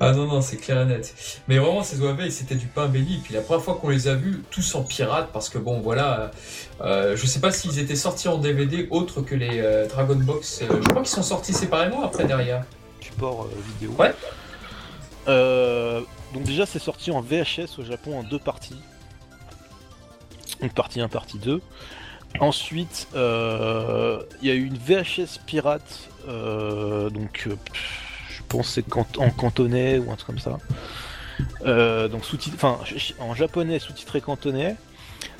Ah 0.00 0.12
non, 0.12 0.26
non, 0.26 0.40
c'est 0.40 0.56
clair 0.56 0.80
et 0.82 0.84
net. 0.84 1.14
Mais 1.48 1.58
vraiment, 1.58 1.82
ces 1.82 2.00
OAV, 2.02 2.28
c'était 2.30 2.56
du 2.56 2.66
pain 2.66 2.86
béni. 2.86 3.20
Puis 3.22 3.32
la 3.34 3.40
première 3.40 3.62
fois 3.62 3.76
qu'on 3.76 3.88
les 3.90 4.08
a 4.08 4.14
vus, 4.14 4.42
tous 4.50 4.74
en 4.74 4.82
pirate, 4.82 5.30
parce 5.32 5.48
que 5.48 5.58
bon, 5.58 5.80
voilà, 5.80 6.32
euh, 6.80 7.16
je 7.16 7.26
sais 7.26 7.40
pas 7.40 7.52
s'ils 7.52 7.78
étaient 7.78 7.94
sortis 7.96 8.28
en 8.28 8.38
DVD 8.38 8.88
autre 8.90 9.22
que 9.22 9.34
les 9.34 9.60
euh, 9.60 9.86
Dragon 9.86 10.16
Box. 10.16 10.62
euh, 10.62 10.80
je 10.82 10.88
crois 10.88 11.02
qu'ils 11.02 11.06
sont 11.06 11.22
sortis 11.22 11.52
séparément 11.52 12.04
après 12.04 12.24
derrière. 12.24 12.64
Support 13.00 13.44
euh, 13.44 13.60
vidéo. 13.78 13.94
Ouais. 13.98 14.12
Euh, 15.28 16.00
donc 16.32 16.42
déjà, 16.42 16.66
c'est 16.66 16.78
sorti 16.80 17.10
en 17.10 17.20
VHS 17.20 17.78
au 17.78 17.84
Japon 17.84 18.18
en 18.18 18.22
deux 18.24 18.38
parties. 18.40 18.80
Donc 20.60 20.72
partie 20.74 21.00
1, 21.00 21.08
partie 21.08 21.38
2. 21.38 21.60
Ensuite, 22.40 23.06
euh, 23.14 24.20
il 24.42 24.48
y 24.48 24.50
a 24.50 24.54
eu 24.54 24.64
une 24.64 24.76
VHS 24.76 25.38
pirate, 25.46 26.08
euh, 26.26 27.08
donc 27.10 27.44
euh, 27.46 27.54
pff, 27.54 28.03
pense 28.48 28.74
que 28.74 28.82
c'est 28.82 29.18
en 29.18 29.30
cantonais 29.30 29.98
ou 29.98 30.10
un 30.10 30.16
truc 30.16 30.26
comme 30.26 30.38
ça. 30.38 30.58
Euh, 31.66 32.08
donc 32.08 32.24
sous 32.24 32.38
enfin 32.54 32.78
en 33.18 33.34
japonais 33.34 33.78
sous-titré 33.78 34.20
cantonais, 34.20 34.76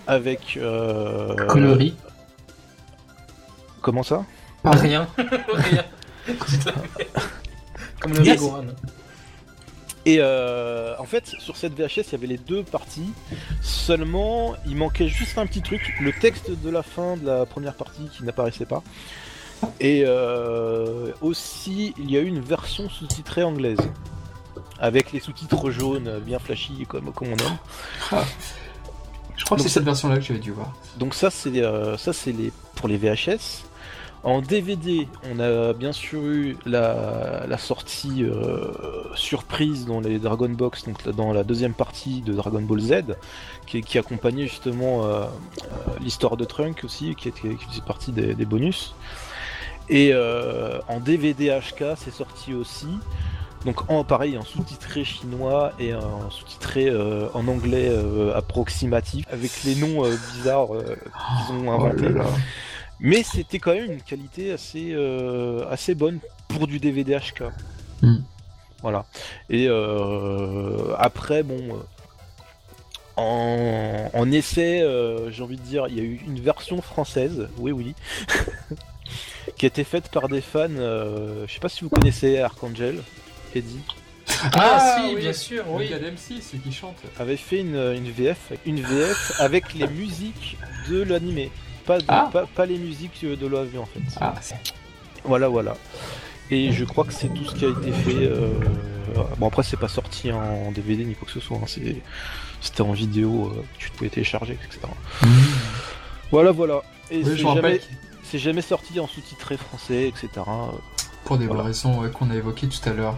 avec 0.07 0.57
euh, 0.57 1.35
Connerie. 1.47 1.95
Comment 3.81 4.03
ça? 4.03 4.25
Ah, 4.65 4.71
rien. 4.71 5.07
rien. 5.53 5.85
Comme 8.01 8.15
le 8.15 8.25
Yes. 8.25 8.41
Et 10.07 10.19
euh, 10.21 10.95
en 10.99 11.05
fait, 11.05 11.27
sur 11.39 11.57
cette 11.57 11.73
VHS, 11.75 12.09
il 12.09 12.13
y 12.13 12.15
avait 12.15 12.27
les 12.27 12.39
deux 12.39 12.63
parties. 12.63 13.13
Seulement, 13.63 14.55
il 14.67 14.77
manquait 14.77 15.09
juste 15.09 15.39
un 15.39 15.47
petit 15.47 15.63
truc, 15.63 15.95
le 16.01 16.13
texte 16.13 16.51
de 16.51 16.71
la 16.71 16.83
fin 16.83 17.17
de 17.17 17.27
la 17.27 17.47
première 17.47 17.75
partie 17.75 18.09
qui 18.13 18.23
n'apparaissait 18.25 18.67
pas. 18.67 18.83
Et 19.81 20.05
euh, 20.07 21.13
aussi, 21.21 21.95
il 21.99 22.11
y 22.11 22.17
a 22.17 22.21
eu 22.21 22.27
une 22.27 22.41
version 22.41 22.89
sous-titrée 22.89 23.43
anglaise. 23.43 23.79
Avec 24.81 25.13
les 25.13 25.21
sous-titres 25.21 25.71
jaunes 25.71 26.21
bien 26.25 26.39
flashy 26.39 26.85
comme, 26.87 27.13
comme 27.13 27.29
on 27.29 27.37
aime. 27.37 28.25
Je 29.37 29.45
crois 29.45 29.57
que 29.57 29.63
c'est 29.63 29.69
cette 29.69 29.85
version-là 29.85 30.17
que 30.17 30.23
j'avais 30.23 30.41
dû 30.41 30.53
voir. 30.53 30.73
Donc 30.99 31.15
ça 31.15 31.31
c'est 31.31 31.63
euh, 31.63 31.97
ça 31.97 32.13
c'est 32.13 32.33
les 32.33 32.53
pour 32.77 32.89
les 32.89 32.97
VHS. 32.97 33.65
En 34.23 34.41
DVD, 34.41 35.07
on 35.31 35.39
a 35.39 35.75
bien 35.75 35.93
sûr 35.93 36.23
eu 36.23 36.57
la, 36.65 37.45
la 37.47 37.59
sortie 37.59 38.25
euh, 38.25 38.73
surprise 39.15 39.85
dans 39.85 40.01
les 40.01 40.19
Dragon 40.19 40.49
Box, 40.49 40.85
donc 40.85 41.07
dans 41.11 41.35
la 41.35 41.45
deuxième 41.45 41.75
partie 41.75 42.23
de 42.23 42.33
Dragon 42.33 42.63
Ball 42.63 42.81
Z, 42.81 42.95
qui, 43.67 43.83
qui 43.83 43.99
accompagnait 43.99 44.47
justement 44.47 45.05
euh, 45.05 45.27
l'histoire 46.01 46.39
de 46.39 46.47
Trunk 46.47 46.85
aussi, 46.85 47.15
qui, 47.17 47.29
était, 47.29 47.55
qui 47.55 47.67
faisait 47.67 47.83
partie 47.83 48.13
des, 48.13 48.35
des 48.35 48.47
bonus. 48.47 48.95
Et 49.89 50.11
euh, 50.13 50.79
en 50.89 51.01
DVD 51.01 51.59
HK, 51.61 51.97
c'est 51.97 52.13
sorti 52.13 52.55
aussi. 52.55 52.89
Donc 53.65 53.91
en 53.91 54.05
pareil, 54.05 54.37
en 54.37 54.45
sous-titré 54.45 55.05
chinois 55.05 55.73
et 55.79 55.95
en 55.95 56.31
sous-titré 56.31 56.89
euh, 56.89 57.29
en 57.33 57.49
anglais 57.49 57.89
euh, 57.89 58.35
approximatif, 58.35 59.25
avec 59.31 59.65
les 59.65 59.75
noms 59.75 60.05
euh, 60.05 60.15
bizarres 60.35 60.75
euh, 60.75 60.97
qu'ils 61.47 61.57
ont 61.57 61.73
inventés. 61.73 62.07
Oh 62.11 62.19
là 62.19 62.25
là. 62.25 62.31
Mais 63.01 63.23
c'était 63.23 63.59
quand 63.59 63.73
même 63.75 63.91
une 63.91 64.03
qualité 64.03 64.53
assez, 64.53 64.93
euh, 64.93 65.67
assez 65.71 65.95
bonne 65.95 66.19
pour 66.49 66.67
du 66.67 66.79
DVD 66.79 67.19
HK. 67.19 67.45
Hmm. 68.03 68.19
Voilà. 68.83 69.07
Et 69.49 69.67
euh, 69.69 70.95
après, 70.99 71.43
bon, 71.43 71.81
en, 73.17 74.11
en 74.13 74.33
essai, 74.33 74.83
euh, 74.83 75.31
j'ai 75.31 75.43
envie 75.43 75.57
de 75.57 75.63
dire, 75.63 75.87
il 75.89 75.97
y 75.97 76.01
a 76.01 76.03
eu 76.03 76.21
une 76.27 76.41
version 76.41 76.83
française, 76.83 77.49
oui, 77.59 77.73
oui, 77.73 77.95
qui 79.57 79.67
a 79.67 79.69
été 79.69 79.85
faite 79.85 80.09
par 80.11 80.29
des 80.29 80.41
fans. 80.41 80.69
euh, 80.71 81.45
je 81.47 81.53
sais 81.55 81.61
pas 81.61 81.69
si 81.69 81.83
vous 81.85 81.91
connaissez 81.91 82.39
Archangel, 82.39 83.03
Eddie, 83.55 83.81
Ah, 84.55 84.97
si, 85.09 85.17
bien 85.17 85.33
sûr, 85.33 85.65
Oui, 85.69 85.77
oui. 85.81 85.85
il 85.87 85.91
y 85.91 85.95
a 85.95 85.99
l'MC, 85.99 86.41
ceux 86.43 86.59
qui 86.59 86.73
chantent. 86.73 87.03
avait 87.19 87.37
fait 87.37 87.61
une, 87.61 87.77
une 87.77 88.11
VF, 88.11 88.53
une 88.67 88.81
VF 88.81 89.33
avec 89.39 89.75
les 89.75 89.87
musiques 89.87 90.57
de 90.89 91.03
l'animé. 91.03 91.51
Pas, 91.87 91.99
de- 91.99 92.05
Ah. 92.09 92.31
pas, 92.33 92.47
pas 92.47 92.65
les 92.67 92.79
musiques 92.79 93.25
de 93.25 93.47
l'OAV 93.47 93.79
en 93.79 93.85
fait. 93.87 94.01
Ah, 94.21 94.35
Voilà, 95.25 95.49
voilà. 95.49 95.77
Et 96.51 96.73
je 96.73 96.85
crois 96.85 97.05
que 97.05 97.13
c'est 97.13 97.29
tout 97.29 97.45
ce 97.45 97.55
qui 97.55 97.65
a 97.67 97.69
été 97.71 97.93
fait. 97.93 98.27
euh, 98.27 98.49
Bon, 99.39 99.47
après, 99.49 99.63
c'est 99.63 99.77
pas 99.79 99.89
sorti 99.89 100.33
en 100.33 100.73
DVD 100.73 101.05
ni 101.05 101.15
quoi 101.15 101.27
que 101.27 101.33
ce 101.33 101.41
soit. 101.41 101.57
hein, 101.59 101.67
c'est- 101.67 101.97
C'était 102.61 102.81
en 102.81 102.93
vidéo, 102.93 103.53
euh, 103.55 103.61
que 103.79 103.85
tu 103.85 103.91
pouvais 103.91 104.09
télécharger, 104.11 104.55
etc. 104.65 104.81
Voilà, 106.31 106.51
voilà. 106.51 106.83
Et 107.11 107.19
Oui, 107.19 107.23
c'est 107.25 107.37
je 107.37 107.43
me 107.43 107.49
rappelle 107.49 107.81
jamais, 107.81 107.81
c'est 108.35 108.41
jamais 108.41 108.63
sorti 108.63 108.99
en 108.99 109.07
sous-titré 109.07 109.57
français, 109.57 110.09
etc. 110.09 110.29
pour 111.25 111.39
des 111.39 111.47
Voilà. 111.47 111.63
raisons 111.63 112.01
ouais, 112.01 112.11
qu'on 112.11 112.31
a 112.31 112.35
évoquées 112.35 112.67
tout 112.67 112.89
à 112.89 112.93
l'heure. 112.93 113.17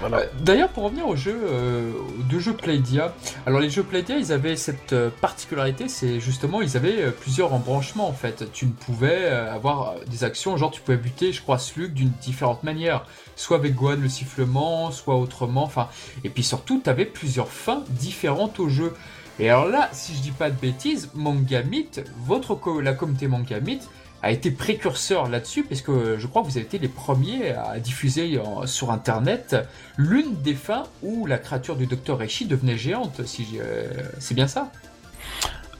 Voilà. 0.00 0.16
Euh, 0.16 0.26
D'ailleurs, 0.40 0.70
pour 0.70 0.82
revenir 0.82 1.06
aux 1.06 1.14
jeux, 1.14 1.40
euh, 1.44 1.92
aux 2.18 2.22
deux 2.24 2.40
jeux 2.40 2.54
Playdia, 2.54 3.14
alors 3.46 3.60
les 3.60 3.70
jeux 3.70 3.84
Playdia, 3.84 4.16
ils 4.16 4.32
avaient 4.32 4.56
cette 4.56 4.92
euh, 4.92 5.08
particularité, 5.20 5.86
c'est 5.88 6.18
justement, 6.18 6.62
ils 6.62 6.76
avaient 6.76 7.00
euh, 7.00 7.10
plusieurs 7.12 7.52
embranchements 7.54 8.08
en 8.08 8.12
fait. 8.12 8.50
Tu 8.52 8.66
ne 8.66 8.72
pouvais 8.72 9.28
avoir 9.28 9.94
des 10.08 10.24
actions, 10.24 10.56
genre 10.56 10.72
tu 10.72 10.80
pouvais 10.80 10.96
buter, 10.98 11.32
je 11.32 11.40
crois, 11.42 11.58
Slug 11.60 11.92
d'une 11.92 12.10
différente 12.20 12.64
manière, 12.64 13.04
soit 13.36 13.58
avec 13.58 13.76
Gohan 13.76 13.98
le 14.00 14.08
sifflement, 14.08 14.90
soit 14.90 15.14
autrement, 15.16 15.62
enfin. 15.62 15.86
Et 16.24 16.28
puis 16.28 16.42
surtout, 16.42 16.80
tu 16.82 16.90
avais 16.90 17.04
plusieurs 17.04 17.50
fins 17.50 17.84
différentes 17.90 18.58
au 18.58 18.68
jeu. 18.68 18.94
Et 19.38 19.48
alors 19.48 19.68
là, 19.68 19.88
si 19.92 20.16
je 20.16 20.20
dis 20.22 20.32
pas 20.32 20.50
de 20.50 20.56
bêtises, 20.60 21.08
Mangamit, 21.14 21.88
votre 22.26 22.56
co- 22.56 22.80
la 22.80 22.94
communauté 22.94 23.28
Mangamit, 23.28 23.78
a 24.22 24.30
été 24.30 24.50
précurseur 24.50 25.28
là-dessus, 25.28 25.64
parce 25.64 25.80
que 25.82 26.18
je 26.18 26.26
crois 26.26 26.42
que 26.42 26.46
vous 26.48 26.56
avez 26.58 26.66
été 26.66 26.78
les 26.78 26.88
premiers 26.88 27.50
à 27.52 27.78
diffuser 27.78 28.38
sur 28.66 28.90
Internet 28.90 29.56
l'une 29.96 30.34
des 30.42 30.54
fins 30.54 30.84
où 31.02 31.26
la 31.26 31.38
créature 31.38 31.76
du 31.76 31.86
docteur 31.86 32.18
Reishi 32.18 32.44
devenait 32.46 32.76
géante. 32.76 33.24
Si 33.26 33.58
euh, 33.60 33.88
c'est 34.18 34.34
bien 34.34 34.46
ça? 34.46 34.70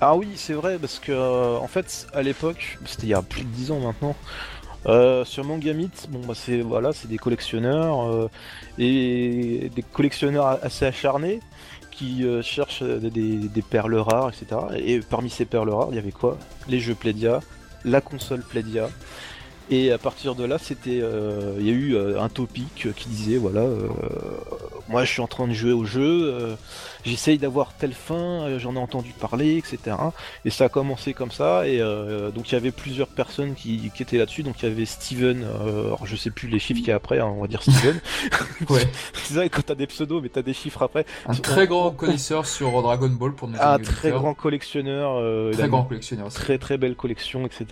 Ah 0.00 0.16
oui, 0.16 0.28
c'est 0.36 0.54
vrai, 0.54 0.78
parce 0.78 0.98
que 0.98 1.12
euh, 1.12 1.58
en 1.58 1.66
fait, 1.68 2.06
à 2.14 2.22
l'époque, 2.22 2.78
c'était 2.86 3.02
il 3.06 3.10
y 3.10 3.14
a 3.14 3.20
plus 3.22 3.42
de 3.42 3.48
10 3.48 3.70
ans 3.72 3.80
maintenant, 3.80 4.16
euh, 4.86 5.26
sur 5.26 5.44
Mangamit, 5.44 5.90
bon 6.08 6.20
bah 6.26 6.32
c'est 6.34 6.62
voilà, 6.62 6.92
des 7.04 7.18
collectionneurs 7.18 8.30
et 8.78 9.70
des 9.74 9.82
collectionneurs 9.82 10.58
assez 10.62 10.86
acharnés 10.86 11.40
qui 11.90 12.24
cherchent 12.42 12.82
des, 12.82 13.10
des- 13.10 13.62
perles 13.62 13.96
rares, 13.96 14.30
etc. 14.30 14.58
Et 14.76 15.00
parmi 15.00 15.28
ces 15.28 15.44
perles 15.44 15.68
rares, 15.68 15.88
il 15.90 15.96
y 15.96 15.98
avait 15.98 16.12
quoi? 16.12 16.38
Les 16.66 16.80
jeux 16.80 16.94
Playdia, 16.94 17.40
la 17.84 18.00
console 18.00 18.42
Playdia. 18.42 18.88
Et 19.70 19.92
à 19.92 19.98
partir 19.98 20.34
de 20.34 20.44
là, 20.44 20.58
c'était, 20.58 21.00
euh, 21.00 21.54
il 21.60 21.66
y 21.66 21.70
a 21.70 21.72
eu 21.72 21.94
euh, 21.94 22.20
un 22.20 22.28
topic 22.28 22.88
qui 22.96 23.08
disait 23.08 23.36
voilà, 23.36 23.60
euh, 23.60 23.88
moi 24.88 25.04
je 25.04 25.12
suis 25.12 25.20
en 25.20 25.28
train 25.28 25.46
de 25.46 25.52
jouer 25.52 25.72
au 25.72 25.84
jeu, 25.84 26.00
euh, 26.34 26.54
j'essaye 27.04 27.38
d'avoir 27.38 27.72
telle 27.74 27.92
fin, 27.92 28.58
j'en 28.58 28.74
ai 28.74 28.78
entendu 28.78 29.12
parler, 29.12 29.56
etc. 29.56 29.96
Et 30.44 30.50
ça 30.50 30.64
a 30.64 30.68
commencé 30.68 31.14
comme 31.14 31.30
ça, 31.30 31.66
et 31.68 31.80
euh, 31.80 32.30
donc 32.30 32.50
il 32.50 32.54
y 32.54 32.56
avait 32.56 32.72
plusieurs 32.72 33.06
personnes 33.06 33.54
qui, 33.54 33.90
qui 33.94 34.02
étaient 34.02 34.18
là-dessus, 34.18 34.42
donc 34.42 34.60
il 34.62 34.68
y 34.68 34.72
avait 34.72 34.84
Steven, 34.84 35.44
euh, 35.44 35.86
alors 35.86 36.04
je 36.04 36.16
sais 36.16 36.30
plus 36.30 36.48
les 36.48 36.58
chiffres 36.58 36.80
qu'il 36.80 36.88
y 36.88 36.92
a 36.92 36.96
après, 36.96 37.20
hein, 37.20 37.32
on 37.36 37.40
va 37.40 37.46
dire 37.46 37.62
Steven. 37.62 38.00
Ouais. 38.68 38.86
C'est 39.14 39.34
ça 39.34 39.48
quand 39.48 39.62
t'as 39.64 39.74
des 39.74 39.86
pseudos, 39.86 40.20
mais 40.22 40.28
t'as 40.28 40.42
des 40.42 40.52
chiffres 40.52 40.82
après. 40.82 41.06
Un 41.26 41.34
très 41.34 41.66
grand 41.66 41.90
connaisseur 41.92 42.46
sur 42.46 42.82
Dragon 42.82 43.08
Ball 43.08 43.32
pour 43.34 43.48
nos 43.48 43.56
Un 43.60 43.78
très 43.78 44.10
grand 44.10 44.34
collectionneur, 44.34 45.12
euh, 45.16 45.52
très 45.52 45.68
grand 45.68 45.84
collectionneur 45.84 46.26
aussi. 46.26 46.36
très 46.36 46.58
très 46.58 46.76
belle 46.76 46.94
collection, 46.96 47.46
etc. 47.46 47.66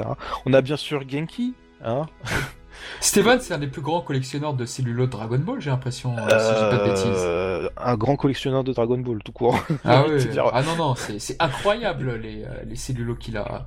On 0.46 0.52
a 0.54 0.60
bien 0.62 0.76
sûr 0.76 1.02
Genki, 1.08 1.54
hein 1.84 2.06
Steven, 3.00 3.40
c'est 3.40 3.54
un 3.54 3.58
des 3.58 3.66
plus 3.66 3.82
grands 3.82 4.00
collectionneurs 4.00 4.54
de 4.54 4.64
celluloid 4.64 5.08
Dragon 5.08 5.38
Ball, 5.38 5.60
j'ai 5.60 5.70
l'impression, 5.70 6.16
euh, 6.16 6.38
si 6.38 6.48
je 6.48 6.54
dis 6.54 6.76
pas 6.76 6.84
de 6.84 6.90
bêtises. 6.90 7.24
Euh, 7.24 7.68
un 7.76 7.96
grand 7.96 8.16
collectionneur 8.16 8.64
de 8.64 8.72
Dragon 8.72 8.98
Ball, 8.98 9.22
tout 9.24 9.32
court. 9.32 9.58
Ah 9.84 10.04
de 10.08 10.14
oui, 10.14 10.26
dire. 10.28 10.48
ah 10.52 10.62
non, 10.62 10.76
non, 10.76 10.94
c'est 10.94 11.18
c'est 11.18 11.36
incroyable 11.40 12.14
les, 12.16 12.44
euh, 12.44 12.48
les 12.64 12.76
cellulos 12.76 13.16
qu'il 13.16 13.36
a. 13.36 13.64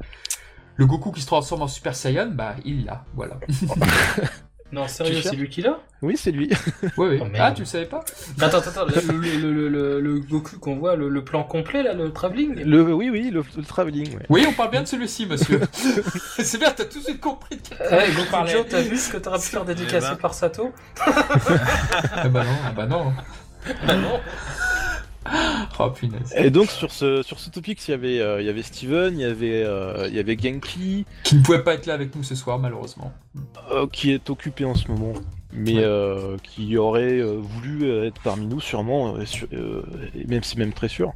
Le 0.76 0.86
Goku 0.86 1.12
qui 1.12 1.22
se 1.22 1.28
transforme 1.28 1.64
en 1.64 1.68
Super 1.68 1.96
Saiyan, 1.96 2.28
bah 2.32 2.56
il 2.66 2.86
l'a, 2.86 3.04
voilà. 3.16 3.36
Non, 4.72 4.88
sérieux, 4.88 5.22
c'est 5.22 5.36
lui 5.36 5.50
qui 5.50 5.62
l'a? 5.62 5.80
Oui, 6.02 6.16
c'est 6.18 6.32
lui. 6.32 6.50
Oui, 6.98 7.08
oui. 7.10 7.20
Oh, 7.22 7.28
ah, 7.38 7.52
tu 7.52 7.62
le 7.62 7.66
savais 7.66 7.86
pas? 7.86 8.04
Attends, 8.40 8.60
attends, 8.60 8.70
attends, 8.70 8.86
le, 8.86 9.18
le, 9.18 9.38
le, 9.38 9.52
le, 9.52 9.70
le- 9.70 10.00
le 10.00 10.20
Goku 10.20 10.60
qu'on 10.60 10.78
voit, 10.78 10.96
le, 10.96 11.10
le 11.10 11.24
plan 11.26 11.44
complet, 11.44 11.84
là, 11.84 11.94
le 11.94 12.12
travelling? 12.14 12.64
Le, 12.64 12.82
oui, 12.94 13.10
oui, 13.10 13.30
le, 13.32 13.44
le 13.58 13.64
travelling. 13.64 14.16
Ouais. 14.16 14.26
Oui, 14.30 14.46
on 14.48 14.54
parle 14.54 14.72
bien 14.72 14.82
de 14.84 14.88
celui-ci, 14.88 15.26
monsieur. 15.26 15.60
c'est 16.40 16.58
bien, 16.58 16.72
t'as 16.72 16.86
tout 16.86 17.00
de 17.00 17.04
suite 17.04 17.20
compris. 17.20 17.58
de 17.58 17.62
quel- 17.68 17.88
Ouais, 17.92 18.12
Goku 18.16 18.32
parlait. 18.32 18.52
Joe, 18.54 18.66
t'as 18.70 18.82
vu 18.82 18.96
ce 18.98 19.10
que 19.12 19.18
t'aurais 19.18 19.40
pu 19.40 19.46
faire 19.48 19.66
dédicacer 19.66 20.12
ben. 20.12 20.16
par 20.16 20.34
Sato? 20.34 20.72
Ah 21.06 22.28
bah 22.30 22.44
non, 22.46 22.56
ah 22.66 22.72
bah 22.76 22.86
non. 22.86 23.14
Bah 23.86 23.96
non 23.96 24.20
Oh 25.80 25.90
punaise. 25.90 26.34
Et 26.36 26.50
donc 26.50 26.70
sur 26.70 26.92
ce 26.92 27.22
sur 27.24 27.40
ce 27.40 27.50
topic, 27.50 27.88
il 27.88 27.92
y 27.92 27.94
avait 27.94 28.20
euh, 28.20 28.42
il 28.42 28.46
y 28.46 28.50
avait 28.50 28.62
Steven, 28.64 29.18
il 29.18 29.22
y 29.22 29.26
avait 29.26 29.64
euh, 29.64 30.08
il 30.10 30.16
y 30.16 30.20
avait 30.20 30.38
Genki 30.38 31.06
Qui 31.24 31.36
ne 31.36 31.42
pouvait 31.44 31.64
pas 31.64 31.74
être 31.74 31.86
là 31.86 31.94
avec 31.96 32.16
nous 32.16 32.24
ce 32.24 32.36
soir, 32.36 32.60
malheureusement. 32.60 33.12
euh, 33.72 33.88
qui 33.88 34.12
est 34.12 34.30
occupé 34.30 34.66
en 34.66 34.76
ce 34.76 34.88
moment, 34.90 35.14
mais 35.54 35.76
Ouais. 35.76 35.84
euh, 35.84 36.38
qui 36.44 36.78
aurait 36.78 37.22
voulu 37.22 37.90
être 38.06 38.22
parmi 38.22 38.46
nous 38.48 38.60
sûrement, 38.60 39.16
et 39.20 40.26
même 40.28 40.44
c'est 40.44 40.58
même 40.58 40.74
très 40.74 40.88
sûr. 40.90 41.14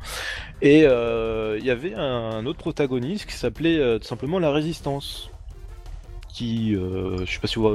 Et 0.62 0.80
il 0.82 1.66
y 1.66 1.70
avait 1.70 1.94
un 1.96 2.46
autre 2.46 2.60
protagoniste 2.60 3.26
qui 3.28 3.36
s'appelait 3.36 4.00
tout 4.00 4.08
simplement 4.08 4.40
la 4.40 4.52
Résistance, 4.52 5.30
qui 6.36 6.76
euh, 6.76 7.26
je 7.26 7.32
sais 7.32 7.40
pas 7.40 7.48
si 7.48 7.60
vous, 7.60 7.74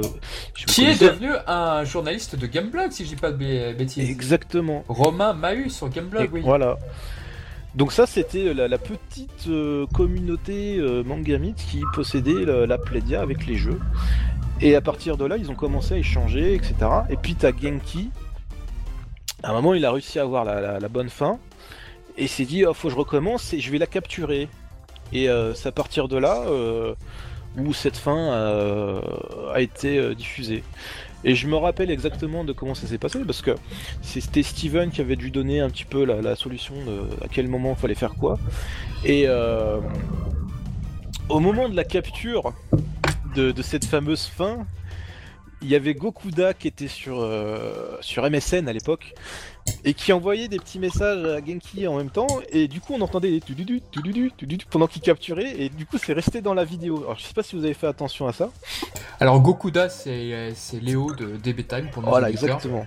je 0.53 0.59
sais 0.59 0.65
pas 0.65 0.71
si 0.71 0.81
Qui 0.81 0.85
est 0.85 1.01
devenu 1.01 1.29
un 1.47 1.83
journaliste 1.83 2.35
de 2.35 2.45
Gameblog, 2.45 2.91
si 2.91 3.05
je 3.05 3.09
dis 3.09 3.15
pas 3.15 3.31
de 3.31 3.73
bêtises. 3.73 4.07
exactement. 4.07 4.83
Romain 4.87 5.33
Mahut 5.33 5.71
sur 5.71 5.89
Gameblog, 5.89 6.25
Et 6.25 6.29
oui. 6.31 6.41
Voilà. 6.43 6.77
Donc 7.73 7.91
ça, 7.91 8.05
c'était 8.05 8.53
la, 8.53 8.67
la 8.67 8.77
petite 8.77 9.47
euh, 9.47 9.87
communauté 9.93 10.77
euh, 10.77 11.03
mangamite 11.03 11.55
qui 11.55 11.81
possédait 11.93 12.45
la, 12.45 12.67
la 12.67 12.77
Plédia 12.77 13.21
avec 13.21 13.47
les 13.47 13.55
jeux. 13.55 13.79
Et 14.59 14.75
à 14.75 14.81
partir 14.81 15.17
de 15.17 15.25
là, 15.25 15.37
ils 15.37 15.49
ont 15.49 15.55
commencé 15.55 15.95
à 15.95 15.97
échanger, 15.97 16.53
etc. 16.53 16.75
Et 17.09 17.15
puis 17.15 17.33
t'as 17.33 17.51
Genki. 17.51 18.11
À 19.41 19.49
un 19.49 19.53
moment, 19.53 19.73
il 19.73 19.83
a 19.85 19.91
réussi 19.91 20.19
à 20.19 20.21
avoir 20.21 20.45
la, 20.45 20.87
bonne 20.87 21.09
fin. 21.09 21.39
Et 22.15 22.23
il 22.23 22.29
s'est 22.29 22.45
dit, 22.45 22.63
oh, 22.65 22.75
faut 22.75 22.89
que 22.89 22.93
je 22.93 22.99
recommence 22.99 23.53
et 23.53 23.59
je 23.59 23.71
vais 23.71 23.79
la 23.79 23.87
capturer. 23.87 24.49
Et 25.13 25.29
euh, 25.29 25.55
c'est 25.55 25.69
à 25.69 25.71
partir 25.71 26.07
de 26.07 26.17
là 26.17 26.43
euh, 26.45 26.93
où 27.57 27.73
cette 27.73 27.97
fin 27.97 28.33
euh, 28.33 29.01
a 29.53 29.61
été 29.61 29.97
euh, 29.97 30.15
diffusée. 30.15 30.63
Et 31.23 31.35
je 31.35 31.47
me 31.47 31.55
rappelle 31.55 31.91
exactement 31.91 32.43
de 32.43 32.51
comment 32.51 32.73
ça 32.73 32.87
s'est 32.87 32.97
passé 32.97 33.19
parce 33.25 33.41
que 33.41 33.51
c'était 34.01 34.41
Steven 34.41 34.89
qui 34.89 35.01
avait 35.01 35.15
dû 35.15 35.29
donner 35.29 35.59
un 35.59 35.69
petit 35.69 35.85
peu 35.85 36.03
la, 36.03 36.35
solution 36.35 36.73
de 36.83 37.23
à 37.23 37.27
quel 37.27 37.47
moment 37.47 37.75
il 37.77 37.79
fallait 37.79 37.95
faire 37.95 38.15
quoi. 38.15 38.39
Et 39.05 39.25
euh, 39.27 39.79
au 41.29 41.39
moment 41.39 41.69
de 41.69 41.75
la 41.75 41.83
capture 41.83 42.53
de, 43.35 43.53
cette 43.61 43.85
fameuse 43.85 44.25
fin, 44.25 44.65
il 45.61 45.69
y 45.69 45.75
avait 45.75 45.93
Gokuda 45.93 46.55
qui 46.55 46.67
était 46.67 46.87
sur, 46.87 47.29
sur 48.01 48.27
MSN 48.27 48.67
à 48.67 48.73
l'époque 48.73 49.13
et 49.83 49.93
qui 49.93 50.13
envoyait 50.13 50.47
des 50.47 50.57
petits 50.57 50.79
messages 50.79 51.23
à 51.25 51.37
Genki 51.37 51.87
en 51.87 51.97
même 51.97 52.09
temps 52.09 52.27
et 52.51 52.67
du 52.67 52.81
coup 52.81 52.93
on 52.93 53.01
entendait 53.01 53.31
des 53.31 53.41
tududu, 53.41 53.81
tududu, 53.91 54.31
tududu 54.37 54.65
pendant 54.69 54.87
qu'il 54.87 55.01
capturait 55.01 55.59
et 55.59 55.69
du 55.69 55.85
coup 55.85 55.97
c'est 55.97 56.13
resté 56.13 56.41
dans 56.41 56.53
la 56.53 56.63
vidéo. 56.63 56.99
Alors 57.03 57.17
je 57.17 57.23
sais 57.23 57.33
pas 57.33 57.43
si 57.43 57.55
vous 57.55 57.65
avez 57.65 57.73
fait 57.73 57.87
attention 57.87 58.27
à 58.27 58.33
ça. 58.33 58.49
Alors 59.19 59.39
Gokuda, 59.41 59.89
c'est 59.89 60.51
c'est 60.55 60.79
Léo 60.79 61.13
de 61.13 61.37
DB 61.37 61.63
Time 61.63 61.89
pour 61.91 62.01
nos 62.03 62.09
Voilà 62.09 62.29
exactement. 62.29 62.85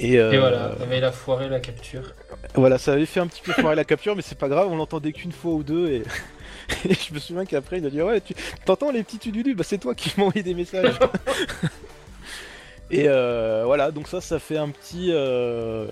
Et, 0.00 0.18
euh, 0.18 0.32
Et 0.32 0.38
voilà, 0.38 0.72
mais 0.88 0.98
il 0.98 1.04
a 1.04 1.12
foiré 1.12 1.48
la 1.48 1.60
capture. 1.60 2.14
Voilà, 2.54 2.78
ça 2.78 2.94
avait 2.94 3.06
fait 3.06 3.20
un 3.20 3.26
petit 3.26 3.42
peu 3.42 3.52
foirer 3.52 3.76
la 3.76 3.84
capture, 3.84 4.16
mais 4.16 4.22
c'est 4.22 4.38
pas 4.38 4.48
grave, 4.48 4.68
on 4.70 4.76
l'entendait 4.76 5.12
qu'une 5.12 5.32
fois 5.32 5.52
ou 5.52 5.62
deux, 5.62 5.88
et... 5.90 6.02
et 6.88 6.94
je 6.94 7.12
me 7.12 7.18
souviens 7.18 7.44
qu'après 7.44 7.78
il 7.78 7.86
a 7.86 7.90
dit 7.90 8.00
ouais, 8.00 8.20
tu 8.20 8.34
t'entends 8.64 8.90
les 8.90 9.02
petits 9.02 9.18
tududus, 9.18 9.54
bah 9.54 9.64
c'est 9.64 9.78
toi 9.78 9.94
qui 9.94 10.12
m'as 10.16 10.24
envoyé 10.24 10.42
des 10.42 10.54
messages. 10.54 10.98
et 12.92 13.04
euh, 13.08 13.62
voilà, 13.66 13.90
donc 13.90 14.06
ça, 14.06 14.20
ça 14.20 14.38
fait 14.38 14.58
un 14.58 14.68
petit, 14.68 15.08
euh, 15.10 15.86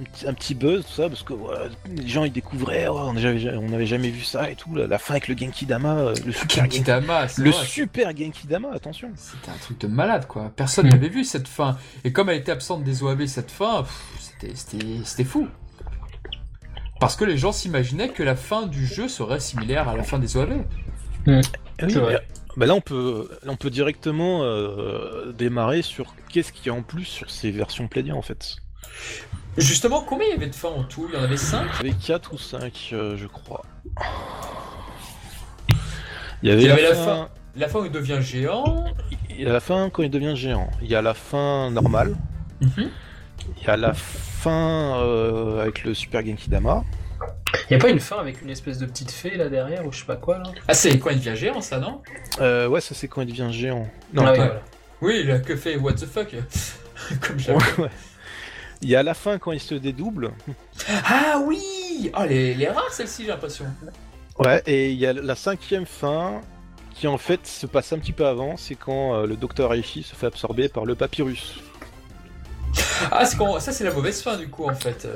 un 0.00 0.04
petit, 0.04 0.26
un 0.28 0.32
petit 0.34 0.54
buzz 0.54 0.86
tout 0.86 0.92
ça, 0.92 1.08
parce 1.08 1.22
que 1.24 1.32
voilà, 1.34 1.66
les 1.94 2.06
gens 2.08 2.24
ils 2.24 2.32
découvraient, 2.32 2.86
oh, 2.88 2.98
on 3.10 3.12
n'avait 3.12 3.86
jamais 3.86 4.08
vu 4.10 4.22
ça 4.22 4.48
et 4.50 4.54
tout, 4.54 4.74
la, 4.74 4.86
la 4.86 4.98
fin 4.98 5.14
avec 5.14 5.28
le 5.28 5.36
Genki 5.36 5.66
Dama, 5.66 5.96
euh, 5.96 6.14
le 6.24 6.32
super 6.32 6.64
Genki, 6.64 6.76
Genkidama, 6.78 7.28
c'est 7.28 7.42
le 7.42 7.50
vrai, 7.50 7.66
super 7.66 8.16
Genki 8.16 8.46
Dama, 8.46 8.68
attention. 8.72 9.10
C'était 9.16 9.50
un 9.50 9.58
truc 9.60 9.80
de 9.80 9.88
malade, 9.88 10.26
quoi. 10.26 10.50
Personne 10.56 10.88
n'avait 10.88 11.08
vu 11.08 11.24
cette 11.24 11.48
fin. 11.48 11.76
Et 12.04 12.12
comme 12.12 12.30
elle 12.30 12.38
était 12.38 12.52
absente 12.52 12.84
des 12.84 13.02
OAV, 13.02 13.26
cette 13.26 13.50
fin, 13.50 13.84
c'était- 14.20 14.54
c'était 14.54 14.86
c'était 15.04 15.24
fou. 15.24 15.48
Parce 17.00 17.14
que 17.16 17.24
les 17.24 17.38
gens 17.38 17.52
s'imaginaient 17.52 18.08
que 18.08 18.22
la 18.22 18.34
fin 18.36 18.66
du 18.66 18.86
jeu 18.86 19.08
serait 19.08 19.40
similaire 19.40 19.88
à 19.88 19.96
la 19.96 20.02
fin 20.02 20.18
des 20.18 20.36
oui, 21.26 21.42
C'est 21.78 21.98
vrai. 22.00 22.12
mais- 22.14 22.37
bah 22.58 22.66
là 22.66 22.74
on 22.74 22.80
peut, 22.80 23.28
là, 23.44 23.52
on 23.52 23.56
peut 23.56 23.70
directement 23.70 24.42
euh, 24.42 25.32
démarrer 25.32 25.82
sur 25.82 26.14
qu'est-ce 26.28 26.52
qu'il 26.52 26.66
y 26.66 26.70
a 26.70 26.74
en 26.74 26.82
plus 26.82 27.04
sur 27.04 27.30
ces 27.30 27.52
versions 27.52 27.86
Plédia 27.86 28.14
en 28.14 28.22
fait. 28.22 28.56
Justement, 29.56 30.02
combien 30.02 30.26
il 30.26 30.32
y 30.32 30.36
avait 30.36 30.48
de 30.48 30.54
fins 30.54 30.68
en 30.68 30.82
tout? 30.82 31.06
Il 31.08 31.16
y 31.16 31.20
en 31.20 31.22
avait 31.22 31.36
5 31.36 31.66
Il 31.80 31.86
y 31.86 31.90
avait 31.90 31.98
4 31.98 32.34
ou 32.34 32.38
5 32.38 32.88
je 32.90 33.26
crois. 33.26 33.62
Il 36.42 36.48
y 36.48 36.52
avait, 36.52 36.62
Il 36.62 36.68
y 36.68 36.70
avait 36.70 36.82
la, 36.82 36.88
la 36.90 36.94
fin, 36.96 37.04
fin. 37.04 37.28
La 37.56 37.68
fin 37.68 37.80
où 37.80 37.84
il 37.84 37.92
devient 37.92 38.18
géant. 38.20 38.84
il 39.30 39.40
y 39.40 39.46
a 39.46 39.52
la 39.52 39.60
fin 39.60 39.88
quand 39.90 40.02
il 40.02 40.10
devient 40.10 40.34
géant. 40.34 40.68
Il 40.82 40.88
y 40.88 40.96
a 40.96 41.02
la 41.02 41.14
fin 41.14 41.70
normale. 41.70 42.16
Mhm. 42.60 42.90
Il 43.56 43.66
y 43.66 43.70
a 43.70 43.76
la 43.76 43.94
fin 43.94 44.96
euh, 44.98 45.62
avec 45.62 45.84
le 45.84 45.94
Super 45.94 46.26
Genki 46.26 46.50
Dama. 46.50 46.84
Y 47.70 47.74
a 47.74 47.78
pas 47.78 47.88
une 47.90 48.00
fin 48.00 48.18
avec 48.18 48.40
une 48.42 48.50
espèce 48.50 48.78
de 48.78 48.86
petite 48.86 49.10
fée 49.10 49.36
là 49.36 49.48
derrière 49.48 49.84
ou 49.86 49.92
je 49.92 50.00
sais 50.00 50.06
pas 50.06 50.16
quoi 50.16 50.38
là? 50.38 50.44
Ah, 50.68 50.74
c'est 50.74 50.98
quand 50.98 51.10
il 51.10 51.18
devient 51.18 51.36
géant, 51.36 51.60
ça, 51.60 51.78
non? 51.78 52.02
Euh, 52.40 52.66
ouais, 52.68 52.80
ça 52.80 52.94
c'est 52.94 53.08
quand 53.08 53.20
il 53.22 53.26
devient 53.28 53.48
géant. 53.52 53.88
Non, 54.12 54.24
Ah 54.26 54.32
oui, 54.32 54.38
attends. 54.38 54.44
voilà. 54.46 54.62
Oui, 55.00 55.20
il 55.24 55.30
a 55.30 55.38
que 55.38 55.56
fait 55.56 55.76
What 55.76 55.94
the 55.94 56.06
fuck 56.06 56.34
Comme 57.26 57.38
j'aime. 57.38 57.56
Ouais, 57.56 57.84
ouais. 57.84 57.90
Il 58.80 58.88
y 58.88 58.96
a 58.96 59.02
la 59.02 59.14
fin 59.14 59.38
quand 59.38 59.52
il 59.52 59.60
se 59.60 59.74
dédouble. 59.74 60.32
Ah 61.04 61.40
oui 61.44 62.10
Ah, 62.14 62.26
les, 62.26 62.54
les 62.54 62.68
rares, 62.68 62.90
celle-ci, 62.92 63.22
j'ai 63.24 63.28
l'impression. 63.28 63.64
Ouais, 64.38 64.62
et 64.66 64.90
il 64.90 64.98
y 64.98 65.06
a 65.06 65.12
la 65.12 65.34
cinquième 65.34 65.86
fin 65.86 66.40
qui 66.94 67.06
en 67.08 67.18
fait 67.18 67.46
se 67.46 67.66
passe 67.66 67.92
un 67.92 67.98
petit 67.98 68.12
peu 68.12 68.26
avant, 68.26 68.56
c'est 68.56 68.74
quand 68.76 69.14
euh, 69.14 69.26
le 69.26 69.36
docteur 69.36 69.72
Aishi 69.74 70.02
se 70.02 70.14
fait 70.14 70.26
absorber 70.26 70.68
par 70.68 70.84
le 70.84 70.94
papyrus. 70.94 71.60
Ah, 73.10 73.24
c'est 73.24 73.36
quand... 73.36 73.58
ça, 73.60 73.72
c'est 73.72 73.84
la 73.84 73.92
mauvaise 73.92 74.22
fin, 74.22 74.36
du 74.36 74.48
coup, 74.48 74.68
en 74.68 74.74
fait. 74.74 75.06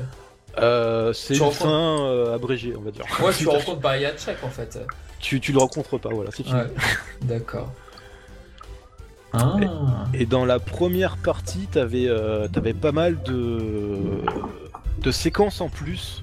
Euh, 0.59 1.13
c'est 1.13 1.35
une 1.35 1.41
rencontres- 1.43 1.63
fin 1.63 2.05
euh, 2.07 2.35
abrégée, 2.35 2.75
on 2.77 2.83
va 2.83 2.91
dire. 2.91 3.05
Ouais, 3.23 3.33
tu 3.33 3.47
rencontres 3.49 3.81
Bayachek, 3.81 4.37
en 4.45 4.49
fait. 4.51 4.79
tu, 5.21 5.41
tu 5.41 5.53
le 5.53 5.59
rencontres 5.59 5.99
pas, 5.99 6.11
voilà, 6.11 6.31
c'est 6.31 6.43
fini. 6.43 6.55
Ouais, 6.57 6.71
d'accord. 7.23 7.73
Ah. 9.33 9.57
Et 10.13 10.27
dans 10.27 10.45
la 10.45 10.59
première 10.59 11.17
partie, 11.17 11.67
t'avais 11.71 12.07
euh, 12.07 12.49
t'avais 12.49 12.75
pas 12.75 12.93
mal 12.93 13.23
de, 13.23 13.99
de 15.01 15.11
séquences 15.11 15.63
en 15.63 15.71
plus, 15.71 16.23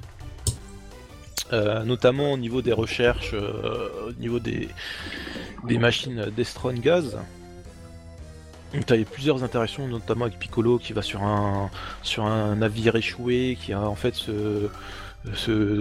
notamment 1.52 2.34
au 2.34 2.38
niveau 2.38 2.62
des 2.62 2.72
recherches, 2.74 3.34
au 3.34 4.12
niveau 4.20 4.38
des, 4.40 4.70
des 5.64 5.80
machines 5.80 6.28
Destron 6.38 6.74
Gaz. 6.74 7.18
Donc 8.74 8.86
t'avais 8.86 9.06
plusieurs 9.06 9.44
interactions, 9.44 9.88
notamment 9.88 10.26
avec 10.26 10.38
Piccolo 10.38 10.78
qui 10.78 10.94
va 10.94 11.02
sur 11.02 11.24
un 11.24 11.70
sur 12.04 12.26
un 12.26 12.56
navire 12.56 12.96
échoué, 12.96 13.58
qui 13.60 13.74
a 13.74 13.82
en 13.82 13.96
fait 13.96 14.16
ce 14.16 14.70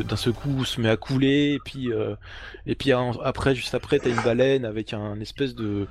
d'un 0.03 0.17
seul 0.17 0.33
coup 0.33 0.65
se 0.65 0.81
met 0.81 0.89
à 0.89 0.97
couler, 0.97 1.55
et 1.55 1.61
puis 1.65 1.93
euh, 1.93 2.17
et 2.67 2.75
puis 2.75 2.93
après 2.93 3.55
juste 3.55 3.75
après 3.75 3.99
t'as 3.99 4.11
une 4.11 4.23
baleine 4.23 4.65
avec 4.65 4.93
un 4.93 5.21
espèce 5.21 5.55
de 5.55 5.87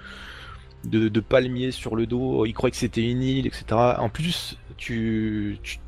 de, 0.85 1.09
de 1.09 1.19
palmier 1.19 1.71
sur 1.71 1.95
le 1.95 2.05
dos, 2.05 2.45
il 2.45 2.53
croyait 2.53 2.71
que 2.71 2.77
c'était 2.77 3.09
une 3.09 3.21
île, 3.21 3.47
etc. 3.47 3.65
En 3.97 4.09
plus, 4.09 4.57
tu, 4.77 5.57
tu, 5.63 5.79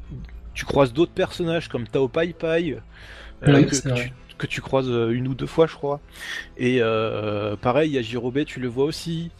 tu 0.53 0.65
croises 0.65 0.93
d'autres 0.93 1.13
personnages 1.13 1.69
comme 1.69 1.87
Tao 1.87 2.07
Pai 2.07 2.33
Pai, 2.33 2.77
euh, 3.43 3.63
que, 3.63 3.93
tu, 3.93 4.11
que 4.37 4.47
tu 4.47 4.61
croises 4.61 4.89
euh, 4.89 5.11
une 5.11 5.27
ou 5.27 5.35
deux 5.35 5.47
fois, 5.47 5.67
je 5.67 5.75
crois. 5.75 6.01
Et 6.57 6.79
euh, 6.81 7.55
pareil, 7.55 7.91
il 7.91 7.93
y 7.93 7.97
a 7.97 8.01
Jirobé, 8.01 8.45
tu 8.45 8.59
le 8.59 8.67
vois 8.67 8.85
aussi. 8.85 9.31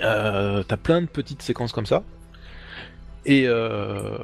Euh, 0.00 0.62
T'as 0.62 0.76
plein 0.76 1.02
de 1.02 1.06
petites 1.06 1.42
séquences 1.42 1.72
comme 1.72 1.86
ça. 1.86 2.02
Et 3.24 3.44
euh, 3.46 4.18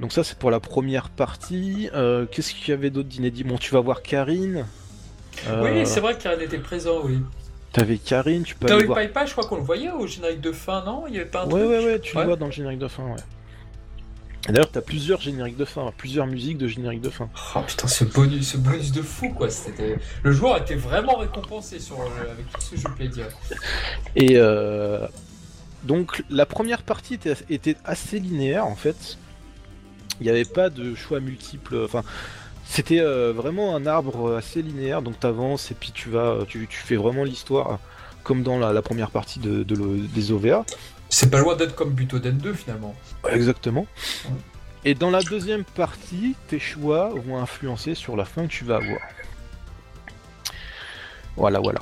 donc 0.00 0.12
ça 0.12 0.24
c'est 0.24 0.36
pour 0.38 0.50
la 0.50 0.58
première 0.60 1.08
partie. 1.10 1.88
Euh, 1.94 2.26
Qu'est-ce 2.30 2.52
qu'il 2.54 2.68
y 2.70 2.72
avait 2.72 2.90
d'autre 2.90 3.08
d'inédit? 3.08 3.44
Bon, 3.44 3.58
tu 3.58 3.72
vas 3.72 3.80
voir 3.80 4.02
Karine. 4.02 4.66
Euh, 5.48 5.62
Oui, 5.62 5.86
c'est 5.86 6.00
vrai 6.00 6.16
qu'il 6.18 6.30
était 6.42 6.58
présent, 6.58 7.00
oui. 7.04 7.18
T'avais 7.72 7.98
Karine, 7.98 8.42
tu 8.44 8.54
peux 8.54 8.66
aller 8.72 8.82
eu 8.84 8.86
voir. 8.86 8.98
Paipa, 8.98 9.26
je 9.26 9.32
crois 9.32 9.46
qu'on 9.46 9.56
le 9.56 9.62
voyait 9.62 9.90
au 9.90 10.06
générique 10.06 10.40
de 10.40 10.52
fin, 10.52 10.84
non? 10.84 11.04
Il 11.08 11.14
y 11.14 11.18
avait 11.18 11.26
pas 11.28 11.42
un 11.42 11.46
Ouais, 11.46 11.50
truc 11.60 11.62
ouais, 11.70 11.84
ouais, 11.84 12.00
tu 12.00 12.16
Ouais. 12.16 12.22
le 12.22 12.28
vois 12.28 12.36
dans 12.36 12.46
le 12.46 12.52
générique 12.52 12.78
de 12.78 12.88
fin, 12.88 13.02
ouais. 13.04 13.16
D'ailleurs, 14.48 14.70
t'as 14.70 14.82
plusieurs 14.82 15.20
génériques 15.22 15.56
de 15.56 15.64
fin, 15.64 15.90
plusieurs 15.96 16.26
musiques 16.26 16.58
de 16.58 16.68
génériques 16.68 17.00
de 17.00 17.08
fin. 17.08 17.30
Oh 17.56 17.60
putain, 17.66 17.88
ce 17.88 18.04
bonus, 18.04 18.52
ce 18.52 18.56
bonus 18.58 18.92
de 18.92 19.00
fou 19.00 19.30
quoi. 19.30 19.48
C'était 19.48 19.96
le 20.22 20.32
joueur 20.32 20.58
était 20.58 20.74
vraiment 20.74 21.16
récompensé 21.16 21.78
sur 21.80 21.98
euh, 22.00 22.30
avec 22.30 22.50
tout 22.52 22.60
ce 22.60 22.76
jeu 22.76 22.88
Playdia. 22.94 23.24
Et 24.16 24.32
euh, 24.36 25.06
donc 25.84 26.22
la 26.28 26.44
première 26.44 26.82
partie 26.82 27.14
était, 27.14 27.34
était 27.48 27.76
assez 27.86 28.18
linéaire 28.20 28.66
en 28.66 28.76
fait. 28.76 29.16
Il 30.20 30.24
n'y 30.24 30.30
avait 30.30 30.44
pas 30.44 30.68
de 30.68 30.94
choix 30.94 31.20
multiples. 31.20 31.82
Enfin, 31.84 32.02
c'était 32.66 33.00
euh, 33.00 33.32
vraiment 33.34 33.74
un 33.74 33.86
arbre 33.86 34.36
assez 34.36 34.60
linéaire. 34.60 35.00
Donc 35.00 35.18
t'avances 35.20 35.70
et 35.70 35.74
puis 35.74 35.90
tu 35.92 36.10
vas, 36.10 36.40
tu, 36.46 36.66
tu 36.68 36.78
fais 36.78 36.96
vraiment 36.96 37.24
l'histoire 37.24 37.78
comme 38.22 38.42
dans 38.42 38.58
la, 38.58 38.72
la 38.74 38.82
première 38.82 39.10
partie 39.10 39.38
de, 39.38 39.62
de 39.62 39.74
le- 39.74 40.06
des 40.06 40.32
OVA. 40.32 40.64
C'est 41.08 41.30
pas 41.30 41.38
loin 41.40 41.56
d'être 41.56 41.74
comme 41.74 41.90
Butoden 41.90 42.36
2 42.38 42.54
finalement. 42.54 42.94
Exactement. 43.30 43.86
Et 44.84 44.94
dans 44.94 45.10
la 45.10 45.22
deuxième 45.22 45.64
partie, 45.64 46.34
tes 46.48 46.58
choix 46.58 47.10
vont 47.26 47.38
influencer 47.38 47.94
sur 47.94 48.16
la 48.16 48.24
fin 48.24 48.46
que 48.46 48.52
tu 48.52 48.64
vas 48.64 48.76
avoir. 48.76 49.00
Voilà, 51.36 51.60
voilà. 51.60 51.80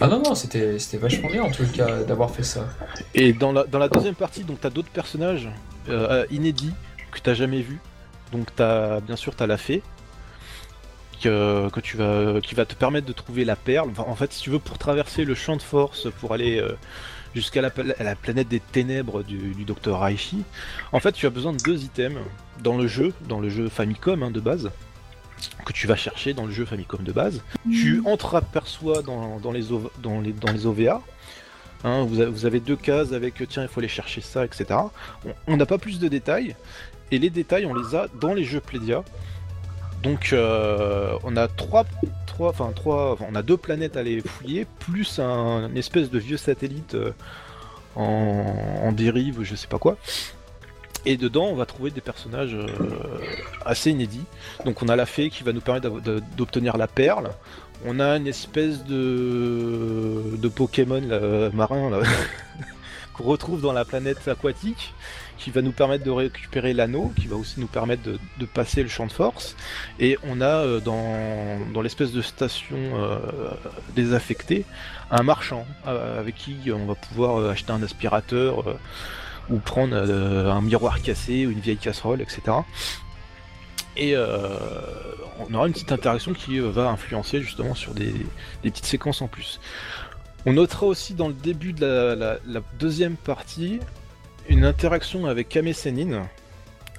Ah 0.00 0.08
non 0.08 0.20
non, 0.22 0.34
c'était 0.34 0.78
c'était 0.78 0.96
vachement 0.96 1.30
bien 1.30 1.42
en 1.44 1.50
tout 1.50 1.66
cas 1.66 2.02
d'avoir 2.02 2.30
fait 2.30 2.42
ça. 2.42 2.66
Et 3.14 3.32
dans 3.32 3.52
la, 3.52 3.64
dans 3.64 3.78
la 3.78 3.88
deuxième 3.88 4.16
partie, 4.16 4.42
donc 4.42 4.60
t'as 4.60 4.70
d'autres 4.70 4.90
personnages 4.90 5.48
euh, 5.88 6.26
inédits 6.30 6.74
que 7.12 7.20
t'as 7.20 7.34
jamais 7.34 7.60
vus. 7.60 7.78
Donc 8.32 8.48
t'as 8.56 9.00
bien 9.00 9.14
sûr 9.16 9.36
t'as 9.36 9.46
la 9.46 9.56
fée 9.56 9.82
que, 11.22 11.68
que 11.70 11.80
tu 11.80 11.96
vas 11.96 12.40
qui 12.40 12.54
va 12.54 12.64
te 12.64 12.74
permettre 12.74 13.06
de 13.06 13.12
trouver 13.12 13.44
la 13.44 13.56
perle. 13.56 13.90
Enfin, 13.90 14.04
en 14.08 14.16
fait, 14.16 14.32
si 14.32 14.42
tu 14.42 14.50
veux 14.50 14.58
pour 14.58 14.78
traverser 14.78 15.24
le 15.24 15.34
champ 15.34 15.56
de 15.56 15.62
force 15.62 16.08
pour 16.20 16.34
aller 16.34 16.58
euh, 16.58 16.76
jusqu'à 17.34 17.60
la, 17.62 17.70
planète 17.70 18.48
des 18.48 18.60
ténèbres 18.60 19.22
du, 19.22 19.38
du 19.54 19.64
docteur 19.64 20.00
Raichi, 20.00 20.42
en 20.92 21.00
fait, 21.00 21.12
tu 21.12 21.26
as 21.26 21.30
besoin 21.30 21.52
de 21.52 21.58
deux 21.58 21.82
items 21.82 22.20
dans 22.62 22.76
le 22.76 22.86
jeu, 22.86 23.12
dans 23.28 23.40
le 23.40 23.48
jeu 23.48 23.68
Famicom 23.68 24.22
hein, 24.22 24.30
de 24.30 24.40
base 24.40 24.70
que 25.66 25.72
tu 25.72 25.86
vas 25.86 25.96
chercher 25.96 26.32
dans 26.32 26.46
le 26.46 26.52
jeu 26.52 26.64
Famicom 26.64 27.02
de 27.02 27.12
base. 27.12 27.42
Tu 27.70 28.02
entreaperçois 28.06 29.02
dans, 29.02 29.38
dans, 29.40 29.52
les, 29.52 29.72
OV 29.72 29.88
dans, 30.02 30.20
les, 30.20 30.32
dans 30.32 30.52
les 30.52 30.66
OVA 30.66 31.02
Hein, 31.86 32.04
vous, 32.04 32.22
a- 32.22 32.26
vous 32.26 32.46
avez 32.46 32.60
deux 32.60 32.76
cases 32.76 33.12
avec 33.12 33.42
euh, 33.42 33.46
tiens, 33.46 33.60
il 33.62 33.68
faut 33.68 33.80
aller 33.80 33.88
chercher 33.88 34.22
ça, 34.22 34.42
etc. 34.46 34.64
On- 35.26 35.34
On 35.48 35.56
n'a 35.58 35.66
pas 35.66 35.76
plus 35.76 35.98
de 35.98 36.08
détails, 36.08 36.56
et 37.10 37.18
les 37.18 37.28
détails, 37.28 37.66
on 37.66 37.74
les 37.74 37.94
a 37.94 38.06
dans 38.22 38.32
les 38.32 38.44
jeux 38.44 38.60
Plédia. 38.60 39.04
Donc, 40.04 40.34
euh, 40.34 41.16
on 41.24 41.34
a 41.36 41.48
trois, 41.48 41.86
trois, 42.26 42.50
enfin 42.50 42.70
trois, 42.76 43.16
on 43.26 43.34
a 43.34 43.42
deux 43.42 43.56
planètes 43.56 43.96
à 43.96 44.00
aller 44.00 44.20
fouiller, 44.20 44.66
plus 44.78 45.18
un, 45.18 45.74
espèce 45.74 46.10
de 46.10 46.18
vieux 46.18 46.36
satellite 46.36 46.94
euh, 46.94 47.12
en, 47.96 48.44
en 48.82 48.92
dérive, 48.92 49.42
je 49.42 49.56
sais 49.56 49.66
pas 49.66 49.78
quoi. 49.78 49.96
Et 51.06 51.16
dedans, 51.16 51.46
on 51.46 51.54
va 51.54 51.64
trouver 51.64 51.90
des 51.90 52.02
personnages 52.02 52.54
euh, 52.54 52.66
assez 53.64 53.90
inédits. 53.90 54.26
Donc, 54.66 54.82
on 54.82 54.88
a 54.88 54.96
la 54.96 55.06
fée 55.06 55.30
qui 55.30 55.42
va 55.42 55.52
nous 55.52 55.62
permettre 55.62 55.88
d'obtenir 56.36 56.76
la 56.76 56.86
perle. 56.86 57.30
On 57.86 57.98
a 57.98 58.16
une 58.16 58.26
espèce 58.26 58.84
de, 58.84 60.48
Pokémon 60.54 61.02
marin 61.52 61.90
là, 61.90 62.00
qu'on 63.14 63.24
retrouve 63.24 63.60
dans 63.60 63.72
la 63.72 63.84
planète 63.84 64.28
aquatique, 64.28 64.92
qui 65.38 65.50
va 65.50 65.62
nous 65.62 65.72
permettre 65.72 66.04
de 66.04 66.10
récupérer 66.10 66.72
l'anneau, 66.72 67.12
qui 67.18 67.26
va 67.26 67.36
aussi 67.36 67.60
nous 67.60 67.66
permettre 67.66 68.02
de, 68.02 68.46
passer 68.46 68.82
le 68.82 68.88
champ 68.88 69.06
de 69.06 69.12
force. 69.12 69.56
Et 69.98 70.18
on 70.22 70.40
a 70.40 70.46
euh, 70.46 70.80
dans, 70.80 71.72
dans 71.72 71.82
l'espèce 71.82 72.12
de 72.12 72.22
station 72.22 72.76
euh, 72.76 73.18
désaffectée 73.94 74.64
un 75.10 75.22
marchand 75.22 75.66
euh, 75.86 76.20
avec 76.20 76.36
qui 76.36 76.70
on 76.72 76.86
va 76.86 76.94
pouvoir 76.94 77.50
acheter 77.50 77.72
un 77.72 77.82
aspirateur 77.82 78.64
ou 79.50 79.58
prendre 79.58 79.96
un 79.96 80.60
miroir 80.62 81.02
cassé 81.02 81.46
ou 81.46 81.50
une 81.50 81.60
vieille 81.60 81.76
casserole, 81.76 82.22
etc. 82.22 82.40
Et 83.96 84.16
on 84.16 85.54
aura 85.54 85.66
une 85.66 85.72
petite 85.72 85.92
interaction 85.92 86.32
qui 86.32 86.58
va 86.58 86.88
influencer 86.88 87.42
justement 87.42 87.74
sur 87.74 87.92
des 87.92 88.12
petites 88.62 88.86
séquences 88.86 89.20
en 89.20 89.28
plus. 89.28 89.60
On 90.46 90.52
notera 90.52 90.86
aussi 90.86 91.14
dans 91.14 91.28
le 91.28 91.34
début 91.34 91.72
de 91.72 91.84
la, 91.86 92.14
la- 92.14 92.38
la 92.46 92.60
deuxième 92.78 93.16
partie 93.16 93.80
une 94.48 94.64
interaction 94.64 95.26
avec 95.26 95.48
Kame 95.48 95.72
Sennin. 95.72 96.28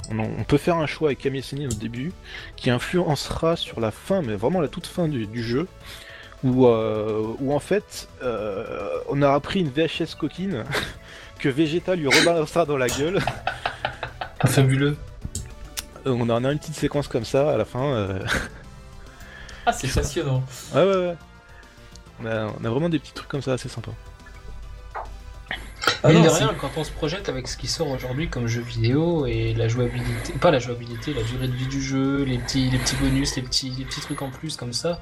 On, 0.10 0.20
en- 0.20 0.30
on 0.40 0.44
peut 0.44 0.58
faire 0.58 0.78
un 0.78 0.88
choix 0.88 1.10
avec 1.10 1.20
Kame 1.20 1.42
Sennin 1.42 1.68
au 1.68 1.74
début 1.76 2.12
qui 2.56 2.70
influencera 2.72 3.56
sur 3.56 3.80
la 3.80 3.92
fin, 3.92 4.22
mais 4.22 4.36
vraiment 4.36 4.62
la 4.62 4.68
toute 4.68 4.88
fin 4.88 5.08
du, 5.08 5.28
du 5.28 5.44
jeu, 5.44 5.68
où, 6.44 6.66
euh, 6.68 7.34
où 7.40 7.54
en 7.54 7.60
fait 7.60 8.08
euh, 8.24 8.90
on 9.10 9.22
aura 9.22 9.40
pris 9.40 9.60
une 9.62 9.70
VHS 9.70 10.16
coquine 10.20 10.64
que 11.40 11.50
Vegeta 11.50 11.96
lui 11.96 12.08
rebalancera 12.08 12.66
dans 12.66 12.78
la 12.78 12.88
gueule. 12.88 13.20
Fabuleux. 14.46 14.98
Euh, 16.08 16.12
On 16.20 16.30
en 16.30 16.44
a 16.44 16.52
une 16.52 16.60
petite 16.60 16.76
séquence 16.76 17.08
comme 17.08 17.26
ça 17.26 17.52
à 17.52 17.58
la 17.58 17.66
fin. 17.66 17.84
euh, 17.94 18.20
Ah 19.68 19.74
c'est 19.74 19.88
passionnant. 19.94 20.44
Ouais, 20.74 20.84
ouais, 20.84 20.96
ouais. 20.98 21.16
On 22.22 22.26
a, 22.26 22.46
on 22.60 22.66
a 22.66 22.70
vraiment 22.70 22.90
des 22.90 23.00
petits 23.00 23.14
trucs 23.14 23.28
comme 23.30 23.42
ça 23.42 23.54
assez 23.54 23.70
sympas. 23.70 23.92
Ah 26.04 26.14
non, 26.14 26.22
de 26.22 26.30
rien, 26.30 26.54
quand 26.60 26.70
on 26.78 26.84
se 26.84 26.92
projette 26.92 27.30
avec 27.30 27.48
ce 27.48 27.58
qui 27.58 27.68
sort 27.68 27.88
aujourd'hui 27.90 28.30
comme 28.30 28.48
jeu 28.48 28.62
vidéo 28.62 29.26
et 29.26 29.54
la 29.56 29.68
jouabilité, 29.68 30.34
pas 30.34 30.52
la 30.52 30.60
jouabilité, 30.60 31.14
la 31.14 31.24
durée 31.24 31.48
de 31.48 31.54
vie 31.56 31.66
du 31.68 31.82
jeu, 31.82 32.24
les 32.24 32.38
petits, 32.38 32.70
les 32.70 32.78
petits 32.78 32.96
bonus, 32.98 33.36
les 33.36 33.42
petits, 33.42 33.72
les 33.72 33.86
petits 33.86 34.02
trucs 34.02 34.22
en 34.22 34.30
plus 34.30 34.56
comme 34.56 34.74
ça, 34.74 35.00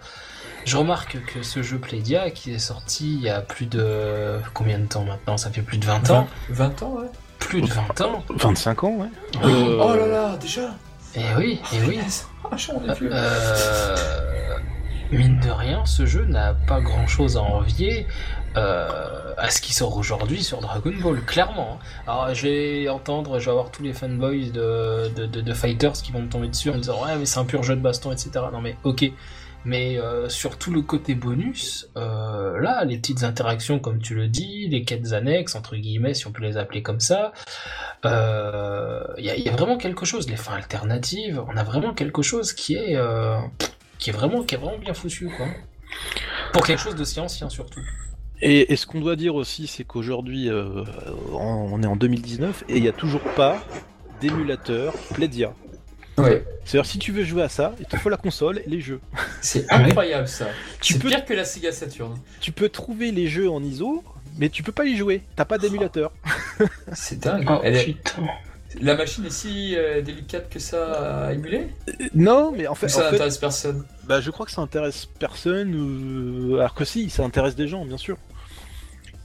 je 0.66 0.78
remarque 0.78 1.18
que 1.26 1.43
ce 1.43 1.61
jeu 1.61 1.78
Playdia 1.78 2.32
qui 2.32 2.53
est 2.53 2.59
sorti 2.59 3.16
il 3.16 3.22
y 3.22 3.30
a 3.30 3.41
plus 3.41 3.66
de 3.66 4.39
combien 4.53 4.80
de 4.80 4.86
temps 4.86 5.03
maintenant? 5.03 5.36
Ça 5.38 5.49
fait 5.49 5.61
plus 5.61 5.78
de 5.78 5.86
20 5.86 6.09
ans. 6.11 6.28
20 6.49 6.84
ans 6.84 6.93
ouais. 7.01 7.07
Plus 7.39 7.61
de 7.61 7.68
20 7.68 8.01
ans. 8.01 8.24
25 8.30 8.84
ans, 8.86 8.95
ouais. 8.95 9.07
Oh, 9.43 9.47
Euh, 9.47 9.80
Oh 9.84 9.95
là 9.95 10.07
là, 10.07 10.38
déjà 10.38 10.70
Et 11.16 11.22
oui, 11.38 11.59
et 11.74 11.82
oui. 11.86 11.99
Ah, 12.45 12.55
je 12.55 12.61
suis 12.61 12.72
en 12.72 12.80
vieux. 12.80 13.09
Euh, 13.11 14.57
mine 15.12 15.39
de 15.39 15.49
rien, 15.49 15.86
ce 15.86 16.06
jeu 16.06 16.26
n'a 16.26 16.54
pas 16.54 16.82
grand 16.82 17.08
chose 17.08 17.38
à 17.38 17.41
envier 17.41 18.08
euh, 18.56 19.34
à 19.38 19.49
ce 19.49 19.62
qui 19.62 19.74
sort 19.74 19.97
aujourd'hui 19.97 20.43
sur 20.43 20.62
Dragon 20.62 20.93
Ball, 21.01 21.22
clairement. 21.22 21.80
Alors, 22.08 22.34
je 22.34 22.47
vais 22.47 22.89
entendre, 22.89 23.39
je 23.39 23.45
vais 23.45 23.51
avoir 23.51 23.72
tous 23.72 23.84
les 23.84 23.93
fanboys 23.93 24.51
de, 24.51 25.10
de, 25.26 25.54
Fighters 25.54 25.93
qui 25.93 26.12
vont 26.12 26.22
me 26.22 26.30
tomber 26.30 26.47
dessus 26.47 26.70
en 26.70 26.74
me 26.74 26.80
disant 26.80 27.04
Ouais, 27.04 27.16
mais 27.18 27.26
c'est 27.26 27.39
un 27.39 27.45
pur 27.45 27.64
jeu 27.64 27.76
de 27.76 27.82
baston, 27.82 28.12
etc. 28.12 28.32
Non, 28.51 28.62
mais 28.62 28.76
ok. 28.84 29.12
Mais 29.66 29.97
euh, 29.97 30.28
sur 30.28 30.58
tout 30.58 30.72
le 30.72 30.82
côté 30.82 31.16
bonus, 31.16 31.89
euh, 31.95 32.60
là, 32.60 32.84
les 32.84 32.97
petites 32.97 33.24
interactions, 33.24 33.80
comme 33.80 33.99
tu 33.99 34.14
le 34.14 34.28
dis, 34.28 34.68
les 34.68 34.84
quêtes 34.84 35.14
annexes, 35.14 35.56
entre 35.56 35.78
guillemets, 35.78 36.14
si 36.14 36.28
on 36.28 36.32
peut 36.32 36.43
les 36.43 36.58
appeler 36.58 36.82
comme 36.82 36.99
ça, 36.99 37.32
euh, 38.06 39.01
il 39.18 39.24
y, 39.26 39.49
a, 39.49 39.51
vraiment 39.54 39.78
quelque 39.78 40.06
chose, 40.06 40.30
les 40.30 40.36
fins 40.36 40.56
alternatives, 40.56 41.41
on 41.47 41.56
a 41.56 41.64
vraiment 41.64 41.93
quelque 41.93 42.22
chose 42.22 42.51
qui 42.51 42.76
est, 42.76 42.97
qui 44.04 44.10
est 44.10 44.14
vraiment, 44.14 44.43
qui 44.43 44.56
est 44.56 44.58
vraiment 44.58 44.78
bien 44.78 44.93
foutu, 44.93 45.30
quoi. 45.30 45.45
Pour 46.51 46.66
quelque 46.66 46.80
chose 46.82 46.95
de 46.95 47.06
si 47.06 47.20
ancien 47.22 47.49
surtout. 47.49 47.80
Et, 48.41 48.74
et 48.74 48.76
ce 48.76 48.86
qu'on 48.86 48.99
doit 48.99 49.16
dire 49.16 49.34
aussi, 49.36 49.66
c'est 49.68 49.86
qu'aujourd'hui, 49.86 50.49
euh, 50.49 50.84
on 51.32 51.82
est 51.82 51.88
en 51.88 51.95
2019 51.95 52.66
et 52.68 52.76
il 52.76 52.82
n'y 52.82 52.89
a 52.89 52.91
toujours 52.91 53.22
pas 53.36 53.64
d'émulateur 54.20 54.93
Playdia. 55.14 55.54
Ouais, 56.18 56.45
C'est-à-dire, 56.66 56.86
si 56.91 56.99
tu 56.99 57.12
veux 57.14 57.24
jouer 57.24 57.43
à 57.43 57.49
ça, 57.49 57.74
il 57.80 57.86
te 57.86 57.95
faut 57.95 58.10
la 58.10 58.18
console 58.18 58.60
et 58.60 58.70
les 58.70 58.82
jeux. 58.82 58.99
c'est 59.41 59.66
incroyable 59.72 60.28
ça. 60.28 60.47
Tu 60.82 60.93
C'est 60.93 60.99
peux, 60.99 61.08
pire 61.08 61.24
que 61.24 61.34
la 61.34 61.45
Sega 61.45 61.72
Saturn. 61.72 62.20
tu 62.41 62.51
peux 62.51 62.68
trouver 62.68 63.12
les 63.12 63.28
jeux 63.28 63.49
en 63.49 63.64
ISO, 63.64 64.04
mais 64.38 64.49
tu 64.49 64.64
peux 64.64 64.74
pas 64.74 64.86
y 64.86 64.97
jouer. 64.97 65.22
T'as 65.38 65.45
pas 65.45 65.58
d'émulateur. 65.58 66.12
C'est 66.91 67.20
dingue. 67.22 67.47
Oh 67.49 67.62
Elle 67.64 67.78
est- 67.78 67.84
putain. 67.86 68.24
La 68.82 68.95
machine 68.95 69.26
est 69.26 69.30
si 69.30 69.76
euh, 69.76 70.01
délicate 70.01 70.49
que 70.49 70.59
ça 70.59 71.26
à 71.28 71.34
émuler 71.34 71.67
Euh, 71.89 71.93
Non, 72.15 72.51
mais 72.51 72.67
en 72.67 72.76
fait, 72.76 72.88
Ou 72.88 72.89
ça 72.89 72.99
en 72.99 73.03
fait 73.05 73.11
n'intéresse 73.11 73.38
personne 73.38 73.84
bah, 74.05 74.19
je 74.19 74.32
crois 74.32 74.45
que 74.45 74.51
ça 74.51 74.61
intéresse 74.61 75.05
personne, 75.19 75.74
ou- 75.76 76.55
alors 76.57 76.74
que 76.74 76.84
si, 76.84 77.09
ça 77.09 77.24
intéresse 77.24 77.55
des 77.55 77.67
gens, 77.69 77.86
bien 77.86 77.97
sûr. 77.97 78.17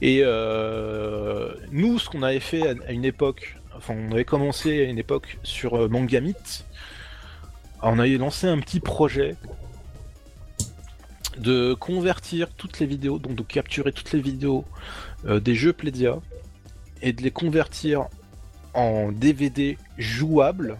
Et 0.01 0.21
euh, 0.23 1.51
nous, 1.71 1.99
ce 1.99 2.09
qu'on 2.09 2.23
avait 2.23 2.39
fait 2.39 2.65
à, 2.65 2.73
à 2.87 2.91
une 2.93 3.03
époque, 3.03 3.57
enfin, 3.75 3.93
on 3.97 4.11
avait 4.13 4.23
commencé 4.23 4.79
à 4.79 4.83
une 4.89 4.97
époque 4.97 5.37
sur 5.43 5.75
euh, 5.75 5.87
Mangamit, 5.89 6.35
on 7.81 7.99
avait 7.99 8.17
lancé 8.17 8.47
un 8.47 8.59
petit 8.59 8.79
projet 8.79 9.35
de 11.37 11.73
convertir 11.73 12.49
toutes 12.55 12.79
les 12.79 12.85
vidéos, 12.85 13.19
donc 13.19 13.35
de 13.35 13.43
capturer 13.43 13.91
toutes 13.91 14.11
les 14.11 14.21
vidéos 14.21 14.65
euh, 15.25 15.39
des 15.39 15.55
jeux 15.55 15.73
Playdia 15.73 16.19
et 17.01 17.13
de 17.13 17.21
les 17.21 17.31
convertir 17.31 18.07
en 18.73 19.11
DVD 19.11 19.77
jouables. 19.97 20.77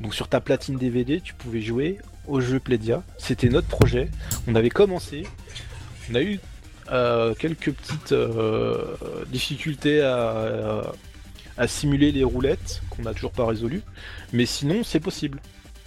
Donc 0.00 0.14
sur 0.14 0.28
ta 0.28 0.40
platine 0.40 0.76
DVD, 0.76 1.20
tu 1.20 1.34
pouvais 1.34 1.60
jouer 1.60 1.98
au 2.26 2.40
jeu 2.40 2.58
Playdia. 2.58 3.02
C'était 3.18 3.48
notre 3.48 3.68
projet. 3.68 4.10
On 4.48 4.54
avait 4.54 4.70
commencé. 4.70 5.26
On 6.10 6.14
a 6.16 6.22
eu 6.22 6.40
euh, 6.92 7.34
quelques 7.34 7.72
petites 7.72 8.12
euh, 8.12 8.84
difficultés 9.28 10.02
à, 10.02 10.82
à 11.56 11.66
simuler 11.68 12.12
les 12.12 12.24
roulettes 12.24 12.82
qu'on 12.90 13.02
n'a 13.02 13.14
toujours 13.14 13.32
pas 13.32 13.46
résolues. 13.46 13.82
Mais 14.32 14.46
sinon, 14.46 14.82
c'est 14.84 15.00
possible. 15.00 15.40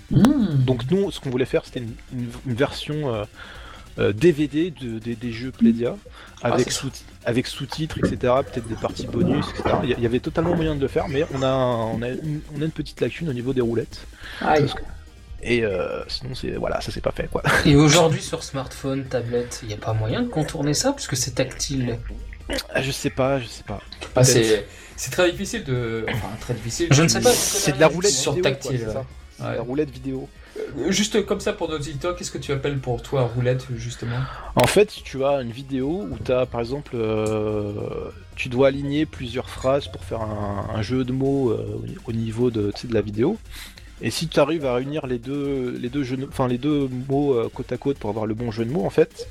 Hmm. 0.09 0.55
Donc 0.65 0.89
nous, 0.89 1.11
ce 1.11 1.19
qu'on 1.19 1.29
voulait 1.29 1.45
faire, 1.45 1.65
c'était 1.65 1.81
une, 1.81 1.93
une- 2.13 2.29
une 2.47 2.53
version 2.53 3.13
euh, 3.13 3.23
euh, 3.23 3.25
DVD 3.98 4.72
de, 4.72 5.00
des- 5.00 5.16
des 5.16 5.32
jeux 5.32 5.52
avec 6.43 6.68
Ah, 6.68 6.72
sous 6.72 6.91
avec 7.26 7.48
sous-titres, 7.48 7.98
etc. 7.98 8.16
Peut-être 8.52 8.68
des 8.68 8.76
parties 8.76 9.08
bonus, 9.08 9.45
etc. 9.50 9.76
Il 9.84 10.00
y, 10.00 10.06
avait 10.06 10.20
totalement 10.20 10.56
moyen 10.56 10.76
de 10.76 10.82
le 10.82 10.88
faire, 10.88 11.08
mais 11.08 11.26
on 11.34 11.41
a, 11.41 11.48
un- 11.48 11.86
on 11.91 12.02
a, 12.02 12.10
une, 12.10 12.41
on 12.56 12.62
a 12.62 12.66
une 12.66 12.72
petite 12.72 13.02
lacune 13.02 13.28
au 13.30 13.34
niveau 13.34 13.54
des 13.54 13.62
roulettes. 13.62 14.00
Aïe. 14.41 14.66
Et 15.43 15.64
euh, 15.64 16.04
sinon, 16.08 16.34
c'est 16.36 16.52
voilà, 16.52 16.82
ça 16.82 16.91
s'est 16.91 17.02
pas 17.02 17.12
fait 17.12 17.30
quoi. 17.30 17.43
Et 17.66 17.76
aujourd'hui, 17.76 18.22
sur 18.22 18.43
smartphone, 18.43 19.06
tablette, 19.06 19.60
il 19.64 19.68
n'y 19.68 19.74
a 19.74 19.78
pas 19.78 19.93
moyen 19.93 20.22
de 20.22 20.28
contourner 20.28 20.74
ça 20.74 20.93
puisque 20.93 21.16
c'est 21.16 21.36
tactile? 21.36 22.00
Ah, 22.74 22.82
je 22.82 22.91
sais 22.91 23.10
pas, 23.10 23.39
je 23.39 23.45
sais 23.48 23.64
pas. 23.64 23.82
Ah, 24.16 24.24
c'est 24.24 24.66
c'est 24.95 25.12
très 25.12 25.32
difficile 25.32 25.64
de. 25.64 26.06
Enfin, 26.10 26.30
très 26.39 26.54
difficile. 26.56 26.88
Je 26.91 27.04
ne 27.04 27.08
sais 27.08 27.20
pas. 27.20 27.32
C'est 27.32 27.74
de 27.74 27.80
la 27.80 27.88
roulette 27.88 28.12
Sur 28.12 28.34
vidéo, 28.34 28.43
quoi, 28.43 28.52
tactile, 28.52 28.80
c'est 28.80 28.93
ça. 28.93 29.06
C'est 29.38 29.43
de 29.43 29.48
Ouais. 29.50 29.56
La 29.56 29.62
roulette 29.62 29.91
vidéo. 29.91 30.28
Euh, 30.60 30.91
Juste 30.91 31.26
comme 31.26 31.39
ça 31.39 31.53
pour 31.53 31.70
nos 31.70 31.76
auditeurs, 31.76 32.16
qu'est-ce 32.16 32.32
que 32.32 32.38
tu 32.38 32.51
appelles 32.51 32.80
pour 32.80 33.01
toi 33.01 33.24
roulette 33.24 33.66
justement 33.76 34.18
En 34.55 34.68
fait, 34.68 34.93
tu 35.03 35.24
as 35.24 35.41
une 35.41 35.51
vidéo 35.51 36.08
où 36.10 36.18
tu 36.24 36.32
as 36.32 36.45
par 36.45 36.62
exemple, 36.62 36.91
euh, 36.95 38.10
tu 38.36 38.49
dois 38.49 38.68
aligner 38.70 39.05
plusieurs 39.05 39.49
phrases 39.49 39.88
pour 39.88 40.03
faire 40.03 40.22
un, 40.22 40.82
jeu 40.82 41.03
de 41.03 41.12
mots 41.12 41.51
euh, 41.51 41.82
au 42.05 42.14
niveau 42.14 42.51
de, 42.51 42.72
la 42.89 43.01
vidéo. 43.01 43.38
Et 44.01 44.12
si 44.12 44.28
tu 44.28 44.39
arrives 44.39 44.66
à 44.66 44.76
réunir 44.76 45.08
les 45.08 45.18
deux, 45.18 45.76
les 45.82 45.89
deux, 45.89 46.03
jeux, 46.03 46.18
enfin, 46.30 46.47
les 46.47 46.60
deux 46.60 46.88
mots 47.10 47.36
côte 47.53 47.72
à 47.72 47.78
côte 47.78 47.97
pour 47.97 48.12
avoir 48.12 48.28
le 48.28 48.36
bon 48.36 48.51
jeu 48.51 48.64
de 48.64 48.72
mots, 48.72 48.86
en 48.86 48.91
fait, 48.91 49.28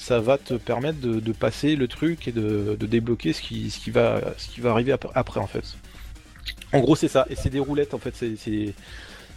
ça 0.00 0.18
va 0.18 0.38
te 0.38 0.54
permettre 0.54 0.98
de, 0.98 1.32
passer 1.32 1.76
le 1.76 1.86
truc 1.86 2.26
et 2.26 2.32
de, 2.32 2.74
débloquer 2.80 3.34
ce 3.34 3.42
qui, 3.42 3.70
va, 3.90 4.22
ce 4.38 4.48
qui 4.48 4.62
va 4.62 4.70
arriver 4.70 4.92
ap- 4.92 5.12
après, 5.14 5.40
en 5.40 5.46
fait. 5.46 5.76
En 6.72 6.80
gros, 6.80 6.96
c'est 6.96 7.08
ça. 7.08 7.26
Et 7.28 7.34
c'est 7.34 7.50
des 7.50 7.58
roulettes, 7.58 7.92
en 7.92 7.98
fait. 7.98 8.14
C'est, 8.16 8.74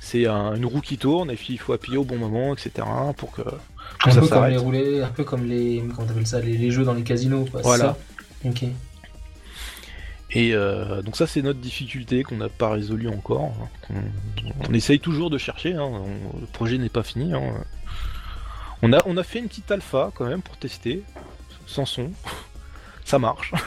c'est, 0.03 0.23
c'est 0.23 0.27
un- 0.27 0.55
une 0.55 0.65
roue 0.65 0.81
qui 0.81 0.97
tourne 0.97 1.31
et 1.31 1.35
puis 1.35 1.53
il 1.53 1.57
faut 1.57 1.73
appuyer 1.73 1.97
au 1.97 2.03
bon 2.03 2.17
moment, 2.17 2.53
etc. 2.53 2.85
pour 3.17 3.31
que, 3.31 3.41
que 3.41 3.49
Un 4.09 4.11
ça 4.11 4.21
peu 4.21 4.27
comme 4.27 4.45
les 4.47 4.57
roulets, 4.57 5.01
un 5.01 5.07
peu 5.09 5.23
comme 5.23 5.45
les, 5.45 5.83
comment 5.95 6.07
t'appelles 6.07 6.27
ça, 6.27 6.39
les, 6.39 6.57
les 6.57 6.71
jeux 6.71 6.83
dans 6.83 6.93
les 6.93 7.03
casinos. 7.03 7.45
Quoi, 7.51 7.61
Voilà. 7.61 7.83
ça 7.83 7.97
Ok. 8.49 8.63
Et 10.35 10.53
euh, 10.55 11.01
donc 11.03 11.15
ça 11.15 11.27
c'est 11.27 11.41
notre 11.43 11.59
difficulté 11.59 12.23
qu'on 12.23 12.37
n'a 12.37 12.49
pas 12.49 12.71
résolue 12.71 13.07
encore. 13.07 13.53
On, 13.91 13.95
on 14.69 14.73
essaye 14.73 14.99
toujours 14.99 15.29
de 15.29 15.37
chercher, 15.37 15.73
hein. 15.73 15.83
On- 15.83 16.39
le 16.39 16.47
projet 16.51 16.77
n'est 16.79 16.89
pas 16.89 17.03
fini. 17.03 17.33
hein. 17.33 17.41
On, 18.81 18.91
a, 18.93 18.97
on 19.05 19.15
a 19.15 19.23
fait 19.23 19.39
une 19.39 19.47
petite 19.47 19.71
alpha 19.71 20.11
quand 20.15 20.25
même 20.25 20.41
pour 20.41 20.57
tester, 20.57 21.03
sans 21.67 21.85
son. 21.85 22.11
Ça 23.05 23.19
marche. 23.19 23.53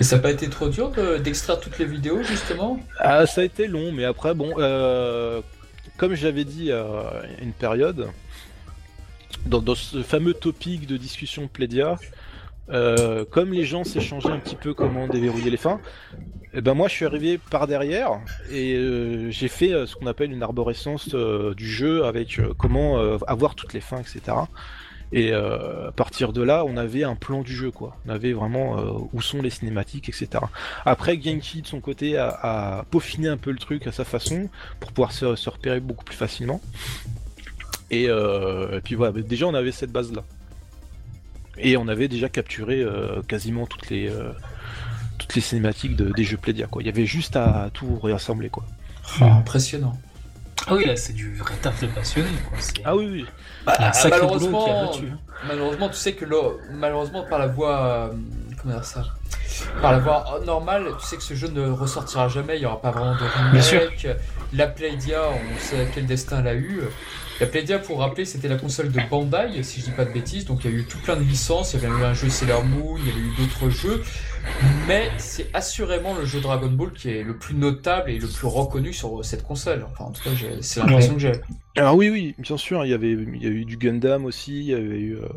Et 0.00 0.04
ça 0.04 0.16
n'a 0.16 0.22
pas 0.22 0.30
été 0.30 0.48
trop 0.48 0.68
dur 0.68 0.90
de- 0.90 1.18
d'extraire 1.18 1.58
toutes 1.60 1.78
les 1.78 1.86
vidéos 1.86 2.22
justement? 2.22 2.78
Ah, 2.98 3.26
ça 3.26 3.40
a 3.40 3.44
été 3.44 3.66
long, 3.66 3.92
mais 3.92 4.04
après 4.04 4.34
bon, 4.34 4.52
euh, 4.58 5.40
comme 5.96 6.14
j'avais 6.14 6.44
dit 6.44 6.70
euh, 6.70 6.84
une 7.42 7.52
période, 7.52 8.08
dans, 9.46 9.74
ce 9.74 10.02
fameux 10.02 10.34
topic 10.34 10.86
de 10.86 10.96
discussion 10.96 11.48
Plédia, 11.48 11.96
euh, 12.68 13.24
comme 13.30 13.52
les 13.52 13.64
gens 13.64 13.84
s'échangeaient 13.84 14.32
un 14.32 14.38
petit 14.40 14.56
peu 14.56 14.74
comment 14.74 15.06
déverrouiller 15.06 15.50
les 15.50 15.56
fins, 15.56 15.80
eh 16.52 16.60
ben 16.60 16.74
moi 16.74 16.88
je 16.88 16.94
suis 16.94 17.04
arrivé 17.06 17.38
par 17.38 17.66
derrière 17.66 18.18
et 18.50 18.74
euh, 18.74 19.30
j'ai 19.30 19.48
fait 19.48 19.72
euh, 19.72 19.86
ce 19.86 19.94
qu'on 19.94 20.06
appelle 20.06 20.32
une 20.32 20.42
arborescence 20.42 21.14
du 21.14 21.68
jeu 21.70 22.04
avec 22.04 22.40
comment 22.58 22.98
avoir 23.26 23.54
toutes 23.54 23.72
les 23.72 23.80
fins, 23.80 24.00
etc. 24.00 24.36
Et 25.12 25.32
euh, 25.32 25.88
à 25.88 25.92
partir 25.92 26.32
de 26.32 26.42
là, 26.42 26.64
on 26.64 26.76
avait 26.76 27.04
un 27.04 27.14
plan 27.14 27.42
du 27.42 27.54
jeu, 27.54 27.70
quoi. 27.70 27.96
On 28.06 28.10
avait 28.10 28.32
vraiment 28.32 28.78
euh, 28.78 28.90
où 29.12 29.22
sont 29.22 29.40
les 29.40 29.50
cinématiques, 29.50 30.08
etc. 30.08 30.28
Après, 30.84 31.20
Genki 31.20 31.62
de 31.62 31.66
son 31.66 31.80
côté 31.80 32.16
a, 32.18 32.84
peaufiné 32.90 33.28
un 33.28 33.36
peu 33.36 33.50
le 33.52 33.58
truc 33.58 33.86
à 33.86 33.92
sa 33.92 34.04
façon 34.04 34.48
pour 34.80 34.92
pouvoir 34.92 35.12
se, 35.12 35.48
repérer 35.48 35.80
beaucoup 35.80 36.04
plus 36.04 36.16
facilement. 36.16 36.60
Et, 37.90 38.06
euh, 38.08 38.80
puis 38.82 38.96
voilà, 38.96 39.12
déjà 39.22 39.46
on 39.46 39.54
avait 39.54 39.70
cette 39.72 39.92
base 39.92 40.12
là. 40.12 40.24
Et 41.58 41.76
on 41.76 41.86
avait 41.88 42.08
déjà 42.08 42.28
capturé 42.28 42.82
euh, 42.82 43.22
quasiment 43.22 43.66
toutes 43.66 43.88
les 43.88 44.10
toutes 45.18 45.34
les 45.34 45.40
cinématiques 45.40 45.96
de- 45.96 46.10
des 46.12 46.24
jeux 46.24 46.36
Playdia 46.36 46.66
quoi. 46.66 46.82
Il 46.82 46.86
y 46.86 46.88
avait 46.90 47.06
juste 47.06 47.36
à 47.36 47.70
tout 47.72 47.98
réassembler 48.00 48.50
quoi. 48.50 48.64
Ah, 49.20 49.36
Impressionnant. 49.36 49.96
Ah 50.68 50.74
oui, 50.74 50.84
là, 50.84 50.96
c'est 50.96 51.12
du 51.12 51.34
vrai 51.36 51.54
taf 51.62 51.80
de 51.80 51.86
passionné. 51.86 52.28
Quoi. 52.48 52.58
C'est 52.60 52.74
Ah 52.84 52.96
oui 52.96 53.08
oui. 53.10 53.26
il 53.66 53.70
y 53.80 53.84
a 53.84 53.88
un 53.88 53.92
sacré 53.92 54.20
boulot 54.20 54.30
malheureusement, 54.50 54.64
qui 54.64 54.70
a 54.70 54.82
là-dessus. 54.82 55.08
hein. 55.12 55.18
malheureusement, 55.46 55.88
tu 55.88 55.94
sais 55.96 56.12
que 56.14 56.24
là, 56.24 56.50
malheureusement 56.72 57.24
par 57.28 57.38
la 57.38 57.46
voie, 57.46 57.78
euh, 57.86 58.08
comment 58.60 58.74
dire 58.74 58.84
ça, 58.84 59.04
par 59.80 59.92
la 59.92 59.98
voie 59.98 60.40
normale, 60.44 60.86
tu 61.00 61.06
sais 61.06 61.16
que 61.16 61.22
ce 61.22 61.34
jeu 61.34 61.48
ne 61.48 61.68
ressortira 61.70 62.28
jamais. 62.28 62.56
Il 62.56 62.62
y 62.62 62.66
aura 62.66 62.80
pas 62.80 62.90
vraiment 62.90 63.14
de 63.14 63.52
Bien 63.52 63.62
sûr. 63.62 63.80
remake. 63.80 64.08
La 64.52 64.66
Playdia, 64.66 65.22
on 65.30 65.58
sait 65.60 65.88
quel 65.94 66.06
destin 66.06 66.40
elle 66.40 66.48
a 66.48 66.54
eu. 66.54 66.80
La 67.38 67.46
Playdia, 67.46 67.78
pour 67.78 67.98
rappeler, 67.98 68.24
c'était 68.24 68.48
la 68.48 68.56
console 68.56 68.90
de 68.90 69.00
Bandai, 69.10 69.62
si 69.62 69.80
je 69.80 69.86
dis 69.86 69.90
pas 69.90 70.06
de 70.06 70.12
bêtises. 70.12 70.46
Donc 70.46 70.64
il 70.64 70.70
y 70.70 70.74
a 70.74 70.76
eu 70.76 70.84
tout 70.84 70.98
plein 70.98 71.16
de 71.16 71.22
licences. 71.22 71.74
Il 71.74 71.82
y 71.82 71.84
avait 71.84 71.94
eu 71.94 72.02
un 72.02 72.14
jeu 72.14 72.30
Sailor 72.30 72.64
Moon, 72.64 72.96
il 72.96 73.06
y 73.06 73.10
avait 73.10 73.20
eu 73.20 73.32
d'autres 73.38 73.68
jeux. 73.68 74.02
Mais 74.88 75.10
c'est 75.18 75.50
assurément 75.52 76.14
le 76.14 76.24
jeu 76.24 76.40
Dragon 76.40 76.70
Ball 76.70 76.92
qui 76.92 77.10
est 77.10 77.22
le 77.22 77.36
plus 77.36 77.54
notable 77.54 78.10
et 78.10 78.18
le 78.18 78.26
plus 78.26 78.46
reconnu 78.46 78.92
sur 78.92 79.22
cette 79.24 79.42
console. 79.42 79.84
Enfin, 79.90 80.04
en 80.04 80.12
tout 80.12 80.22
cas, 80.22 80.30
c'est 80.62 80.80
l'impression 80.80 81.14
que 81.14 81.20
j'ai. 81.20 81.32
Alors 81.76 81.94
oui 81.94 82.08
oui, 82.08 82.34
bien 82.38 82.56
sûr, 82.56 82.84
il 82.86 82.90
y 82.90 82.94
avait 82.94 83.12
il 83.12 83.42
y 83.42 83.46
a 83.46 83.50
eu 83.50 83.66
du 83.66 83.76
Gundam 83.76 84.24
aussi, 84.24 84.60
il 84.60 84.66
y 84.66 84.74
avait 84.74 84.98
eu 84.98 85.16
euh, 85.16 85.28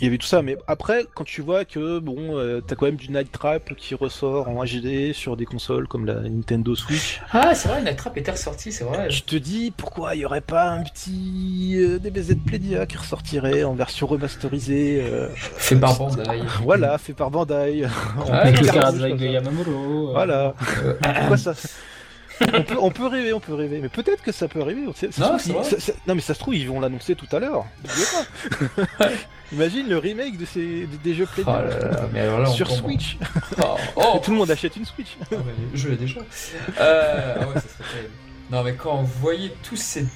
il 0.00 0.04
y 0.04 0.06
avait 0.08 0.18
tout 0.18 0.26
ça, 0.26 0.42
mais 0.42 0.56
après, 0.66 1.06
quand 1.14 1.24
tu 1.24 1.40
vois 1.42 1.64
que 1.64 1.98
bon, 1.98 2.16
euh, 2.38 2.60
t'as 2.60 2.74
quand 2.74 2.86
même 2.86 2.96
du 2.96 3.10
Night 3.10 3.30
Trap 3.32 3.74
qui 3.76 3.94
ressort 3.94 4.48
en 4.48 4.64
HD 4.64 5.12
sur 5.12 5.36
des 5.36 5.44
consoles 5.46 5.88
comme 5.88 6.06
la 6.06 6.14
Nintendo 6.20 6.74
Switch, 6.74 7.20
Ah, 7.32 7.54
c'est 7.54 7.68
vrai, 7.68 7.82
Night 7.82 7.96
Trap 7.96 8.16
était 8.16 8.30
ressorti, 8.32 8.72
c'est 8.72 8.84
vrai. 8.84 9.08
Tu 9.08 9.22
te 9.22 9.36
dis 9.36 9.72
pourquoi 9.76 10.14
il 10.14 10.20
y 10.20 10.24
aurait 10.26 10.40
pas 10.40 10.70
un 10.70 10.82
petit 10.82 11.74
euh, 11.78 11.98
DBZ 11.98 12.36
Playdia 12.46 12.86
qui 12.86 12.96
ressortirait 12.96 13.64
en 13.64 13.74
version 13.74 14.06
remasterisée 14.06 15.02
euh, 15.02 15.28
Fait 15.34 15.76
par 15.76 15.96
Bandai. 15.98 16.22
Voilà, 16.62 16.98
fait 16.98 17.12
par 17.12 17.30
Bandai. 17.30 17.84
Avec 18.30 18.60
le 18.60 18.66
de 18.66 18.70
ça. 18.72 19.08
Yamamuro. 19.08 20.08
euh, 20.08 20.12
Voilà. 20.12 20.54
Pourquoi 21.02 21.36
ça? 21.36 21.54
On 22.52 22.62
peut, 22.62 22.76
on 22.80 22.90
peut 22.90 23.06
rêver, 23.06 23.32
on 23.32 23.40
peut 23.40 23.54
rêver, 23.54 23.78
mais 23.80 23.88
peut-être 23.88 24.22
que 24.22 24.32
ça 24.32 24.48
peut 24.48 24.60
arriver. 24.60 24.82
Ça- 24.94 25.06
ça 25.10 25.38
se 25.38 25.48
Non, 25.52 25.60
trouve, 25.60 25.78
ça- 25.78 25.92
mais 26.14 26.20
ça 26.20 26.34
se 26.34 26.38
trouve, 26.38 26.54
ils 26.54 26.68
vont 26.68 26.80
l'annoncer 26.80 27.14
tout 27.14 27.26
à 27.34 27.38
l'heure. 27.38 27.64
N'oubliez 27.84 28.06
pas. 28.98 29.08
Imagine 29.52 29.88
le 29.88 29.98
remake 29.98 30.36
de 30.38 30.44
ces, 30.44 30.86
des 31.04 31.14
jeux 31.14 31.26
Oh 31.46 32.42
là, 32.42 32.50
on 32.50 32.52
sur 32.52 32.68
tombe 32.68 32.78
Switch. 32.78 33.16
Oh, 33.62 33.76
oh, 33.94 34.20
Tout 34.24 34.32
le 34.32 34.36
monde 34.38 34.50
achète 34.50 34.76
une 34.76 34.84
Switch. 34.84 35.16
Je 35.74 35.88
l'ai 35.88 35.96
déjà. 35.96 36.20
Euh, 36.80 37.34
ah 37.40 37.46
ouais, 37.48 37.54
ça 37.54 37.60
serait 37.60 37.84
terrible. 37.92 38.10
Non, 38.50 38.62
mais 38.62 38.74
quand 38.74 39.00
on 39.00 39.02
voyait 39.02 39.52
tous 39.64 39.76
ces, 39.76 40.06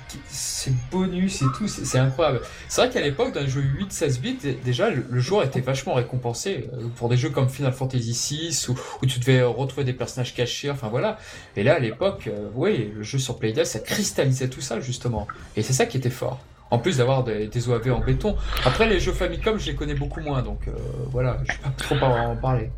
bonus 0.93 1.43
et 1.43 1.47
tout, 1.57 1.66
c'est 1.66 1.99
incroyable. 1.99 2.41
C'est 2.68 2.81
vrai 2.83 2.91
qu'à 2.91 3.01
l'époque, 3.01 3.35
les 3.35 3.49
jeux 3.49 3.62
8-16 3.62 4.20
bits, 4.20 4.35
dé- 4.41 4.59
déjà, 4.64 4.89
le, 4.91 5.18
joueur 5.18 5.43
était 5.43 5.61
vachement 5.61 5.95
récompensé. 5.95 6.70
euh, 6.74 6.87
Pour 6.95 7.09
des 7.09 7.16
jeux 7.16 7.31
comme 7.31 7.49
Final 7.49 7.72
Fantasy 7.72 8.12
VI, 8.12 8.66
où, 9.03 9.07
tu 9.07 9.18
devais 9.18 9.43
retrouver 9.43 9.83
des 9.85 9.93
personnages 9.93 10.33
cachés, 10.33 10.70
enfin 10.70 10.89
voilà. 10.89 11.18
Et 11.57 11.64
là, 11.64 11.74
à 11.74 11.78
l'époque, 11.81 12.28
euh, 12.28 12.49
oui, 12.55 12.93
le 12.95 13.03
jeu 13.03 13.18
sur 13.18 13.37
Playdead, 13.37 13.66
ça 13.66 13.81
cristallisait 13.81 14.49
tout 14.49 14.61
ça, 14.61 14.78
justement. 14.78 15.26
Et 15.57 15.62
c'est 15.62 15.72
ça 15.72 15.87
qui 15.87 15.97
était 15.97 16.09
fort. 16.11 16.39
En 16.70 16.78
plus 16.78 16.99
d'avoir 16.99 17.24
des, 17.24 17.68
OAV 17.68 17.91
en 17.91 17.99
béton. 17.99 18.37
Après, 18.64 18.89
les 18.89 19.01
jeux 19.01 19.12
Famicom, 19.12 19.59
je 19.59 19.66
les 19.66 19.74
connais 19.74 19.95
beaucoup 19.95 20.20
moins, 20.20 20.41
donc 20.43 20.68
euh, 20.68 20.72
voilà, 21.11 21.39
je 21.43 21.51
vais 21.53 21.59
pas 21.59 21.70
trop 21.76 21.97
en 21.97 22.37
parler. 22.37 22.70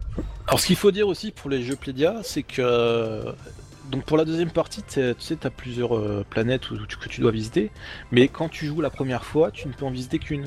Alors 0.46 0.58
ce 0.60 0.66
qu'il 0.66 0.76
faut 0.76 0.90
dire 0.90 1.06
aussi 1.08 1.30
pour 1.30 1.50
les 1.50 1.62
jeux 1.62 1.76
Playdia, 1.76 2.16
c'est 2.22 2.42
que 2.42 3.22
donc 3.92 4.04
pour 4.04 4.16
la 4.16 4.24
deuxième 4.24 4.50
partie, 4.50 4.82
tu 4.82 5.00
sais, 5.18 5.36
tu 5.36 5.46
as 5.46 5.50
plusieurs 5.50 5.94
euh, 5.94 6.24
planètes 6.30 6.62
que 6.66 7.08
tu 7.10 7.20
dois 7.20 7.30
visiter, 7.30 7.70
mais 8.10 8.26
quand 8.26 8.48
tu 8.48 8.64
joues 8.64 8.80
la 8.80 8.88
première 8.88 9.22
fois, 9.22 9.50
tu 9.50 9.68
ne 9.68 9.74
peux 9.74 9.84
en 9.84 9.90
visiter 9.90 10.18
qu'une. 10.18 10.46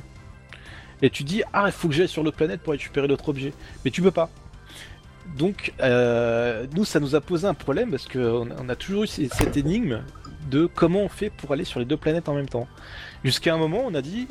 Et 1.04 1.12
tu 1.12 1.24
dis 1.24 1.43
ah 1.54 1.66
il 1.68 1.72
faut 1.72 1.88
que 1.88 1.93
j'aille 1.93 2.08
sur 2.08 2.24
l'autre 2.24 2.38
planète 2.38 2.62
pour 2.62 2.72
récupérer 2.72 3.08
l'autre 3.08 3.30
objet, 3.30 3.54
mais 3.84 3.91
tu 3.91 4.02
peux 4.02 4.10
pas. 4.10 4.32
Donc 5.38 5.74
euh, 5.80 6.66
nous 6.76 6.86
ça 6.86 7.00
nous 7.00 7.14
a 7.14 7.22
posé 7.22 7.46
un 7.46 7.54
problème 7.54 7.91
parce 7.91 8.08
qu'on 8.08 8.50
on 8.50 8.70
a 8.70 8.76
toujours 8.76 9.04
eu 9.04 9.08
cette 9.08 9.58
énigme 9.58 10.02
de 10.50 10.66
comment 10.66 11.02
on 11.02 11.10
fait 11.10 11.30
pour 11.30 11.52
aller 11.52 11.66
sur 11.66 11.80
les 11.80 11.86
deux 11.86 11.98
planètes 11.98 12.30
en 12.30 12.34
même 12.34 12.50
temps. 12.50 12.68
Jusqu'à 13.24 13.54
un 13.54 13.58
moment 13.58 13.84
on 13.86 13.93
a 13.93 14.02
dit 14.02 14.28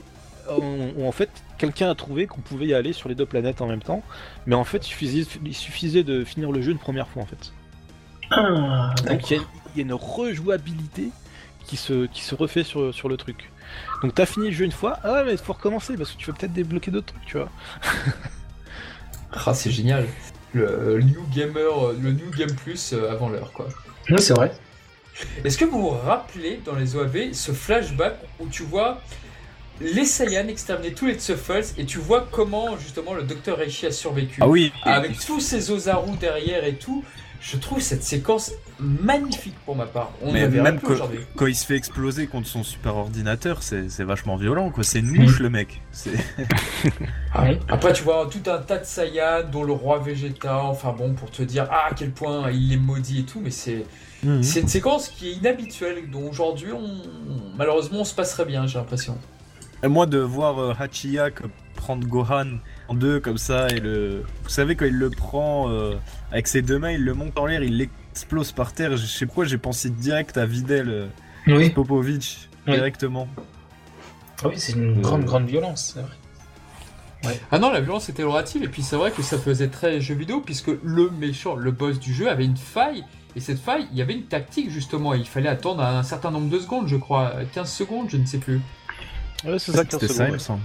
en 0.49 1.13
fait 1.13 1.31
quelqu'un 1.57 1.89
a 1.89 1.95
trouvé 1.95 2.27
qu'on 2.27 2.41
pouvait 2.41 2.67
y 2.67 2.75
aller 2.75 2.93
sur 2.93 3.09
les 3.09 3.15
deux 3.15 3.27
planètes 3.27 3.61
en 3.61 3.69
même 3.69 3.83
temps. 3.83 4.03
Mais 4.47 4.57
en 4.57 4.65
fait, 4.65 4.89
il 4.89 5.55
suffisait 5.55 6.03
de 6.03 6.25
finir 6.25 6.51
le 6.51 6.61
jeu 6.63 6.73
une 6.73 6.79
première 6.79 7.07
fois 7.07 7.23
en 7.23 7.27
fait. 7.27 7.53
Ah, 8.37 8.95
Donc 9.09 9.31
il 9.31 9.37
y, 9.37 9.41
a- 9.41 9.43
il 9.75 9.79
y 9.79 9.81
a 9.81 9.83
une 9.83 9.93
rejouabilité 9.95 11.11
qui 11.67 11.77
se, 11.77 12.07
qui 12.07 12.23
se 12.23 12.35
refait 12.35 12.63
sur, 12.65 12.93
sur 12.95 13.09
le 13.09 13.17
truc. 13.17 13.51
Donc 14.03 14.15
t'as 14.15 14.27
fini 14.27 14.47
le 14.51 14.53
jeu 14.53 14.65
une 14.65 14.73
fois, 14.73 14.99
ah 15.03 15.13
ouais, 15.15 15.25
mais 15.25 15.33
il 15.33 15.39
faut 15.39 15.53
recommencer 15.55 15.97
parce 15.97 16.13
que 16.13 16.19
tu 16.19 16.27
veux 16.27 16.33
peut-être 16.35 16.53
débloquer 16.53 16.91
d'autres 16.91 17.13
trucs, 17.13 17.25
tu 17.27 17.39
vois. 17.39 17.49
Ah, 19.47 19.53
c'est 19.55 19.71
génial. 19.71 20.07
Le, 20.53 20.97
le 20.99 21.03
New 21.03 21.27
Gamer, 21.35 21.87
euh, 21.89 21.97
le 22.01 22.13
New 22.13 22.31
Game 22.31 22.55
Plus 22.55 22.93
euh, 22.93 23.11
avant 23.11 23.29
l'heure, 23.29 23.53
quoi. 23.53 23.67
Oui, 24.11 24.21
c'est 24.23 24.35
vrai. 24.35 24.53
Est-ce 25.45 25.59
que 25.59 25.65
vous 25.65 25.81
vous 25.83 25.89
rappelez 25.91 26.61
dans 26.65 26.75
les 26.77 26.95
OAV 26.97 27.33
ce 27.33 27.53
flashback 27.53 28.17
où 28.41 28.47
tu 28.49 28.63
vois 28.63 29.01
les 29.81 30.05
Saiyans 30.05 30.47
exterminaient 30.47 30.95
tous 30.95 31.07
les 31.07 31.15
Tsuffles 31.15 31.65
et 31.79 31.85
tu 31.85 31.99
vois 31.99 32.29
comment 32.31 32.77
justement 32.79 33.15
le 33.15 33.25
docteur 33.25 33.59
Reishi 33.59 33.87
a 33.87 33.91
survécu? 33.93 34.39
Ah 34.41 34.47
oui. 34.49 34.73
Avec 34.85 35.19
tous 35.19 35.41
ces 35.41 35.73
Ozaru 35.73 36.17
derrière 36.21 36.65
et 36.65 36.75
tout, 36.77 37.05
je 37.47 37.59
trouve 37.59 37.81
cette 37.83 38.03
séquence 38.03 38.53
magnifique 38.81 39.55
pour 39.67 39.77
ma 39.77 39.85
part. 39.85 40.13
On 40.23 40.33
Mais 40.33 40.49
même. 40.49 40.81
Quand 41.37 41.47
il 41.47 41.55
se 41.55 41.67
fait 41.67 41.77
exploser 41.77 42.27
contre 42.27 42.49
son 42.49 42.63
super 42.63 42.97
ordinateur, 42.97 43.63
c'est 43.63 44.03
vachement 44.03 44.37
violent, 44.37 44.71
quoi. 44.71 44.83
C'est 44.83 45.01
une 45.01 45.13
mouche, 45.13 45.41
le 45.41 45.51
mec. 45.51 45.83
C'est- 45.93 46.13
Après, 47.69 47.93
tu 47.93 48.03
vois 48.03 48.29
tout 48.31 48.49
un 48.51 48.59
tas 48.59 48.79
de 48.79 48.85
Saiyans, 48.85 49.43
dont 49.51 49.65
le 49.65 49.73
roi 49.73 49.99
Vegeta, 49.99 50.65
enfin 50.65 50.95
bon, 50.97 51.13
pour 51.13 51.31
te 51.31 51.43
dire 51.43 51.67
ah, 51.71 51.89
à 51.91 51.95
quel 51.95 52.13
point 52.13 52.51
il 52.51 52.73
est 52.73 52.77
maudit 52.79 53.21
et 53.21 53.25
tout, 53.25 53.41
mais 53.43 53.51
c'est 53.51 53.85
Mhm. 54.23 54.43
c'est 54.43 54.61
une 54.61 54.69
séquence 54.69 55.09
qui 55.09 55.29
est 55.29 55.33
inhabituelle, 55.35 56.09
dont 56.11 56.31
aujourd'hui, 56.31 56.73
on... 56.73 57.03
malheureusement, 57.59 58.01
on 58.01 58.05
se 58.05 58.15
passerait 58.15 58.47
bien, 58.47 58.67
j'ai 58.67 58.79
l'impression. 58.79 59.19
Et 59.83 59.89
moi, 59.89 60.07
de 60.07 60.17
voir 60.19 60.59
euh, 60.59 60.73
Hachiyak 60.79 61.43
prendre 61.75 62.07
Gohan 62.09 62.57
en 62.89 62.95
deux 62.95 63.21
comme 63.21 63.39
ça, 63.39 63.69
et 63.69 63.81
le. 63.81 64.23
Vous 64.43 64.49
savez, 64.49 64.77
quand 64.77 64.85
il 64.87 64.97
le 64.99 65.11
prend 65.11 65.71
euh, 65.71 65.95
avec 66.33 66.47
ses 66.49 66.63
deux 66.63 66.79
mains, 66.79 66.93
il 66.93 67.05
le 67.05 67.15
monte 67.15 67.39
en 67.39 67.47
l'air, 67.47 67.63
il 67.63 67.79
l'explose 67.79 68.53
par 68.53 68.73
terre. 68.73 68.97
Je 68.97 69.07
sais 69.07 69.27
pourquoi, 69.27 69.45
j'ai 69.47 69.59
pensé 69.59 69.91
direct 69.91 70.37
à 70.37 70.45
Videl 70.47 70.89
euh, 70.89 71.07
Oui, 71.47 71.71
Popovic, 71.71 72.49
Oui. 72.67 72.75
directement. 72.75 73.29
Ah 74.43 74.49
oui 74.49 74.55
c'est 74.59 74.73
une 74.73 75.01
grande, 75.01 75.25
grande 75.25 75.47
violence, 75.47 75.93
c'est 75.95 76.01
vrai. 76.03 77.41
Ah 77.51 77.59
non, 77.59 77.71
la 77.71 77.81
violence 77.81 78.11
était 78.11 78.23
relative, 78.23 78.63
et 78.65 78.69
puis 78.69 78.83
c'est 78.83 78.97
vrai 78.97 79.11
que 79.11 79.23
ça 79.23 79.39
faisait 79.39 79.69
très 79.69 79.99
jeu 80.01 80.15
vidéo, 80.15 80.43
puisque 80.45 80.71
le 80.83 81.09
méchant, 81.09 81.55
le 81.57 81.71
boss 81.71 81.99
du 81.99 82.13
jeu, 82.13 82.29
avait 82.29 82.45
une 82.45 82.57
faille, 82.59 83.03
et 83.35 83.41
cette 83.41 83.59
faille, 83.59 83.87
il 83.93 83.97
y 83.99 84.03
avait 84.03 84.13
une 84.13 84.25
tactique 84.27 84.69
justement, 84.71 85.15
il 85.15 85.27
fallait 85.27 85.49
attendre 85.49 85.83
un 85.83 86.03
certain 86.03 86.31
nombre 86.31 86.51
de 86.51 86.59
secondes, 86.59 86.87
je 86.87 86.97
crois, 86.97 87.33
15 87.55 87.73
secondes, 87.73 88.11
je 88.11 88.19
ne 88.19 88.27
sais 88.27 88.37
plus. 88.37 88.61
Ouais, 89.47 89.59
c'est 89.59 89.73
ça, 89.73 89.85
15 89.87 90.01
C'était 90.01 90.13
ça, 90.13 90.13
il 90.13 90.17
secondes. 90.19 90.33
me 90.35 90.39
semble. 90.39 90.63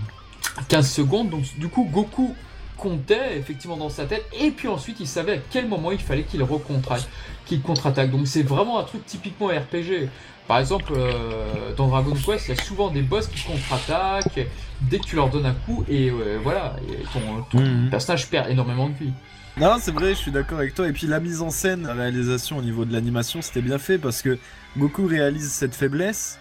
15 0.67 0.89
secondes, 0.89 1.29
donc 1.29 1.43
du 1.57 1.67
coup, 1.69 1.85
Goku 1.91 2.35
comptait 2.77 3.37
effectivement 3.37 3.77
dans 3.77 3.89
sa 3.89 4.05
tête, 4.05 4.25
et 4.39 4.51
puis 4.51 4.67
ensuite, 4.67 4.99
il 4.99 5.07
savait 5.07 5.33
à 5.33 5.41
quel 5.51 5.67
moment 5.67 5.91
il 5.91 5.99
fallait 5.99 6.23
qu'il 6.23 6.41
recontraque, 6.43 7.07
qu'il 7.45 7.61
contre-attaque. 7.61 8.11
Donc 8.11 8.27
c'est 8.27 8.43
vraiment 8.43 8.79
un 8.79 8.83
truc 8.83 9.05
typiquement 9.05 9.47
RPG. 9.47 10.09
Par 10.47 10.59
exemple, 10.59 10.93
euh, 10.95 11.75
dans 11.77 11.87
Dragon 11.89 12.13
Quest, 12.15 12.47
il 12.47 12.55
y 12.55 12.59
a 12.59 12.61
souvent 12.63 12.89
des 12.89 13.01
boss 13.03 13.27
qui 13.27 13.39
contre-attaquent 13.43 14.47
dès 14.81 14.97
que 14.99 15.03
tu 15.05 15.15
leur 15.15 15.29
donnes 15.29 15.45
un 15.45 15.53
coup, 15.53 15.83
et 15.89 16.09
euh, 16.09 16.39
voilà, 16.41 16.75
et 16.89 17.03
ton, 17.13 17.43
ton 17.51 17.59
Mhm. 17.63 17.89
personnage 17.89 18.27
perd 18.29 18.49
énormément 18.49 18.87
de 18.89 18.95
vie. 18.95 19.11
Non, 19.57 19.75
c'est 19.81 19.91
vrai, 19.91 20.09
je 20.11 20.19
suis 20.19 20.31
d'accord 20.31 20.59
avec 20.59 20.73
toi. 20.73 20.87
Et 20.87 20.93
puis 20.93 21.05
la 21.05 21.19
mise 21.19 21.41
en 21.41 21.49
scène, 21.49 21.83
la 21.85 21.93
réalisation 21.93 22.57
au 22.57 22.61
niveau 22.61 22.85
de 22.85 22.93
l'animation, 22.93 23.41
c'était 23.41 23.61
bien 23.61 23.77
fait 23.77 23.97
parce 23.97 24.21
que 24.21 24.37
Goku 24.77 25.05
réalise 25.05 25.51
cette 25.51 25.75
faiblesse. 25.75 26.39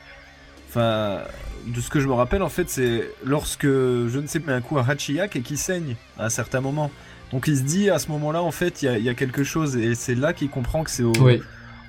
Enfin, 0.69 1.23
de 1.75 1.81
ce 1.81 1.91
que 1.91 2.01
je 2.01 2.09
me 2.09 2.13
rappelle, 2.15 2.43
en 2.43 2.49
fait, 2.49 2.69
c'est 2.71 3.11
lorsque 3.25 3.67
je 3.67 4.19
ne 4.19 4.27
sais 4.27 4.41
pas 4.41 4.53
un 4.55 4.61
coup 4.61 4.79
à 4.79 4.85
Hachiyak 4.89 5.37
et 5.37 5.43
qui 5.43 5.57
saigne 5.57 5.97
à 6.19 6.27
un 6.27 6.29
certain 6.31 6.61
moment. 6.61 6.91
Donc 7.33 7.47
il 7.47 7.57
se 7.59 7.63
dit 7.63 7.91
à 7.91 7.99
ce 7.99 8.11
moment-là, 8.13 8.43
en 8.43 8.51
fait, 8.51 8.83
il 8.83 8.87
y 8.87 8.89
a, 8.89 8.99
il 8.99 9.05
y 9.05 9.09
a 9.09 9.15
quelque 9.15 9.45
chose 9.45 9.77
et 9.77 9.95
c'est 9.95 10.15
là 10.15 10.33
qu'il 10.33 10.49
comprend 10.49 10.83
que 10.85 10.91
c'est 10.91 11.03
au, 11.03 11.13
Oui. 11.21 11.41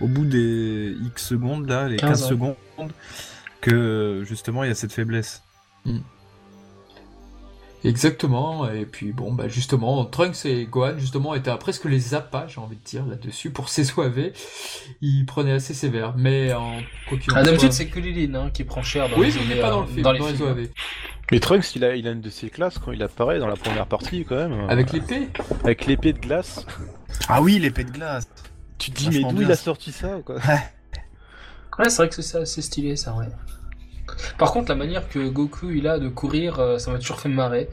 au 0.02 0.08
bout 0.08 0.26
des 0.26 0.96
X 1.06 1.26
secondes, 1.26 1.68
là, 1.70 1.88
les 1.88 1.96
15 1.98 2.10
15 2.10 2.24
ans. 2.24 2.28
secondes, 2.28 2.92
que 3.62 4.24
justement 4.28 4.64
il 4.64 4.68
y 4.68 4.72
a 4.72 4.76
cette 4.76 4.92
faiblesse. 4.94 5.44
Exactement, 7.84 8.70
et 8.70 8.86
puis 8.86 9.14
bon, 9.14 9.32
bah 9.32 9.48
justement, 9.48 10.04
Trunks 10.06 10.46
et 10.46 10.66
Gohan, 10.66 10.98
justement, 10.98 11.34
étaient 11.34 11.50
à 11.50 11.58
presque 11.58 11.86
les 11.86 12.14
appâts, 12.14 12.46
j'ai 12.48 12.60
envie 12.60 12.76
de 12.76 12.84
dire, 12.84 13.06
là-dessus, 13.06 13.52
pour 13.52 13.70
ces 13.70 13.86
SOAV. 13.86 14.32
Ils 15.02 15.26
prenaient 15.26 15.54
assez 15.54 15.74
sévère, 15.74 16.14
mais 16.18 16.54
en 16.54 16.80
Ah, 17.34 17.44
d'habitude, 17.44 17.72
c'est 17.72 17.88
que 17.88 18.00
Lilin 18.00 18.36
hein, 18.36 18.50
qui 18.54 18.66
prend 18.66 18.82
cher 18.82 19.08
dans 19.10 19.18
Oui, 19.18 19.32
les, 19.32 19.56
mais 19.56 19.62
pas 19.62 19.70
dans 19.70 19.82
le 19.82 19.88
film, 19.88 20.02
dans 20.02 20.14
dans 20.14 20.28
les 20.28 20.34
films. 20.34 20.48
OAV. 20.50 20.68
Mais 21.32 21.40
Trunks, 21.40 21.76
il 21.76 21.86
a, 21.86 21.96
il 21.96 22.08
a 22.08 22.12
une 22.12 22.22
de 22.22 22.30
ses 22.30 22.50
classes 22.50 22.80
quand 22.80 22.92
il 22.92 23.02
apparaît 23.04 23.40
dans 23.40 23.48
la 23.48 23.56
première 23.56 23.86
partie, 23.86 24.26
quand 24.26 24.36
même. 24.36 24.70
Avec 24.70 24.92
l'épée 24.92 25.30
Avec 25.64 25.86
l'épée 25.86 26.12
de 26.14 26.20
glace. 26.20 26.66
Ah 27.28 27.42
oui, 27.42 27.60
l'épée 27.60 27.84
de 27.84 27.92
glace. 27.92 28.28
Tu 28.78 28.92
te 28.92 28.98
dis, 28.98 29.10
mais 29.10 29.32
d'où 29.32 29.42
il 29.42 29.52
a 29.52 29.56
sorti 29.56 29.92
ça, 29.92 30.20
quoi? 30.26 30.36
Ouais, 31.78 31.90
c'est 31.90 31.96
vrai 31.98 32.10
que 32.10 32.22
c'est 32.22 32.40
assez 32.40 32.62
stylé, 32.62 32.96
ça, 32.98 33.14
ouais. 33.16 33.28
Par 34.38 34.51
contre, 34.51 34.70
la 34.70 34.76
manière 34.76 35.07
que 35.10 35.28
Goku 35.30 35.70
il 35.72 35.88
a 35.88 35.99
de 35.99 36.07
courir, 36.10 36.60
euh, 36.60 36.78
ça 36.78 36.91
m'a 36.91 36.99
toujours 36.99 37.20
fait 37.20 37.30
marrer. 37.30 37.70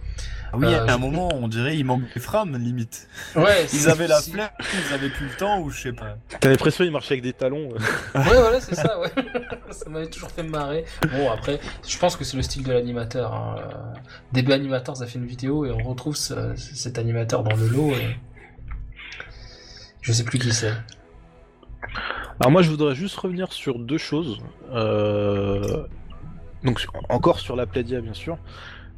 Ah 0.53 0.59
oui, 0.59 0.66
Euh, 0.66 0.87
à 0.87 0.93
un 0.93 0.97
je- 0.97 1.01
moment, 1.01 1.28
on 1.34 1.49
dirait 1.49 1.76
il 1.76 1.84
manque 1.84 2.03
des 2.14 2.20
frames, 2.20 2.57
limite. 2.57 3.09
Ouais, 3.34 3.66
Ils 3.74 3.89
avaient 3.91 4.07
la 4.07 4.20
flemme, 4.20 4.49
ils 4.89 4.95
avaient 4.95 5.09
plus 5.11 5.26
le 5.26 5.34
temps 5.37 5.61
ou 5.61 5.70
je 5.70 5.80
sais 5.82 5.93
pas. 5.93 6.16
T'as 6.41 6.49
l'impression 6.51 6.84
qu'il 6.84 6.93
marchait 6.93 7.14
avec 7.14 7.22
des 7.24 7.32
talons. 7.32 7.68
Ouais, 7.70 7.78
voilà, 8.14 8.61
c'est 8.61 8.76
ça, 8.76 8.99
ouais. 9.01 9.11
ça 9.70 9.91
m'avait 9.91 10.07
toujours 10.09 10.30
fait 10.30 10.45
me 10.45 10.51
marrer. 10.51 10.84
Bon, 11.11 11.30
après, 11.32 11.59
je 11.87 11.99
pense 11.99 12.14
que 12.16 12.22
c'est 12.24 12.37
le 12.37 12.43
style 12.45 12.62
de 12.62 12.72
l'animateur. 12.72 13.34
Hein. 13.34 13.57
DB 14.32 14.53
Animators 14.53 15.03
a 15.03 15.07
fait 15.07 15.18
une 15.18 15.26
vidéo 15.26 15.64
et 15.66 15.72
on 15.72 15.82
retrouve 15.82 16.14
ce- 16.16 16.55
cet 16.55 16.97
animateur 16.99 17.43
dans 17.43 17.57
le 17.57 17.66
lot. 17.68 17.91
Et... 17.91 18.16
Je 20.03 20.12
sais 20.12 20.22
plus 20.24 20.39
qui 20.39 20.53
c'est. 20.53 20.72
Alors 22.39 22.51
moi, 22.53 22.62
je 22.62 22.70
voudrais 22.70 22.95
juste 22.95 23.16
revenir 23.16 23.53
sur 23.53 23.78
deux 23.78 23.99
choses. 23.99 24.39
Euh, 24.72 25.84
Donc 26.65 26.85
encore 27.09 27.39
sur 27.39 27.57
la 27.57 27.67
Plédia, 27.67 28.01
bien 28.01 28.15
sûr. 28.15 28.39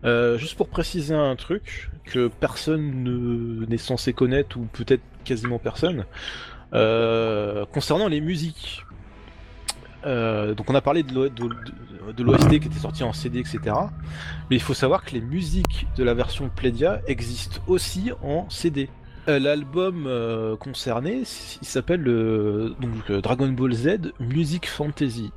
Euh, 0.04 0.38
juste 0.38 0.56
pour 0.56 0.68
préciser 0.68 1.14
un 1.14 1.34
truc 1.36 1.90
que 2.04 2.28
personne 2.28 3.02
ne- 3.02 3.66
n'est 3.66 3.78
censé 3.78 4.12
connaître 4.12 4.56
ou 4.56 4.62
peut-être 4.72 5.02
quasiment 5.24 5.58
personne. 5.58 6.04
Euh, 6.72 7.64
concernant 7.66 8.08
les 8.08 8.20
musiques. 8.20 8.84
Euh, 10.06 10.54
donc 10.54 10.70
on 10.70 10.74
a 10.74 10.80
parlé 10.80 11.02
de 11.02 11.12
l'O- 11.12 11.28
de- 11.28 11.48
de- 11.48 12.12
de 12.16 12.22
l'OST 12.22 12.60
qui 12.60 12.68
était 12.68 12.78
sorti 12.78 13.02
en 13.02 13.12
CD, 13.12 13.40
etc. 13.40 13.58
Mais 14.48 14.56
il 14.56 14.62
faut 14.62 14.72
savoir 14.74 15.04
que 15.04 15.10
les 15.12 15.20
musiques 15.20 15.86
de 15.96 16.04
la 16.04 16.14
version 16.14 16.48
Plédia 16.54 17.00
existent 17.08 17.60
aussi 17.66 18.12
en 18.22 18.48
CD. 18.48 18.88
L'album 19.26 20.08
concerné, 20.58 21.22
s'appelle 21.24 22.02
donc 22.04 23.12
Dragon 23.20 23.48
Ball 23.48 23.72
Z 23.74 24.12
Music 24.20 24.66
Fantasy. 24.66 25.32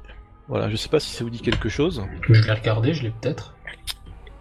Voilà, 0.51 0.69
je 0.69 0.75
sais 0.75 0.89
pas 0.89 0.99
si 0.99 1.09
ça 1.11 1.23
vous 1.23 1.29
dit 1.29 1.39
quelque 1.39 1.69
chose. 1.69 2.03
Je 2.29 2.41
l'ai 2.43 2.51
regardé, 2.51 2.93
je 2.93 3.03
l'ai 3.03 3.11
peut-être. 3.11 3.55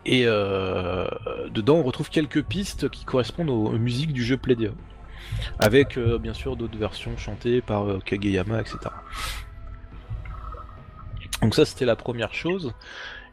Et 0.04 0.24
euh, 0.26 1.06
dedans, 1.54 1.76
on 1.76 1.82
retrouve 1.84 2.10
quelques 2.10 2.42
pistes 2.42 2.88
qui 2.90 3.04
correspondent 3.04 3.48
aux, 3.50 3.66
aux 3.66 3.78
musiques 3.78 4.12
du 4.12 4.24
jeu 4.24 4.36
Playdia. 4.36 4.70
Avec 5.60 5.96
euh, 5.96 6.18
bien 6.18 6.34
sûr 6.34 6.56
d'autres 6.56 6.76
versions 6.76 7.16
chantées 7.16 7.60
par 7.60 7.88
euh, 7.88 8.00
Kageyama, 8.04 8.60
etc. 8.60 8.78
Donc 11.42 11.54
ça, 11.54 11.64
c'était 11.64 11.84
la 11.84 11.94
première 11.94 12.34
chose. 12.34 12.72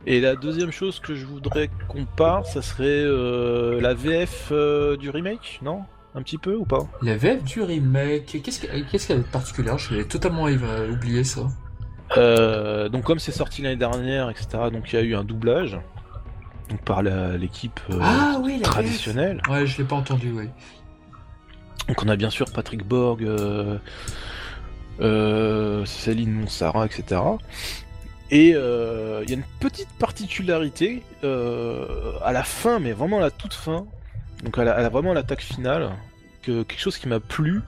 Et 0.05 0.21
la 0.21 0.36
deuxième 0.36 0.71
chose 0.71 0.99
que 0.99 1.15
je 1.15 1.25
voudrais 1.25 1.71
qu'on 1.88 2.05
parle, 2.05 2.45
ça 2.45 2.61
serait 2.61 2.86
euh, 2.86 3.82
la 3.82 3.95
VF 3.95 4.53
du 4.99 5.09
remake, 5.09 5.59
non? 5.63 5.82
Un 6.13 6.21
petit 6.21 6.38
peu 6.38 6.55
ou 6.55 6.65
pas? 6.65 6.88
La 7.01 7.17
VF 7.17 7.43
du 7.43 7.61
remake, 7.63 8.39
qu'est-ce 8.43 8.59
que- 8.61 8.91
qu'est-ce 8.91 9.07
qu'il 9.07 9.15
y 9.15 9.19
a 9.19 9.21
de 9.23 9.28
particulier 9.28 9.71
Je 9.78 9.95
l'ai 9.95 10.05
totalement 10.07 10.43
oublié 10.45 11.23
ça. 11.23 11.47
Euh, 12.16 12.88
donc 12.89 13.03
comme 13.03 13.20
c'est 13.20 13.32
sorti 13.34 13.62
l'année 13.62 13.76
dernière, 13.76 14.30
etc. 14.30 14.47
Donc 14.72 14.93
il 14.93 14.95
y 14.95 14.99
a 14.99 15.01
eu 15.01 15.16
un 15.16 15.24
doublage 15.26 15.78
donc 16.70 16.82
par 16.82 17.01
l'équipe 17.01 17.80
euh, 17.89 17.99
ah 18.01 18.38
oui, 18.41 18.62
traditionnelle. 18.62 19.41
Ouais, 19.49 19.66
je 19.68 19.78
l'ai 19.78 19.84
pas 19.84 19.95
entendu, 19.97 20.32
oui. 20.32 20.49
Donc 21.88 22.03
on 22.03 22.08
a 22.08 22.16
bien 22.16 22.30
sûr 22.30 22.45
Patrick 22.51 22.86
Borg, 22.86 23.24
euh, 24.99 25.86
Céline 25.86 26.32
Monsara, 26.34 26.86
etc. 26.86 27.22
Et 28.30 28.53
euh, 28.55 29.22
il 29.24 29.30
y 29.30 29.34
a 29.34 29.38
une 29.38 29.43
petite 29.60 29.88
particularité 29.99 31.03
à 31.24 32.32
la 32.34 32.43
fin, 32.43 32.80
mais 32.80 32.91
vraiment 32.91 33.20
à 33.20 33.22
la 33.22 33.32
toute 33.32 33.53
fin, 33.53 33.86
donc 34.43 34.58
à, 34.58 34.64
la, 34.66 34.74
à 34.74 34.82
la- 34.82 34.89
vraiment 34.89 35.12
à 35.12 35.14
l'attaque 35.14 35.41
finale, 35.41 35.91
que 36.41 36.64
quelque 36.64 36.80
chose 36.82 36.97
qui 36.97 37.08
m'a 37.08 37.20
plu, 37.22 37.62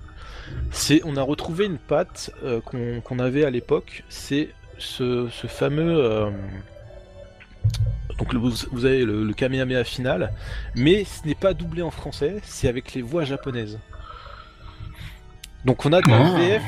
c'est 0.72 1.02
on 1.06 1.18
a 1.18 1.22
retrouvé 1.22 1.66
une 1.66 1.78
patte 1.78 2.32
euh, 2.44 2.62
qu'on 2.62 3.02
qu'on 3.02 3.20
avait 3.20 3.44
à 3.46 3.50
l'époque, 3.50 4.04
c'est 4.10 4.50
ce, 4.78 5.28
ce 5.32 5.48
fameux 5.48 5.98
euh, 6.04 6.30
donc 8.18 8.34
le- 8.34 8.40
vous, 8.40 8.86
avez 8.86 9.06
le, 9.06 9.24
le 9.24 9.34
Kamehameha 9.34 9.84
final, 9.84 10.34
mais 10.76 11.06
ce 11.06 11.26
n'est 11.28 11.36
pas 11.36 11.54
doublé 11.54 11.82
en 11.82 11.92
français, 11.92 12.38
c'est 12.44 12.68
avec 12.68 12.94
les 12.94 13.02
voix 13.02 13.24
japonaises. 13.24 13.80
Donc 15.66 15.86
on 15.86 15.94
a 15.94 16.02
de 16.02 16.10
la 16.10 16.18
Ah. 16.26 16.38
VF 16.38 16.64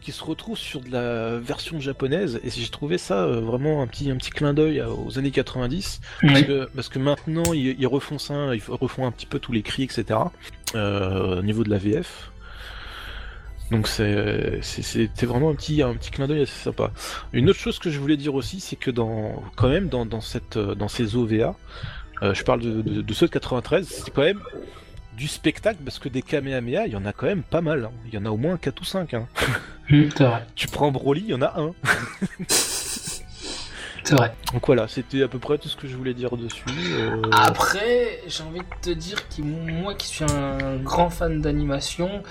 qui 0.00 0.12
se 0.12 0.22
retrouve 0.22 0.56
sur 0.56 0.80
de 0.82 0.90
la 0.92 1.38
version 1.38 1.80
japonaise, 1.80 2.38
et 2.44 2.50
j'ai 2.50 2.68
trouvé 2.68 2.96
ça 2.98 3.24
euh, 3.24 3.40
vraiment 3.40 3.82
un 3.82 3.88
petit, 3.88 4.08
un 4.10 4.16
petit 4.16 4.30
clin 4.30 4.54
d'œil 4.54 4.80
aux 4.82 5.18
années 5.18 5.32
90, 5.32 6.00
parce, 6.20 6.42
que, 6.42 6.68
parce 6.76 6.88
que 6.88 6.98
maintenant 7.00 7.52
ils, 7.52 7.74
ils 7.80 7.86
refont 7.88 8.18
ça, 8.20 8.54
ils 8.54 8.62
refont 8.68 9.04
un 9.06 9.10
petit 9.10 9.26
peu 9.26 9.40
tous 9.40 9.50
les 9.52 9.62
cris, 9.62 9.82
etc. 9.82 10.20
au 10.74 11.42
niveau 11.42 11.64
de 11.64 11.70
la 11.70 11.78
VF. 11.78 12.30
Donc 13.70 13.88
c'est 13.88 15.10
vraiment 15.26 15.50
un 15.50 15.54
petit, 15.54 15.82
un 15.82 15.94
petit 15.94 16.10
clin 16.10 16.26
d'œil 16.28 16.42
assez 16.42 16.62
sympa. 16.64 16.92
Une 17.32 17.50
autre 17.50 17.58
chose 17.58 17.78
que 17.78 17.90
je 17.90 17.98
voulais 17.98 18.16
dire 18.16 18.34
aussi, 18.34 18.60
c'est 18.60 18.76
que 18.76 18.90
dans 18.90 19.42
quand 19.56 19.68
même 19.68 19.88
dans, 19.88 20.06
dans, 20.06 20.20
cette, 20.20 20.56
dans 20.58 20.88
ces 20.88 21.16
OVA, 21.16 21.56
euh, 22.22 22.32
je 22.32 22.44
parle 22.44 22.60
de, 22.60 22.80
de, 22.82 23.02
de 23.02 23.14
ceux 23.14 23.26
de 23.26 23.32
93, 23.32 23.86
c'est 23.86 24.10
quand 24.12 24.22
même 24.22 24.40
du 25.16 25.28
spectacle 25.28 25.78
parce 25.84 25.98
que 25.98 26.08
des 26.08 26.22
Kamehameha, 26.22 26.86
il 26.86 26.92
y 26.92 26.96
en 26.96 27.04
a 27.06 27.12
quand 27.12 27.26
même 27.26 27.42
pas 27.42 27.60
mal. 27.60 27.86
hein. 27.86 27.90
Il 28.06 28.14
y 28.14 28.18
en 28.18 28.26
a 28.26 28.30
au 28.30 28.36
moins 28.36 28.56
4 28.56 28.80
ou 28.80 28.84
5. 28.84 29.14
Hein. 29.14 29.26
Tu 30.54 30.68
prends 30.68 30.90
Broly, 30.92 31.22
il 31.22 31.30
y 31.30 31.34
en 31.34 31.42
a 31.42 31.54
un. 31.60 31.72
C'est 34.06 34.14
vrai. 34.14 34.32
Donc 34.52 34.64
voilà, 34.68 34.86
c'était 34.86 35.24
à 35.24 35.28
peu 35.28 35.40
près 35.40 35.58
tout 35.58 35.68
ce 35.68 35.74
que 35.74 35.88
je 35.88 35.96
voulais 35.96 36.14
dire 36.14 36.36
dessus. 36.36 36.62
euh, 36.68 37.20
Après, 37.32 38.20
j'ai 38.28 38.44
envie 38.44 38.60
de 38.60 38.64
te 38.80 38.90
dire 38.90 39.28
que 39.28 39.42
moi 39.42 39.94
qui 39.94 40.06
suis 40.06 40.24
un 40.24 40.76
grand 40.76 41.10
fan 41.10 41.40
d'animation, 41.40 42.22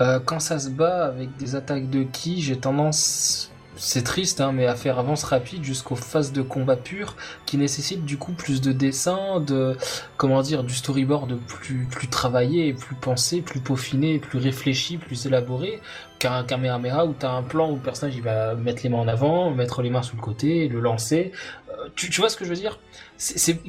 euh, 0.00 0.18
quand 0.18 0.40
ça 0.40 0.58
se 0.58 0.68
bat 0.68 1.06
avec 1.06 1.36
des 1.36 1.54
attaques 1.54 1.88
de 1.88 2.02
ki, 2.02 2.42
j'ai 2.42 2.58
tendance, 2.58 3.51
c'est 3.84 4.02
triste, 4.04 4.40
hein, 4.40 4.52
mais 4.52 4.66
à 4.66 4.76
faire 4.76 4.98
avance 4.98 5.24
rapide 5.24 5.64
jusqu'aux 5.64 5.96
phases 5.96 6.32
de 6.32 6.40
combat 6.42 6.76
pur 6.76 7.16
qui 7.46 7.56
nécessitent 7.56 8.04
du 8.04 8.16
coup 8.16 8.32
plus 8.32 8.60
de 8.60 8.72
dessin, 8.72 9.40
de 9.40 9.76
comment 10.16 10.40
dire, 10.42 10.62
du 10.64 10.74
storyboard 10.74 11.36
plus 11.46 11.86
plus 11.90 12.08
travaillé, 12.08 12.72
plus 12.74 12.94
pensé, 12.94 13.40
plus 13.42 13.60
peaufiné, 13.60 14.18
plus 14.20 14.38
réfléchi, 14.38 14.98
plus 14.98 15.26
élaboré 15.26 15.80
qu'un 16.20 16.44
Kamehameha 16.44 17.06
où 17.06 17.14
t'as 17.18 17.30
un 17.32 17.42
plan 17.42 17.70
où 17.70 17.74
le 17.74 17.80
personnage 17.82 18.14
il 18.16 18.22
va 18.22 18.54
mettre 18.54 18.82
les 18.84 18.88
mains 18.88 18.98
en 18.98 19.08
avant, 19.08 19.50
mettre 19.50 19.82
les 19.82 19.90
mains 19.90 20.02
sous 20.02 20.14
le 20.16 20.22
côté, 20.22 20.68
le 20.68 20.78
lancer. 20.80 21.32
Euh, 21.70 21.88
tu, 21.96 22.08
tu 22.10 22.20
vois 22.20 22.30
ce 22.30 22.36
que 22.36 22.44
je 22.44 22.50
veux 22.50 22.56
dire? 22.56 22.78
C'est, 23.16 23.38
c'est- 23.38 23.60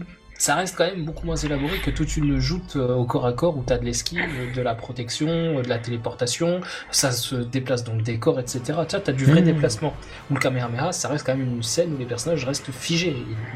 ça 0.44 0.56
reste 0.56 0.76
quand 0.78 0.84
même 0.86 1.06
beaucoup 1.06 1.26
moins 1.26 1.38
élaboré 1.38 1.78
que 1.78 1.90
toute 1.90 2.18
une 2.18 2.38
joute 2.38 2.74
euh, 2.76 2.96
au 2.96 3.06
corps 3.06 3.26
à 3.26 3.32
corps 3.32 3.56
où 3.56 3.64
t'as 3.66 3.78
de 3.78 3.86
l'esquive, 3.86 4.22
de 4.54 4.62
la 4.62 4.76
protection, 4.76 5.30
euh, 5.30 5.62
de 5.62 5.70
la 5.70 5.80
téléportation, 5.80 6.60
ça 6.92 7.14
se 7.14 7.36
déplace 7.36 7.86
dans 7.86 7.94
le 7.96 8.02
décor, 8.02 8.42
etc. 8.42 8.60
Tu 8.90 8.98
t'as 9.02 9.14
du 9.14 9.24
vrai 9.24 9.40
Mhm. 9.40 9.46
déplacement. 9.54 9.94
Où 10.30 10.34
le 10.34 10.42
Kamehameha, 10.42 10.92
ça 10.92 11.08
reste 11.08 11.26
quand 11.26 11.38
même 11.38 11.48
une 11.48 11.64
scène 11.64 11.94
où 11.94 11.98
les 11.98 12.04
personnages 12.06 12.44
restent 12.44 12.72
figés, 12.72 13.16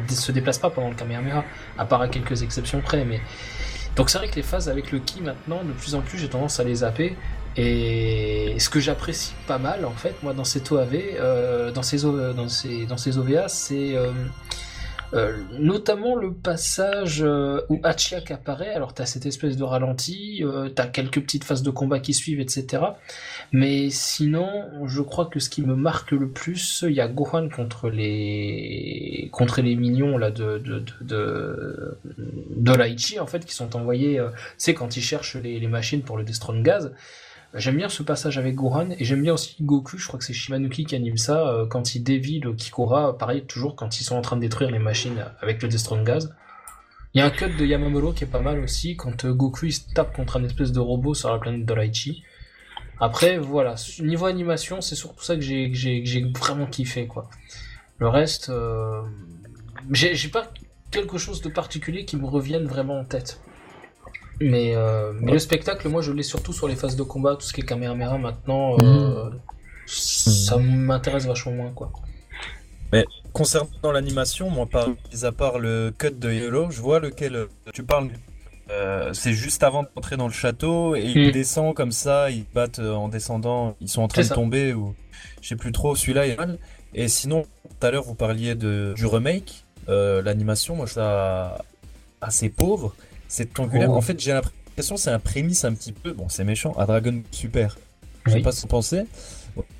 ils 0.09 0.15
se 0.15 0.31
déplacent 0.31 0.59
pas 0.59 0.69
pendant 0.69 0.87
le 0.87 0.95
Kamehameha, 0.95 1.43
à 1.77 1.83
part 1.85 2.01
à 2.01 2.07
quelques 2.07 2.41
exceptions 2.41 2.79
près, 2.79 3.03
mais... 3.03 3.19
Donc 3.97 4.09
c'est 4.09 4.19
vrai 4.19 4.29
que 4.29 4.35
les 4.35 4.43
phases 4.43 4.69
avec 4.69 4.93
le 4.93 4.99
ki 4.99 5.21
maintenant, 5.21 5.63
de 5.65 5.73
plus 5.73 5.93
en 5.93 5.99
plus, 6.01 6.17
j'ai 6.19 6.29
tendance 6.29 6.57
à 6.61 6.63
les 6.63 6.75
zapper. 6.75 7.17
Et 7.57 8.55
ce 8.59 8.69
que 8.69 8.79
j'apprécie 8.79 9.33
pas 9.45 9.57
mal, 9.57 9.83
en 9.83 9.91
fait, 9.91 10.15
moi, 10.23 10.33
dans 10.33 10.45
ces 10.45 10.61
OAV, 10.71 10.95
euh, 11.19 11.71
dans 11.71 11.83
ces, 11.83 12.05
O- 12.05 12.31
dans 12.31 12.47
ces, 12.47 12.85
dans 12.85 12.95
ces 12.97 13.17
OVA, 13.17 13.49
c'est 13.49 13.95
euh, 13.95 14.11
euh, 15.13 15.37
notamment 15.57 16.15
le 16.15 16.33
passage 16.33 17.21
euh, 17.23 17.61
où 17.69 17.79
Hachiak 17.83 18.31
apparaît. 18.31 18.73
Alors, 18.73 18.93
t'as 18.93 19.05
cette 19.05 19.25
espèce 19.25 19.55
de 19.55 19.63
ralenti, 19.63 20.43
euh, 20.43 20.69
t'as 20.69 20.87
quelques 20.87 21.21
petites 21.21 21.43
phases 21.43 21.63
de 21.63 21.69
combat 21.69 21.99
qui 21.99 22.13
suivent, 22.13 22.39
etc. 22.39 22.83
Mais 23.51 23.89
sinon, 23.89 24.65
je 24.85 25.01
crois 25.01 25.25
que 25.27 25.39
ce 25.39 25.49
qui 25.49 25.61
me 25.61 25.75
marque 25.75 26.11
le 26.11 26.29
plus, 26.29 26.83
il 26.87 26.93
y 26.93 27.01
a 27.01 27.07
Gohan 27.07 27.49
contre 27.49 27.89
les 27.89 29.29
contre 29.31 29.61
les 29.61 29.75
minions 29.75 30.17
là 30.17 30.31
de 30.31 30.57
de 30.57 30.83
de 31.01 31.97
de, 32.57 32.71
Laichi, 32.73 33.19
en 33.19 33.27
fait, 33.27 33.45
qui 33.45 33.53
sont 33.55 33.75
envoyés. 33.75 34.19
euh, 34.19 34.29
c'est 34.57 34.73
quand 34.73 34.97
ils 34.97 35.01
cherchent 35.01 35.35
les, 35.35 35.59
les 35.59 35.67
machines 35.67 36.01
pour 36.01 36.17
le 36.17 36.23
Destron 36.23 36.61
Gaz. 36.61 36.91
J'aime 37.57 37.77
bien 37.77 37.89
ce 37.89 38.03
passage 38.03 38.37
avec 38.37 38.53
Gohan 38.53 38.91
et 38.91 39.03
j'aime 39.03 39.23
bien 39.23 39.33
aussi 39.33 39.55
Goku, 39.61 39.97
je 39.97 40.07
crois 40.07 40.19
que 40.19 40.25
c'est 40.25 40.33
Shimanuki 40.33 40.85
qui 40.85 40.95
anime 40.95 41.17
ça, 41.17 41.47
euh, 41.47 41.65
quand 41.65 41.95
il 41.95 42.03
dévie 42.03 42.39
le 42.39 42.53
Kikora, 42.53 43.17
pareil, 43.17 43.45
toujours 43.45 43.75
quand 43.75 43.99
ils 43.99 44.03
sont 44.03 44.15
en 44.15 44.21
train 44.21 44.35
de 44.35 44.41
détruire 44.41 44.69
les 44.69 44.77
machines 44.77 45.25
avec 45.41 45.63
le 45.63 45.67
Destron 45.67 46.03
Gaz. 46.03 46.35
Il 47.13 47.19
y 47.19 47.21
a 47.21 47.25
un 47.25 47.31
cut 47.31 47.49
de 47.49 47.65
Yamamuro 47.65 48.13
qui 48.13 48.25
est 48.25 48.27
pas 48.27 48.41
mal 48.41 48.59
aussi, 48.59 48.95
quand 48.95 49.25
euh, 49.25 49.33
Goku 49.33 49.65
il 49.65 49.73
se 49.73 49.91
tape 49.91 50.15
contre 50.15 50.37
un 50.37 50.43
espèce 50.43 50.71
de 50.71 50.79
robot 50.79 51.15
sur 51.15 51.31
la 51.31 51.39
planète 51.39 51.65
Dolaichi. 51.65 52.23
Après, 52.99 53.39
voilà, 53.39 53.73
niveau 54.01 54.25
animation, 54.27 54.81
c'est 54.81 54.95
surtout 54.95 55.23
ça 55.23 55.35
que 55.35 55.41
j'ai 55.41 56.31
vraiment 56.37 56.67
kiffé, 56.67 57.07
quoi. 57.07 57.27
Le 57.97 58.07
reste, 58.07 58.49
euh, 58.49 59.01
j'ai 59.91 60.29
pas 60.29 60.51
quelque 60.91 61.17
chose 61.17 61.41
de 61.41 61.49
particulier 61.49 62.05
qui 62.05 62.17
me 62.17 62.25
revienne 62.25 62.65
vraiment 62.65 62.99
en 62.99 63.03
tête. 63.03 63.39
Mais, 64.39 64.75
euh, 64.75 65.13
mais 65.19 65.31
le 65.31 65.39
spectacle, 65.39 65.87
moi, 65.89 66.01
je 66.01 66.11
l'ai 66.11 66.23
surtout 66.23 66.53
sur 66.53 66.67
les 66.67 66.75
phases 66.75 66.95
de 66.95 67.03
combat, 67.03 67.35
tout 67.35 67.41
ce 67.41 67.53
qui 67.53 67.61
est 67.61 67.65
Kamehameha 67.65 68.17
maintenant. 68.17 68.75
euh, 68.81 69.29
Ça 69.87 70.57
m'intéresse 70.57 71.25
vachement 71.25 71.53
moins, 71.53 71.71
quoi. 71.71 71.91
Concernant 73.33 73.91
l'animation, 73.91 74.49
moi, 74.49 74.65
par, 74.65 74.89
mis 74.89 75.25
à 75.25 75.31
part 75.31 75.59
le 75.59 75.91
cut 75.95 76.11
de 76.11 76.31
Yellow, 76.31 76.71
je 76.71 76.81
vois 76.81 76.99
lequel 76.99 77.35
euh, 77.35 77.45
tu 77.73 77.83
parles. 77.83 78.09
Euh, 78.71 79.13
c'est 79.13 79.33
juste 79.33 79.63
avant 79.63 79.85
d'entrer 79.95 80.17
dans 80.17 80.27
le 80.27 80.33
château 80.33 80.95
et 80.95 81.03
il 81.03 81.29
Hmm. 81.29 81.31
descend 81.31 81.73
comme 81.75 81.91
ça, 81.91 82.29
ils 82.31 82.45
battent 82.53 82.79
en 82.79 83.07
descendant, 83.09 83.75
ils 83.79 83.87
sont 83.89 84.01
en 84.01 84.07
train 84.07 84.23
de 84.23 84.27
ça. 84.27 84.35
tomber 84.35 84.73
ou 84.73 84.93
je 85.41 85.49
sais 85.49 85.55
plus 85.55 85.71
trop. 85.71 85.95
Celui-là 85.95 86.27
est 86.27 86.35
mal. 86.35 86.57
Et 86.93 87.07
sinon, 87.07 87.43
tout 87.43 87.85
à 87.87 87.91
l'heure 87.91 88.03
vous 88.03 88.15
parliez 88.15 88.55
de 88.55 88.93
du 88.95 89.05
remake, 89.05 89.63
l'animation, 89.87 90.75
moi 90.75 90.85
je 90.85 90.93
trouve 90.93 91.03
ça 91.03 91.63
assez 92.19 92.49
pauvre, 92.49 92.93
c'est 93.27 93.59
angulaire. 93.59 93.89
Oh. 93.91 93.95
En 93.95 94.01
fait, 94.01 94.19
j'ai 94.19 94.33
l'impression 94.33 94.95
que 94.95 95.01
c'est 95.01 95.11
un 95.11 95.19
prémisse 95.19 95.65
un 95.65 95.73
petit 95.73 95.91
peu, 95.91 96.13
bon 96.13 96.27
c'est 96.29 96.43
méchant, 96.43 96.73
à 96.77 96.85
Dragon 96.85 97.11
Ball 97.13 97.23
Super. 97.31 97.77
Je 98.25 98.31
sais 98.31 98.37
Oui. 98.37 98.43
pas 98.43 98.51
ce 98.51 98.57
que 98.57 98.61
vous 98.63 98.67
pensez 98.67 99.03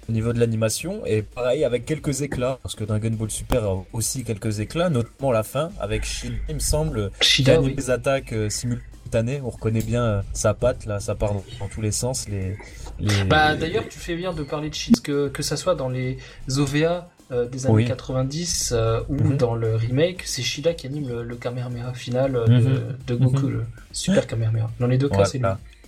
au 0.10 0.12
niveau 0.12 0.34
de 0.34 0.40
l'animation 0.40 1.06
et 1.06 1.22
pareil 1.22 1.64
avec 1.64 1.86
quelques 1.86 2.22
éclats 2.24 2.58
parce 2.64 2.74
que 2.76 2.84
Dragon 2.84 3.12
Ball 3.12 3.30
Super 3.30 3.64
a 3.64 3.84
aussi 3.94 4.24
quelques 4.24 4.60
éclats 4.60 4.90
notamment 4.90 5.32
la 5.32 5.44
fin 5.44 5.70
avec 5.80 6.04
Shida 6.04 6.34
il 6.50 6.56
me 6.56 6.60
semble 6.60 7.12
Shida, 7.22 7.62
oui. 7.62 7.76
les 7.78 7.92
attaques 7.92 8.34
euh, 8.34 8.50
simultanées 8.50 9.40
on 9.44 9.50
reconnaît 9.52 9.84
bien 9.84 10.04
euh, 10.04 10.22
sa 10.34 10.56
patte 10.56 10.86
là 10.88 11.00
ça 11.00 11.14
part 11.14 11.34
dans, 11.36 11.44
dans 11.60 11.68
tous 11.68 11.82
les 11.82 11.92
sens 11.92 12.28
les, 12.28 12.58
les- 13.00 13.24
Bah 13.26 13.56
d'ailleurs 13.56 13.88
tu 13.88 14.00
fais 14.00 14.16
bien 14.16 14.34
de 14.34 14.42
parler 14.42 14.70
de 14.70 14.74
shit 14.76 15.00
que 15.02 15.28
que 15.28 15.44
ça 15.44 15.58
soit 15.58 15.76
dans 15.76 15.90
les 15.90 16.18
OVA 16.58 17.08
des 17.32 17.66
années 17.66 17.76
Oui. 17.76 17.86
90 17.86 18.72
euh, 18.76 19.02
ou 19.10 19.16
Mhm. 19.16 19.38
dans 19.38 19.56
le 19.56 19.76
remake, 19.76 20.24
c'est 20.26 20.42
Shida 20.42 20.74
qui 20.74 20.88
anime 20.88 21.10
le, 21.10 21.24
le 21.24 21.36
Kamehameha 21.36 21.94
final 21.94 22.36
euh, 22.36 22.46
de, 22.48 22.54
Mhm. 22.54 22.98
de 23.08 23.16
Goku, 23.16 23.48
Mhm. 23.48 23.52
le 23.54 23.64
super 23.92 24.26
Kamehameha. 24.28 24.70
Dans 24.80 24.88
les 24.88 24.98
deux 24.98 25.10
cas 25.10 25.18
Ouais, 25.20 25.26
c'est 25.26 25.38
lui. 25.40 25.46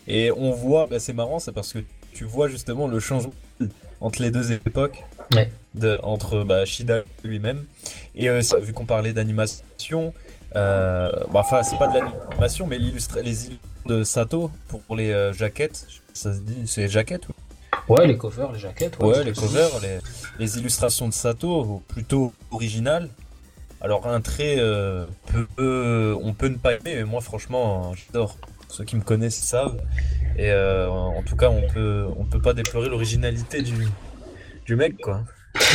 et 0.07 0.31
on 0.31 0.51
voit 0.51 0.87
bah, 0.87 0.99
c'est 0.99 1.13
marrant 1.13 1.39
c'est 1.39 1.51
parce 1.53 1.71
que 1.73 1.79
tu 2.13 2.23
vois 2.25 2.47
justement 2.49 2.87
le 2.87 2.99
changement 2.99 3.33
entre 4.01 4.21
les 4.21 4.31
deux 4.31 4.51
époques 4.51 5.03
Ouais. 5.33 5.49
de, 5.75 5.99
entre 6.03 6.43
bah, 6.43 6.65
Shida 6.65 7.03
lui-même 7.23 7.63
et 8.15 8.29
euh, 8.29 8.41
vu 8.61 8.73
qu'on 8.73 8.85
parlait 8.85 9.13
d'animation 9.13 10.13
euh, 10.55 11.11
bah, 11.31 11.41
enfin 11.41 11.61
c'est 11.63 11.77
pas 11.77 11.87
de 11.87 11.99
l'animation 11.99 12.65
mais 12.67 12.79
les 12.79 12.87
illustrations 12.89 13.51
de 13.85 14.03
Sato 14.03 14.49
pour 14.67 14.95
les 14.95 15.11
euh, 15.11 15.31
jaquettes 15.31 15.85
ça 16.13 16.33
se 16.33 16.39
dit 16.39 16.63
c'est 16.65 16.87
jaquettes 16.89 17.29
ou 17.29 17.33
Ouais, 17.89 18.07
les 18.07 18.17
covers, 18.17 18.51
les 18.51 18.59
jaquettes. 18.59 18.97
Ouais, 18.99 19.15
je 19.15 19.21
les 19.21 19.33
covers, 19.33 19.71
les, 20.39 20.57
illustrations 20.57 21.07
de 21.07 21.13
Sato, 21.13 21.81
plutôt 21.87 22.33
originales. 22.51 23.09
Alors 23.81 24.07
un 24.07 24.21
trait, 24.21 24.57
euh, 24.59 25.05
peu- 25.55 26.15
on 26.21 26.33
peut 26.33 26.49
ne 26.49 26.57
pas 26.57 26.73
aimer, 26.73 26.95
mais 26.95 27.03
moi 27.03 27.21
franchement, 27.21 27.93
j'adore. 27.95 28.37
Ceux 28.67 28.83
qui 28.83 28.95
me 28.95 29.01
connaissent 29.01 29.39
savent. 29.39 29.81
Et 30.37 30.51
euh, 30.51 30.87
en 30.87 31.23
tout 31.23 31.35
cas, 31.35 31.49
on 31.49 31.67
peut, 31.73 32.05
on 32.17 32.25
peut 32.25 32.41
pas 32.41 32.53
déplorer 32.53 32.87
l'originalité 32.87 33.63
du, 33.63 33.87
du 34.65 34.75
mec, 34.75 34.97
quoi. 35.01 35.23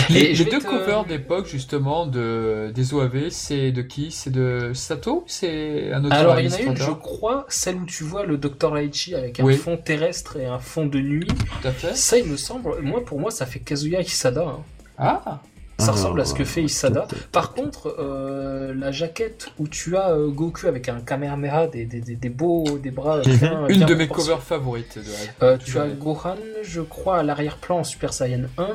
Les, 0.08 0.34
deux 0.34 0.44
te- 0.58 0.64
covers 0.64 1.04
d'époque, 1.04 1.46
justement, 1.46 2.06
de, 2.06 2.70
des 2.74 2.94
OAV, 2.94 3.28
c'est 3.30 3.72
de 3.72 3.82
qui? 3.82 4.10
C'est 4.10 4.30
de 4.30 4.70
Sato? 4.74 5.24
C'est 5.26 5.92
un 5.92 6.04
autre 6.04 6.14
Alors 6.14 6.38
il 6.40 6.46
y 6.48 6.54
en 6.54 6.56
a 6.56 6.60
une, 6.60 6.76
je 6.76 6.90
crois, 6.92 7.44
celle 7.48 7.76
où 7.76 7.84
tu 7.86 8.04
vois 8.04 8.24
le 8.24 8.36
Dr 8.38 8.72
Laichi 8.74 9.14
avec 9.14 9.40
un 9.40 9.44
Oui. 9.44 9.56
fond 9.56 9.76
terrestre 9.76 10.36
et 10.36 10.46
un 10.46 10.58
fond 10.60 10.86
de 10.86 11.00
nuit. 11.00 11.26
Tout 11.26 11.68
à 11.68 11.72
fait. 11.72 11.94
Ça, 11.94 12.18
il 12.18 12.26
me 12.26 12.36
semble, 12.36 12.80
moi 12.82 13.04
pour 13.04 13.18
moi, 13.20 13.30
ça 13.30 13.46
fait 13.46 13.58
Kazuya 13.60 14.00
Hisada. 14.00 14.42
hein. 14.42 14.58
Ah 14.96 15.40
Ça 15.80 15.86
Ah, 15.88 15.90
ressemble 15.92 16.20
à 16.20 16.24
ce 16.24 16.34
que 16.34 16.44
fait 16.44 16.62
Isada. 16.62 17.08
Par 17.32 17.52
contre, 17.52 17.96
euh, 17.98 18.72
la 18.76 18.92
jaquette 18.92 19.48
où 19.58 19.66
tu 19.66 19.96
as 19.96 20.10
euh, 20.10 20.28
Goku 20.30 20.68
avec 20.68 20.88
un 20.88 21.00
Kamehameha, 21.00 21.66
des, 21.66 21.84
des, 21.84 22.00
des, 22.00 22.14
des 22.14 22.28
beaux, 22.28 22.78
des 22.78 22.92
bras 22.92 23.18
bien, 23.20 23.62
Mhm. 23.62 23.70
Une 23.70 23.76
bien 23.78 23.86
de 23.86 23.94
mes 23.94 24.06
covers 24.06 24.40
favorites. 24.42 24.98
de- 24.98 25.44
Euh, 25.44 25.58
tu 25.58 25.78
as. 25.80 25.88
Gohan, 25.88 26.36
je 26.62 26.80
crois, 26.80 27.18
à 27.18 27.22
l'arrière-plan 27.24 27.78
en 27.80 27.84
Super 27.84 28.12
Saiyan 28.12 28.42
1. 28.56 28.68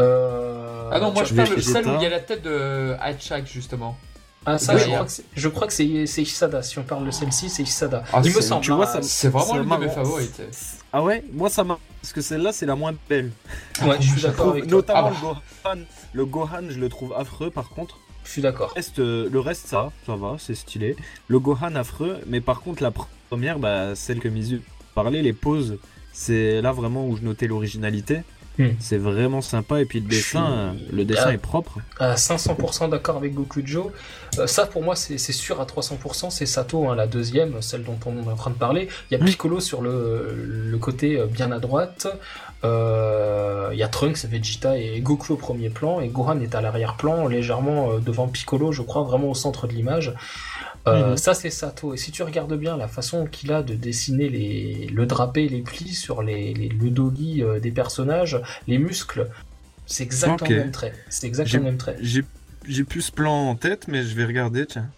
Euh, 0.00 0.88
Ah 0.92 0.98
non, 1.00 1.12
moi 1.12 1.24
je 1.24 1.34
parle 1.34 1.54
de 1.56 1.60
celle 1.60 1.86
où 1.86 1.94
il 1.96 2.02
y 2.02 2.06
a 2.06 2.10
la 2.10 2.20
tête 2.20 2.42
de 2.42 2.94
Hachak, 3.00 3.46
justement. 3.46 3.96
Ah, 4.44 4.58
ça, 4.58 4.76
je 4.76 4.86
crois 4.88 5.04
que 5.04 5.10
c'est- 5.10 5.24
je 5.36 5.48
crois 5.48 5.66
que 5.68 5.72
c'est 5.72 5.84
Hisada. 6.22 6.62
Si 6.62 6.76
on 6.78 6.82
parle 6.82 7.06
de 7.06 7.10
celle-ci, 7.12 7.48
c'est 7.48 7.62
Hisada. 7.62 8.02
Ah, 8.12 8.20
il 8.24 8.30
me 8.30 8.34
c'est- 8.34 8.42
semble. 8.42 8.64
tu 8.64 8.72
vois, 8.72 8.86
ça- 8.86 9.00
C'est 9.02 9.28
vraiment 9.28 9.56
l'une 9.58 9.68
de 9.68 9.76
mes 9.76 9.88
favorites. 9.88 10.42
Ah 10.92 11.02
ouais 11.02 11.22
Moi 11.32 11.48
ça 11.48 11.62
m'a. 11.64 11.78
Parce 12.00 12.12
que 12.12 12.20
celle-là 12.20 12.52
c'est 12.52 12.66
la 12.66 12.74
moins 12.74 12.92
belle. 13.08 13.30
Ouais, 13.82 13.96
je 14.00 14.08
suis 14.10 14.20
d'accord 14.22 14.50
avec 14.50 14.64
toi. 14.66 14.72
Notamment 14.78 15.10
Ah 15.64 15.74
le 15.74 15.74
Gohan. 15.80 15.86
Le 16.12 16.26
Gohan, 16.26 16.62
je 16.70 16.78
le 16.80 16.88
trouve 16.88 17.14
affreux 17.16 17.50
par 17.50 17.68
contre. 17.70 17.98
Je 18.24 18.30
suis 18.30 18.42
d'accord. 18.42 18.68
Le 18.70 18.74
reste, 18.74 18.98
euh, 18.98 19.28
le 19.32 19.40
reste 19.40 19.66
ça, 19.68 19.90
ça 20.06 20.16
va, 20.16 20.36
c'est 20.38 20.54
stylé. 20.56 20.96
Le 21.28 21.38
Gohan 21.38 21.74
affreux, 21.76 22.18
mais 22.26 22.40
par 22.40 22.60
contre 22.60 22.82
la 22.82 22.90
première, 23.30 23.58
bah, 23.60 23.94
celle 23.94 24.18
que 24.18 24.28
Mizu 24.28 24.60
parlait, 24.96 25.22
les 25.22 25.32
poses, 25.32 25.78
c'est 26.12 26.60
là 26.60 26.72
vraiment 26.72 27.06
où 27.06 27.16
je 27.16 27.22
notais 27.22 27.46
l'originalité. 27.46 28.22
Hmm. 28.58 28.68
C'est 28.80 28.98
vraiment 28.98 29.40
sympa 29.40 29.80
et 29.80 29.86
puis 29.86 30.00
le 30.00 30.08
dessin, 30.08 30.44
euh, 30.44 30.72
suis- 30.76 30.96
le 30.96 31.04
dessin 31.06 31.24
Ah. 31.28 31.32
est 31.32 31.38
propre. 31.38 31.78
À 31.98 32.16
500% 32.16 32.88
d'accord 32.88 33.16
avec 33.16 33.32
Goku 33.34 33.62
Joe. 33.64 33.86
Euh, 34.38 34.46
ça, 34.46 34.66
pour 34.66 34.82
moi, 34.82 34.94
c'est 34.94 35.16
c'est 35.16 35.32
sûr 35.32 35.60
à 35.60 35.64
300%. 35.64 36.28
C'est 36.30 36.44
Sato, 36.46 36.88
hein, 36.88 36.94
la 36.94 37.06
deuxième, 37.06 37.62
celle 37.62 37.82
dont 37.84 37.98
on 38.04 38.28
est 38.28 38.32
en 38.32 38.36
train 38.36 38.50
de 38.50 38.56
parler. 38.56 38.88
Il 39.10 39.14
y 39.16 39.20
a 39.20 39.24
Oui. 39.24 39.30
Piccolo 39.30 39.58
sur 39.60 39.80
le, 39.80 40.34
le 40.70 40.78
côté 40.78 41.18
euh, 41.18 41.26
bien 41.26 41.50
à 41.50 41.58
droite. 41.60 42.06
Euh, 42.64 43.70
Il 43.72 43.78
y 43.78 43.82
a 43.82 43.88
Trunks, 43.88 44.24
Vegeta 44.26 44.76
et 44.76 45.00
Goku 45.00 45.32
au 45.32 45.36
premier 45.36 45.70
plan. 45.70 46.00
Et 46.00 46.08
Gohan 46.08 46.38
est 46.40 46.54
à 46.54 46.60
l'arrière-plan, 46.60 47.26
légèrement 47.28 47.98
devant 47.98 48.28
Piccolo, 48.28 48.70
je 48.70 48.82
crois, 48.82 49.02
vraiment 49.02 49.30
au 49.30 49.34
centre 49.34 49.66
de 49.66 49.72
l'image. 49.72 50.12
Euh, 50.88 51.10
Mhm. 51.10 51.16
Ça, 51.16 51.34
c'est 51.34 51.50
Sato. 51.50 51.94
Et 51.94 51.96
si 51.96 52.10
tu 52.10 52.22
regardes 52.22 52.54
bien 52.56 52.76
la 52.76 52.88
façon 52.88 53.26
qu'il 53.26 53.52
a 53.52 53.62
de 53.62 53.74
dessiner 53.74 54.28
les, 54.28 54.86
le 54.92 55.06
drapé, 55.06 55.48
les 55.48 55.62
plis 55.62 55.94
sur 55.94 56.22
les, 56.22 56.54
les- 56.54 56.68
le 56.68 56.90
doggy 56.90 57.42
euh, 57.42 57.60
des 57.60 57.70
personnages, 57.70 58.40
les 58.66 58.78
muscles, 58.78 59.28
c'est 59.86 60.02
exactement 60.02 60.50
le 60.50 60.62
même 60.64 60.72
trait. 60.72 60.92
C'est 61.08 61.26
exactement 61.26 61.62
le 61.64 61.70
même 61.70 61.78
trait. 61.78 61.96
J'ai 62.00 62.22
j'ai 62.68 62.84
plus 62.84 63.02
ce 63.02 63.12
plan 63.12 63.48
en 63.50 63.56
tête, 63.56 63.88
mais 63.88 64.02
je 64.04 64.14
vais 64.14 64.24
regarder, 64.24 64.66
tiens. 64.66 64.88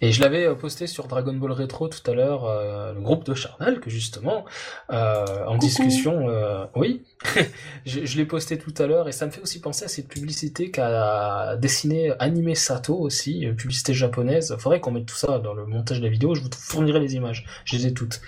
Et 0.00 0.12
je 0.12 0.20
l'avais 0.20 0.46
euh, 0.46 0.54
posté 0.54 0.86
sur 0.86 1.06
Dragon 1.06 1.32
Ball 1.32 1.52
Retro 1.52 1.88
tout 1.88 2.10
à 2.10 2.14
l'heure, 2.14 2.44
euh, 2.44 2.92
le 2.92 3.00
groupe 3.00 3.24
de 3.24 3.34
Charnal, 3.34 3.80
que 3.80 3.90
justement, 3.90 4.44
euh, 4.92 5.24
en 5.46 5.56
discussion, 5.56 6.28
euh, 6.28 6.64
oui, 6.76 7.02
je, 7.86 8.04
je 8.04 8.16
l'ai 8.16 8.26
posté 8.26 8.58
tout 8.58 8.74
à 8.78 8.86
l'heure, 8.86 9.08
et 9.08 9.12
ça 9.12 9.26
me 9.26 9.30
fait 9.30 9.40
aussi 9.40 9.60
penser 9.60 9.84
à 9.84 9.88
cette 9.88 10.08
publicité 10.08 10.70
qu'a 10.70 11.56
dessiné, 11.56 12.12
animé 12.18 12.54
Sato 12.54 12.94
aussi, 12.98 13.40
une 13.40 13.56
publicité 13.56 13.94
japonaise. 13.94 14.54
Faudrait 14.58 14.80
qu'on 14.80 14.90
mette 14.90 15.06
tout 15.06 15.14
ça 15.16 15.38
dans 15.38 15.54
le 15.54 15.64
montage 15.66 15.98
de 16.00 16.04
la 16.04 16.10
vidéo, 16.10 16.34
je 16.34 16.42
vous 16.42 16.50
fournirai 16.52 17.00
les 17.00 17.14
images, 17.14 17.46
je 17.64 17.76
les 17.76 17.86
ai 17.86 17.94
toutes. 17.94 18.20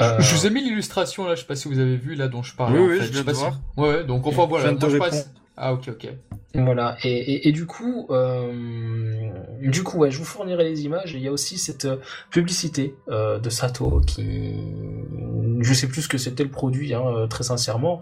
Euh, 0.00 0.16
Je 0.20 0.34
vous 0.34 0.46
ai 0.46 0.50
mis 0.50 0.62
l'illustration 0.62 1.26
là, 1.26 1.34
je 1.34 1.40
sais 1.40 1.46
pas 1.46 1.56
si 1.56 1.68
vous 1.68 1.78
avez 1.78 1.96
vu 1.96 2.14
là 2.14 2.28
dont 2.28 2.42
je 2.42 2.54
parlais. 2.54 2.78
Oui, 2.78 2.84
en 2.84 2.88
oui, 2.88 2.96
fait. 2.98 3.02
je 3.02 3.06
sais 3.08 3.12
viens 3.12 3.24
pas 3.24 3.32
de 3.32 3.36
si- 3.36 3.42
voir. 3.42 3.60
Ouais, 3.76 4.04
donc 4.04 4.26
enfin 4.26 4.42
Je 4.44 4.48
voilà. 4.48 4.72
moi, 4.72 4.88
je 4.88 4.96
passe-. 4.98 5.30
Ah 5.60 5.72
ok 5.72 5.88
ok. 5.88 6.08
Voilà, 6.54 6.96
et, 7.04 7.52
du 7.52 7.66
coup, 7.66 8.06
euh, 8.10 9.30
du 9.60 9.82
coup, 9.82 10.04
je 10.08 10.16
vous 10.16 10.24
fournirai 10.24 10.64
les 10.64 10.84
images. 10.84 11.14
Et 11.14 11.18
il 11.18 11.22
y 11.22 11.28
a 11.28 11.32
aussi 11.32 11.58
cette 11.58 11.84
euh, 11.84 11.96
publicité 12.30 12.94
euh, 13.08 13.38
de 13.38 13.50
Sato 13.50 14.00
qui, 14.00 14.54
je 15.60 15.74
sais 15.74 15.88
plus 15.88 16.02
ce 16.02 16.08
que 16.08 16.16
c'était 16.16 16.44
le 16.44 16.50
produit, 16.50 16.94
hein, 16.94 17.26
très 17.28 17.44
sincèrement, 17.44 18.00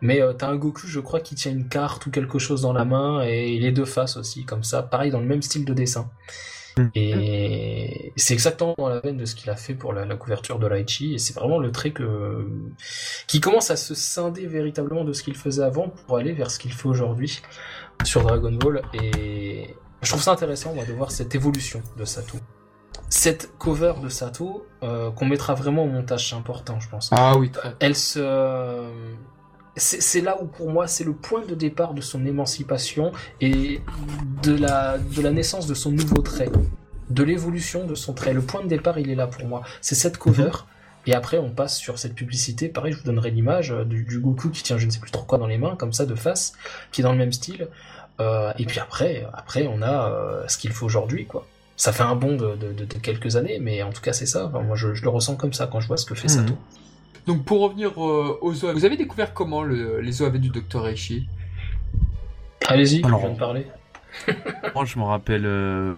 mais 0.00 0.20
t'as 0.38 0.48
un 0.48 0.56
Goku, 0.56 0.86
je 0.86 1.00
crois, 1.00 1.20
qui 1.20 1.34
tient 1.34 1.50
une 1.50 1.68
carte 1.68 2.06
ou 2.06 2.10
quelque 2.10 2.38
chose 2.38 2.62
dans 2.62 2.72
la 2.72 2.84
main 2.84 3.22
et 3.22 3.58
les 3.58 3.72
deux 3.72 3.84
faces 3.84 4.16
aussi, 4.16 4.44
comme 4.44 4.62
ça, 4.62 4.82
pareil 4.82 5.10
dans 5.10 5.20
le 5.20 5.26
même 5.26 5.42
style 5.42 5.64
de 5.64 5.74
dessin. 5.74 6.08
Et 6.94 8.12
c'est 8.16 8.34
exactement 8.34 8.74
dans 8.78 8.88
la 8.88 9.00
veine 9.00 9.16
de 9.16 9.24
ce 9.24 9.34
qu'il 9.34 9.50
a 9.50 9.56
fait 9.56 9.74
pour 9.74 9.92
la, 9.92 10.04
la 10.04 10.16
couverture 10.16 10.58
de 10.58 10.66
Laichi, 10.66 11.14
et 11.14 11.18
c'est 11.18 11.34
vraiment 11.34 11.58
le 11.58 11.72
trait 11.72 11.90
que 11.90 12.46
qui 13.26 13.40
commence 13.40 13.70
à 13.70 13.76
se 13.76 13.94
scinder 13.94 14.46
véritablement 14.46 15.04
de 15.04 15.12
ce 15.12 15.22
qu'il 15.22 15.36
faisait 15.36 15.62
avant 15.62 15.88
pour 15.88 16.16
aller 16.18 16.32
vers 16.32 16.50
ce 16.50 16.58
qu'il 16.58 16.72
fait 16.72 16.88
aujourd'hui 16.88 17.40
sur 18.04 18.22
Dragon 18.22 18.52
Ball 18.52 18.82
et 18.94 19.74
je 20.02 20.08
trouve 20.08 20.22
ça 20.22 20.32
intéressant 20.32 20.74
moi 20.74 20.84
de 20.84 20.92
voir 20.92 21.10
cette 21.10 21.34
évolution 21.34 21.82
de 21.96 22.04
Sato. 22.04 22.38
Cette 23.08 23.56
cover 23.58 23.94
de 24.02 24.08
Sato 24.08 24.66
euh, 24.82 25.10
qu'on 25.10 25.26
mettra 25.26 25.54
vraiment 25.54 25.84
au 25.84 25.88
montage, 25.88 26.30
c'est 26.30 26.36
important 26.36 26.78
je 26.80 26.88
pense. 26.88 27.10
Ah 27.12 27.36
oui 27.36 27.50
très. 27.50 27.74
Elle 27.80 27.96
se 27.96 28.20
c'est 29.78 30.20
là 30.20 30.36
où 30.42 30.46
pour 30.46 30.70
moi 30.70 30.86
c'est 30.86 31.04
le 31.04 31.12
point 31.12 31.44
de 31.46 31.54
départ 31.54 31.94
de 31.94 32.00
son 32.00 32.24
émancipation 32.26 33.12
et 33.40 33.80
de 34.42 34.54
la 34.56 34.98
de 34.98 35.22
la 35.22 35.30
naissance 35.30 35.66
de 35.66 35.74
son 35.74 35.90
nouveau 35.90 36.22
trait, 36.22 36.50
de 37.10 37.22
l'évolution 37.22 37.84
de 37.86 37.94
son 37.94 38.12
trait. 38.12 38.32
Le 38.32 38.42
point 38.42 38.62
de 38.62 38.68
départ 38.68 38.98
il 38.98 39.10
est 39.10 39.14
là 39.14 39.26
pour 39.26 39.46
moi. 39.46 39.62
C'est 39.80 39.94
cette 39.94 40.18
cover. 40.18 40.50
Et 41.06 41.14
après, 41.14 41.38
on 41.38 41.48
passe 41.48 41.78
sur 41.78 41.98
cette 41.98 42.14
publicité. 42.14 42.68
Pareil, 42.68 42.92
je 42.92 42.98
vous 42.98 43.04
donnerai 43.04 43.30
l'image 43.30 43.72
euh, 43.72 43.84
du, 43.84 44.04
du 44.04 44.18
Goku 44.20 44.50
qui 44.50 44.62
tient 44.62 44.76
je 44.76 44.84
ne 44.84 44.90
sais 44.90 44.98
plus 44.98 45.10
trop 45.10 45.24
quoi 45.24 45.38
dans 45.38 45.46
les 45.46 45.56
mains, 45.56 45.74
comme 45.74 45.94
ça, 45.94 46.04
de 46.04 46.14
face, 46.14 46.52
qui 46.92 47.00
est 47.00 47.04
dans 47.04 47.12
le 47.12 47.18
même 47.18 47.32
style. 47.32 47.68
Euh, 48.20 48.52
et 48.58 48.66
puis 48.66 48.78
après, 48.78 49.26
après, 49.32 49.66
on 49.68 49.80
a 49.80 50.10
euh, 50.10 50.44
ce 50.48 50.58
qu'il 50.58 50.70
faut 50.70 50.84
aujourd'hui, 50.84 51.24
quoi. 51.24 51.46
Ça 51.76 51.92
fait 51.92 52.02
un 52.02 52.14
bond 52.14 52.36
de, 52.36 52.56
de- 52.56 52.72
de- 52.74 52.84
de 52.84 52.94
quelques 52.98 53.36
années, 53.36 53.58
mais 53.58 53.82
en 53.82 53.90
tout 53.90 54.02
cas, 54.02 54.12
c'est 54.12 54.26
ça. 54.26 54.46
Enfin, 54.46 54.60
moi, 54.60 54.76
je, 54.76 54.92
je 54.92 55.02
le 55.02 55.08
ressens 55.08 55.36
comme 55.36 55.54
ça 55.54 55.66
quand 55.66 55.80
je 55.80 55.86
vois 55.88 55.96
ce 55.96 56.04
que 56.04 56.14
fait 56.14 56.28
Mhm. 56.28 56.34
Sato. 56.46 56.58
Donc 57.26 57.44
pour 57.44 57.60
revenir 57.60 57.90
euh, 58.02 58.38
aux 58.40 58.64
OAV, 58.64 58.74
vous 58.74 58.84
avez 58.84 58.96
découvert 58.96 59.34
comment 59.34 59.62
le- 59.62 60.00
les 60.00 60.22
OAV 60.22 60.38
du 60.38 60.48
Dr 60.48 60.82
Reishi? 60.82 61.28
Allez-y, 62.66 63.04
Alors, 63.04 63.20
je 63.20 63.26
viens 63.26 63.34
de 63.34 63.38
parler. 63.38 63.66
Moi, 64.74 64.84
je 64.84 64.98
me 64.98 65.04
rappelle 65.04 65.44
euh, 65.46 65.94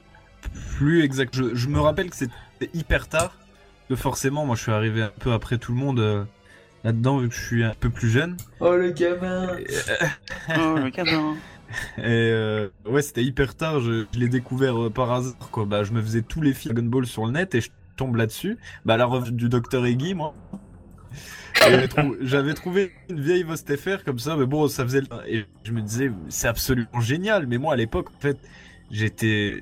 plus 0.77 1.03
exact. 1.05 1.35
Je, 1.37 1.55
je 1.55 1.69
me 1.69 1.81
rappelle 1.81 2.11
que 2.11 2.17
c'était 2.17 2.35
hyper 2.75 3.09
tard. 3.09 3.37
Que 3.89 3.97
forcément, 3.97 4.47
moi, 4.47 4.55
je 4.55 4.63
suis 4.63 4.71
arrivé 4.73 5.03
un 5.03 5.11
peu 5.19 5.33
après 5.33 5.59
tout 5.59 5.73
le 5.73 5.79
monde 5.79 5.99
euh, 5.99 6.25
là-dedans, 6.85 7.19
vu 7.19 7.29
que 7.29 7.35
je 7.35 7.45
suis 7.45 7.65
un 7.65 7.75
peu 7.79 7.91
plus 7.91 8.09
jeune. 8.09 8.37
Oh 8.61 8.77
le 8.77 8.91
gamin 8.93 9.49
Oh, 10.57 10.77
le 10.77 10.91
camin. 10.91 11.35
et, 11.99 12.03
euh, 12.07 12.69
ouais, 12.87 13.03
c'était 13.03 13.25
hyper 13.25 13.57
tard. 13.57 13.81
Je, 13.81 14.05
je 14.13 14.19
l'ai 14.21 14.29
découvert 14.29 14.81
euh, 14.81 14.91
par 14.91 15.11
hasard. 15.11 15.35
Quoi. 15.51 15.65
Bah, 15.65 15.83
je 15.83 15.93
me 15.93 16.01
faisais 16.03 16.23
tous 16.23 16.41
les 16.41 16.53
films 16.55 16.75
Dragon 16.75 16.89
Ball 16.89 17.07
sur 17.07 17.27
le 17.27 17.33
net 17.33 17.55
et 17.57 17.61
je 17.61 17.71
tombe 17.97 18.15
là-dessus. 18.15 18.59
Bah, 18.85 18.97
la 18.97 19.07
revue 19.07 19.33
du 19.33 19.49
Dr 19.49 19.85
Eggy, 19.87 20.15
moi. 20.15 20.35
J'avais 21.61 21.89
trou- 21.89 22.17
J'avais 22.21 22.55
trouvé 22.55 22.93
une 23.09 23.21
vieille 23.21 23.43
Vost 23.43 23.75
FR 23.77 24.05
comme 24.05 24.19
ça, 24.19 24.37
mais 24.37 24.47
bon, 24.47 24.69
ça 24.69 24.85
faisait. 24.85 25.03
Et 25.29 25.45
je 25.65 25.73
me 25.73 25.81
disais, 25.83 26.11
c'est 26.29 26.49
absolument 26.49 27.01
génial. 27.01 27.47
Mais 27.47 27.59
moi, 27.59 27.75
à 27.75 27.77
l'époque, 27.77 28.09
en 28.17 28.21
fait, 28.21 28.39
j'étais 28.91 29.61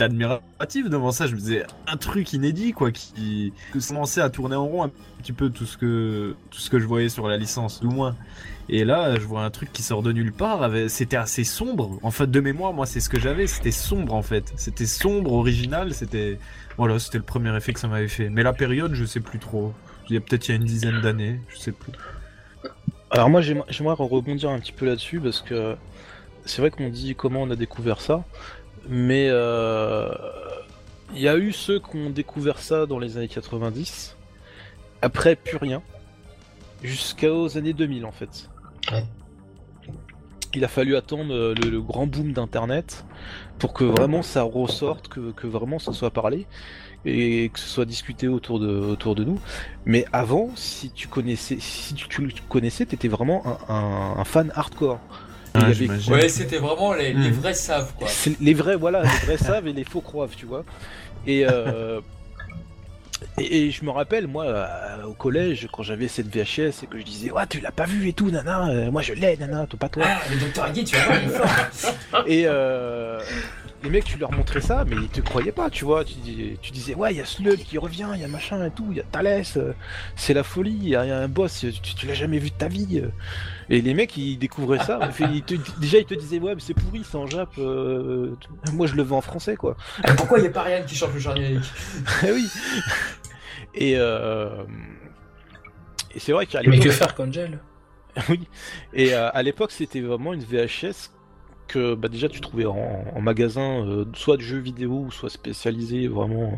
admiratif 0.00 0.88
devant 0.88 1.10
ça. 1.12 1.26
Je 1.26 1.34
me 1.34 1.40
disais, 1.40 1.64
un 1.86 1.96
truc 1.96 2.32
inédit, 2.32 2.72
quoi, 2.72 2.90
qui 2.92 3.52
commençait 3.72 4.20
à 4.20 4.30
tourner 4.30 4.56
en 4.56 4.66
rond 4.66 4.84
un 4.84 4.90
petit 5.20 5.32
peu 5.32 5.50
tout 5.50 5.66
ce 5.66 5.76
que, 5.76 6.34
tout 6.50 6.58
ce 6.58 6.70
que 6.70 6.78
je 6.78 6.86
voyais 6.86 7.08
sur 7.08 7.28
la 7.28 7.36
licence, 7.36 7.80
du 7.80 7.86
moins. 7.88 8.16
Et 8.68 8.84
là, 8.84 9.16
je 9.18 9.26
vois 9.26 9.44
un 9.44 9.50
truc 9.50 9.72
qui 9.72 9.82
sort 9.82 10.02
de 10.02 10.12
nulle 10.12 10.32
part. 10.32 10.70
C'était 10.88 11.16
assez 11.16 11.44
sombre. 11.44 11.98
En 12.02 12.10
fait, 12.10 12.30
de 12.30 12.40
mémoire, 12.40 12.72
moi, 12.72 12.86
c'est 12.86 13.00
ce 13.00 13.08
que 13.08 13.18
j'avais. 13.18 13.46
C'était 13.46 13.72
sombre, 13.72 14.14
en 14.14 14.22
fait. 14.22 14.52
C'était 14.56 14.86
sombre, 14.86 15.32
original. 15.32 15.92
C'était. 15.94 16.38
Voilà, 16.78 16.98
c'était 16.98 17.18
le 17.18 17.24
premier 17.24 17.54
effet 17.56 17.72
que 17.74 17.80
ça 17.80 17.88
m'avait 17.88 18.08
fait. 18.08 18.30
Mais 18.30 18.42
la 18.42 18.52
période, 18.52 18.94
je 18.94 19.04
sais 19.04 19.20
plus 19.20 19.38
trop. 19.38 19.74
Il 20.08 20.14
y 20.14 20.16
a 20.16 20.20
peut-être 20.20 20.48
il 20.48 20.50
y 20.50 20.54
a 20.54 20.56
une 20.56 20.64
dizaine 20.64 21.00
d'années, 21.00 21.40
je 21.48 21.56
sais 21.58 21.72
plus. 21.72 21.92
Alors 23.10 23.28
moi 23.30 23.40
j'aime- 23.40 23.64
j'aimerais 23.68 23.94
rebondir 23.94 24.50
un 24.50 24.58
petit 24.58 24.72
peu 24.72 24.86
là-dessus 24.86 25.20
parce 25.20 25.40
que 25.42 25.76
c'est 26.44 26.60
vrai 26.62 26.70
qu'on 26.70 26.88
dit 26.88 27.14
comment 27.14 27.42
on 27.42 27.50
a 27.50 27.56
découvert 27.56 28.00
ça, 28.00 28.24
mais 28.88 29.28
euh, 29.30 30.08
il 31.14 31.20
y 31.20 31.28
a 31.28 31.36
eu 31.36 31.52
ceux 31.52 31.78
qui 31.78 31.96
ont 31.96 32.10
découvert 32.10 32.58
ça 32.58 32.86
dans 32.86 32.98
les 32.98 33.16
années 33.16 33.28
90, 33.28 34.16
après 35.02 35.36
plus 35.36 35.56
rien, 35.58 35.82
jusqu'aux 36.82 37.56
années 37.58 37.74
2000 37.74 38.04
en 38.06 38.12
fait. 38.12 38.48
Ouais. 38.90 39.04
Il 40.54 40.64
a 40.64 40.68
fallu 40.68 40.96
attendre 40.96 41.32
le, 41.54 41.54
le 41.70 41.80
grand 41.80 42.06
boom 42.06 42.32
d'internet 42.32 43.04
pour 43.58 43.72
que 43.72 43.84
vraiment 43.84 44.22
ça 44.22 44.42
ressorte, 44.42 45.08
que, 45.08 45.30
que 45.32 45.46
vraiment 45.46 45.78
ça 45.78 45.92
soit 45.92 46.10
parlé 46.10 46.46
et 47.04 47.50
que 47.52 47.58
ce 47.58 47.68
soit 47.68 47.84
discuté 47.84 48.28
autour 48.28 48.60
de, 48.60 48.68
autour 48.68 49.14
de 49.14 49.24
nous. 49.24 49.40
Mais 49.86 50.04
avant, 50.12 50.50
si 50.54 50.90
tu 50.90 51.08
connaissais, 51.08 51.56
si 51.58 51.94
tu, 51.94 52.08
tu 52.08 52.22
le 52.22 52.32
connaissais, 52.48 52.86
t'étais 52.86 53.08
vraiment 53.08 53.42
un, 53.68 53.74
un- 53.74 54.20
un 54.20 54.24
fan 54.24 54.52
hardcore. 54.54 55.00
Y 55.54 55.58
avait- 55.58 55.74
j'imagine. 55.74 56.12
Ouais, 56.14 56.28
c'était 56.28 56.58
vraiment 56.58 56.94
les, 56.94 57.12
les 57.12 57.30
Mhm. 57.30 57.34
vrais 57.40 57.54
savent 57.54 57.92
quoi. 57.98 58.08
c'est 58.08 58.40
les 58.40 58.54
vrais, 58.54 58.76
voilà, 58.76 59.02
les 59.02 59.08
vrais 59.26 59.36
savent 59.38 59.66
et 59.68 59.72
les 59.72 59.84
faux 59.84 60.00
croivent, 60.00 60.34
tu 60.36 60.46
vois. 60.46 60.64
Et, 61.26 61.44
euh, 61.46 62.00
et, 63.38 63.66
et 63.66 63.70
je 63.70 63.84
me 63.84 63.90
rappelle, 63.90 64.26
moi, 64.26 64.44
euh, 64.46 65.04
au 65.04 65.12
collège, 65.12 65.68
quand 65.72 65.82
j'avais 65.82 66.08
cette 66.08 66.26
VHS 66.34 66.82
et 66.82 66.86
que 66.86 66.98
je 66.98 67.04
disais, 67.04 67.30
ouais, 67.30 67.46
tu 67.48 67.60
l'as 67.60 67.70
pas 67.70 67.84
vu 67.84 68.08
et 68.08 68.12
tout, 68.12 68.30
nana, 68.30 68.68
euh, 68.70 68.90
moi 68.90 69.02
je 69.02 69.12
l'ai, 69.12 69.36
nana, 69.36 69.66
toi 69.66 69.78
pas 69.78 69.88
toi. 69.88 70.04
Ah, 70.06 70.20
le 70.30 70.36
Dr 70.36 70.66
Eggy, 70.68 70.84
tu 70.84 70.96
vas 70.96 71.04
voir, 71.04 71.18
il 71.22 71.28
est 71.28 71.32
fort. 71.32 72.24
Et 72.26 72.44
euh, 72.46 73.20
les 73.82 73.90
mecs, 73.90 74.04
tu 74.04 74.18
leur 74.18 74.30
montrais 74.32 74.60
ça, 74.60 74.84
mais 74.86 74.96
ils 74.96 75.08
te 75.08 75.20
croyaient 75.20 75.52
pas, 75.52 75.70
tu 75.70 75.84
vois. 75.84 76.04
Tu, 76.04 76.14
dis- 76.14 76.56
tu 76.62 76.70
disais, 76.72 76.94
ouais, 76.94 77.12
il 77.12 77.16
y 77.16 77.20
a 77.20 77.24
Slug 77.24 77.58
qui 77.58 77.78
revient, 77.78 78.08
il 78.14 78.20
y 78.20 78.24
a 78.24 78.28
machin 78.28 78.64
et 78.64 78.70
tout, 78.70 78.86
il 78.90 78.96
y 78.96 79.00
a 79.00 79.04
Thalès, 79.04 79.56
euh, 79.56 79.74
c'est 80.16 80.34
la 80.34 80.42
folie, 80.44 80.76
il 80.82 80.88
y, 80.88 80.96
a 80.96 81.04
y 81.06 81.10
a 81.10 81.18
un 81.18 81.28
boss, 81.28 81.60
tu, 81.82 81.94
tu 81.94 82.06
l'as 82.06 82.14
jamais 82.14 82.38
vu 82.38 82.50
de 82.50 82.54
ta 82.54 82.68
vie. 82.68 83.00
euh. 83.02 83.08
Et 83.70 83.80
les 83.80 83.94
mecs, 83.94 84.16
ils 84.16 84.36
découvraient 84.38 84.84
ça. 84.84 85.10
Fait, 85.10 85.24
ils 85.32 85.42
te- 85.42 85.54
déjà, 85.80 85.98
ils 85.98 86.04
te 86.04 86.14
disaient, 86.14 86.38
ouais, 86.38 86.54
mais 86.54 86.60
c'est 86.60 86.74
pourri, 86.74 87.02
c'est 87.08 87.16
en 87.16 87.26
Jap, 87.26 87.50
euh, 87.58 88.34
moi 88.72 88.86
je 88.86 88.94
le 88.94 89.02
veux 89.02 89.14
en 89.14 89.20
français, 89.20 89.56
quoi. 89.56 89.76
Pourquoi 90.16 90.38
il 90.38 90.44
y 90.44 90.48
a 90.48 90.50
pas 90.50 90.62
Ryan 90.62 90.84
qui 90.86 90.94
chante 90.94 91.14
le 91.14 91.20
générique 91.20 91.64
Eh 92.26 92.32
oui. 92.32 92.46
Et, 93.74 93.94
euh, 93.96 94.64
et 96.14 96.20
c'est 96.20 96.32
vrai 96.32 96.46
qu'à 96.46 96.60
Mais 96.60 96.70
l'époque. 96.76 96.84
que 96.84 96.90
faire, 96.90 97.14
Angel 97.18 97.58
oui. 98.28 98.40
Et 98.92 99.14
euh, 99.14 99.30
à 99.32 99.42
l'époque, 99.42 99.72
c'était 99.72 100.00
vraiment 100.02 100.34
une 100.34 100.44
VHS 100.44 101.10
que 101.68 101.94
bah, 101.94 102.08
déjà 102.08 102.28
tu 102.28 102.40
trouvais 102.40 102.66
en, 102.66 103.04
en 103.14 103.20
magasin, 103.20 103.86
euh, 103.86 104.04
soit 104.14 104.36
de 104.36 104.42
jeux 104.42 104.58
vidéo, 104.58 105.04
ou 105.06 105.10
soit 105.10 105.30
spécialisé 105.30 106.08
vraiment 106.08 106.52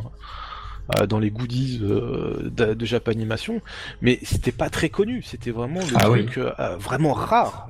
euh, 0.97 1.07
dans 1.07 1.19
les 1.19 1.31
goodies 1.31 1.81
euh, 1.83 2.51
de, 2.51 2.75
de 2.75 2.87
Japanimation. 2.87 3.61
Mais 4.03 4.19
c'était 4.23 4.53
pas 4.53 4.71
très 4.71 4.89
connu. 4.89 5.23
C'était 5.23 5.51
vraiment 5.51 5.81
le 5.81 5.97
Ah 5.97 6.05
truc 6.05 6.39
vraiment 6.79 7.13
rare 7.13 7.69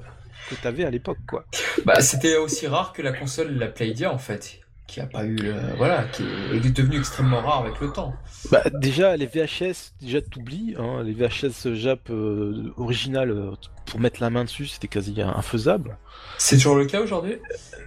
que 0.51 0.55
t'avais 0.57 0.85
à 0.85 0.91
l'époque, 0.91 1.18
quoi. 1.26 1.45
Bah, 1.85 2.01
c'était 2.01 2.37
aussi 2.37 2.66
rare 2.66 2.93
que 2.93 3.03
la 3.03 3.12
console, 3.12 3.53
la 3.57 3.68
Playdia, 3.68 4.12
en 4.12 4.18
fait. 4.18 4.61
Qui 4.87 5.01
a 5.01 5.07
pas 5.07 5.24
eu. 5.24 5.37
euh, 5.43 5.72
voilà, 5.78 6.05
qui 6.05 6.22
est, 6.22 6.57
est 6.57 6.70
devenue 6.76 6.99
extrêmement 6.99 7.41
rare 7.41 7.61
avec 7.64 7.80
le 7.80 7.91
temps. 7.91 8.14
Bah, 8.51 8.62
déjà, 8.74 9.16
les 9.16 9.26
VHS, 9.26 9.93
déjà 10.01 10.20
t'oublies, 10.20 10.74
hein, 10.78 11.03
les 11.03 11.14
VHS 11.14 11.74
Jap 11.74 12.11
euh, 12.11 12.72
originales, 12.76 13.30
euh, 13.30 13.53
pour 13.87 13.99
mettre 13.99 14.20
la 14.20 14.28
main 14.30 14.45
dessus, 14.45 14.66
c'était 14.66 14.89
quasi 14.89 15.20
infaisable. 15.22 15.97
C'est 16.39 16.57
toujours 16.57 16.76
le 16.76 16.85
cas 16.85 17.01
aujourd'hui? 17.01 17.37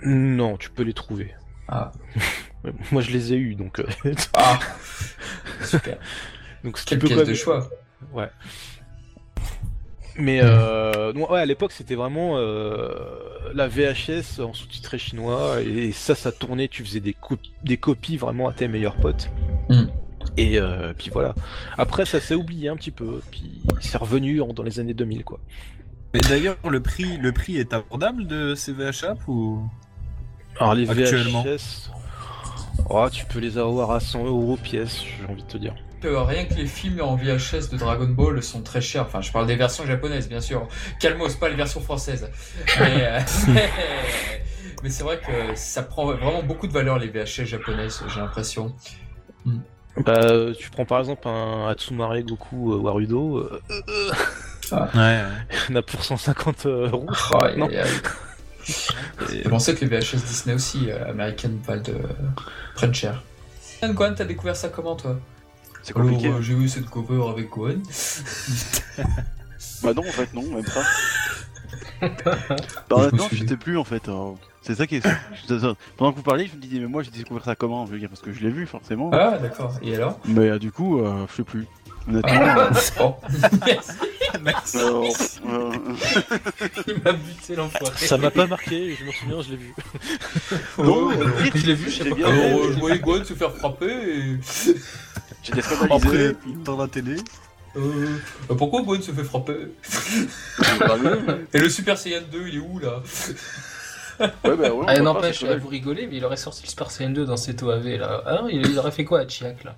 Non, 0.04 0.58
tu 0.58 0.70
peux 0.72 0.84
les 0.84 0.94
trouver. 0.94 1.34
Ah. 1.68 1.92
Moi, 2.92 3.02
je 3.04 3.12
les 3.12 3.34
ai 3.34 3.38
eus, 3.38 3.56
donc. 3.56 3.80
euh, 3.80 3.86
Ah 4.34 4.58
Super. 5.64 5.98
donc 6.64 6.78
peux 6.98 7.08
pièce 7.08 7.20
quand 7.20 7.26
de 7.26 7.34
choix. 7.36 7.70
Ouais. 8.12 8.30
Mais 10.18 10.40
euh, 10.42 11.14
non, 11.14 11.32
ouais, 11.32 11.40
à 11.42 11.46
l'époque, 11.46 11.72
c'était 11.72 11.96
vraiment 11.96 12.38
euh, 12.38 12.90
la 13.54 13.68
VHS 13.68 14.40
en 14.42 14.54
sous-titré 14.54 14.98
chinois, 14.98 15.62
et 15.62 15.92
ça, 15.92 16.16
ça 16.16 16.32
tournait, 16.32 16.68
tu 16.68 16.84
faisais 16.84 17.00
des, 17.00 17.14
co- 17.14 17.38
des 17.64 17.78
copies 17.78 18.18
vraiment 18.18 18.48
à 18.50 18.54
tes 18.54 18.68
meilleurs 18.68 18.96
potes. 18.96 19.30
Hmm. 19.70 19.86
Et 20.36 20.60
euh, 20.60 20.94
puis 20.98 21.10
voilà. 21.12 21.36
Après, 21.78 22.06
ça 22.06 22.20
s'est 22.20 22.36
oublié 22.36 22.68
un 22.70 22.76
petit 22.76 22.92
peu, 22.92 23.22
puis 23.32 23.62
c'est 23.80 23.98
revenu 23.98 24.42
en- 24.42 24.48
dans 24.54 24.64
les 24.64 24.80
années 24.80 24.94
2000, 24.96 25.24
quoi. 25.24 25.40
Mais 26.14 26.22
d'ailleurs, 26.22 26.58
le 26.68 26.80
prix, 26.80 27.18
le 27.18 27.32
prix 27.32 27.58
est 27.58 27.74
abordable 27.74 28.26
de 28.28 28.56
ces 28.56 28.72
VHAP 28.74 29.28
ou 29.28 29.62
Alors 30.60 30.74
les 30.74 30.90
Actuellement. 30.90 31.44
VHS, 31.44 31.92
oh, 32.90 33.08
tu 33.12 33.26
peux 33.26 33.40
les 33.40 33.58
avoir 33.58 33.92
à 33.92 34.00
100 34.00 34.26
euros 34.26 34.58
pièce, 34.58 35.04
j'ai 35.04 35.32
envie 35.32 35.44
de 35.44 35.48
te 35.48 35.58
dire. 35.58 35.76
Que 36.02 36.08
rien 36.10 36.46
que 36.46 36.54
les 36.54 36.68
films 36.68 37.02
en 37.02 37.16
VHS 37.16 37.70
de 37.72 37.78
Dragon 37.78 38.06
Ball 38.08 38.44
sont 38.44 38.62
très 38.62 38.82
chers. 38.82 39.02
Enfin, 39.04 39.22
je 39.22 39.32
parle 39.32 39.48
des 39.48 39.56
versions 39.56 39.86
japonaises, 39.86 40.30
bien 40.30 40.42
sûr. 40.42 40.68
Calmos, 41.00 41.36
pas 41.36 41.50
les 41.50 41.56
versions 41.56 41.82
françaises. 41.82 42.30
Mais, 42.80 43.04
euh, 43.04 43.20
mais 44.84 44.90
c'est 44.92 45.04
vrai 45.04 45.20
que 45.20 45.56
ça 45.56 45.82
prend 45.82 46.06
vraiment 46.06 46.44
beaucoup 46.44 46.68
de 46.68 46.74
valeur 46.74 47.00
les 47.00 47.08
VHS 47.08 47.46
japonaises, 47.46 48.04
j'ai 48.14 48.20
l'impression. 48.20 48.76
Bah, 50.06 50.14
euh, 50.18 50.54
tu 50.54 50.70
prends 50.70 50.86
par 50.86 51.00
exemple 51.00 51.28
un 51.28 51.68
Hatsumare 51.68 52.22
Goku 52.22 52.74
euh, 52.74 52.78
Warudo, 52.78 53.38
euh, 53.38 53.62
Ouais, 54.72 54.80
ouais. 54.96 55.24
il 55.70 55.74
y 55.74 55.78
en 55.78 55.80
a 55.80 55.82
pour 55.82 56.04
150 56.04 56.66
euros. 56.68 57.08
Oh, 57.32 57.38
Non. 57.58 57.70
Et- 57.70 57.82
Je 59.44 59.50
pensais 59.50 59.74
que 59.74 59.84
les 59.86 59.88
VHS 59.98 60.18
Disney 60.26 60.54
aussi, 60.56 60.92
euh, 60.92 61.12
valent 61.14 61.82
de... 61.82 61.96
prennent 62.76 62.94
cher. 62.94 63.24
Gohan, 63.84 64.14
t'as 64.16 64.26
découvert 64.26 64.56
ça 64.56 64.70
comment 64.70 64.96
toi? 64.96 65.18
C'est 65.88 65.94
compliqué. 65.94 66.28
Euh, 66.28 66.42
J'ai 66.42 66.54
vu 66.54 66.68
cette 66.68 66.90
cover 66.90 67.24
avec 67.30 67.50
Gohan. 67.50 67.76
Bah 69.84 69.94
non, 69.94 70.02
en 70.02 70.12
fait, 70.12 70.34
non, 70.34 70.42
même 70.44 70.66
pas. 70.66 70.84
bah 72.90 72.96
honnêtement, 72.98 73.28
je 73.32 73.46
sais 73.46 73.58
plus 73.58 73.78
en 73.78 73.84
fait. 73.84 74.10
euh, 74.10 74.32
C'est 74.62 74.74
ça 74.76 74.86
qui 74.88 74.96
est. 74.98 75.04
Pendant 75.98 76.12
que 76.12 76.18
vous 76.18 76.24
parliez, 76.24 76.48
je 76.48 76.56
me 76.56 76.62
disais, 76.62 76.80
mais 76.80 76.88
moi 76.88 77.04
j'ai 77.04 77.12
découvert 77.12 77.44
ça 77.46 77.56
comment 77.56 77.86
Je 77.86 77.92
veux 77.92 78.00
dire, 78.00 78.10
parce 78.10 78.22
que 78.22 78.34
je 78.34 78.42
l'ai 78.42 78.50
vu 78.50 78.66
forcément. 78.66 79.12
Ah, 79.14 79.38
d'accord. 79.38 79.74
Et 79.84 79.96
alors? 79.96 80.20
Mais 80.26 80.50
euh, 80.50 80.60
du 80.60 80.72
coup, 80.72 81.00
euh, 81.00 81.26
je 81.30 81.36
sais 81.38 81.44
plus. 81.44 81.66
Honnêtement. 82.08 82.32
Ah. 82.32 82.70
Merci. 84.44 84.78
euh, 84.78 85.04
euh, 85.48 85.72
Il 86.88 87.02
m'a 87.04 87.12
buté 87.14 87.56
l'enfoiré. 87.56 87.94
Ça 87.98 88.18
m'a 88.18 88.32
pas 88.32 88.48
marqué, 88.48 88.96
je 88.96 89.06
m'en 89.06 89.12
souviens, 89.12 89.42
je 89.42 89.50
l'ai 89.52 89.58
vu. 89.58 89.74
Non, 90.80 91.10
Oh, 91.10 91.12
Je 91.56 91.66
l'ai 91.66 91.74
vu, 91.76 91.90
je 91.92 92.04
sais 92.04 92.10
pas 92.10 92.16
bien 92.16 92.28
je 92.30 92.80
voyais 92.80 93.00
Gohan 93.00 93.24
se 93.24 93.34
faire 93.34 93.54
frapper 93.56 93.92
et... 93.92 94.38
J'étais 95.48 95.62
scandalisé. 95.62 96.08
Après, 96.28 96.34
puis- 96.34 96.54
dans 96.64 96.78
la 96.78 96.88
télé. 96.88 97.16
Euh, 97.76 98.08
euh, 98.50 98.56
pourquoi 98.56 98.82
Gohan 98.82 99.02
se 99.02 99.12
fait 99.12 99.24
frapper. 99.24 99.68
Et 101.54 101.60
le 101.60 101.70
Super 101.70 101.98
Saiyan 101.98 102.22
2, 102.32 102.48
il 102.48 102.56
est 102.56 102.60
où 102.60 102.80
là 102.80 103.02
Ouais, 104.20 104.28
bah 104.44 104.72
ouais, 104.74 104.86
Ah, 104.88 104.98
n'empêche, 105.00 105.44
vous 105.44 105.68
rigolez, 105.68 106.08
mais 106.08 106.18
il 106.18 106.26
aurait 106.26 106.38
sorti 106.38 106.64
le 106.64 106.70
Super 106.70 106.90
Saiyan 106.90 107.12
2 107.12 107.26
dans 107.26 107.38
cette 107.38 107.62
OAV 107.62 107.98
là. 107.98 108.24
Ah, 108.26 108.42
il, 108.50 108.66
il 108.66 108.80
aurait 108.80 108.92
fait 108.92 109.06
quoi 109.06 109.20
à 109.22 109.28
Chiak 109.28 109.64
là 109.64 109.76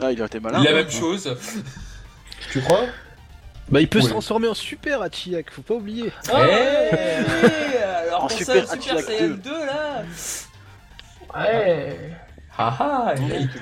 Ah, 0.00 0.12
il 0.12 0.22
a 0.22 0.26
été 0.26 0.38
malin. 0.38 0.62
La 0.62 0.70
hein. 0.70 0.74
même 0.74 0.90
chose. 0.90 1.34
Tu 2.52 2.60
crois 2.60 2.84
Bah, 3.68 3.80
il 3.80 3.88
peut 3.88 4.00
se 4.00 4.04
Ouais. 4.06 4.10
transformer 4.12 4.46
en 4.48 4.54
super 4.54 5.02
Hachiyak, 5.02 5.50
faut 5.50 5.62
pas 5.62 5.74
oublier. 5.74 6.12
Eh, 6.28 6.32
eh, 6.32 7.82
alors 8.08 8.24
En 8.24 8.28
pour 8.28 8.38
Super 8.38 8.66
ça, 8.68 8.76
le 8.76 8.80
Super 8.82 9.00
Saiyan 9.00 9.28
2. 9.28 9.36
2 9.38 9.50
là 9.66 10.04
Ouais. 11.34 11.96
Ah 12.62 12.76
ah, 12.80 13.14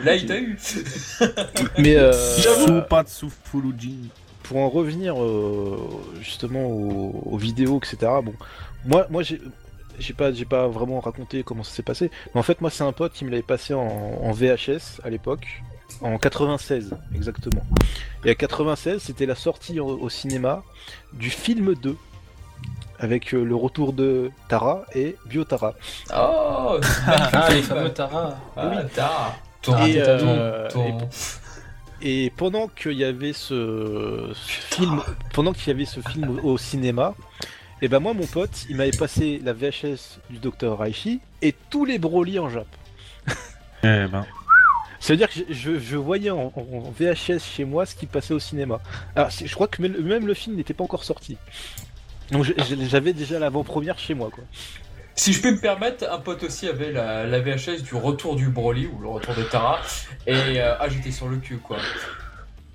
là, 0.05 0.17
il- 0.17 0.27
t'a 0.27 0.39
eu. 0.39 0.59
Mais 1.79 1.97
euh, 1.97 2.13
pour 4.43 4.57
en 4.59 4.69
revenir 4.69 5.23
euh, 5.23 5.79
justement 6.21 6.65
aux, 6.67 7.23
aux 7.27 7.37
vidéos, 7.37 7.79
etc. 7.79 8.11
Bon, 8.23 8.35
moi, 8.85 9.07
moi 9.11 9.23
j'ai. 9.23 9.41
J'ai 10.01 10.15
pas, 10.15 10.33
j'ai 10.33 10.45
pas 10.45 10.69
vraiment 10.69 11.01
raconté 11.01 11.43
comment 11.43 11.65
ça 11.65 11.73
s'est 11.75 11.83
passé, 11.83 12.13
mais 12.33 12.39
en 12.39 12.45
fait 12.45 12.61
moi 12.61 12.71
c'est 12.71 12.85
un 12.85 12.93
pote 12.93 13.13
qui 13.15 13.25
me 13.25 13.31
l'avait 13.31 13.43
passé 13.43 13.75
en, 13.75 13.81
en 13.81 14.31
VHS 14.31 15.01
à 15.03 15.11
l'époque, 15.11 15.45
en 16.03 16.19
96 16.19 16.95
exactement. 17.17 17.63
Et 18.25 18.31
à 18.31 18.37
96 18.37 19.03
c'était 19.03 19.27
la 19.27 19.35
sortie 19.35 19.81
au, 19.81 19.89
au 19.89 20.09
cinéma 20.09 20.63
du 21.15 21.31
film 21.31 21.75
2 21.75 21.97
avec 22.99 23.33
euh, 23.35 23.45
le 23.45 23.55
retour 23.55 23.93
de 23.93 24.31
Tara 24.49 24.85
et 24.95 25.17
Biotara. 25.27 25.75
Oh 26.15 26.79
Ah, 27.07 27.49
les 27.51 27.63
fameux 27.63 27.93
Tara. 27.93 28.37
Ah, 28.57 28.83
t'as. 28.95 29.35
Ton, 29.63 29.85
Et, 29.87 29.95
t'es 29.95 30.19
ton, 30.19 30.27
euh, 30.29 30.69
ton- 30.69 31.09
Et 32.01 32.33
pendant 32.37 32.69
qu'il 32.69 32.93
y 32.93 33.05
avait 33.05 33.33
ce 33.33 34.31
film, 34.35 35.03
pendant 35.33 35.53
qu'il 35.53 35.69
y 35.69 35.71
avait 35.71 35.85
ce 35.85 36.01
film 36.01 36.41
au 36.45 36.57
cinéma, 36.59 37.15
et 37.83 37.89
ben 37.89 37.99
moi 38.01 38.15
mon 38.15 38.27
pote, 38.27 38.67
il 38.69 38.77
m'avait 38.77 38.91
passé 38.97 39.41
la 39.45 39.53
VHS 39.53 40.19
du 40.31 40.39
Dr 40.39 40.77
Raichi 40.79 41.21
et 41.43 41.55
tous 41.71 41.85
les 41.85 41.99
Broly 41.99 42.39
en 42.39 42.49
Jap. 42.49 42.67
Eh 43.85 44.07
ben. 44.09 44.27
Ça 45.01 45.13
veut 45.13 45.17
dire 45.17 45.29
que 45.31 45.39
je, 45.49 45.97
voyais 45.97 46.31
en, 46.31 46.53
en 46.57 46.91
VHS 46.99 47.39
chez 47.39 47.65
moi 47.65 47.87
ce 47.87 47.95
qui 47.95 48.07
passait 48.07 48.35
au 48.35 48.41
cinéma. 48.41 48.81
Alors 49.15 49.31
je 49.31 49.55
crois 49.55 49.69
que 49.69 49.81
même 49.81 50.27
le 50.27 50.35
film 50.35 50.57
n'était 50.57 50.75
pas 50.75 50.83
encore 50.83 51.05
sorti. 51.05 51.37
Donc 52.31 52.47
j'avais 52.89 53.13
déjà 53.13 53.39
l'avant-première 53.39 53.99
chez 53.99 54.15
moi 54.15 54.31
quoi. 54.31 54.45
Si 55.15 55.33
je 55.33 55.43
peux 55.43 55.51
me 55.51 55.59
permettre, 55.59 56.09
un 56.09 56.19
pote 56.19 56.45
aussi 56.45 56.69
avait 56.69 56.93
la, 56.93 57.27
la 57.27 57.41
VHS 57.41 57.83
du 57.83 57.97
retour 57.97 58.37
du 58.37 58.49
Broly 58.51 58.87
ou 58.87 59.01
le 59.01 59.09
retour 59.09 59.35
de 59.35 59.43
Tara. 59.43 59.81
Et 60.29 60.61
euh, 60.61 60.77
ah, 60.79 60.89
j'étais 60.89 61.11
sur 61.11 61.29
le 61.29 61.39
cul 61.39 61.57
quoi. 61.57 61.79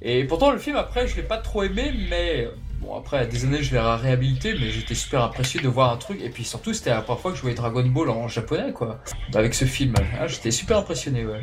Et 0.01 0.26
pourtant, 0.26 0.51
le 0.51 0.58
film 0.58 0.76
après, 0.76 1.08
je 1.08 1.16
l'ai 1.16 1.24
pas 1.24 1.38
trop 1.38 1.64
aimé, 1.64 1.93
mais 2.10 2.49
bon, 2.84 2.96
après, 2.98 3.18
à 3.20 3.26
des 3.26 3.44
années, 3.46 3.64
je 3.64 3.74
l'ai 3.74 3.80
réhabilité, 3.80 4.54
mais 4.60 4.70
j'étais 4.72 4.96
super 4.96 5.24
impressionné 5.24 5.64
de 5.64 5.70
voir 5.70 5.92
un 5.92 5.98
truc. 5.98 6.20
Et 6.22 6.30
puis 6.30 6.44
surtout, 6.44 6.74
c'était 6.74 6.90
la 6.92 7.02
première 7.02 7.22
fois 7.22 7.32
que 7.32 7.38
je 7.38 7.42
voyais 7.42 7.56
Dragon 7.56 7.84
Ball 7.86 8.10
en 8.10 8.28
japonais 8.28 8.72
quoi. 8.74 9.00
Avec 9.34 9.54
ce 9.54 9.66
film. 9.66 9.94
Ah, 10.20 10.28
j'étais 10.28 10.52
super 10.52 10.78
impressionné, 10.80 11.26
ouais. 11.26 11.42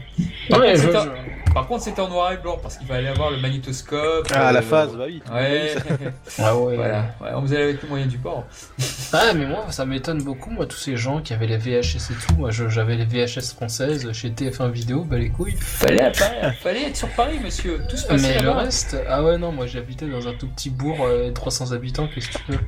Par, 0.49 0.61
Ouais, 0.61 0.73
contre, 0.73 0.81
je- 0.83 0.87
c'était 0.87 0.99
en- 0.99 1.53
par 1.55 1.67
contre, 1.67 1.83
c'était 1.85 2.01
en 2.01 2.09
noir 2.09 2.33
et 2.33 2.37
blanc 2.37 2.59
parce 2.63 2.77
qu'il 2.77 2.87
fallait 2.87 3.09
avoir 3.09 3.31
le 3.31 3.39
magnétoscope. 3.39 4.29
Ah 4.35 4.53
la 4.53 4.61
euh, 4.61 4.63
phase, 4.63 4.95
bah 4.97 5.05
oui. 5.07 5.23
Ouais, 5.33 5.75
Ah 6.39 6.57
ouais. 6.57 6.77
voilà. 6.77 7.15
Ouais, 7.21 7.31
on 7.35 7.43
faisait 7.43 7.63
avec 7.63 7.83
les 7.83 7.89
moyens 7.89 8.11
du 8.11 8.19
bord. 8.19 8.45
Ah, 9.13 9.33
mais 9.35 9.45
moi, 9.45 9.65
ça 9.71 9.85
m'étonne 9.85 10.23
beaucoup, 10.23 10.51
moi, 10.51 10.67
tous 10.67 10.77
ces 10.77 10.97
gens 10.97 11.21
qui 11.21 11.33
avaient 11.33 11.49
les 11.49 11.57
VHS 11.57 12.13
et 12.13 12.15
tout. 12.29 12.35
Moi, 12.39 12.51
j'avais 12.53 12.95
les 12.95 13.05
VHS 13.05 13.53
françaises 13.57 14.13
chez 14.13 14.31
TF1 14.31 14.71
Vidéo, 14.71 15.03
bah 15.03 15.19
les 15.19 15.31
couilles. 15.31 15.57
Fallait, 15.59 16.01
à 16.03 16.11
Paris- 16.13 16.55
fallait 16.63 16.83
être 16.85 16.97
sur 16.97 17.09
Paris, 17.09 17.41
monsieur. 17.43 17.81
Tout 17.91 17.97
se 17.97 18.07
passait 18.07 18.37
Mais 18.37 18.41
le 18.41 18.51
reste, 18.51 18.97
ah 19.09 19.25
ouais, 19.25 19.37
non, 19.37 19.51
moi 19.51 19.67
j'habitais 19.67 20.07
dans 20.07 20.29
un 20.29 20.35
tout 20.35 20.47
petit 20.47 20.71
bourg, 20.71 20.99
euh, 21.01 21.30
300 21.33 21.73
habitants, 21.73 22.09
qu'est-ce 22.15 22.29
que 22.29 22.39
tu 22.39 22.53
veux 22.53 22.59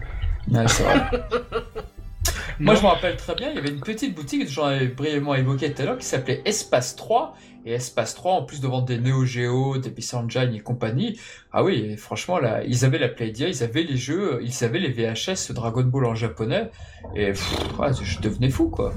Ouais, 0.51 0.67
c'est 0.69 0.83
vrai. 0.83 1.01
Moi, 2.61 2.75
je 2.77 2.83
me 2.83 2.87
rappelle 2.87 3.17
très 3.17 3.35
bien, 3.35 3.51
il 3.51 3.57
y 3.57 3.59
avait 3.59 3.71
une 3.71 3.81
petite 3.81 4.15
boutique, 4.15 4.49
j'en 4.49 4.67
avais 4.67 4.87
brièvement 4.87 5.35
évoqué 5.35 5.73
tout 5.73 5.83
à 5.83 5.85
l'heure, 5.87 5.99
qui 5.99 6.07
s'appelait 6.07 6.43
Espace 6.45 6.95
3. 6.97 7.35
Et 7.65 7.73
Espace 7.75 8.15
3, 8.17 8.33
en 8.35 8.43
plus 8.43 8.61
de 8.61 8.67
vendre 8.67 8.87
des 8.87 8.99
Neo 8.99 9.25
Geo, 9.25 9.79
des 9.79 9.91
PC 9.91 10.17
Engine 10.17 10.53
et 10.53 10.59
compagnie, 10.61 11.19
ah 11.53 11.63
oui, 11.63 11.97
franchement, 11.97 12.39
là, 12.39 12.63
ils 12.65 12.85
avaient 12.85 12.99
la 12.99 13.09
Playdia, 13.09 13.49
ils 13.49 13.63
avaient 13.63 13.85
les 13.85 13.97
jeux, 13.97 14.41
ils 14.43 14.65
avaient 14.65 14.81
les 14.81 14.91
VHS 14.91 15.53
Dragon 15.53 15.83
Ball 15.85 16.07
en 16.07 16.15
japonais. 16.17 16.71
Et 17.15 17.27
pff, 17.29 17.79
ouais, 17.79 17.89
je 18.03 18.21
devenais 18.21 18.51
fou, 18.51 18.69
quoi. 18.69 18.93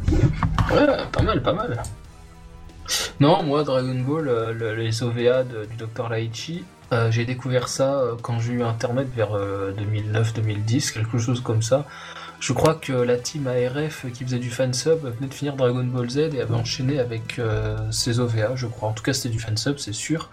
Ouais, 0.71 0.85
pas 1.11 1.21
mal, 1.21 1.41
pas 1.43 1.53
mal. 1.53 1.81
Non, 3.19 3.43
moi, 3.43 3.63
Dragon 3.63 3.99
Ball, 3.99 4.27
euh, 4.27 4.51
le- 4.53 4.75
les 4.75 5.01
OVA 5.03 5.43
de- 5.43 5.65
du 5.65 5.75
Dr. 5.77 6.09
Laichi, 6.09 6.63
euh, 6.91 7.11
j'ai 7.11 7.25
découvert 7.25 7.67
ça 7.67 7.95
euh, 7.95 8.15
quand 8.21 8.39
j'ai 8.39 8.53
eu 8.53 8.63
Internet 8.63 9.07
vers 9.15 9.31
2009-2010, 9.31 10.93
quelque 10.93 11.17
chose 11.17 11.41
comme 11.41 11.61
ça. 11.61 11.85
Je 12.39 12.53
crois 12.53 12.75
que 12.75 12.93
la 12.93 13.17
team 13.17 13.47
ARF 13.47 14.05
qui 14.13 14.23
faisait 14.23 14.39
du 14.39 14.51
fansub 14.51 14.99
venait 14.99 15.27
de 15.27 15.33
finir 15.33 15.55
Dragon 15.55 15.83
Ball 15.83 16.09
Z 16.09 16.17
et 16.35 16.41
avait 16.41 16.53
enchaîné 16.53 16.99
avec 16.99 17.39
euh, 17.39 17.77
ses 17.91 18.19
OVA, 18.19 18.55
je 18.55 18.67
crois. 18.67 18.89
En 18.89 18.93
tout 18.93 19.03
cas, 19.03 19.13
c'était 19.13 19.29
du 19.29 19.39
fansub, 19.39 19.77
c'est 19.77 19.93
sûr. 19.93 20.29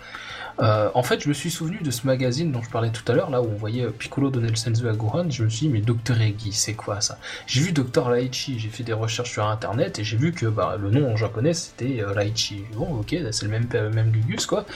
Euh, 0.60 0.90
en 0.94 1.02
fait, 1.02 1.22
je 1.22 1.28
me 1.28 1.32
suis 1.32 1.50
souvenu 1.50 1.78
de 1.78 1.90
ce 1.90 2.06
magazine 2.06 2.52
dont 2.52 2.62
je 2.62 2.68
parlais 2.68 2.90
tout 2.90 3.10
à 3.10 3.14
l'heure, 3.14 3.30
là 3.30 3.40
où 3.40 3.46
on 3.46 3.56
voyait 3.56 3.84
euh, 3.84 3.90
Piccolo 3.90 4.30
donner 4.30 4.48
le 4.48 4.56
senzu 4.56 4.88
à 4.88 4.92
Gohan. 4.92 5.30
Je 5.30 5.44
me 5.44 5.48
suis 5.48 5.68
dit, 5.68 5.72
mais 5.72 5.80
Dr. 5.80 6.20
Egi, 6.20 6.52
c'est 6.52 6.74
quoi 6.74 7.00
ça? 7.00 7.18
J'ai 7.46 7.60
vu 7.60 7.72
Dr. 7.72 8.10
Laichi, 8.10 8.58
j'ai 8.58 8.68
fait 8.68 8.82
des 8.82 8.92
recherches 8.92 9.30
sur 9.30 9.46
internet 9.46 9.98
et 9.98 10.04
j'ai 10.04 10.16
vu 10.16 10.32
que 10.32 10.46
bah, 10.46 10.76
le 10.78 10.90
nom 10.90 11.12
en 11.12 11.16
japonais 11.16 11.54
c'était 11.54 12.02
euh, 12.02 12.14
Laichi. 12.14 12.64
Bon, 12.74 13.00
ok, 13.00 13.16
c'est 13.30 13.42
le 13.44 13.48
même, 13.48 13.68
euh, 13.74 13.90
même 13.90 14.10
Gugus 14.10 14.46
quoi. 14.46 14.66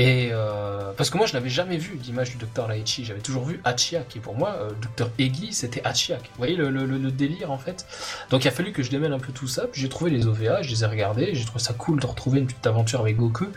Et 0.00 0.30
euh, 0.32 0.92
parce 0.96 1.10
que 1.10 1.18
moi 1.18 1.26
je 1.26 1.34
n'avais 1.34 1.50
jamais 1.50 1.76
vu 1.76 1.96
d'image 1.96 2.34
du 2.34 2.38
Dr. 2.38 2.66
Laichi, 2.66 3.04
j'avais 3.04 3.20
toujours 3.20 3.44
vu 3.44 3.60
Hachiak 3.64 4.16
et 4.16 4.18
pour 4.18 4.34
moi 4.34 4.56
euh, 4.58 4.70
Dr. 4.96 5.10
Egi 5.18 5.52
c'était 5.52 5.82
Hachiak. 5.84 6.22
Vous 6.22 6.38
voyez 6.38 6.56
le, 6.56 7.10
délire 7.10 7.50
en 7.50 7.58
fait? 7.58 7.84
Donc 8.30 8.44
il 8.44 8.48
a 8.48 8.50
fallu 8.50 8.72
que 8.72 8.82
je 8.82 8.90
démêle 8.90 9.12
un 9.12 9.18
peu 9.18 9.30
tout 9.32 9.46
ça, 9.46 9.66
puis 9.66 9.82
j'ai 9.82 9.90
trouvé 9.90 10.10
les 10.10 10.26
OVA, 10.26 10.62
je 10.62 10.70
les 10.70 10.84
ai 10.84 10.86
regardés, 10.86 11.34
j'ai 11.34 11.44
trouvé 11.44 11.62
ça 11.62 11.74
cool 11.74 12.00
de 12.00 12.06
retrouver 12.06 12.38
une 12.38 12.46
petite 12.46 12.66
aventure 12.66 13.00
avec 13.00 13.18
Goku. 13.18 13.48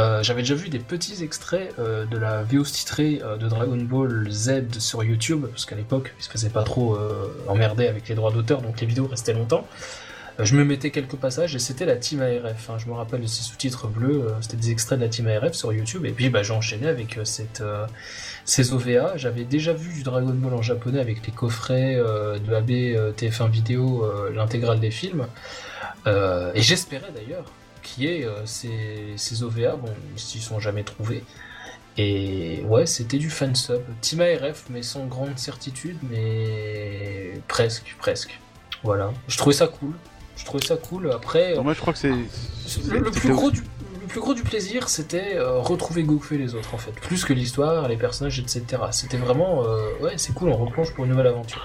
Euh, 0.00 0.22
j'avais 0.22 0.40
déjà 0.40 0.54
vu 0.54 0.68
des 0.68 0.78
petits 0.78 1.22
extraits 1.22 1.74
euh, 1.78 2.06
de 2.06 2.16
la 2.16 2.42
VO 2.42 2.62
titrée 2.62 3.20
euh, 3.22 3.36
de 3.36 3.46
Dragon 3.46 3.76
Ball 3.76 4.26
Z 4.30 4.78
sur 4.78 5.04
YouTube, 5.04 5.46
parce 5.46 5.66
qu'à 5.66 5.76
l'époque, 5.76 6.14
il 6.18 6.24
se 6.24 6.30
faisait 6.30 6.48
pas 6.48 6.62
trop 6.62 6.98
emmerder 7.48 7.86
avec 7.86 8.08
les 8.08 8.14
droits 8.14 8.32
d'auteur, 8.32 8.62
donc 8.62 8.80
les 8.80 8.86
vidéos 8.86 9.06
restaient 9.06 9.34
longtemps. 9.34 9.66
Je 10.38 10.56
me 10.56 10.64
mettais 10.64 10.90
quelques 10.90 11.16
passages 11.16 11.54
et 11.54 11.58
c'était 11.58 11.84
la 11.84 11.96
Team 11.96 12.22
ARF. 12.22 12.70
hein. 12.70 12.78
Je 12.78 12.86
me 12.86 12.92
rappelle 12.94 13.28
ces 13.28 13.42
sous-titres 13.42 13.86
bleus, 13.86 14.24
euh, 14.28 14.30
c'était 14.40 14.56
des 14.56 14.70
extraits 14.70 14.98
de 14.98 15.04
la 15.04 15.10
Team 15.10 15.28
ARF 15.28 15.52
sur 15.52 15.72
YouTube, 15.72 16.04
et 16.06 16.10
puis 16.12 16.30
bah, 16.30 16.42
j'ai 16.42 16.52
enchaîné 16.54 16.86
avec 16.88 17.18
euh, 17.18 17.24
euh, 17.60 17.86
ces 18.44 18.72
OVA. 18.72 19.16
J'avais 19.16 19.44
déjà 19.44 19.72
vu 19.72 19.92
du 19.92 20.02
Dragon 20.02 20.32
Ball 20.32 20.54
en 20.54 20.62
japonais 20.62 21.00
avec 21.00 21.26
les 21.26 21.32
coffrets 21.32 21.96
de 21.96 22.54
AB 22.54 22.70
euh, 22.70 23.12
TF1 23.12 23.50
vidéo, 23.50 24.04
l'intégrale 24.34 24.80
des 24.80 24.90
films. 24.90 25.26
Et 26.06 26.62
j'espérais 26.62 27.12
d'ailleurs 27.14 27.44
qu'il 27.82 28.04
y 28.04 28.06
ait 28.06 28.24
euh, 28.24 28.46
ces, 28.46 29.14
ces 29.16 29.42
OVA, 29.42 29.76
bon, 29.76 29.92
ils 30.14 30.20
s'y 30.20 30.40
sont 30.40 30.60
jamais 30.60 30.84
trouvés. 30.84 31.24
Et 31.98 32.62
ouais, 32.64 32.86
c'était 32.86 33.18
du 33.18 33.28
fansub. 33.28 33.82
Team 34.00 34.20
ARF, 34.22 34.64
mais 34.70 34.82
sans 34.82 35.06
grande 35.06 35.38
certitude, 35.38 35.98
mais 36.10 37.32
presque, 37.48 37.94
presque. 37.98 38.38
Voilà. 38.82 39.12
Je 39.28 39.36
trouvais 39.36 39.54
ça 39.54 39.66
cool. 39.68 39.92
Je 40.42 40.46
trouvais 40.46 40.66
ça 40.66 40.76
cool. 40.76 41.08
Après, 41.12 41.54
Non, 41.54 41.62
moi 41.62 41.72
je 41.72 41.80
crois 41.80 41.92
que 41.92 41.98
c'est. 42.00 42.10
le, 42.10 42.98
le 42.98 43.10
plus 43.12 43.30
gros 43.32 43.50
du, 43.52 43.60
le 43.60 44.06
plus 44.08 44.20
gros 44.20 44.34
du 44.34 44.42
plaisir, 44.42 44.88
c'était 44.88 45.36
euh, 45.36 45.58
retrouver 45.60 46.02
Goku 46.02 46.34
et 46.34 46.38
les 46.38 46.56
autres 46.56 46.74
en 46.74 46.78
fait. 46.78 46.90
Plus 46.92 47.24
que 47.24 47.32
l'histoire, 47.32 47.86
les 47.88 47.96
personnages, 47.96 48.40
etc. 48.40 48.62
C'était 48.90 49.18
vraiment, 49.18 49.62
euh, 49.64 49.86
ouais, 50.00 50.14
c'est 50.16 50.34
cool. 50.34 50.48
On 50.50 50.56
replonge 50.56 50.92
pour 50.94 51.04
une 51.04 51.10
nouvelle 51.12 51.28
aventure. 51.28 51.62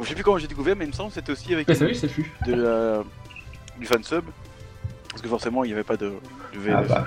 Je 0.00 0.06
sais 0.08 0.14
plus 0.14 0.22
comment 0.22 0.36
j'ai 0.38 0.48
découvert, 0.48 0.76
mais 0.76 0.84
il 0.84 0.88
me 0.88 0.92
semble 0.92 1.08
que 1.08 1.14
c'était 1.14 1.32
aussi 1.32 1.54
avec 1.54 1.66
Mais 1.66 1.74
t'as 1.76 1.86
vu, 1.86 1.94
c'est 1.94 2.08
plus. 2.08 2.30
de 2.46 2.52
la... 2.54 3.04
du 3.80 3.86
fansub. 3.86 4.24
Parce 5.08 5.22
que 5.22 5.28
forcément, 5.28 5.62
il 5.64 5.68
n'y 5.68 5.72
avait 5.74 5.84
pas 5.84 5.96
de, 5.96 6.06
de, 6.52 6.58
V- 6.58 6.72
Ah 6.76 6.82
bah. 6.82 7.04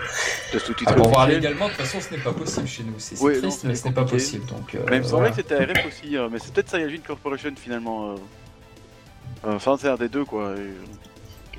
de 0.53 0.57
sous-titres. 0.59 0.95
Pour 0.95 1.09
voir 1.09 1.23
officiels. 1.25 1.41
légalement, 1.43 1.65
de 1.65 1.73
toute 1.73 1.81
façon, 1.81 1.99
ce 1.99 2.15
n'est 2.15 2.21
pas 2.21 2.31
possible 2.31 2.65
chez 2.67 2.83
nous. 2.83 2.93
C'est 2.97 3.19
Ouais, 3.21 3.37
triste, 3.37 3.65
mais 3.65 3.75
ce 3.75 3.85
n'est 3.85 3.93
pas 3.93 4.05
possible. 4.05 4.45
Donc, 4.45 4.73
euh, 4.73 4.79
Mais 4.89 4.95
il 4.95 4.99
me 5.01 5.03
semblait 5.07 5.29
voilà. 5.29 5.29
que 5.29 5.35
c'était 5.35 5.63
RF 5.81 5.85
aussi, 5.87 6.15
euh, 6.17 6.29
mais 6.31 6.39
c'est 6.39 6.53
peut-être 6.53 6.69
Saiyajin 6.69 7.01
Corporation 7.05 7.51
finalement. 7.57 8.13
euh. 8.13 8.15
Euh, 9.45 9.55
Enfin, 9.55 9.77
c'est 9.80 9.89
un 9.89 9.95
des 9.95 10.09
deux 10.09 10.26
quoi. 10.26 10.51
Et, 10.55 10.59
euh, 10.59 10.73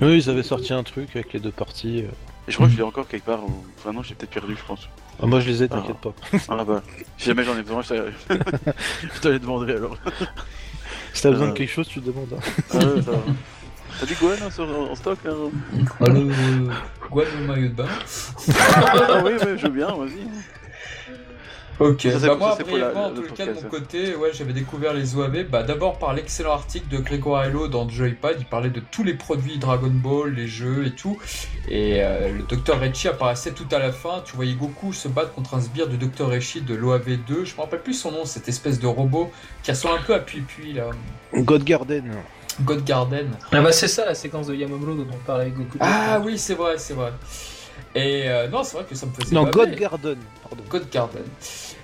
Oui, 0.01 0.17
ils 0.17 0.29
avaient 0.29 0.43
sorti 0.43 0.73
un 0.73 0.83
truc 0.83 1.09
avec 1.15 1.33
les 1.33 1.39
deux 1.39 1.51
parties. 1.51 2.03
euh. 2.03 2.11
et 2.47 2.51
je 2.51 2.55
crois 2.55 2.67
que 2.67 2.73
je 2.73 2.77
l'ai 2.77 2.83
encore 2.83 3.07
quelque 3.07 3.25
part. 3.25 3.43
Ou... 3.43 3.63
Enfin, 3.77 3.93
non, 3.93 4.03
j'ai 4.03 4.15
peut-être 4.15 4.31
perdu, 4.31 4.55
je 4.57 4.65
pense. 4.65 4.87
Ah, 5.21 5.25
moi, 5.25 5.39
je 5.41 5.49
les 5.49 5.63
ai, 5.63 5.67
t'inquiète 5.69 5.97
pas. 5.97 6.13
Ah 6.47 6.63
bah, 6.63 6.81
si 7.17 7.25
jamais 7.25 7.43
j'en 7.43 7.57
ai 7.57 7.61
besoin, 7.63 7.81
je 7.81 7.89
te, 7.89 8.11
je 9.15 9.19
te 9.21 9.27
les 9.27 9.39
demanderai 9.39 9.73
alors. 9.75 9.97
Si 11.13 11.23
t'as 11.23 11.31
besoin 11.31 11.47
Euh. 11.47 11.51
de 11.53 11.57
quelque 11.57 11.71
chose, 11.71 11.87
tu 11.87 11.99
demandes. 12.01 12.33
hein. 12.37 12.63
Ah 12.71 12.77
ouais, 12.77 13.01
ça 13.01 13.11
va. 13.11 13.17
T'as 13.99 14.05
du 14.05 14.13
Gohan 14.15 14.35
hein, 14.45 14.51
sur- 14.51 14.91
en 14.91 14.95
stock 14.95 15.17
là 15.25 15.31
Ah, 15.99 16.05
le 16.07 16.29
Guan 17.09 17.25
le 17.41 17.47
maillot 17.47 17.67
de 17.69 17.73
bain. 17.73 17.87
Ah 18.75 19.21
oui, 19.25 19.31
ouais, 19.33 19.57
je 19.57 19.63
veux 19.63 19.69
bien, 19.73 19.87
vas-y. 19.87 20.27
Ok, 21.79 22.01
Ça, 22.01 22.19
c'est 22.19 22.27
bah 22.27 22.35
pour- 22.35 22.37
moi, 22.39 22.57
brièvement, 22.59 23.05
en 23.05 23.09
le 23.11 23.21
tout 23.21 23.33
cas, 23.33 23.45
de 23.45 23.53
mon 23.53 23.61
côté, 23.61 24.13
ouais, 24.15 24.31
j'avais 24.33 24.51
découvert 24.51 24.93
les 24.93 25.15
OAV, 25.15 25.43
bah 25.45 25.63
d'abord 25.63 25.97
par 25.97 26.13
l'excellent 26.13 26.51
article 26.51 26.89
de 26.89 26.97
Grégoire 26.97 27.45
Hello 27.45 27.69
dans 27.69 27.87
Joypad, 27.87 28.35
il 28.37 28.45
parlait 28.45 28.69
de 28.69 28.81
tous 28.91 29.03
les 29.03 29.13
produits 29.13 29.57
Dragon 29.59 29.89
Ball, 29.89 30.33
les 30.33 30.47
jeux 30.47 30.85
et 30.87 30.91
tout, 30.91 31.17
et 31.69 32.03
euh, 32.03 32.31
le 32.33 32.43
Dr 32.43 32.77
Rechi 32.79 33.07
apparaissait 33.07 33.51
tout 33.53 33.67
à 33.71 33.79
la 33.79 33.93
fin, 33.93 34.21
tu 34.25 34.35
voyais 34.35 34.53
Goku 34.55 34.91
se 34.91 35.07
battre 35.07 35.31
contre 35.31 35.55
un 35.55 35.61
sbire 35.61 35.87
du 35.87 35.97
Dr 35.97 36.27
Rechi 36.27 36.59
de 36.61 36.75
l'OAV2, 36.75 37.45
je 37.45 37.55
me 37.55 37.61
rappelle 37.61 37.81
plus 37.81 37.93
son 37.93 38.11
nom, 38.11 38.25
cette 38.25 38.49
espèce 38.49 38.79
de 38.79 38.87
robot 38.87 39.31
qui 39.63 39.71
ressemble 39.71 39.99
un 39.99 40.03
peu 40.03 40.13
à 40.13 40.19
Pui-Pui, 40.19 40.73
là, 40.73 40.89
God 41.33 41.63
Garden. 41.63 42.11
God 42.61 42.83
Garden. 42.83 43.29
Ah 43.53 43.61
bah 43.61 43.71
c'est 43.71 43.87
ça 43.87 44.03
la 44.05 44.15
séquence 44.15 44.47
de 44.47 44.55
Yamamuro 44.55 44.93
dont 44.93 45.07
on 45.13 45.17
parlait 45.25 45.43
avec 45.43 45.55
Goku. 45.55 45.77
Ah 45.79 46.19
oui, 46.21 46.37
c'est 46.37 46.55
vrai, 46.55 46.77
c'est 46.77 46.93
vrai. 46.93 47.13
Et 47.95 48.29
euh, 48.29 48.47
non, 48.49 48.63
c'est 48.63 48.75
vrai 48.77 48.85
que 48.87 48.93
ça 48.95 49.05
me 49.05 49.11
faisait 49.13 49.33
Non. 49.33 49.45
God 49.49 49.71
Garden. 49.75 50.17
Pardon. 50.43 50.63
God 50.69 50.89
Garden. 50.91 51.23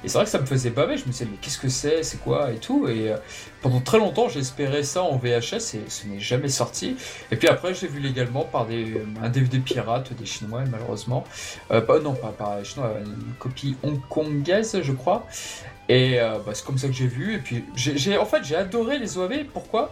Et 0.05 0.07
c'est 0.07 0.19
vrai 0.19 0.25
que 0.25 0.29
ça 0.29 0.39
me 0.39 0.45
faisait 0.45 0.69
baver, 0.69 0.97
je 0.97 1.05
me 1.05 1.11
disais 1.11 1.25
mais 1.25 1.37
qu'est-ce 1.41 1.57
que 1.57 1.67
c'est, 1.67 2.03
c'est 2.03 2.17
quoi 2.21 2.51
et 2.51 2.57
tout. 2.57 2.87
Et 2.87 3.11
euh, 3.11 3.17
pendant 3.63 3.81
très 3.81 3.97
longtemps 3.97 4.29
espéré 4.29 4.83
ça 4.83 5.01
en 5.01 5.17
VHS 5.17 5.73
et 5.73 5.89
ce 5.89 6.05
n'est 6.07 6.19
jamais 6.19 6.47
sorti. 6.47 6.95
Et 7.31 7.35
puis 7.35 7.47
après 7.47 7.73
j'ai 7.73 7.87
vu 7.87 7.99
légalement 7.99 8.43
par 8.43 8.67
des, 8.67 9.01
un 9.23 9.29
DVD 9.29 9.57
pirate 9.57 10.13
des 10.13 10.25
Chinois 10.27 10.63
malheureusement. 10.69 11.23
Euh, 11.71 11.81
non 12.03 12.13
pas 12.13 12.29
par 12.29 12.59
les 12.59 12.65
Chinois, 12.65 12.93
une 13.03 13.33
copie 13.39 13.75
hongkongaise 13.81 14.79
je 14.83 14.91
crois. 14.91 15.25
Et 15.89 16.19
euh, 16.19 16.37
bah, 16.45 16.51
c'est 16.53 16.65
comme 16.65 16.77
ça 16.77 16.87
que 16.87 16.93
j'ai 16.93 17.07
vu. 17.07 17.33
Et 17.33 17.39
puis 17.39 17.63
j'ai- 17.75 18.17
en 18.19 18.25
fait 18.25 18.43
j'ai 18.43 18.55
adoré 18.55 18.99
les 18.99 19.17
OAV. 19.17 19.45
Pourquoi? 19.51 19.91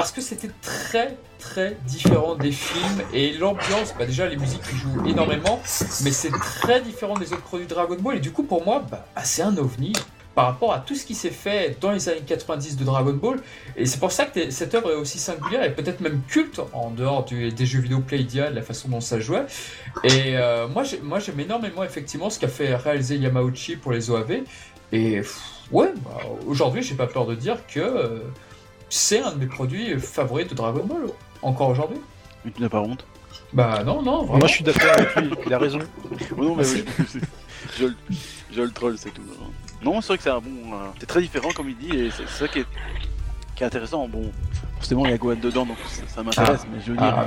Parce 0.00 0.12
que 0.12 0.22
c'était 0.22 0.50
très 0.62 1.18
très 1.38 1.76
différent 1.86 2.34
des 2.34 2.52
films 2.52 3.02
et 3.12 3.32
l'ambiance, 3.34 3.94
bah 3.98 4.06
déjà 4.06 4.26
les 4.26 4.36
musiques 4.38 4.62
qui 4.62 4.74
jouent 4.76 5.06
énormément, 5.06 5.60
mais 6.04 6.10
c'est 6.10 6.30
très 6.30 6.80
différent 6.80 7.18
des 7.18 7.34
autres 7.34 7.42
produits 7.42 7.66
Dragon 7.66 7.96
Ball 8.00 8.16
et 8.16 8.20
du 8.20 8.30
coup 8.32 8.42
pour 8.44 8.64
moi 8.64 8.82
bah, 8.90 9.04
c'est 9.22 9.42
un 9.42 9.54
ovni 9.58 9.92
par 10.34 10.46
rapport 10.46 10.72
à 10.72 10.78
tout 10.78 10.94
ce 10.94 11.04
qui 11.04 11.14
s'est 11.14 11.28
fait 11.30 11.76
dans 11.82 11.90
les 11.90 12.08
années 12.08 12.22
90 12.26 12.76
de 12.78 12.84
Dragon 12.84 13.12
Ball. 13.12 13.40
Et 13.76 13.84
c'est 13.84 13.98
pour 14.00 14.10
ça 14.12 14.24
que 14.24 14.50
cette 14.50 14.74
œuvre 14.74 14.92
est 14.92 14.94
aussi 14.96 15.18
singulière 15.18 15.64
et 15.64 15.74
peut-être 15.74 16.00
même 16.00 16.22
culte 16.28 16.60
en 16.72 16.90
dehors 16.90 17.24
des 17.26 17.66
jeux 17.66 17.80
vidéo 17.80 17.98
Playdia, 17.98 18.48
de 18.48 18.54
la 18.54 18.62
façon 18.62 18.88
dont 18.88 19.00
ça 19.02 19.18
jouait. 19.20 19.44
Et 20.04 20.38
euh, 20.38 20.66
moi 20.68 20.82
j'ai- 20.84 21.00
moi 21.00 21.18
j'aime 21.18 21.40
énormément 21.40 21.84
effectivement 21.84 22.30
ce 22.30 22.38
qu'a 22.38 22.48
fait 22.48 22.74
réaliser 22.74 23.16
Yamauchi 23.16 23.76
pour 23.76 23.92
les 23.92 24.08
OAV 24.08 24.42
et 24.92 25.20
ouais 25.72 25.92
bah, 26.04 26.18
aujourd'hui 26.46 26.82
j'ai 26.82 26.94
pas 26.94 27.06
peur 27.06 27.26
de 27.26 27.34
dire 27.34 27.58
que 27.66 27.80
euh, 27.80 28.20
c'est 28.90 29.20
un 29.20 29.32
de 29.32 29.38
mes 29.38 29.46
produits 29.46 29.98
favoris 29.98 30.46
de 30.48 30.54
Dragon 30.54 30.84
Ball 30.84 31.06
encore 31.42 31.70
aujourd'hui 31.70 31.98
Mais 32.44 32.50
tu 32.50 32.60
n'as 32.60 32.68
pas 32.68 32.80
honte? 32.80 33.06
bah 33.52 33.82
non 33.84 34.02
non 34.02 34.18
vraiment 34.24 34.38
Moi, 34.38 34.46
je 34.48 34.52
suis 34.54 34.64
d'accord 34.64 34.92
avec 34.96 35.16
lui. 35.16 35.30
Il 35.46 35.54
a 35.54 35.58
raison. 35.58 35.78
Oh 36.36 36.42
non, 36.44 36.54
mais 36.56 36.64
oui, 36.72 36.84
je, 37.78 37.86
le- 37.86 37.96
je 38.52 38.62
le 38.62 38.70
troll, 38.70 38.96
c'est 38.98 39.10
tout. 39.10 39.22
Non, 39.82 40.00
c'est 40.00 40.08
vrai 40.08 40.16
que 40.18 40.22
c'est 40.24 40.30
un 40.30 40.40
bon. 40.40 40.72
euh, 40.74 40.76
c'est 41.00 41.06
très 41.06 41.20
différent, 41.22 41.48
comme 41.56 41.68
il 41.68 41.76
dit, 41.76 41.96
et 41.96 42.10
c'est 42.10 42.24
c'est 42.28 42.44
ça 42.44 42.48
qui 42.48 42.60
est, 42.60 42.66
qui 43.56 43.62
est 43.62 43.66
intéressant. 43.66 44.06
Bon, 44.06 44.30
forcément, 44.80 45.04
il 45.04 45.10
y 45.10 45.14
a 45.14 45.18
Gohan 45.18 45.36
dedans, 45.36 45.66
donc 45.66 45.76
ça, 45.86 46.02
ça 46.08 46.22
m'intéresse, 46.22 46.66
mais 46.72 46.80
je 46.80 46.90
veux 46.92 46.96
dire. 46.98 47.14
ah 47.14 47.26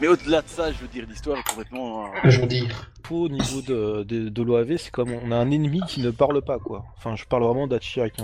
mais 0.00 0.08
au-delà 0.08 0.40
de 0.42 0.48
ça, 0.48 0.72
je 0.72 0.78
veux 0.78 0.88
dire, 0.88 1.04
l'histoire 1.08 1.38
est 1.38 1.48
complètement. 1.48 2.06
euh, 2.06 2.08
Je 2.24 2.40
veux 2.40 2.46
dire. 2.46 2.90
Au 3.10 3.28
niveau 3.28 3.62
de, 3.62 4.02
de, 4.02 4.28
de 4.28 4.42
l'OAV, 4.42 4.76
c'est 4.76 4.90
comme 4.90 5.10
on 5.24 5.30
a 5.32 5.36
un 5.36 5.50
ennemi 5.50 5.80
qui 5.88 6.02
ne 6.02 6.10
parle 6.10 6.42
pas, 6.42 6.58
quoi. 6.58 6.84
Enfin, 6.98 7.16
je 7.16 7.24
parle 7.24 7.42
vraiment 7.44 7.66
d'Achirakin. 7.66 8.22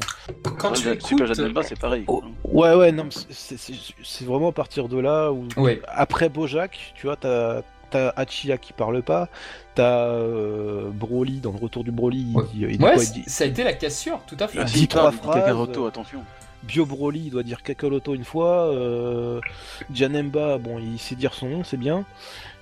Quand 0.58 0.72
tu 0.72 0.82
Super 0.82 0.92
écoutes, 0.92 1.34
Janemba, 1.34 1.62
c'est 1.62 1.78
pareil. 1.78 2.04
Oh, 2.06 2.22
ouais, 2.44 2.74
ouais, 2.74 2.92
non, 2.92 3.04
mais 3.04 3.10
c'est- 3.30 3.56
c'est 3.56 3.72
c'est 4.02 4.24
vraiment 4.26 4.48
à 4.48 4.52
partir 4.52 4.88
de 4.88 4.98
là 4.98 5.32
où. 5.32 5.46
Après 5.88 6.28
Bojack, 6.28 6.92
tu 6.96 7.06
vois, 7.06 7.16
t'as 7.16 7.62
t'as 7.90 8.12
Hachia 8.16 8.58
qui 8.58 8.72
parle 8.72 9.02
pas, 9.02 9.28
t'as 9.76 10.08
euh, 10.08 10.90
Broly 10.90 11.40
dans 11.40 11.52
le 11.52 11.58
retour 11.58 11.84
du 11.84 11.92
Broly, 11.92 12.26
il 12.32 12.36
Ouais. 12.36 12.44
dit, 12.52 12.60
il 12.62 12.78
dit 12.78 12.84
Ouais, 12.84 12.94
quoi, 12.94 13.02
il 13.04 13.06
c- 13.06 13.12
dit 13.14 13.24
ça 13.26 13.44
a 13.44 13.46
été 13.46 13.62
la 13.64 13.72
cassure, 13.72 14.20
tout 14.26 14.36
à 14.40 14.48
fait. 14.48 14.58
Il 14.58 14.62
Ah, 14.62 14.64
dit 14.64 14.88
trois 14.88 15.12
phrases. 15.12 15.34
Kakaroto, 15.36 15.86
attention. 15.86 16.20
Bio 16.66 16.86
Broly, 16.86 17.24
il 17.26 17.30
doit 17.30 17.42
dire 17.42 17.62
Kakaroto 17.62 18.14
une 18.14 18.24
fois, 18.24 18.66
euh, 18.66 19.40
Janemba, 19.92 20.58
bon, 20.58 20.78
il 20.78 20.98
sait 20.98 21.14
dire 21.14 21.34
son 21.34 21.48
nom, 21.48 21.64
c'est 21.64 21.76
bien, 21.76 22.04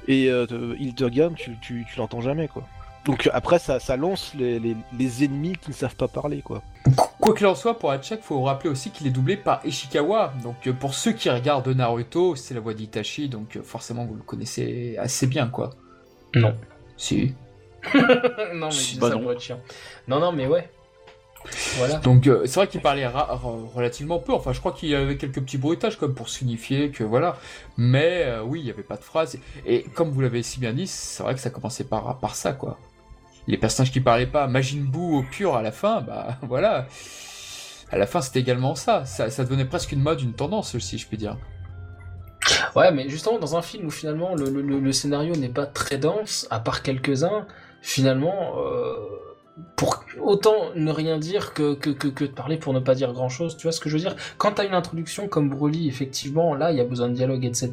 et 0.09 0.29
euh, 0.29 0.47
tu, 0.47 1.57
tu, 1.61 1.87
tu 1.89 1.99
l'entends 1.99 2.21
jamais, 2.21 2.49
quoi. 2.49 2.65
Donc 3.05 3.29
après, 3.33 3.59
ça, 3.59 3.81
ça 3.81 3.97
lance 3.97 4.33
les, 4.35 4.61
les, 4.61 4.77
les 4.97 5.25
ennemis 5.25 5.57
qui 5.57 5.71
ne 5.71 5.75
savent 5.75 5.97
pas 5.97 6.09
parler, 6.09 6.41
quoi. 6.43 6.63
Quoi 7.21 7.35
qu'il 7.35 7.47
en 7.47 7.55
soit, 7.55 7.79
pour 7.79 7.91
Hachak, 7.91 8.23
faut 8.23 8.43
rappeler 8.43 8.71
aussi 8.71 8.91
qu'il 8.91 9.07
est 9.07 9.11
doublé 9.11 9.37
par 9.37 9.65
Ishikawa. 9.65 10.35
Donc 10.43 10.67
euh, 10.67 10.73
pour 10.73 10.95
ceux 10.95 11.13
qui 11.13 11.31
regardent 11.31 11.69
Naruto, 11.69 12.37
c'est 12.37 12.55
la 12.55 12.61
voix 12.61 12.75
d'Itachi, 12.75 13.29
donc 13.29 13.57
euh, 13.57 13.63
forcément 13.63 14.05
vous 14.05 14.15
le 14.15 14.23
connaissez 14.23 14.97
assez 14.99 15.27
bien, 15.27 15.49
quoi. 15.49 15.71
Non. 16.35 16.55
Si. 16.97 17.35
non, 17.95 18.69
mais 18.71 18.99
bah 19.01 19.09
ça 19.09 19.15
non. 19.15 19.21
pour 19.21 19.33
être 19.33 19.41
chiant. 19.41 19.61
Non, 20.07 20.21
non, 20.21 20.33
mais 20.33 20.47
ouais. 20.47 20.69
Voilà. 21.79 21.97
Donc 21.99 22.27
euh, 22.27 22.43
c'est 22.47 22.57
vrai 22.57 22.69
qu'il 22.69 22.81
parlait 22.81 23.07
relativement 23.07 24.19
peu. 24.19 24.33
Enfin, 24.33 24.53
je 24.53 24.61
crois 24.61 24.73
qu'il 24.73 24.89
y 24.91 24.95
avait 24.95 25.17
quelques 25.17 25.41
petits 25.41 25.59
bruitages 25.59 25.99
comme 25.99 26.15
pour 26.15 26.29
signifier 26.29 26.91
que 26.91 27.05
voilà. 27.05 27.37
Mais 27.77 28.23
euh, 28.27 28.43
oui, 28.43 28.61
il 28.61 28.65
n'y 28.65 28.71
avait 28.71 28.83
pas 28.83 28.97
de 28.97 29.03
phrase. 29.05 29.39
Et 29.67 29.83
comme 29.95 30.11
vous 30.11 30.21
l'avez 30.21 30.43
si 30.43 30.61
bien 30.61 30.73
dit, 30.73 30.87
c'est 30.87 31.23
vrai 31.23 31.35
que 31.35 31.41
ça 31.41 31.51
commençait 31.51 31.85
par, 31.85 32.19
par 32.19 32.35
ça, 32.35 32.53
quoi. 32.53 32.79
Les 33.49 33.57
personnages 33.59 33.91
qui 33.91 34.01
parlaient 34.01 34.27
pas, 34.27 34.47
Majin 34.47 34.83
Buu 34.85 35.17
au 35.19 35.23
pur 35.23 35.57
à 35.57 35.63
la 35.63 35.73
fin, 35.73 36.01
bah 36.01 36.39
voilà. 36.43 36.87
À 37.91 37.99
la 37.99 38.07
fin, 38.07 38.21
c'était 38.23 38.41
également 38.41 38.75
ça. 38.75 39.05
ça. 39.05 39.29
Ça 39.31 39.45
devenait 39.45 39.65
presque 39.67 39.93
une 39.93 40.01
mode, 40.01 40.21
une 40.23 40.33
tendance, 40.35 40.79
si 40.79 40.97
je 40.99 41.07
puis 41.07 41.17
dire. 41.19 41.37
Ouais, 42.75 42.91
mais 42.91 43.09
justement, 43.09 43.39
dans 43.39 43.57
un 43.57 43.63
film 43.63 43.87
où 43.87 43.91
finalement 43.91 44.35
le, 44.35 44.47
le- 44.49 44.63
le- 44.63 44.81
le 44.81 44.93
scénario 44.93 45.35
n'est 45.37 45.49
pas 45.49 45.67
très 45.67 45.99
dense, 45.99 46.47
à 46.51 46.59
part 46.61 46.83
quelques-uns, 46.83 47.47
finalement, 47.83 48.55
euh, 48.59 48.95
pour 49.77 50.05
autant 50.23 50.71
ne 50.75 50.91
rien 50.91 51.19
dire 51.19 51.53
que, 51.53 51.75
que, 51.75 51.91
que, 51.91 52.09
que 52.09 52.25
de 52.25 52.31
parler 52.31 52.57
pour 52.57 52.73
ne 52.73 52.81
pas 52.81 52.95
dire 52.95 53.13
grand-chose, 53.13 53.57
tu 53.57 53.65
vois 53.65 53.73
ce 53.73 53.81
que 53.81 53.91
je 53.91 53.97
veux 53.97 54.01
dire? 54.01 54.17
Quand 54.39 54.53
t'as 54.53 54.65
une 54.67 54.73
introduction 54.75 55.29
comme 55.29 55.51
Broly, 55.51 55.89
effectivement, 55.89 56.55
là, 56.55 56.71
il 56.73 56.79
y 56.79 56.81
a 56.81 56.85
besoin 56.85 57.09
de 57.09 57.15
dialogue, 57.15 57.45
etc. 57.45 57.71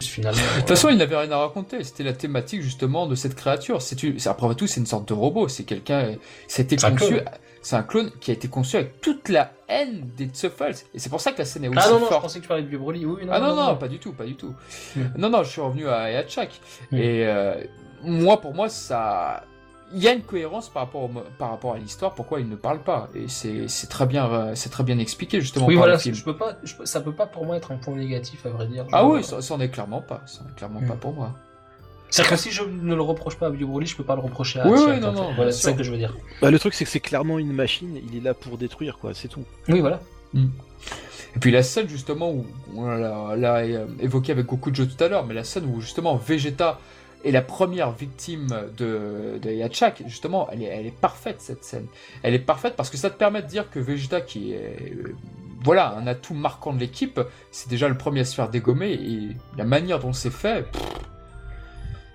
Finalement... 0.00 0.40
De 0.54 0.60
toute 0.60 0.68
façon, 0.68 0.88
il 0.88 0.96
n'avait 0.98 1.16
rien 1.16 1.30
à 1.32 1.38
raconter. 1.38 1.82
C'était 1.82 2.04
la 2.04 2.12
thématique 2.12 2.62
justement 2.62 3.06
de 3.06 3.14
cette 3.16 3.34
créature. 3.34 3.82
C'est 3.82 4.02
une- 4.04 4.16
après 4.26 4.54
tout, 4.54 4.66
c'est 4.68 4.80
une 4.80 4.86
sorte 4.86 5.08
de 5.08 5.14
robot. 5.14 5.48
C'est 5.48 5.64
quelqu'un. 5.64 6.14
C'était 6.46 6.78
C'est 6.78 6.86
un 6.86 6.90
conçu. 6.92 7.06
clone. 7.14 7.24
C'est 7.60 7.74
un 7.76 7.82
clone 7.82 8.12
qui 8.20 8.30
a 8.30 8.34
été 8.34 8.46
conçu 8.46 8.76
avec 8.76 9.00
toute 9.00 9.28
la 9.28 9.50
haine 9.68 10.08
des 10.16 10.26
Tsuffles. 10.26 10.84
Et 10.94 11.00
c'est 11.00 11.10
pour 11.10 11.20
ça 11.20 11.32
que 11.32 11.38
la 11.38 11.44
scène 11.44 11.64
est 11.64 11.68
aussi 11.68 11.78
Ah 11.82 11.88
non, 11.88 11.94
non, 11.98 12.04
je 12.04 12.10
forte. 12.10 12.22
pensais 12.22 12.38
que 12.38 12.44
tu 12.44 12.48
parlais 12.48 12.62
de 12.62 12.76
Broly, 12.78 13.04
oui, 13.04 13.24
non, 13.26 13.32
ah 13.34 13.40
non, 13.40 13.56
non, 13.56 13.74
pas 13.76 13.88
du 13.88 13.98
tout, 13.98 14.12
pas 14.12 14.24
du 14.24 14.36
tout. 14.36 14.54
Hmm. 14.94 15.00
Non, 15.18 15.28
non, 15.30 15.42
je 15.42 15.50
suis 15.50 15.60
revenu 15.60 15.88
à 15.88 16.12
Yachak. 16.12 16.50
Hmm. 16.92 16.96
Et 16.96 17.26
euh, 17.26 17.56
moi, 18.04 18.40
pour 18.40 18.54
moi, 18.54 18.68
ça. 18.68 19.42
Il 19.94 20.02
y 20.02 20.08
a 20.08 20.12
une 20.12 20.22
cohérence 20.22 20.68
par 20.68 20.82
rapport, 20.84 21.04
au 21.04 21.10
par 21.38 21.50
rapport 21.50 21.74
à 21.74 21.78
l'histoire, 21.78 22.14
pourquoi 22.14 22.40
il 22.40 22.48
ne 22.48 22.56
parle 22.56 22.80
pas. 22.80 23.08
Et 23.14 23.28
c'est 23.28 23.68
c'est 23.68 23.86
très, 23.86 24.06
bien, 24.06 24.28
euh, 24.32 24.52
c'est 24.56 24.68
très 24.70 24.82
bien 24.82 24.98
expliqué 24.98 25.40
justement 25.40 25.66
Oui, 25.66 25.74
par 25.74 25.82
voilà, 25.82 25.92
le 25.94 25.98
film. 26.00 26.14
je 26.14 26.24
peux 26.24 26.36
pas, 26.36 26.56
je 26.64 26.74
peux- 26.74 26.86
ça 26.86 27.00
peut 27.00 27.12
pas 27.14 27.26
pour 27.26 27.46
moi 27.46 27.56
être 27.56 27.70
un 27.70 27.76
point 27.76 27.94
négatif, 27.94 28.44
à 28.46 28.48
vrai 28.50 28.66
dire. 28.66 28.84
Ah 28.92 29.06
oui, 29.06 29.22
ça, 29.22 29.40
ça 29.40 29.54
en 29.54 29.60
est 29.60 29.68
clairement 29.68 30.00
pas. 30.02 30.22
Ça 30.26 30.40
en 30.44 30.50
est 30.50 30.54
clairement 30.56 30.80
Hmm. 30.80 30.88
pas 30.88 30.94
pour 30.96 31.12
moi. 31.12 31.32
C'est-à-dire 32.10 32.32
que 32.32 32.36
si 32.38 32.50
je 32.52 32.62
ne 32.62 32.94
le 32.94 33.02
reproche 33.02 33.36
pas 33.36 33.46
à 33.46 33.50
Vieux 33.50 33.66
Broly, 33.66 33.86
je 33.86 33.96
peux 33.96 34.04
pas 34.04 34.14
le 34.14 34.20
reprocher 34.22 34.60
à 34.60 34.68
Oui, 34.68 34.78
oui, 34.88 35.00
non, 35.00 35.12
non, 35.12 35.32
Voilà, 35.34 35.50
c'est 35.52 35.62
ça 35.62 35.72
que 35.72 35.82
je 35.82 35.90
veux 35.90 35.98
dire. 35.98 36.16
Bah, 36.40 36.50
le 36.50 36.58
truc, 36.58 36.74
c'est 36.74 36.84
que 36.84 36.90
c'est 36.90 37.00
clairement 37.00 37.38
une 37.38 37.52
machine, 37.52 37.98
il 38.10 38.16
est 38.16 38.20
là 38.20 38.32
pour 38.34 38.58
détruire, 38.58 38.98
quoi, 38.98 39.12
c'est 39.14 39.28
tout. 39.28 39.44
Oui, 39.68 39.80
voilà. 39.80 40.00
Et 40.34 41.38
puis 41.40 41.50
la 41.50 41.62
scène 41.62 41.88
justement 41.88 42.30
où 42.30 42.46
on 42.74 42.86
l'a 42.86 43.36
l'a, 43.36 43.56
euh, 43.58 43.86
évoqué 44.00 44.32
avec 44.32 44.46
Goku 44.46 44.70
Joe 44.72 44.88
tout 44.88 45.02
à 45.04 45.08
l'heure, 45.08 45.26
mais 45.26 45.34
la 45.34 45.44
scène 45.44 45.64
où 45.66 45.80
justement 45.80 46.16
Vegeta 46.16 46.78
est 47.24 47.30
la 47.32 47.42
première 47.42 47.90
victime 47.92 48.48
de, 48.76 49.38
de 49.42 49.50
Yachak, 49.50 50.02
justement, 50.06 50.48
elle 50.52 50.62
est, 50.62 50.66
elle 50.66 50.86
est 50.86 50.90
parfaite 51.00 51.40
cette 51.40 51.64
scène. 51.64 51.86
Elle 52.22 52.34
est 52.34 52.38
parfaite 52.38 52.74
parce 52.76 52.90
que 52.90 52.96
ça 52.96 53.10
te 53.10 53.16
permet 53.16 53.42
de 53.42 53.46
dire 53.48 53.70
que 53.70 53.78
Vegeta, 53.80 54.20
qui 54.20 54.52
est 54.52 54.76
euh, 54.92 55.14
voilà, 55.64 55.94
un 55.96 56.06
atout 56.06 56.34
marquant 56.34 56.72
de 56.72 56.78
l'équipe. 56.78 57.20
C'est 57.50 57.68
déjà 57.68 57.88
le 57.88 57.96
premier 57.98 58.20
à 58.20 58.24
se 58.24 58.34
faire 58.34 58.48
dégommer 58.48 58.92
et 58.92 59.28
la 59.56 59.64
manière 59.64 59.98
dont 59.98 60.12
c'est 60.12 60.30
fait, 60.30 60.64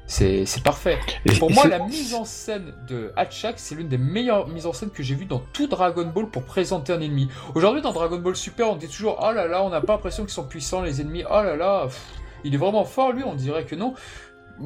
c'est 0.08 0.64
parfait. 0.64 0.98
Et- 1.26 1.34
Pour 1.40 1.52
et 1.52 1.54
moi, 1.54 1.68
la 1.68 1.80
mise 1.80 2.14
en 2.14 2.26
scène 2.26 2.74
de 2.90 3.14
Hatchak, 3.16 3.56
c'est 3.58 3.76
l'une 3.76 3.88
des 3.88 3.98
meilleures 3.98 4.48
mises 4.50 4.66
en 4.66 4.74
scène 4.74 4.90
que 4.90 5.04
j'ai 5.04 5.16
vues 5.16 5.26
dans 5.26 5.40
tout 5.54 5.68
Dragon 5.68 6.06
Ball 6.06 6.28
pour 6.30 6.44
présenter 6.44 6.92
un 6.92 7.00
ennemi. 7.02 7.30
Aujourd'hui, 7.56 7.82
dans 7.82 7.94
Dragon 7.94 8.18
Ball 8.18 8.36
Super, 8.36 8.70
on 8.70 8.76
dit 8.76 8.88
toujours 8.88 9.20
Oh 9.22 9.32
là 9.32 9.48
là, 9.48 9.64
on 9.64 9.70
n'a 9.70 9.80
pas 9.82 9.94
l'impression 9.94 10.24
qu'ils 10.24 10.34
sont 10.34 10.44
puissants, 10.48 10.82
les 10.82 11.00
ennemis. 11.02 11.24
Oh 11.30 11.42
là 11.44 11.56
là, 11.56 11.84
pff, 11.86 12.02
il 12.44 12.54
est 12.54 12.58
vraiment 12.58 12.84
fort, 12.84 13.14
lui. 13.14 13.24
On 13.24 13.36
dirait 13.36 13.64
que 13.66 13.76
non. 13.76 13.94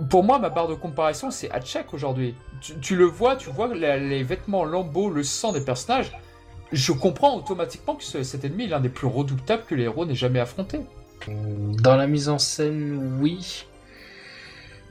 Pour 0.09 0.23
moi, 0.23 0.39
ma 0.39 0.49
barre 0.49 0.67
de 0.67 0.73
comparaison, 0.75 1.31
c'est 1.31 1.49
Hatchak 1.51 1.93
aujourd'hui. 1.93 2.35
Tu, 2.81 2.95
le 2.95 3.05
vois, 3.05 3.35
tu 3.35 3.49
vois 3.49 3.73
les 3.73 4.23
vêtements, 4.23 4.65
lambeaux, 4.65 5.09
le 5.09 5.23
sang 5.23 5.51
des 5.53 5.61
personnages. 5.61 6.11
Je 6.71 6.91
comprends 6.91 7.35
automatiquement 7.37 7.95
que 7.95 8.03
ce- 8.03 8.23
cet 8.23 8.43
ennemi 8.43 8.65
est 8.65 8.67
l'un 8.67 8.79
des 8.81 8.89
plus 8.89 9.07
redoutables 9.07 9.63
que 9.67 9.75
les 9.75 9.83
héros 9.83 10.05
n'aient 10.05 10.15
jamais 10.15 10.39
affronté. 10.39 10.81
Dans 11.27 11.95
la 11.95 12.07
mise 12.07 12.27
en 12.29 12.37
scène, 12.39 13.19
oui. 13.21 13.65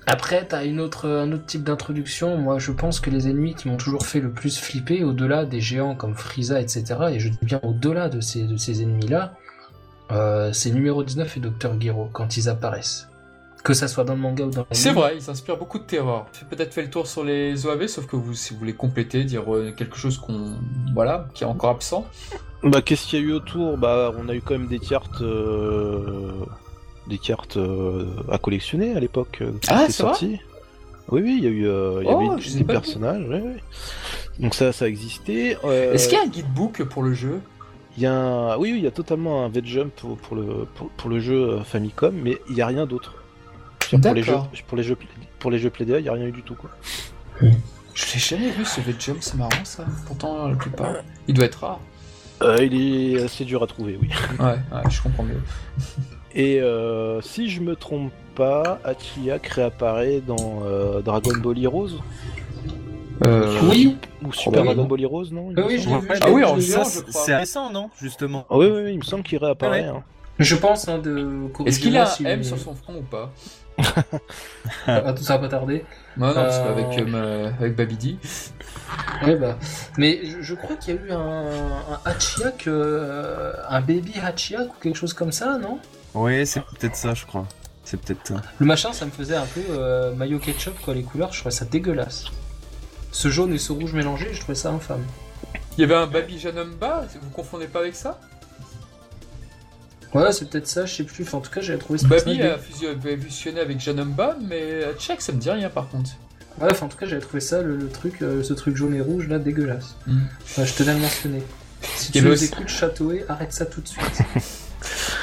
Après, 0.07 0.47
t'as 0.47 0.65
une 0.65 0.81
autre, 0.81 1.09
un 1.09 1.33
autre 1.33 1.47
type 1.47 1.65
d'introduction. 1.65 2.37
Moi, 2.37 2.59
je 2.59 2.73
pense 2.73 3.01
que 3.01 3.09
les 3.11 3.29
ennemis 3.29 3.55
qui 3.55 3.69
m'ont 3.69 3.77
toujours 3.79 4.07
fait 4.07 4.21
le 4.21 4.31
plus 4.31 4.59
flipper, 4.59 5.03
au-delà 5.03 5.45
des 5.47 5.61
géants 5.61 5.95
comme 5.95 6.15
Frieza, 6.15 6.61
etc., 6.61 6.85
et 7.13 7.19
je 7.21 7.31
dis 7.31 7.39
bien 7.43 7.61
au-delà 7.63 8.09
de 8.09 8.21
ces, 8.21 8.45
de 8.45 8.57
ces 8.57 8.83
ennemis-là, 8.83 9.35
euh, 10.13 10.53
c'est 10.53 10.71
numéro 10.71 11.03
19 11.03 11.37
et 11.37 11.41
Dr. 11.41 11.81
Gero, 11.81 12.09
quand 12.13 12.37
ils 12.37 12.49
apparaissent. 12.51 13.09
Que 13.65 13.73
ça 13.73 13.89
soit 13.89 14.05
dans 14.05 14.15
le 14.15 14.21
manga 14.21 14.45
ou 14.45 14.51
dans 14.51 14.67
C'est 14.73 14.93
vrai, 14.93 15.17
ils 15.19 15.31
inspirent 15.31 15.57
beaucoup 15.57 15.79
de 15.79 15.85
terreur. 15.85 16.27
J'ai 16.39 16.45
peut-être 16.45 16.73
fait 16.75 16.83
le 16.83 16.91
tour 16.91 17.07
sur 17.07 17.25
les 17.25 17.65
OAV, 17.67 17.87
sauf 17.87 18.07
que 18.07 18.15
vous, 18.15 18.35
si 18.35 18.53
vous 18.53 18.59
voulez 18.61 18.75
compléter, 18.75 19.25
dire 19.25 19.43
euh, 19.55 19.73
quelque 19.75 19.97
chose 19.97 20.19
qu'on, 20.19 20.53
voilà, 20.95 21.29
qui 21.33 21.45
est 21.45 21.47
encore 21.47 21.71
absent. 21.71 22.07
Bah, 22.63 22.83
qu'est-ce 22.83 23.07
qu'il 23.07 23.21
y 23.21 23.23
a 23.23 23.25
eu 23.25 23.33
autour? 23.33 23.79
Bah, 23.79 24.13
on 24.19 24.29
a 24.29 24.35
eu 24.35 24.43
quand 24.43 24.53
même 24.53 24.67
des 24.69 24.79
cartes, 24.79 25.23
euh, 25.23 26.33
des 27.09 27.17
cartes 27.17 27.57
euh, 27.57 28.07
à 28.31 28.37
collectionner 28.37 28.95
à 28.95 29.01
l'époque. 29.01 29.39
euh, 29.41 29.53
qui 29.63 29.71
Ah, 29.71 29.85
c'est 29.87 29.93
sorties. 29.93 30.39
Oui, 31.09 31.23
oui, 31.23 31.35
il 31.39 31.45
y 31.45 31.47
a 31.47 31.51
eu, 31.51 31.67
euh, 31.67 32.01
il 32.03 32.07
y 32.07 32.13
Oh, 32.13 32.33
avait 32.33 32.43
des, 32.59 32.65
personnages. 32.65 33.27
ouais, 33.29 33.41
ouais. 33.41 33.63
Donc 34.41 34.55
ça, 34.55 34.73
ça 34.73 34.87
existait. 34.89 35.57
Euh, 35.65 35.95
Est-ce 35.95 36.09
qu'il 36.11 36.19
y 36.19 36.21
a 36.21 36.25
un 36.25 36.29
guidebook 36.29 36.83
pour 36.85 37.03
le 37.03 37.15
jeu? 37.15 37.41
il 37.97 38.03
y 38.03 38.07
a 38.07 38.13
un... 38.15 38.57
Oui, 38.59 38.73
oui, 38.73 38.79
il 38.79 38.85
y 38.85 38.89
a 38.89 38.91
totalement 38.91 39.45
un 39.47 39.49
V-Jump 39.49 39.91
pour, 39.97 40.19
pour 40.19 40.37
le 40.37 40.67
pour, 40.75 40.91
pour 40.91 41.09
le 41.09 41.21
jeu 41.21 41.61
Famicom, 41.65 42.15
mais 42.15 42.37
il 42.51 42.57
y 42.57 42.61
a 42.61 42.67
rien 42.67 42.85
d'autre. 42.87 43.15
Pour 44.01 44.15
les 44.15 44.23
jeux 44.23 44.37
pour 44.67 44.77
les 44.77 44.83
jeux 44.83 44.97
pour 45.39 45.51
les 45.51 45.59
jeux 45.59 45.71
Playday, 45.71 46.01
il 46.01 46.05
y 46.05 46.09
a 46.09 46.13
rien 46.13 46.27
eu 46.27 46.33
du 46.33 46.43
tout 46.43 46.55
quoi. 46.55 46.71
Je 47.41 48.13
l'ai 48.13 48.19
jamais 48.19 48.51
vu 48.51 48.65
ce 48.65 48.81
V-Jump, 48.81 49.19
c'est 49.21 49.37
marrant 49.37 49.51
ça. 49.65 49.85
Pourtant, 50.07 50.49
la 50.49 50.57
plupart. 50.57 50.95
Il 51.29 51.35
doit 51.35 51.45
être 51.45 51.61
rare. 51.65 51.81
Euh, 52.43 52.59
il 52.65 52.75
est 53.17 53.23
assez 53.23 53.45
dur 53.45 53.63
à 53.63 53.67
trouver, 53.69 53.97
oui. 54.01 54.09
Ouais, 54.41 54.47
ouais, 54.47 54.91
je 54.91 55.01
comprends 55.03 55.23
mieux. 55.23 55.41
Et 56.35 56.61
euh, 56.61 57.21
si 57.21 57.49
je 57.49 57.61
me 57.61 57.77
trompe 57.77 58.11
pas, 58.35 58.81
Hachiyak 58.83 59.47
réapparaît 59.47 60.21
dans 60.27 60.63
euh, 60.65 61.01
Dragon 61.01 61.37
Ball 61.41 61.57
Heroes? 61.63 61.91
Euh, 63.27 63.61
Oui, 63.71 63.97
ou 64.25 64.33
Super. 64.33 64.65
Dragon 64.65 64.85
Ball 64.85 65.01
Heroes, 65.03 65.27
non? 65.31 65.53
Oui, 65.57 65.79
je. 65.79 65.89
Ah 66.21 66.31
oui, 66.31 66.43
c'est 67.11 67.37
récent, 67.37 67.71
non 67.71 67.91
Justement. 68.01 68.45
Ah 68.51 68.57
oui, 68.59 68.67
oui, 68.67 68.81
oui, 68.87 68.93
il 68.95 68.99
me 68.99 69.05
semble 69.05 69.23
qu'il 69.23 69.39
réapparaît. 69.39 69.83
Ouais. 69.83 69.87
hein. 69.89 70.03
Je 70.41 70.57
pense, 70.57 70.89
hein, 70.89 70.99
de 70.99 71.29
Est-ce 71.65 71.79
qu'il 71.79 71.97
a 71.97 72.11
un 72.11 72.25
M 72.25 72.43
sur 72.43 72.59
son 72.59 72.75
front 72.75 72.97
ou 72.97 73.03
pas? 73.03 73.31
Ah, 74.87 75.13
tout 75.13 75.23
ça 75.23 75.35
va 75.37 75.41
pas 75.41 75.49
tarder. 75.49 75.85
Non, 76.17 76.29
non, 76.29 76.35
parce 76.35 76.57
Euh, 76.59 76.75
qu'avec 76.75 76.99
euh, 76.99 77.07
ma- 77.07 77.57
avec 77.57 77.77
Babidi. 77.77 78.19
Ouais, 79.23 79.37
bah. 79.37 79.59
Mais 79.99 80.21
je, 80.27 80.43
je 80.43 80.55
crois 80.55 80.77
qu'il 80.77 80.95
y 80.95 80.99
a 80.99 81.01
eu 81.01 81.11
un, 81.13 81.19
un 81.19 82.01
Hachiyak, 82.05 82.67
euh, 82.67 83.53
un 83.69 83.81
baby 83.81 84.15
Hachiyak 84.23 84.69
ou 84.69 84.81
quelque 84.81 84.97
chose 84.97 85.13
comme 85.13 85.33
ça, 85.33 85.59
non? 85.59 85.79
Ouais, 86.15 86.45
c'est 86.45 86.61
peut-être 86.61 86.97
ça, 86.97 87.15
je 87.15 87.27
crois. 87.27 87.47
C'est 87.85 88.01
peut-être 88.01 88.27
ça. 88.27 88.35
Le 88.59 88.67
machin, 88.67 88.93
ça 88.93 89.05
me 89.05 89.11
faisait 89.11 89.37
un 89.37 89.47
peu 89.47 89.61
euh, 89.71 90.15
mayo 90.15 90.39
ketchup, 90.39 90.79
quoi, 90.81 90.95
les 90.95 91.03
couleurs, 91.03 91.33
je 91.33 91.41
trouvais 91.41 91.55
ça 91.55 91.65
dégueulasse. 91.65 92.27
Ce 93.13 93.29
jaune 93.29 93.53
et 93.53 93.59
ce 93.59 93.73
rouge 93.73 93.93
mélangé, 93.93 94.29
je 94.33 94.41
trouvais 94.41 94.55
ça 94.55 94.71
infâme. 94.71 95.05
Il 95.77 95.81
y 95.81 95.85
avait 95.85 95.95
un 95.95 96.07
Babi 96.07 96.39
Janumba, 96.39 97.05
vous 97.21 97.31
confondez 97.31 97.67
pas 97.67 97.81
avec 97.81 97.95
ça? 97.97 98.21
Ouais, 100.15 100.33
c'est 100.33 100.49
peut-être 100.49 100.69
ça, 100.69 100.87
je 100.87 100.95
sais 100.95 101.05
plus. 101.05 101.25
Enfin, 101.25 101.39
en 101.39 101.41
tout 101.41 101.51
cas, 101.51 101.61
j'avais 101.61 101.79
trouvé 101.79 101.99
ce 101.99 102.07
personnage 102.07 102.41
a 102.41 102.59
fusionné 102.59 103.61
avec 103.61 103.81
Janumba, 103.81 104.37
mais 104.41 104.83
Check, 104.99 105.21
ça 105.21 105.33
me 105.33 105.39
dit 105.39 105.51
rien 105.51 105.69
par 105.69 105.89
contre. 105.89 106.11
Ouais, 106.61 106.69
enfin, 106.71 106.87
en 106.87 106.89
tout 106.89 106.97
cas, 106.97 107.07
j'avais 107.07 107.21
trouvé 107.21 107.41
ça, 107.41 107.63
le, 107.63 107.77
le 107.77 107.89
truc, 107.89 108.23
euh, 108.23 108.45
ce 108.45 108.53
truc 108.55 108.77
jaune 108.77 108.95
et 108.95 109.01
rouge, 109.01 109.29
là, 109.29 109.41
dégueulasse. 109.41 109.97
Mm. 110.07 110.19
Je 110.65 110.73
tenais 110.73 110.91
à 110.93 110.95
le 110.95 111.01
mentionner. 111.01 111.43
Si 111.97 112.13
tu 112.13 112.23
nous 112.23 112.31
aussi- 112.31 112.45
écoutes 112.45 112.69
Châteaué, 112.69 113.25
arrête 113.29 113.53
ça 113.53 113.67
tout 113.67 113.81
de 113.81 113.89
suite. 113.89 114.23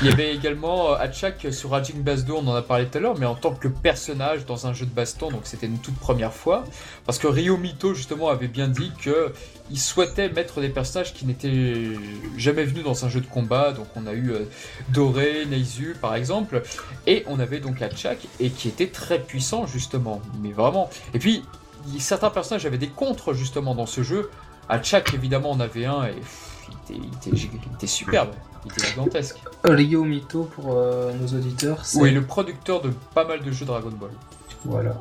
Il 0.03 0.09
y 0.09 0.11
avait 0.11 0.33
également 0.33 0.93
euh, 0.93 0.95
Hatchak 0.95 1.53
sur 1.53 1.69
Raging 1.69 2.01
Bass 2.01 2.25
2, 2.25 2.33
on 2.33 2.47
en 2.47 2.55
a 2.55 2.63
parlé 2.63 2.87
tout 2.87 2.97
à 2.97 3.01
l'heure, 3.01 3.19
mais 3.19 3.27
en 3.27 3.35
tant 3.35 3.53
que 3.53 3.67
personnage 3.67 4.47
dans 4.47 4.65
un 4.65 4.73
jeu 4.73 4.87
de 4.87 4.91
baston, 4.91 5.29
donc 5.29 5.41
c'était 5.43 5.67
une 5.67 5.77
toute 5.77 5.95
première 5.95 6.33
fois. 6.33 6.63
Parce 7.05 7.19
que 7.19 7.27
Ryo 7.27 7.55
Mito, 7.55 7.93
justement, 7.93 8.29
avait 8.29 8.47
bien 8.47 8.67
dit 8.67 8.91
que 8.99 9.31
il 9.69 9.79
souhaitait 9.79 10.29
mettre 10.29 10.59
des 10.59 10.69
personnages 10.69 11.13
qui 11.13 11.27
n'étaient 11.27 11.83
jamais 12.35 12.65
venus 12.65 12.83
dans 12.83 13.05
un 13.05 13.09
jeu 13.09 13.21
de 13.21 13.27
combat. 13.27 13.73
Donc 13.73 13.85
on 13.95 14.07
a 14.07 14.13
eu 14.13 14.31
euh, 14.31 14.45
Doré, 14.89 15.45
Neizu, 15.45 15.95
par 16.01 16.15
exemple. 16.15 16.63
Et 17.05 17.23
on 17.27 17.39
avait 17.39 17.59
donc 17.59 17.79
Hatchak, 17.79 18.27
et 18.39 18.49
qui 18.49 18.69
était 18.69 18.87
très 18.87 19.19
puissant, 19.19 19.67
justement. 19.67 20.19
Mais 20.41 20.51
vraiment. 20.51 20.89
Et 21.13 21.19
puis, 21.19 21.43
certains 21.99 22.31
personnages 22.31 22.65
avaient 22.65 22.79
des 22.79 22.89
contres, 22.89 23.33
justement, 23.33 23.75
dans 23.75 23.85
ce 23.85 24.01
jeu. 24.01 24.31
Hatchak, 24.67 25.13
évidemment, 25.13 25.51
on 25.51 25.59
avait 25.59 25.85
un, 25.85 26.05
et 26.05 26.15
il, 26.89 26.95
était, 26.95 27.29
il 27.31 27.35
était- 27.45 27.57
il 27.67 27.73
était 27.75 27.87
superbe. 27.87 28.31
Il 28.65 28.71
était 28.71 28.87
gigantesque. 28.87 29.37
Ryo 29.63 30.03
Mito, 30.03 30.43
pour 30.43 30.73
euh, 30.77 31.11
nos 31.13 31.27
auditeurs, 31.27 31.83
c'est... 31.85 31.99
Oui, 31.99 32.11
le 32.11 32.23
producteur 32.23 32.81
de 32.81 32.91
pas 33.15 33.25
mal 33.25 33.41
de 33.43 33.51
jeux 33.51 33.65
Dragon 33.65 33.89
Ball. 33.89 34.11
Voilà. 34.65 34.99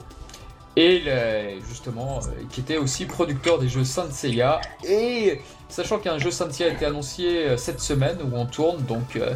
Et 0.76 1.00
le- 1.00 1.60
justement, 1.68 2.20
euh, 2.20 2.30
qui 2.50 2.60
était 2.60 2.78
aussi 2.78 3.04
producteur 3.04 3.58
des 3.58 3.68
jeux 3.68 3.84
Saint 3.84 4.08
Seiya. 4.10 4.60
Et 4.88 5.42
sachant 5.68 5.98
qu'un 5.98 6.16
jeu 6.18 6.30
Saint 6.30 6.50
Seiya 6.50 6.70
a 6.70 6.72
été 6.72 6.86
annoncé 6.86 7.24
euh, 7.26 7.56
cette 7.56 7.80
semaine 7.80 8.16
où 8.22 8.34
on 8.36 8.46
tourne, 8.46 8.82
donc 8.84 9.16
euh, 9.16 9.34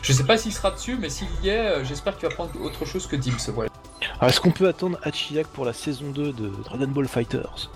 je 0.00 0.12
sais 0.12 0.24
pas 0.24 0.38
s'il 0.38 0.52
sera 0.54 0.70
dessus, 0.70 0.96
mais 0.98 1.10
s'il 1.10 1.28
y 1.42 1.48
est, 1.48 1.66
euh, 1.66 1.84
j'espère 1.84 2.16
qu'il 2.16 2.28
va 2.28 2.34
prendre 2.34 2.52
autre 2.62 2.84
chose 2.86 3.06
que 3.06 3.16
Dims. 3.16 3.36
Voilà. 3.52 3.68
Alors, 4.20 4.30
est-ce 4.30 4.40
qu'on 4.40 4.52
peut 4.52 4.68
attendre 4.68 4.98
Hachiyak 5.02 5.48
pour 5.48 5.64
la 5.66 5.72
saison 5.74 6.10
2 6.12 6.32
de 6.32 6.48
Dragon 6.64 6.86
Ball 6.88 7.08
Fighters? 7.08 7.70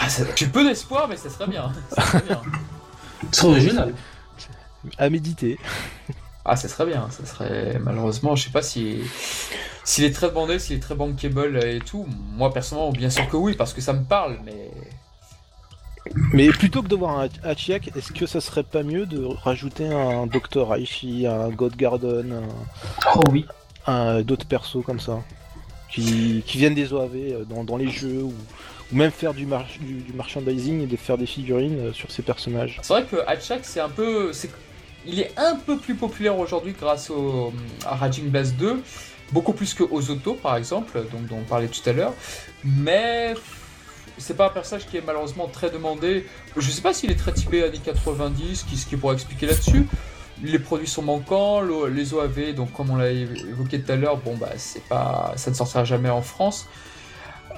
Ah, 0.00 0.08
ça- 0.08 0.24
J'ai 0.36 0.46
peu 0.46 0.62
d'espoir, 0.62 1.08
mais 1.08 1.16
ça 1.16 1.30
serait 1.30 1.48
bien. 1.48 1.72
Ça 1.90 2.02
serait 2.02 2.22
bien. 2.28 2.42
C'est 3.32 3.44
original. 3.46 3.94
À 4.98 5.10
méditer. 5.10 5.58
Ah, 6.44 6.54
ça 6.56 6.68
serait 6.68 6.86
bien. 6.86 7.08
Ça 7.10 7.26
serait 7.26 7.78
malheureusement, 7.80 8.36
je 8.36 8.44
sais 8.44 8.50
pas 8.50 8.62
si 8.62 9.00
s'il 9.84 10.04
est 10.04 10.12
très 10.12 10.28
demandé, 10.28 10.58
s'il 10.58 10.76
est 10.76 10.80
très 10.80 10.94
bankable 10.94 11.62
et 11.64 11.78
tout. 11.80 12.06
Moi 12.36 12.52
personnellement, 12.52 12.92
bien 12.92 13.10
sûr 13.10 13.28
que 13.28 13.36
oui, 13.36 13.54
parce 13.54 13.72
que 13.72 13.80
ça 13.80 13.92
me 13.92 14.04
parle, 14.04 14.38
mais 14.44 14.70
Mais 16.32 16.48
plutôt 16.50 16.82
que 16.82 16.88
de 16.88 16.94
voir 16.94 17.18
un 17.18 17.28
Hachiyak, 17.42 17.90
est-ce 17.96 18.12
que 18.12 18.26
ça 18.26 18.40
serait 18.40 18.62
pas 18.62 18.82
mieux 18.84 19.06
de 19.06 19.24
rajouter 19.24 19.88
un 19.92 20.26
Dr. 20.26 20.72
Aishi, 20.74 21.26
un 21.26 21.48
God 21.50 21.74
Garden, 21.76 22.32
un, 22.32 22.48
Oh 23.16 23.20
oui. 23.32 23.44
un- 23.86 24.22
d'autres 24.22 24.46
persos 24.46 24.84
comme 24.84 25.00
ça 25.00 25.18
qui, 25.90 26.44
qui 26.46 26.58
viennent 26.58 26.74
des 26.74 26.92
OAV 26.92 27.14
euh, 27.16 27.44
dans, 27.44 27.64
dans 27.64 27.76
les 27.76 27.88
jeux 27.90 28.22
ou, 28.22 28.34
ou 28.92 28.96
même 28.96 29.10
faire 29.10 29.34
du, 29.34 29.46
merchandising 30.14 30.82
et 30.82 30.86
de 30.86 30.96
faire 30.96 31.18
des 31.18 31.26
figurines 31.26 31.78
euh, 31.88 31.92
sur 31.92 32.10
ces 32.10 32.22
personnages. 32.22 32.78
C'est 32.82 32.92
vrai 32.92 33.04
que 33.04 33.16
Hatchak, 33.26 33.64
c'est 33.64 33.80
un 33.80 33.88
peu. 33.88 34.30
Il 35.06 35.20
est 35.20 35.32
un 35.36 35.54
peu 35.56 35.76
plus 35.78 35.94
populaire 35.94 36.38
aujourd'hui 36.38 36.74
grâce 36.78 37.12
à 37.84 37.94
Raging 37.94 38.28
Blast 38.28 38.56
2, 38.56 38.82
beaucoup 39.32 39.52
plus 39.52 39.72
que 39.72 39.84
Ozoto 39.84 40.34
par 40.34 40.56
exemple, 40.56 41.00
dont 41.12 41.36
on 41.36 41.42
parlait 41.42 41.68
tout 41.68 41.88
à 41.88 41.92
l'heure. 41.92 42.12
Mais 42.64 43.34
c'est 44.18 44.36
pas 44.36 44.46
un 44.46 44.50
personnage 44.50 44.86
qui 44.86 44.96
est 44.96 45.04
malheureusement 45.06 45.46
très 45.46 45.70
demandé. 45.70 46.26
Je 46.56 46.70
sais 46.70 46.82
pas 46.82 46.92
s'il 46.92 47.10
est 47.12 47.16
très 47.16 47.32
typé 47.32 47.62
années 47.62 47.80
90, 47.84 48.64
qui, 48.64 48.76
ce 48.76 48.86
qui 48.86 48.96
pourrait 48.96 49.14
expliquer 49.14 49.46
là-dessus. 49.46 49.86
Les 50.42 50.58
produits 50.58 50.88
sont 50.88 51.02
manquants, 51.02 51.60
le- 51.60 51.88
les 51.88 52.12
OAV, 52.12 52.52
donc 52.54 52.72
comme 52.72 52.90
on 52.90 52.96
l'a 52.96 53.10
évoqué 53.10 53.80
tout 53.80 53.92
à 53.92 53.96
l'heure, 53.96 54.16
bon 54.18 54.36
bah 54.36 54.50
c'est 54.56 54.82
pas, 54.84 55.32
ça 55.36 55.50
ne 55.50 55.54
sortira 55.54 55.84
jamais 55.84 56.10
en 56.10 56.20
France. 56.22 56.66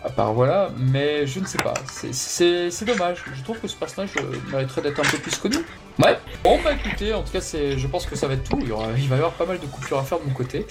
À 0.05 0.11
part 0.11 0.33
voilà, 0.33 0.71
mais 0.79 1.27
je 1.27 1.41
ne 1.41 1.47
sais 1.47 1.59
pas. 1.59 1.75
C'est- 1.91 2.85
dommage. 2.85 3.25
Je 3.35 3.43
trouve 3.43 3.59
que 3.59 3.69
ce 3.69 3.77
personnage 3.77 4.11
mériterait 4.51 4.83
d'être 4.83 5.01
un 5.01 5.11
peu 5.11 5.19
plus 5.19 5.37
connu. 5.37 5.57
Ouais. 5.99 6.17
Bon 6.45 6.59
bah 6.63 6.71
écoutez, 6.73 7.13
en 7.13 7.23
tout 7.23 7.33
cas 7.33 7.41
c'est, 7.41 7.77
je 7.77 7.87
pense 7.89 8.07
que 8.07 8.15
ça 8.15 8.29
va 8.29 8.35
être 8.35 8.49
tout. 8.49 8.59
Il, 8.63 8.69
y 8.69 8.73
aura- 8.73 8.87
il 8.97 9.09
va 9.09 9.17
y 9.17 9.19
avoir 9.19 9.33
pas 9.33 9.47
mal 9.47 9.59
de 9.59 9.67
coupures 9.67 9.99
à 9.99 10.05
faire 10.05 10.21
de 10.21 10.25
mon 10.27 10.33
côté 10.33 10.65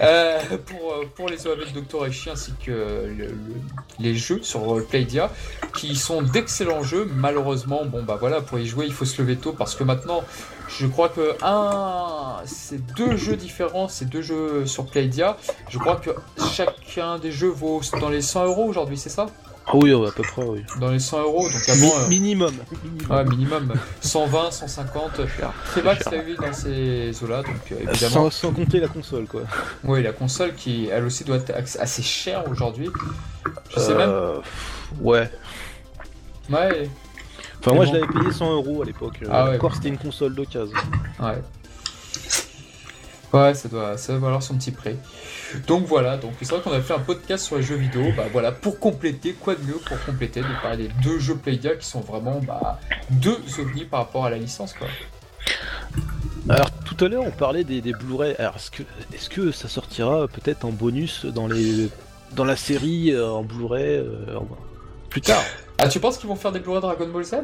Euh, 0.00 0.40
pour 0.66 0.92
euh, 0.94 1.04
pour 1.14 1.28
les 1.28 1.46
OAV 1.46 1.72
de 1.72 1.80
Dr 1.80 2.06
Echi 2.06 2.30
ainsi 2.30 2.52
que 2.64 2.70
le- 2.72 3.14
le- 3.26 3.34
les 4.00 4.14
jeux 4.16 4.40
sur 4.42 4.84
Playdia 4.88 5.30
qui 5.76 5.94
sont 5.94 6.20
d'excellents 6.22 6.82
jeux. 6.82 7.08
Malheureusement, 7.14 7.84
bon 7.84 8.02
bah 8.02 8.16
voilà, 8.18 8.40
pour 8.40 8.58
y 8.58 8.66
jouer 8.66 8.86
il 8.86 8.92
faut 8.92 9.04
se 9.04 9.22
lever 9.22 9.36
tôt 9.36 9.52
parce 9.52 9.76
que 9.76 9.84
maintenant 9.84 10.24
je 10.78 10.86
crois 10.86 11.08
que 11.08 11.36
un, 11.42 12.36
c'est 12.46 12.84
deux 12.94 13.16
jeux 13.16 13.36
différents, 13.36 13.88
c'est 13.88 14.06
deux 14.08 14.22
jeux 14.22 14.66
sur 14.66 14.86
Playdia. 14.86 15.36
Je 15.68 15.78
crois 15.78 15.96
que 15.96 16.10
chacun 16.52 17.18
des 17.18 17.32
jeux 17.32 17.48
vaut 17.50 17.80
dans 18.00 18.08
les 18.08 18.22
100 18.22 18.46
euros 18.46 18.64
aujourd'hui, 18.64 18.96
c'est 18.98 19.10
ça? 19.10 19.26
Ah 19.64 19.72
oui, 19.74 19.92
à 19.92 20.10
peu 20.10 20.22
près, 20.24 20.42
oui. 20.42 20.64
dans 20.80 20.90
les 20.90 20.98
100 20.98 21.20
euros. 21.22 21.48
Donc 21.48 21.68
Mi- 21.68 21.70
avant, 21.86 21.98
euh, 22.00 22.08
minimum. 22.08 22.54
minimum. 22.82 23.10
ouais, 23.16 23.24
minimum 23.24 23.72
120, 24.00 24.50
150. 24.50 25.20
Très 25.66 25.82
bas 25.82 25.94
que 25.94 26.02
ça 26.02 26.16
eu 26.16 26.34
dans 26.34 26.52
ces 26.52 27.12
eaux-là, 27.22 27.42
donc 27.42 27.54
euh, 27.70 27.76
évidemment. 27.88 28.28
Sans, 28.28 28.30
sans 28.30 28.50
compter 28.52 28.80
la 28.80 28.88
console, 28.88 29.26
quoi. 29.26 29.42
Oui, 29.84 30.02
la 30.02 30.12
console 30.12 30.54
qui, 30.56 30.88
elle 30.90 31.04
aussi, 31.04 31.22
doit 31.22 31.36
être 31.36 31.52
assez 31.78 32.02
chère 32.02 32.42
aujourd'hui. 32.50 32.88
Je 33.74 33.78
sais 33.80 33.94
même. 33.94 34.10
Euh, 34.10 34.38
Ouais. 35.00 35.30
Ouais, 36.50 36.90
Enfin, 37.64 37.74
moi, 37.74 37.84
je 37.84 37.92
l'avais 37.92 38.06
payé 38.08 38.32
100 38.32 38.52
euros 38.54 38.82
à 38.82 38.84
l'époque. 38.84 39.18
Euh, 39.22 39.28
Ah 39.30 39.44
ouais. 39.48 39.56
Encore, 39.56 39.74
c'était 39.74 39.88
une 39.88 39.98
console 39.98 40.34
d'occasion. 40.34 40.76
ouais. 41.20 41.42
Ouais, 43.32 43.54
ça 43.54 43.68
doit, 43.70 43.96
ça 43.96 44.12
doit 44.12 44.20
valoir 44.20 44.42
son 44.42 44.56
petit 44.56 44.72
prix. 44.72 44.96
Donc 45.66 45.86
voilà, 45.86 46.18
donc 46.18 46.32
c'est 46.42 46.50
vrai 46.50 46.60
qu'on 46.60 46.72
a 46.72 46.82
fait 46.82 46.92
un 46.92 46.98
podcast 46.98 47.46
sur 47.46 47.56
les 47.56 47.62
jeux 47.62 47.76
vidéo. 47.76 48.02
Bah 48.14 48.24
voilà, 48.30 48.52
pour 48.52 48.78
compléter, 48.78 49.32
quoi 49.32 49.54
de 49.54 49.62
mieux 49.62 49.78
pour 49.86 49.98
compléter 50.04 50.40
de 50.40 50.46
parler 50.60 50.88
des 50.88 50.94
deux 51.02 51.18
jeux 51.18 51.36
Playdia 51.36 51.74
qui 51.76 51.86
sont 51.86 52.00
vraiment 52.00 52.40
bah, 52.46 52.78
deux 53.08 53.38
ovnis 53.58 53.86
par 53.86 54.00
rapport 54.00 54.26
à 54.26 54.30
la 54.30 54.36
licence 54.36 54.74
quoi. 54.74 54.86
Alors, 56.50 56.70
tout 56.84 57.02
à 57.02 57.08
l'heure, 57.08 57.24
on 57.24 57.30
parlait 57.30 57.64
des, 57.64 57.80
des 57.80 57.92
Blu-ray. 57.92 58.34
Alors, 58.38 58.56
est-ce 58.56 58.70
que, 58.70 58.82
est-ce 59.14 59.30
que 59.30 59.50
ça 59.50 59.68
sortira 59.68 60.26
peut-être 60.28 60.64
en 60.66 60.70
bonus 60.70 61.24
dans, 61.24 61.46
les, 61.46 61.88
dans 62.32 62.44
la 62.44 62.56
série 62.56 63.12
euh, 63.12 63.30
en 63.30 63.44
Blu-ray 63.44 63.96
euh, 63.96 64.38
plus 65.08 65.20
tard? 65.22 65.42
Ah, 65.82 65.88
tu 65.88 66.00
penses 66.00 66.18
qu'ils 66.18 66.28
vont 66.28 66.36
faire 66.36 66.52
des 66.52 66.60
Blu-ray 66.60 66.80
Dragon 66.80 67.08
Ball 67.08 67.24
Z? 67.24 67.34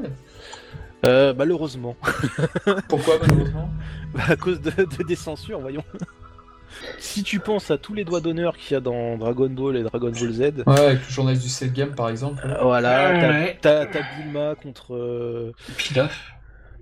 Euh, 1.07 1.33
Malheureusement. 1.37 1.97
Pourquoi 2.89 3.15
malheureusement? 3.21 3.71
Bah, 4.15 4.23
à 4.29 4.37
cause 4.37 4.61
de, 4.61 4.71
de- 4.71 5.03
des 5.05 5.17
censures, 5.17 5.61
voyons. 5.61 5.85
si 6.99 7.23
tu 7.23 7.39
penses 7.41 7.71
à 7.71 7.79
tous 7.79 7.95
les 7.95 8.05
doigts 8.05 8.21
d'honneur 8.21 8.57
qu'il 8.57 8.75
y 8.75 8.77
a 8.77 8.81
dans 8.81 9.17
Dragon 9.17 9.49
Ball 9.49 9.77
et 9.77 9.83
Dragon 9.83 10.11
Ball 10.11 10.33
Z, 10.33 10.41
Ouais, 10.67 10.79
avec 10.81 10.99
le 11.07 11.11
journaliste 11.13 11.43
du 11.45 11.49
Cell 11.49 11.73
Game 11.73 11.95
par 11.95 12.09
exemple. 12.09 12.43
euh, 12.45 12.59
voilà, 12.63 13.13
t'as- 13.21 13.29
Ouais. 13.31 13.59
t'as 13.61 13.87
Bulma 14.17 14.55
contre, 14.55 14.95
euh, 14.95 15.53
Pilaf, 15.77 16.33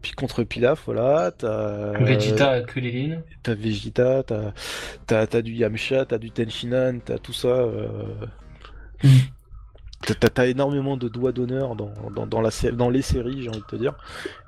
puis 0.02 0.12
contre 0.12 0.42
Pilaf, 0.44 0.82
voilà, 0.86 1.30
t'as 1.36 1.92
Vegeta, 1.98 2.62
Kulilin. 2.62 3.20
t'as 3.42 3.54
Vegeta, 3.54 4.22
t'as 4.22 4.52
t'as 5.06 5.26
t'as 5.26 5.42
du 5.42 5.52
Yamcha, 5.52 6.04
t'as 6.04 6.18
du 6.18 6.30
Tenshinhan, 6.30 6.98
t'as 7.04 7.18
tout 7.18 7.32
ça. 7.32 7.48
euh, 7.48 7.86
Hmm. 9.04 9.08
T'as- 10.02 10.46
énormément 10.46 10.96
de 10.96 11.08
doigts 11.08 11.32
d'honneur 11.32 11.74
dans, 11.74 11.90
dans, 12.14 12.26
dans, 12.26 12.40
la, 12.40 12.50
sé- 12.50 12.70
dans 12.72 12.90
les 12.90 13.02
séries, 13.02 13.42
j'ai 13.42 13.48
envie 13.48 13.60
de 13.60 13.64
te 13.64 13.76
dire. 13.76 13.94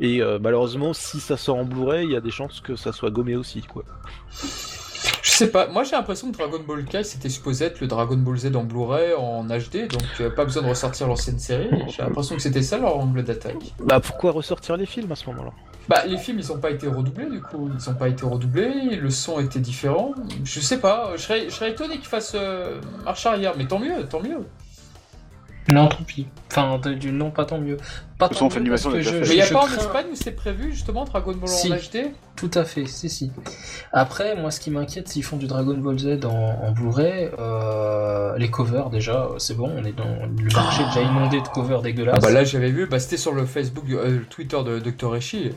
Et 0.01 0.23
euh, 0.23 0.39
malheureusement, 0.41 0.93
si 0.93 1.19
ça 1.21 1.37
sort 1.37 1.57
en 1.57 1.65
Blu-ray, 1.65 2.05
il 2.05 2.13
y 2.13 2.17
a 2.17 2.21
des 2.21 2.31
chances 2.31 2.61
que 2.61 2.77
ça 2.77 2.93
soit 2.93 3.11
gommé 3.11 3.35
aussi, 3.35 3.63
quoi. 3.63 3.83
Je 5.23 5.31
sais 5.31 5.51
pas, 5.51 5.69
moi 5.69 5.85
j'ai 5.85 5.93
l'impression 5.93 6.31
que 6.33 6.37
Dragon 6.37 6.59
Ball 6.67 6.85
Kai 6.85 7.05
c'était 7.05 7.29
supposé 7.29 7.67
être 7.67 7.81
le 7.81 7.87
Dragon 7.87 8.17
Ball 8.17 8.37
Z 8.37 8.55
en 8.57 8.65
Blu-ray 8.65 9.15
en 9.15 9.45
HD, 9.45 9.89
donc 9.89 10.03
euh, 10.21 10.31
pas 10.31 10.45
besoin 10.45 10.63
de 10.63 10.69
ressortir 10.69 11.07
l'ancienne 11.07 11.39
série. 11.39 11.69
J'ai 11.89 12.03
l'impression 12.03 12.35
que 12.35 12.43
c'était 12.43 12.63
ça 12.63 12.79
leur 12.79 12.97
angle 12.97 13.23
d'attaque. 13.23 13.75
Bah 13.81 14.01
pourquoi 14.01 14.33
ressortir 14.33 14.77
les 14.77 14.87
films 14.87 15.13
à 15.13 15.17
ce 15.17 15.27
moment-là? 15.31 15.51
Bah 15.89 16.05
les 16.07 16.19
films 16.19 16.39
ils 16.41 16.53
ont 16.53 16.59
pas 16.59 16.71
été 16.71 16.89
redoublés 16.89 17.31
du 17.31 17.41
coup, 17.41 17.71
ils 17.79 17.91
ont 17.91 17.95
pas 17.95 18.09
été 18.09 18.25
redoublés, 18.27 18.97
le 18.97 19.11
son 19.11 19.39
était 19.41 19.61
différent. 19.61 20.15
Je 20.45 20.61
sais 20.61 20.79
pas, 20.81 21.13
je 21.17 21.23
serais, 21.23 21.45
je 21.49 21.55
serais 21.55 21.71
étonné 21.71 21.97
qu'ils 21.97 22.07
fassent 22.07 22.33
euh, 22.35 22.81
marche 23.05 23.25
arrière, 23.27 23.55
mais 23.57 23.67
tant 23.67 23.79
mieux, 23.79 24.05
tant 24.09 24.21
mieux. 24.21 24.41
Non, 25.71 25.89
tant 25.89 26.03
pis. 26.07 26.27
Enfin, 26.51 26.79
de- 26.79 26.95
du 26.95 27.13
non, 27.13 27.31
pas 27.31 27.45
tant 27.45 27.59
mieux. 27.59 27.77
Pas 28.19 28.29
tant 28.29 28.49
mieux 28.49 28.71
parce 28.71 28.85
que 28.85 29.01
je, 29.01 29.17
Mais 29.29 29.37
y 29.37 29.43
a 29.43 29.45
je 29.45 29.53
pas 29.53 29.65
en 29.65 29.67
Espagne 29.67 30.07
où 30.13 30.17
c'est 30.17 30.33
prévu 30.33 30.73
justement 30.73 31.05
Dragon 31.05 31.33
Ball 31.33 31.49
Si. 31.49 31.71
en 31.73 31.77
HD 31.77 32.11
Tout 32.37 32.51
à 32.55 32.65
fait, 32.65 32.87
si, 32.87 33.09
si. 33.11 33.31
Après, 33.93 34.35
moi, 34.35 34.51
ce 34.51 34.61
qui 34.61 34.71
m'inquiète, 34.71 35.09
s'ils 35.09 35.23
font 35.23 35.37
du 35.37 35.47
Dragon 35.47 35.77
Ball 35.77 35.99
Z 35.99 36.25
en, 36.25 36.31
en 36.31 36.73
Blu-ray, 36.73 37.31
euh, 37.39 38.37
les 38.39 38.51
covers, 38.51 38.91
déjà, 38.91 39.29
c'est 39.39 39.55
bon, 39.57 39.71
on 39.77 39.85
est 39.85 39.93
dans 39.93 40.05
le 40.07 40.51
marché 40.55 40.83
est 40.83 40.87
déjà 40.87 41.03
inondé 41.03 41.41
de 41.41 41.49
covers 41.49 41.83
dégueulasses. 41.83 42.17
Ah 42.19 42.21
bah 42.27 42.31
là 42.33 42.45
j'avais 42.45 42.71
vu, 42.71 42.87
bah 42.87 42.99
c'était 42.99 43.17
sur 43.19 43.33
le 43.35 43.45
Facebook, 43.45 43.85
euh, 43.91 44.19
le 44.21 44.25
Twitter 44.25 44.59
de 44.65 44.79
Dr. 44.81 45.15
Eshi, 45.17 45.53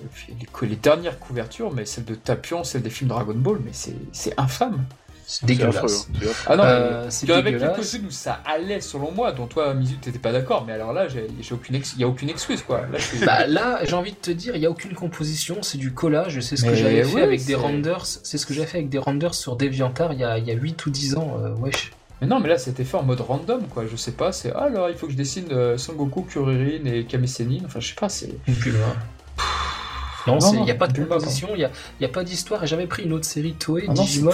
les, 0.61 0.67
les 0.67 0.75
dernières 0.75 1.19
couvertures, 1.19 1.71
mais 1.73 1.85
celle 1.85 2.05
de 2.05 2.15
Tapion, 2.15 2.63
celle 2.63 2.81
des 2.83 2.89
films 2.89 3.09
Dragon 3.09 3.33
Ball, 3.35 3.59
mais 3.63 3.71
c'est 3.73 3.95
c'est 4.11 4.37
infâme. 4.39 4.83
C'est 5.31 5.45
dégueulasse. 5.45 6.07
hein. 6.21 6.27
Ah 6.45 6.55
non, 6.55 6.63
Euh, 6.63 7.01
mais 7.05 7.11
c'est 7.11 7.25
il 7.25 7.29
y 7.29 7.33
en 7.33 7.37
avait 7.37 7.51
dégueulasse. 7.53 7.75
quelques-unes 7.77 8.07
où 8.07 8.11
ça 8.11 8.41
allait 8.45 8.81
selon 8.81 9.11
moi, 9.11 9.31
dont 9.31 9.47
toi, 9.47 9.73
Mizu, 9.73 9.95
t'étais 9.97 10.19
pas 10.19 10.31
d'accord, 10.31 10.65
mais 10.67 10.73
alors 10.73 10.91
là, 10.93 11.07
j'ai 11.07 11.27
aucune 11.51 11.75
ex... 11.75 11.95
y 11.97 12.03
a 12.03 12.07
aucune 12.07 12.29
excuse 12.29 12.61
quoi. 12.61 12.81
Là. 12.91 12.97
Bah 13.25 13.47
là, 13.47 13.79
j'ai 13.83 13.93
envie 13.95 14.11
de 14.11 14.17
te 14.17 14.31
dire, 14.31 14.55
il 14.55 14.59
n'y 14.59 14.65
a 14.65 14.69
aucune 14.69 14.93
composition, 14.93 15.61
c'est 15.61 15.77
du 15.77 15.93
collage, 15.93 16.39
c'est 16.41 16.57
ce 16.57 16.65
que 16.65 16.75
j'avais 16.75 17.03
fait 17.03 17.21
avec 17.21 17.45
des 17.45 17.55
renders, 17.55 18.05
c'est 18.05 18.37
ce 18.37 18.45
que 18.45 18.53
j'ai 18.53 18.65
fait 18.65 18.77
avec 18.79 18.89
des 18.89 18.97
renders 18.99 19.33
sur 19.33 19.55
DeviantArt 19.55 20.13
il 20.13 20.19
y 20.19 20.23
a, 20.23 20.37
il 20.37 20.45
y 20.45 20.51
a 20.51 20.55
8 20.55 20.85
ou 20.85 20.89
10 20.89 21.15
ans, 21.15 21.37
euh, 21.43 21.53
wesh. 21.55 21.91
Mais 22.21 22.27
non, 22.27 22.39
mais 22.39 22.49
là, 22.49 22.57
c'était 22.59 22.83
fait 22.83 22.97
en 22.97 23.03
mode 23.03 23.21
random 23.21 23.63
quoi. 23.67 23.85
Je 23.89 23.95
sais 23.95 24.11
pas, 24.11 24.31
c'est 24.31 24.51
ah, 24.53 24.65
alors 24.65 24.89
il 24.89 24.95
faut 24.95 25.07
que 25.07 25.11
je 25.13 25.17
dessine 25.17 25.47
euh, 25.51 25.77
Son 25.77 25.93
Goku, 25.93 26.21
Kuririn 26.21 26.85
et 26.85 27.05
Kame 27.05 27.25
Sennin. 27.25 27.61
Enfin, 27.65 27.79
je 27.79 27.87
sais 27.87 27.95
pas, 27.95 28.09
c'est. 28.09 28.29
Une 28.47 28.53
Bulma. 28.53 28.95
Non, 30.27 30.39
il 30.59 30.63
n'y 30.63 30.71
a 30.71 30.75
pas 30.75 30.87
de 30.87 30.93
composition, 31.19 31.49
il 31.53 31.57
n'y 31.59 31.63
a, 31.65 31.71
y 31.99 32.05
a 32.05 32.09
pas 32.09 32.23
d'histoire, 32.23 32.65
j'avais 32.65 32.87
pris 32.87 33.03
une 33.03 33.13
autre 33.13 33.25
série 33.25 33.53
Toei, 33.53 33.85
Ah 33.87 33.93
Digimon. 33.93 34.31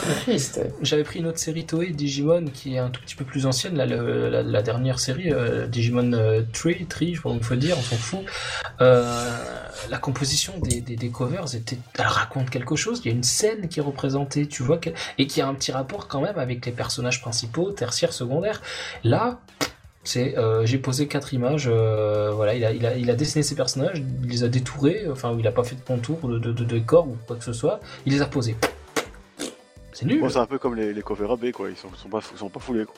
J'avais 0.81 1.03
pris 1.03 1.19
une 1.19 1.27
autre 1.27 1.39
série 1.39 1.65
Toei, 1.65 1.91
Digimon, 1.91 2.45
qui 2.53 2.75
est 2.75 2.79
un 2.79 2.89
tout 2.89 3.01
petit 3.01 3.15
peu 3.15 3.25
plus 3.25 3.45
ancienne, 3.45 3.75
là, 3.77 3.85
le- 3.85 4.29
la, 4.29 4.43
la 4.43 4.61
dernière 4.61 4.99
série, 4.99 5.31
euh, 5.31 5.67
Digimon 5.67 6.13
euh, 6.13 6.41
Tree, 6.53 6.85
Tree, 6.87 7.15
je 7.15 7.21
il 7.25 7.43
faut 7.43 7.55
dire, 7.55 7.77
on 7.77 7.81
s'en 7.81 7.95
fout. 7.95 8.19
Euh, 8.81 9.29
la 9.89 9.97
composition 9.97 10.53
des, 10.61 10.81
des, 10.81 10.95
des 10.95 11.09
covers 11.09 11.55
était, 11.55 11.77
elle 11.97 12.05
raconte 12.07 12.49
quelque 12.49 12.75
chose, 12.75 13.01
il 13.03 13.09
y 13.09 13.11
a 13.11 13.15
une 13.15 13.23
scène 13.23 13.67
qui 13.69 13.79
est 13.79 13.83
représentée, 13.83 14.47
tu 14.47 14.63
vois, 14.63 14.79
et 15.17 15.27
qui 15.27 15.41
a 15.41 15.47
un 15.47 15.53
petit 15.53 15.71
rapport 15.71 16.07
quand 16.07 16.21
même 16.21 16.37
avec 16.37 16.65
les 16.65 16.71
personnages 16.71 17.21
principaux, 17.21 17.71
tertiaires, 17.71 18.13
secondaires. 18.13 18.61
Là, 19.03 19.39
c'est, 20.07 20.37
euh, 20.37 20.65
j'ai 20.65 20.77
posé 20.77 21.07
quatre 21.07 21.33
images, 21.33 21.67
euh, 21.69 22.31
voilà, 22.33 22.55
il 22.55 22.63
a, 22.63 22.71
il, 22.71 22.85
a, 22.85 22.95
il 22.95 23.09
a 23.11 23.15
dessiné 23.15 23.43
ses 23.43 23.55
personnages, 23.55 24.01
il 24.23 24.29
les 24.29 24.43
a 24.43 24.47
détourés, 24.47 25.05
enfin, 25.11 25.35
il 25.37 25.45
a 25.47 25.51
pas 25.51 25.63
fait 25.63 25.75
de 25.75 25.81
contour, 25.81 26.19
de, 26.29 26.39
de, 26.39 26.51
de 26.53 26.63
décor 26.63 27.07
ou 27.07 27.17
quoi 27.27 27.35
que 27.35 27.43
ce 27.43 27.51
soit, 27.53 27.79
il 28.05 28.13
les 28.13 28.21
a 28.21 28.25
posés. 28.25 28.55
C'est 29.91 30.05
nul. 30.05 30.21
Bon, 30.21 30.29
c'est 30.29 30.37
un 30.39 30.45
peu 30.45 30.59
comme 30.59 30.75
les, 30.75 30.93
les 30.93 31.01
covers 31.01 31.31
AB, 31.31 31.51
quoi. 31.51 31.69
Ils 31.69 31.75
sont, 31.75 31.89
sont 31.95 32.07
pas, 32.07 32.21
sont 32.35 32.49
pas 32.49 32.59
foulés, 32.59 32.85
quoi. 32.85 32.95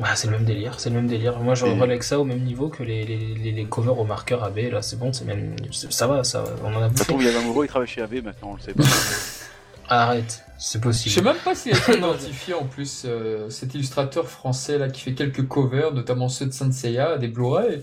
Ouais, 0.00 0.12
c'est 0.14 0.26
le 0.28 0.32
même 0.34 0.44
délire, 0.44 0.80
c'est 0.80 0.90
le 0.90 0.96
même 0.96 1.06
délire. 1.06 1.38
Moi, 1.40 1.54
je 1.54 1.64
relègue 1.66 2.02
ça 2.02 2.18
au 2.18 2.24
même 2.24 2.40
niveau 2.40 2.68
que 2.68 2.82
les, 2.82 3.04
les, 3.04 3.16
les, 3.16 3.52
les 3.52 3.64
covers 3.64 3.98
au 3.98 4.04
marqueur 4.04 4.42
AB. 4.44 4.58
Là, 4.72 4.82
c'est 4.82 4.98
bon, 4.98 5.12
c'est 5.12 5.24
même, 5.24 5.56
ça 5.70 6.06
va, 6.06 6.24
ça, 6.24 6.44
on 6.64 6.74
en 6.74 6.82
a 6.82 6.88
Ça 6.94 7.04
bouffé. 7.04 7.14
il 7.20 7.26
y 7.26 7.28
a 7.28 7.38
un 7.38 7.40
amoureux, 7.40 7.64
il 7.64 7.68
travaille 7.68 7.88
chez 7.88 8.02
AB, 8.02 8.14
maintenant, 8.24 8.50
on 8.52 8.54
le 8.56 8.60
sait 8.60 8.74
pas. 8.74 8.82
Arrête, 9.90 10.44
c'est 10.58 10.78
Je 10.78 10.82
possible. 10.84 11.14
sais 11.14 11.20
même 11.22 11.36
pas 11.44 11.54
s'il 11.54 11.74
a 11.74 11.78
été 11.88 11.98
identifié 11.98 12.54
en 12.54 12.64
plus, 12.64 13.02
euh, 13.04 13.50
cet 13.50 13.74
illustrateur 13.74 14.28
français 14.28 14.78
là 14.78 14.88
qui 14.88 15.00
fait 15.02 15.14
quelques 15.14 15.46
covers, 15.48 15.92
notamment 15.92 16.28
ceux 16.28 16.46
de 16.46 16.52
Saint 16.52 16.70
Seiya, 16.72 17.18
des 17.18 17.28
Blu-ray. 17.28 17.82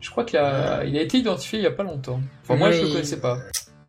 Je 0.00 0.10
crois 0.10 0.24
qu'il 0.24 0.38
a, 0.38 0.84
il 0.84 0.96
a 0.96 1.02
été 1.02 1.18
identifié 1.18 1.58
il 1.58 1.62
y 1.62 1.66
a 1.66 1.72
pas 1.72 1.82
longtemps. 1.82 2.20
Enfin, 2.44 2.54
moi, 2.56 2.70
je 2.70 2.82
le 2.82 2.88
connaissais 2.88 3.18
pas. 3.20 3.38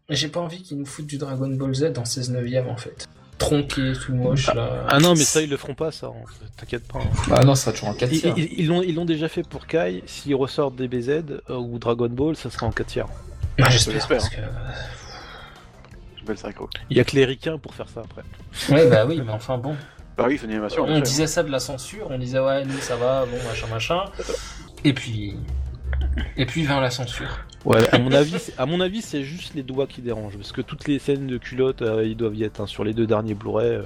J'ai 0.10 0.28
pas 0.30 0.40
envie 0.40 0.64
qu'ils 0.64 0.80
nous 0.80 0.86
foutent 0.88 1.06
du 1.06 1.20
Dragon 1.20 1.48
Ball 1.48 1.76
Z 1.76 1.94
en 1.98 2.06
16 2.06 2.32
neuvième 2.32 2.68
en 2.68 2.78
fait. 2.78 3.08
Tronqué, 3.38 3.94
tout 3.94 4.14
moche 4.16 4.48
là. 4.56 4.86
Ah 4.90 5.00
non, 5.00 5.12
mais 5.14 5.24
ça, 5.24 5.41
ils 5.41 5.50
le 5.50 5.56
feront 5.56 5.76
pas, 5.76 5.91
ça. 5.91 6.10
T'inquiète 6.58 6.88
pas. 6.88 7.00
hein. 7.00 7.08
Bah 7.30 7.44
non, 7.46 7.54
ça 7.56 7.66
sera 7.66 7.72
toujours 7.74 7.90
en 7.90 7.94
4 7.94 8.12
Ils 8.12 8.20
tiers. 8.22 8.34
ils- 8.38 8.68
l'ont 8.68 8.82
ils 8.82 8.96
l'ont 8.96 9.06
déjà 9.06 9.30
fait 9.30 9.44
pour 9.48 9.68
Kai. 9.68 10.04
S'ils 10.08 10.34
ressortent 10.36 10.76
DBZ 10.76 11.10
euh, 11.50 11.56
ou 11.56 11.78
Dragon 11.78 12.10
Ball, 12.10 12.36
ça 12.36 12.50
sera 12.50 12.66
en 12.66 12.72
4 12.72 12.88
tiers. 12.88 13.06
Ah, 13.62 13.70
J'espère. 13.70 13.94
J'espère, 13.94 14.18
Parce 14.18 14.30
que... 14.30 14.41
Il 16.89 16.97
y 16.97 16.99
a 16.99 17.03
que 17.03 17.15
les 17.15 17.26
ricains 17.26 17.57
pour 17.57 17.73
faire 17.76 17.88
ça 17.89 18.01
après. 18.01 18.23
Ouais, 18.73 18.89
bah 18.89 19.06
oui, 19.07 19.22
mais 19.26 19.31
enfin 19.31 19.57
bon. 19.57 19.76
Bah 20.18 20.26
oui, 20.27 20.38
c'est 20.38 20.45
une 20.45 20.51
animation. 20.51 20.84
On 20.88 20.99
disait 20.99 21.27
ça 21.27 21.43
de 21.43 21.49
la 21.51 21.60
censure, 21.60 22.07
on 22.10 22.18
disait 22.18 22.39
ouais, 22.39 22.65
nous 22.65 22.77
ça 22.80 22.95
va, 22.95 23.26
bon, 23.26 23.38
machin, 23.47 23.68
machin. 23.68 24.03
Et 24.84 24.93
puis. 24.93 25.35
Et 26.38 26.45
puis 26.45 26.64
vint 26.64 26.81
la 26.81 26.89
censure. 26.89 27.27
Ouais, 27.65 27.88
à 27.93 27.99
mon 27.99 28.11
avis, 28.11 28.39
c'est- 28.39 28.53
à 28.57 28.65
mon 28.65 28.80
avis, 28.81 29.01
c'est 29.01 29.23
juste 29.23 29.53
les 29.53 29.64
doigts 29.64 29.88
qui 29.88 30.01
dérangent, 30.01 30.38
parce 30.38 30.51
que 30.51 30.61
toutes 30.61 30.88
les 30.88 30.97
scènes 30.99 31.27
de 31.27 31.38
culottes, 31.38 31.81
euh, 31.81 32.06
ils 32.06 32.15
doivent 32.15 32.35
y 32.35 32.43
être 32.43 32.61
hein, 32.61 32.68
sur 32.68 32.84
les 32.84 32.93
deux 32.93 33.06
derniers 33.07 33.34
Blu-ray. 33.34 33.68
euh. 33.76 33.81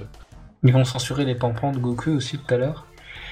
Ils 0.62 0.72
vont 0.72 0.84
censurer 0.84 1.24
les 1.24 1.34
pampans 1.34 1.72
de 1.72 1.78
Goku 1.78 2.10
aussi 2.12 2.38
tout 2.38 2.54
à 2.54 2.56
l'heure. 2.56 2.86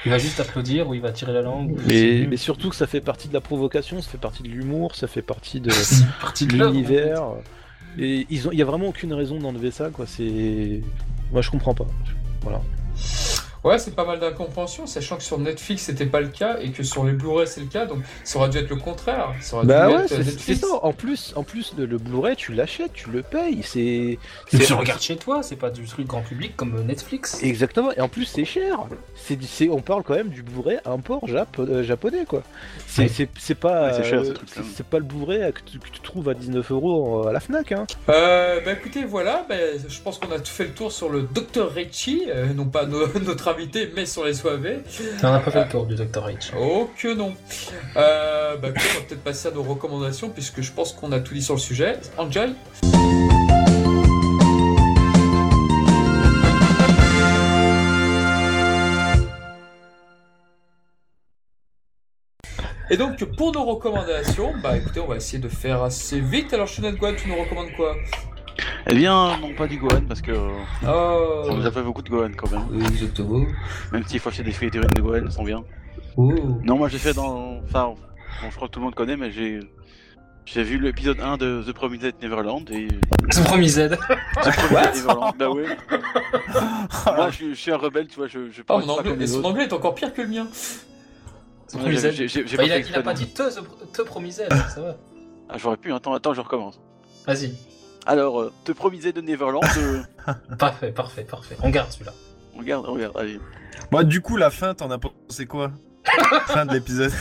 Il 0.04 0.10
va 0.10 0.18
juste 0.18 0.40
applaudir 0.40 0.88
ou 0.88 0.94
il 0.94 1.00
va 1.00 1.12
tirer 1.12 1.32
la 1.32 1.42
langue. 1.42 1.72
ou 1.72 1.80
Mais, 1.86 2.36
surtout 2.36 2.70
que 2.70 2.76
ça 2.76 2.86
fait 2.88 3.00
partie 3.00 3.28
de 3.28 3.34
la 3.34 3.40
provocation, 3.40 4.02
ça 4.02 4.10
fait 4.10 4.18
partie 4.18 4.42
de 4.42 4.48
l'humour, 4.48 4.96
ça 4.96 5.06
fait 5.06 5.22
partie 5.22 5.60
de 5.60 5.70
c'est 5.70 6.04
parti 6.20 6.46
de 6.46 6.56
l'œuvre, 6.56 6.72
l'univers. 6.72 7.22
Il 7.98 8.26
y 8.30 8.62
a 8.62 8.64
vraiment 8.64 8.88
aucune 8.88 9.12
raison 9.12 9.38
d'enlever 9.38 9.70
ça, 9.70 9.90
quoi. 9.90 10.06
C'est, 10.06 10.80
moi 11.30 11.42
je 11.42 11.50
comprends 11.50 11.74
pas. 11.74 11.86
Voilà. 12.42 12.60
Ouais, 13.64 13.78
c'est 13.78 13.94
pas 13.94 14.04
mal 14.04 14.18
d'incompréhension, 14.18 14.86
sachant 14.86 15.16
que 15.16 15.22
sur 15.22 15.38
Netflix 15.38 15.82
c'était 15.84 16.06
pas 16.06 16.20
le 16.20 16.28
cas 16.28 16.58
et 16.60 16.70
que 16.70 16.82
sur 16.82 17.04
les 17.04 17.12
Blu-ray 17.12 17.46
c'est 17.46 17.60
le 17.60 17.66
cas, 17.68 17.86
donc 17.86 17.98
ça 18.24 18.38
aurait 18.40 18.48
dû 18.48 18.58
être 18.58 18.68
le 18.68 18.74
contraire. 18.76 19.28
Ça 19.40 19.56
aurait 19.56 19.66
Bah 19.66 19.86
dû 19.88 19.94
ouais, 19.94 20.02
être 20.04 20.40
c'est 20.40 20.54
ça. 20.56 20.66
En 20.82 20.92
plus, 20.92 21.32
en 21.36 21.44
plus 21.44 21.72
le, 21.78 21.86
le 21.86 21.98
Blu-ray, 21.98 22.34
tu 22.34 22.52
l'achètes, 22.54 22.92
tu 22.92 23.08
le 23.10 23.22
payes. 23.22 23.60
C'est, 23.62 24.18
tu 24.50 24.72
regardes 24.72 25.00
chez 25.00 25.14
toi, 25.16 25.44
c'est 25.44 25.54
pas 25.56 25.70
du 25.70 25.84
truc 25.86 26.08
grand 26.08 26.22
public 26.22 26.56
comme 26.56 26.82
Netflix. 26.84 27.38
Exactement, 27.42 27.92
et 27.92 28.00
en 28.00 28.08
plus 28.08 28.24
c'est 28.24 28.44
cher. 28.44 28.80
C'est, 29.14 29.68
on 29.68 29.80
parle 29.80 30.02
quand 30.02 30.14
même 30.16 30.30
du 30.30 30.42
Blu-ray 30.42 30.78
import 30.84 31.24
Jap- 31.28 31.60
euh, 31.60 31.84
japonais 31.84 32.24
quoi. 32.28 32.42
C'est, 32.88 33.02
Ouais. 33.02 33.08
c'est, 33.08 33.28
c'est 33.38 33.54
pas, 33.54 33.86
Ouais, 33.86 33.92
c'est 33.96 34.04
cher, 34.04 34.20
euh, 34.20 34.24
ce 34.24 34.30
truc-là. 34.32 34.62
c'est, 34.66 34.76
c'est 34.78 34.86
pas 34.86 34.98
le 34.98 35.04
Blu-ray 35.04 35.52
que 35.52 35.60
tu, 35.70 35.78
que 35.78 35.88
tu 35.88 36.00
trouves 36.00 36.28
à 36.28 36.34
19 36.34 36.70
euros 36.72 37.28
à 37.28 37.32
la 37.32 37.38
Fnac. 37.40 37.70
Hein. 37.72 37.86
Euh, 38.08 38.60
bah 38.64 38.72
écoutez, 38.72 39.04
voilà, 39.04 39.46
bah, 39.48 39.54
je 39.88 40.00
pense 40.00 40.18
qu'on 40.18 40.32
a 40.32 40.38
tout 40.40 40.50
fait 40.50 40.64
le 40.64 40.72
tour 40.72 40.90
sur 40.90 41.08
le 41.08 41.22
Dr. 41.22 41.70
Richie, 41.72 42.24
euh, 42.28 42.46
non 42.52 42.64
pas 42.66 42.86
no- 42.86 43.06
notre 43.24 43.51
mais 43.94 44.06
sur 44.06 44.24
les 44.24 44.34
SOAV. 44.34 44.82
On 45.22 45.30
n'a 45.30 45.40
pas 45.40 45.50
fait 45.50 45.64
le 45.64 45.70
tour 45.70 45.86
du 45.86 45.94
Dr. 45.94 46.28
H. 46.28 46.52
Oh 46.58 46.90
que 46.96 47.14
non. 47.14 47.34
Euh, 47.96 48.56
bah, 48.56 48.68
on 48.70 48.72
va 48.72 49.04
peut-être 49.06 49.22
passer 49.22 49.48
à 49.48 49.50
nos 49.50 49.62
recommandations, 49.62 50.30
puisque 50.30 50.60
je 50.60 50.72
pense 50.72 50.92
qu'on 50.92 51.12
a 51.12 51.20
tout 51.20 51.34
dit 51.34 51.42
sur 51.42 51.54
le 51.54 51.60
sujet. 51.60 51.98
Enjoy. 52.18 52.54
Et 62.90 62.98
donc, 62.98 63.24
pour 63.36 63.52
nos 63.52 63.64
recommandations, 63.64 64.52
bah 64.62 64.76
écoutez, 64.76 65.00
on 65.00 65.06
va 65.06 65.16
essayer 65.16 65.38
de 65.38 65.48
faire 65.48 65.82
assez 65.82 66.20
vite. 66.20 66.52
Alors, 66.52 66.68
Shunat 66.68 66.92
Guan, 66.92 67.14
tu 67.16 67.26
nous 67.26 67.36
recommandes 67.36 67.72
quoi? 67.74 67.96
Eh 68.86 68.94
bien, 68.94 69.38
non, 69.38 69.54
pas 69.54 69.66
du 69.66 69.78
Gohan, 69.78 70.02
parce 70.08 70.20
que 70.20 70.32
Oh, 70.86 71.42
on 71.48 71.54
nous 71.56 71.66
a 71.66 71.70
fait 71.70 71.82
beaucoup 71.82 72.02
de 72.02 72.10
Gohan 72.10 72.30
quand 72.36 72.50
même. 72.50 72.66
oui, 72.70 72.84
exactement. 72.86 73.44
Même 73.92 74.04
s'il 74.06 74.20
faut 74.20 74.28
acheter 74.28 74.42
des 74.42 74.52
figurines 74.52 74.90
de 74.94 75.00
Gohan, 75.00 75.14
elles 75.24 75.32
sont 75.32 75.44
bien. 75.44 75.64
Oh. 76.16 76.32
Non, 76.64 76.76
moi 76.76 76.88
j'ai 76.88 76.98
fait 76.98 77.14
dans. 77.14 77.60
Enfin, 77.64 77.94
bon, 78.42 78.50
je 78.50 78.54
crois 78.56 78.68
que 78.68 78.72
tout 78.72 78.80
le 78.80 78.84
monde 78.84 78.94
connaît, 78.94 79.16
mais 79.16 79.30
j'ai. 79.30 79.60
J'ai 80.44 80.64
vu 80.64 80.76
l'épisode 80.80 81.20
1 81.20 81.36
de 81.36 81.62
The 81.64 81.72
Promised 81.72 82.14
Neverland 82.20 82.64
et. 82.72 82.88
C'est 83.30 83.44
promis 83.44 83.68
Z. 83.68 83.90
The 83.90 84.50
Promised 84.50 84.96
Neverland, 84.96 85.34
bah 85.38 85.50
ouais. 85.50 85.66
Moi 87.06 87.30
je, 87.30 87.34
suis- 87.36 87.54
je 87.54 87.60
suis 87.60 87.70
un 87.70 87.76
rebelle, 87.76 88.08
tu 88.08 88.16
vois, 88.16 88.26
je, 88.26 88.50
je 88.50 88.62
Oh, 88.68 88.78
mon 88.80 88.86
pas 88.86 88.92
anglais, 88.94 89.10
comme 89.10 89.20
les 89.20 89.26
son 89.28 89.44
anglais 89.44 89.64
est 89.64 89.72
encore 89.72 89.94
pire 89.94 90.12
que 90.12 90.20
le 90.22 90.28
mien. 90.28 90.48
C'est 90.52 91.76
Ouais, 91.76 91.82
promis 91.82 91.94
j'ai- 91.96 92.10
Z. 92.10 92.14
j'ai- 92.16 92.28
j'ai- 92.28 92.46
j'ai 92.48 92.56
Bah, 92.56 92.64
pas 92.64 92.66
il, 92.66 92.72
a, 92.72 92.78
il 92.78 93.02
pas 93.04 93.14
dit 93.14 93.28
te, 93.32 93.42
te 93.92 94.02
promis 94.02 94.32
Z, 94.32 94.42
ça 94.74 94.80
va. 94.80 94.96
Ah, 95.48 95.58
j'aurais 95.58 95.76
pu, 95.76 95.92
attends, 95.92 96.12
attends, 96.12 96.34
je 96.34 96.40
recommence. 96.40 96.80
Vas-y. 97.24 97.54
Alors, 98.06 98.40
euh, 98.40 98.52
Te 98.64 98.72
Promised 98.72 99.14
de 99.14 99.20
Neverland, 99.20 99.62
euh, 99.78 100.02
Parfait, 100.58 100.90
parfait, 100.92 101.24
parfait. 101.24 101.56
On 101.62 101.70
garde 101.70 101.90
celui-là. 101.92 102.12
regarde, 102.56 102.86
regarde, 102.86 103.16
allez. 103.16 103.38
Moi, 103.90 104.04
du 104.04 104.20
coup, 104.20 104.36
la 104.36 104.50
fin, 104.50 104.74
t'en 104.74 104.90
as 104.90 104.98
pensé 104.98 105.46
quoi 105.46 105.70
Fin 106.48 106.66
de 106.66 106.72
l'épisode. 106.74 107.12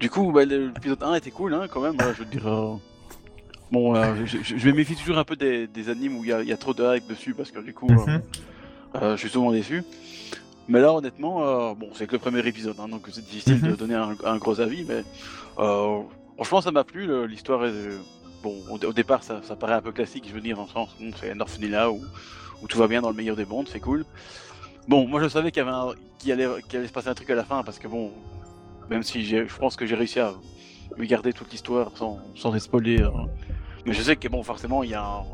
Du 0.00 0.10
coup, 0.10 0.30
bah, 0.32 0.44
le- 0.44 0.68
l'épisode 0.68 1.02
1 1.02 1.14
était 1.14 1.30
cool, 1.30 1.54
hein, 1.54 1.66
quand 1.70 1.80
même, 1.80 1.94
ouais, 1.96 2.12
je 2.14 2.18
veux 2.20 2.24
dire. 2.30 2.46
euh, 2.46 2.74
Bon, 3.70 3.94
euh, 3.94 4.14
je, 4.24 4.38
je- 4.42 4.56
je 4.56 4.68
me 4.68 4.74
méfie 4.76 4.96
toujours 4.96 5.18
un 5.18 5.24
peu 5.24 5.36
des, 5.36 5.66
des 5.66 5.90
animes 5.90 6.16
où 6.16 6.24
il 6.24 6.30
y, 6.30 6.32
a- 6.32 6.40
il 6.40 6.48
y 6.48 6.52
a 6.52 6.56
trop 6.56 6.72
de 6.72 6.82
hype 6.96 7.06
dessus, 7.08 7.34
parce 7.34 7.50
que 7.50 7.58
du 7.60 7.74
coup, 7.74 7.88
euh, 7.90 7.94
Mhm. 8.06 8.22
euh, 8.96 9.12
je 9.16 9.20
suis 9.20 9.28
souvent 9.28 9.52
déçu. 9.52 9.82
Mais 10.68 10.80
là, 10.80 10.92
honnêtement, 10.92 11.42
euh, 11.44 11.74
bon, 11.74 11.90
c'est 11.94 12.06
que 12.06 12.12
le 12.12 12.18
premier 12.18 12.46
épisode, 12.46 12.76
hein, 12.80 12.88
donc 12.88 13.08
c'est 13.12 13.24
difficile 13.24 13.60
de 13.60 13.68
Mhm. 13.70 13.76
donner 13.76 13.94
un, 13.94 14.14
un 14.24 14.36
gros 14.38 14.60
avis, 14.60 14.84
mais 14.88 15.02
euh, 15.58 16.00
franchement, 16.36 16.60
ça 16.62 16.70
m'a 16.70 16.84
plu. 16.84 17.06
le- 17.06 17.26
L'histoire 17.26 17.64
est. 17.66 17.72
Bon, 18.42 18.62
au, 18.70 18.92
départ, 18.92 19.22
ça, 19.22 19.40
paraît 19.58 19.74
un 19.74 19.80
peu 19.80 19.92
classique, 19.92 20.24
je 20.28 20.32
veux 20.32 20.40
dire, 20.40 20.56
dans 20.56 20.64
le 20.64 20.68
sens 20.68 20.90
c'est 21.20 21.32
un 21.32 21.40
orphelinat 21.40 21.90
où, 21.90 22.00
tout 22.68 22.78
va 22.78 22.86
bien 22.86 23.00
dans 23.02 23.10
le 23.10 23.16
meilleur 23.16 23.36
des 23.36 23.44
mondes, 23.44 23.68
c'est 23.68 23.80
cool. 23.80 24.04
Bon, 24.86 25.06
moi 25.06 25.22
je 25.22 25.28
savais 25.28 25.50
qu'il 25.50 25.62
allait, 26.32 26.44
allait 26.46 26.86
se 26.86 26.92
passer 26.92 27.08
un 27.08 27.14
truc 27.14 27.28
à 27.30 27.34
la 27.34 27.44
fin, 27.44 27.62
parce 27.64 27.78
que 27.78 27.88
bon, 27.88 28.12
même 28.88 29.02
si 29.02 29.24
je 29.24 29.56
pense 29.58 29.76
que 29.76 29.86
j'ai 29.86 29.96
réussi 29.96 30.20
à 30.20 30.34
me 30.96 31.04
garder 31.04 31.32
toute 31.32 31.50
l'histoire 31.50 31.90
sans, 31.96 32.20
sans 32.34 32.54
euh, 32.54 33.10
mais 33.84 33.92
je 33.92 34.02
sais 34.02 34.16
que 34.16 34.28
bon, 34.28 34.42
forcément, 34.42 34.82
il 34.82 34.90
y 34.90 34.94
a 34.94 35.24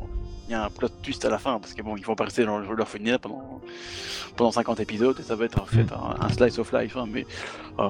un, 0.51 0.69
plot 0.69 0.89
twist 1.03 1.23
à 1.25 1.29
la 1.29 1.37
fin, 1.37 1.59
parce 1.59 1.73
que 1.73 1.81
bon, 1.83 1.95
ils 1.97 2.05
vont 2.05 2.15
pas 2.15 2.25
rester 2.25 2.43
dans 2.43 2.57
le- 2.57 2.73
l'orphelinat 2.73 3.19
pendant, 3.19 3.61
pendant 4.35 4.51
50 4.51 4.79
épisodes, 4.79 5.19
et 5.19 5.23
ça 5.23 5.35
va 5.35 5.45
être 5.45 5.61
en 5.61 5.65
fait 5.65 5.91
un, 5.91 6.25
un 6.25 6.29
slice 6.29 6.57
of 6.57 6.73
life, 6.73 6.97
hein, 6.97 7.05
mais... 7.07 7.25
euh, 7.79 7.87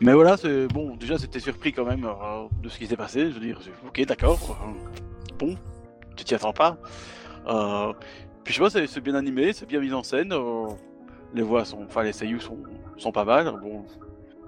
mais 0.00 0.12
voilà, 0.12 0.36
c'est 0.36 0.66
bon. 0.68 0.96
Déjà, 0.96 1.18
c'était 1.18 1.40
surpris 1.40 1.72
quand 1.72 1.84
même 1.84 2.04
euh, 2.04 2.46
de 2.62 2.68
ce 2.68 2.78
qui 2.78 2.86
s'est 2.86 2.96
passé. 2.96 3.30
Je 3.30 3.34
veux 3.34 3.40
dire, 3.40 3.60
ok, 3.86 4.04
d'accord. 4.06 4.58
euh, 4.66 5.34
bon, 5.38 5.56
tu 6.16 6.24
t'y 6.24 6.34
attends 6.34 6.52
pas. 6.52 6.76
Euh, 7.46 7.92
puis 8.42 8.52
je 8.54 8.62
sais 8.64 8.80
pas, 8.80 8.86
c'est 8.86 9.00
bien 9.00 9.14
animé, 9.14 9.52
c'est 9.52 9.66
bien 9.66 9.80
mis 9.80 9.92
en 9.92 10.02
scène. 10.02 10.32
euh, 10.32 10.66
les 11.34 11.42
voix 11.42 11.64
sont, 11.64 11.82
enfin 11.86 12.02
les 12.04 12.12
seiyuu 12.12 12.40
sont, 12.40 12.58
sont 12.96 13.12
pas 13.12 13.24
mal. 13.24 13.52
Bon, 13.62 13.84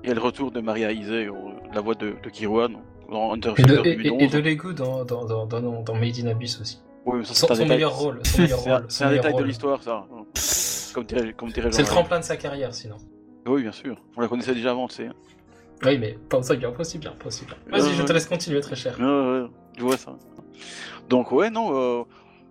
il 0.02 0.08
y 0.08 0.12
a 0.12 0.14
le 0.14 0.20
retour 0.20 0.50
de 0.52 0.60
Maria 0.60 0.92
Isé, 0.92 1.28
la 1.74 1.80
voix 1.80 1.94
de, 1.94 2.14
de 2.22 2.30
Kiruan 2.30 2.76
dans 3.10 3.32
Hunter 3.32 3.52
Et 3.56 3.62
de, 3.62 3.74
et, 3.84 3.90
et- 3.92 3.96
2011. 3.96 4.22
et 4.22 4.28
de 4.28 4.38
Lego 4.38 4.72
dans, 4.72 5.04
dans, 5.04 5.24
dans, 5.24 5.46
dans, 5.46 5.60
dans 5.82 5.94
Made 5.94 6.18
in 6.22 6.26
Abyss 6.28 6.60
aussi. 6.60 6.80
Oui, 7.04 7.18
mais 7.20 7.24
ça, 7.24 7.34
Son, 7.34 7.46
c'est 7.46 7.52
un 7.52 7.54
son 7.56 7.62
détail. 7.62 7.76
meilleur 7.76 7.96
rôle. 7.96 8.20
C'est 8.24 8.52
un, 8.52 8.56
rôle. 8.56 8.86
détail 9.16 9.34
de 9.34 9.44
l'histoire, 9.44 9.82
ça. 9.82 10.04
Comme 10.94 11.06
C'est 11.08 11.62
le 11.80 11.84
tremplin 11.84 12.18
de 12.20 12.24
sa 12.24 12.36
carrière, 12.36 12.72
sinon. 12.74 12.96
Oui, 13.46 13.62
bien 13.62 13.72
sûr. 13.72 13.96
On 14.16 14.20
la 14.20 14.28
connaissait 14.28 14.54
déjà 14.54 14.70
avant, 14.70 14.88
tu 14.88 14.96
sais. 14.96 15.08
Oui, 15.84 15.98
mais 15.98 16.18
pas 16.28 16.38
aussi 16.38 16.56
bien, 16.56 16.70
pas 16.72 16.80
aussi 16.80 16.98
bien, 16.98 17.12
pas 17.12 17.26
aussi 17.26 17.44
bien. 17.44 17.56
Vas-y, 17.70 17.94
je 17.94 18.02
te 18.02 18.12
laisse 18.12 18.26
continuer, 18.26 18.60
très 18.60 18.76
cher. 18.76 18.96
Ouais, 18.98 19.04
ouais, 19.04 19.46
je 19.76 19.82
vois 19.82 19.96
ça. 19.96 20.16
Donc 21.08 21.32
ouais, 21.32 21.50
non, 21.50 21.70
euh, 21.76 22.04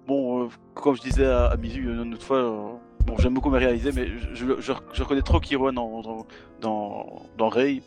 bon, 0.08 0.44
euh, 0.44 0.48
comme 0.74 0.96
je 0.96 1.02
disais 1.02 1.26
à, 1.26 1.48
à 1.48 1.58
Mizu 1.58 1.82
une 1.82 2.14
autre 2.14 2.26
fois, 2.26 2.38
euh, 2.38 2.72
bon, 3.06 3.18
j'aime 3.18 3.34
beaucoup 3.34 3.50
me 3.50 3.58
réaliser, 3.58 3.92
mais 3.92 4.08
je, 4.08 4.36
je, 4.36 4.62
je, 4.62 4.74
je 4.94 5.04
reconnais 5.04 5.22
trop 5.22 5.40
Kiruan 5.40 5.74
dans, 5.74 6.02
dans, 6.02 6.28
dans, 6.62 7.22
dans 7.38 7.50
Rei. 7.50 7.82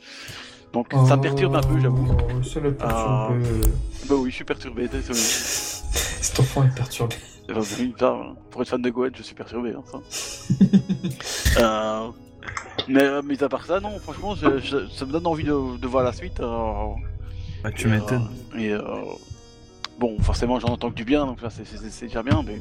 Donc 0.73 0.93
ça 1.07 1.17
me 1.17 1.23
perturbe 1.23 1.55
un 1.57 1.61
peu, 1.63 1.79
j'avoue. 1.81 2.09
Ça 2.43 2.61
le 2.61 2.75
perturbe. 2.75 3.43
Bah 4.09 4.15
oui, 4.19 4.31
je 4.31 4.35
suis 4.35 4.45
perturbé, 4.45 4.89
désolé. 4.89 5.19
Cet 5.19 6.41
enfant 6.41 6.65
est 6.65 6.75
perturbé. 6.75 7.17
Enfin, 7.51 7.77
oui, 7.81 7.95
ça, 7.99 8.11
euh, 8.11 8.25
pour 8.51 8.61
être 8.61 8.69
fan 8.69 8.83
de 8.83 8.91
Gohan, 8.91 9.09
je 9.15 9.23
suis 9.23 9.35
perturbé. 9.35 9.73
Hein, 9.73 9.83
ça. 9.87 9.99
Euh, 11.61 12.09
mais 12.89 13.03
euh, 13.03 13.23
mis 13.23 13.43
à 13.43 13.49
part 13.49 13.65
ça, 13.67 13.81
non, 13.81 13.99
franchement, 13.99 14.35
je- 14.35 14.59
je- 14.59 14.89
ça 14.89 15.05
me 15.05 15.13
donne 15.13 15.27
envie 15.27 15.45
de, 15.45 15.77
de 15.79 15.87
voir 15.87 16.05
la 16.05 16.13
suite. 16.13 16.41
euh, 16.41 16.73
Bah, 17.63 17.71
tu 17.73 17.89
Et, 17.89 17.91
m'étonnes. 17.91 18.29
euh, 18.55 18.59
et 18.59 18.73
euh, 18.73 18.81
bon, 19.99 20.19
forcément, 20.21 20.61
j'en 20.61 20.69
entends 20.69 20.91
que 20.91 20.95
du 20.95 21.05
bien, 21.05 21.27
donc 21.27 21.41
ça, 21.41 21.51
c'est- 21.51 22.01
déjà 22.07 22.23
bien, 22.23 22.43
mais 22.47 22.61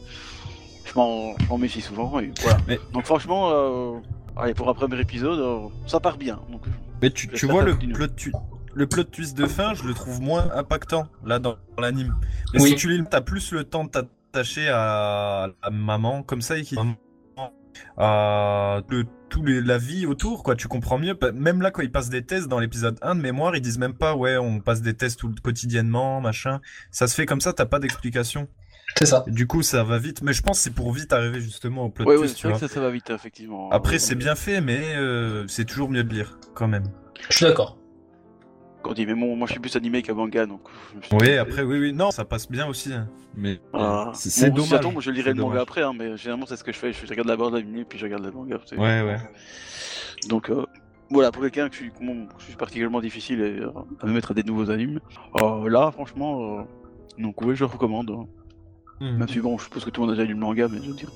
je 0.85 0.93
m'en 0.95 1.35
méfie 1.57 1.81
souvent. 1.81 2.19
Et 2.19 2.31
voilà. 2.41 2.57
Mais- 2.68 2.80
Donc, 2.93 3.05
franchement, 3.05 3.49
euh, 3.51 3.99
allez, 4.35 4.53
pour 4.53 4.69
un 4.69 4.73
premier 4.73 4.99
épisode, 4.99 5.39
euh, 5.39 5.68
ça 5.85 5.99
part 5.99 6.18
bien. 6.18 6.39
Donc, 6.51 6.61
Mais 7.01 7.11
tu, 7.11 7.27
vois 7.45 7.64
le 7.64 7.77
plot, 7.77 8.07
tu- 8.15 8.34
le 8.73 8.88
plot 8.88 9.03
twist 9.03 9.38
de 9.38 9.45
fin, 9.45 9.73
je 9.76 9.84
le 9.84 9.93
trouve 9.93 10.19
moins 10.22 10.49
impactant 10.55 11.07
là 11.23 11.38
dans, 11.39 11.57
dans 11.76 11.81
l'anime. 11.84 12.15
Mais 12.53 12.61
Oui. 12.61 12.69
si 12.69 12.76
tu 12.76 12.89
lis, 12.89 13.03
t'as 13.09 13.22
plus 13.22 13.51
le 13.51 13.64
temps 13.64 13.85
de 13.85 13.89
t'attacher 13.91 14.68
à 14.69 15.47
la 15.64 15.69
maman 15.69 16.23
comme 16.23 16.41
ça 16.41 16.57
et 16.57 16.64
qui 16.64 16.76
à 17.97 18.81
le, 18.89 19.05
tout 19.29 19.43
les- 19.43 19.61
la 19.61 19.77
vie 19.77 20.05
autour 20.05 20.43
quoi. 20.43 20.55
Tu 20.55 20.67
comprends 20.67 20.97
mieux. 20.97 21.17
Même 21.33 21.61
là 21.61 21.71
quand 21.71 21.81
ils 21.81 21.91
passent 21.91 22.09
des 22.09 22.23
tests 22.25 22.47
dans 22.47 22.59
l'épisode 22.59 22.97
1 23.01 23.15
de 23.15 23.21
mémoire, 23.21 23.55
ils 23.55 23.61
disent 23.61 23.79
même 23.79 23.93
pas 23.93 24.15
ouais 24.15 24.37
on 24.37 24.59
passe 24.59 24.81
des 24.81 24.93
tests 24.95 25.19
tout, 25.19 25.33
quotidiennement 25.43 26.21
machin. 26.21 26.59
Ça 26.91 27.07
se 27.07 27.15
fait 27.15 27.25
comme 27.25 27.41
ça, 27.41 27.53
t'as 27.53 27.65
pas 27.65 27.79
d'explication. 27.79 28.47
C'est 28.97 29.05
ça. 29.05 29.23
Du 29.27 29.47
coup 29.47 29.63
ça 29.63 29.83
va 29.83 29.97
vite. 29.99 30.21
Mais 30.21 30.33
je 30.33 30.41
pense 30.41 30.57
que 30.57 30.63
c'est 30.63 30.73
pour 30.73 30.91
vite 30.93 31.11
arriver 31.13 31.41
justement 31.41 31.83
au 31.85 31.89
plot 31.89 32.05
ouais, 32.05 32.13
ouais, 32.13 32.19
twist. 32.19 32.35
c'est 32.35 32.41
tu 32.41 32.47
vrai 32.47 32.57
vois. 32.57 32.61
que 32.61 32.67
ça, 32.67 32.73
ça 32.73 32.81
va 32.81 32.89
vite, 32.89 33.09
effectivement. 33.09 33.69
Après 33.71 33.99
c'est 33.99 34.15
bien 34.15 34.35
fait, 34.35 34.61
mais 34.61 34.95
euh, 34.95 35.45
c'est 35.47 35.65
toujours 35.65 35.89
mieux 35.89 36.03
de 36.03 36.13
lire 36.13 36.39
quand 36.55 36.67
même. 36.67 36.85
Je 37.29 37.35
suis 37.37 37.45
d'accord. 37.45 37.77
On 38.89 38.93
dit, 38.93 39.05
mais 39.05 39.14
bon, 39.14 39.35
moi, 39.35 39.47
je 39.47 39.51
suis 39.53 39.59
plus 39.59 39.76
animé 39.76 40.01
qu'un 40.01 40.14
manga, 40.14 40.45
donc. 40.45 40.61
Oui, 41.11 41.38
après, 41.38 41.64
oui, 41.64 41.80
oui, 41.80 41.93
non, 41.93 42.11
ça 42.11 42.26
passe 42.26 42.49
bien 42.49 42.68
aussi. 42.68 42.93
hein. 42.93 43.07
Mais 43.35 43.59
Ah, 43.73 44.11
c'est 44.14 44.30
si 44.30 44.49
dommage. 44.49 44.69
ça 44.69 44.80
tombe, 44.80 44.99
je 45.01 45.11
lirai 45.11 45.34
le 45.34 45.41
manga 45.41 45.61
après, 45.61 45.81
hein, 45.84 45.93
mais 45.97 46.18
généralement, 46.18 46.45
c'est 46.47 46.55
ce 46.55 46.64
que 46.64 46.72
je 46.72 46.77
fais. 46.77 46.93
Je 46.93 47.05
regarde 47.07 47.27
d'abord 47.27 47.51
l'anime, 47.51 47.85
puis 47.85 47.99
je 47.99 48.05
regarde 48.05 48.23
le 48.26 48.31
manga. 48.31 48.57
Ouais, 48.77 49.01
ouais. 49.03 49.18
Donc 50.30 50.49
euh, 50.49 50.65
voilà, 51.11 51.31
pour 51.31 51.43
quelqu'un 51.43 51.69
que 51.69 51.76
je 51.76 51.81
suis, 51.81 51.91
comment- 51.95 52.27
je 52.39 52.45
suis 52.45 52.55
particulièrement 52.55 52.99
difficile 53.01 53.39
et, 53.41 53.59
euh, 53.59 53.69
à 54.01 54.05
me 54.07 54.11
mettre 54.14 54.31
à 54.31 54.34
des 54.34 54.43
nouveaux 54.43 54.72
animes, 54.72 54.99
euh, 55.41 55.69
là 55.69 55.91
franchement, 55.91 56.59
euh, 56.59 56.64
donc 57.22 57.39
oui, 57.43 57.55
je 57.55 57.61
le 57.65 57.69
recommande. 57.69 58.09
hein. 58.09 58.26
Mhm. 58.99 59.18
Même 59.19 59.27
si 59.27 59.39
bon, 59.39 59.57
je 59.59 59.65
suppose 59.65 59.85
que 59.85 59.91
tout 59.91 60.01
le 60.01 60.07
monde 60.07 60.15
a 60.15 60.18
déjà 60.18 60.27
lu 60.27 60.34
le 60.34 60.39
manga, 60.39 60.68
mais 60.68 60.80
je 60.81 60.89
veux 60.89 60.95
dire, 60.95 61.11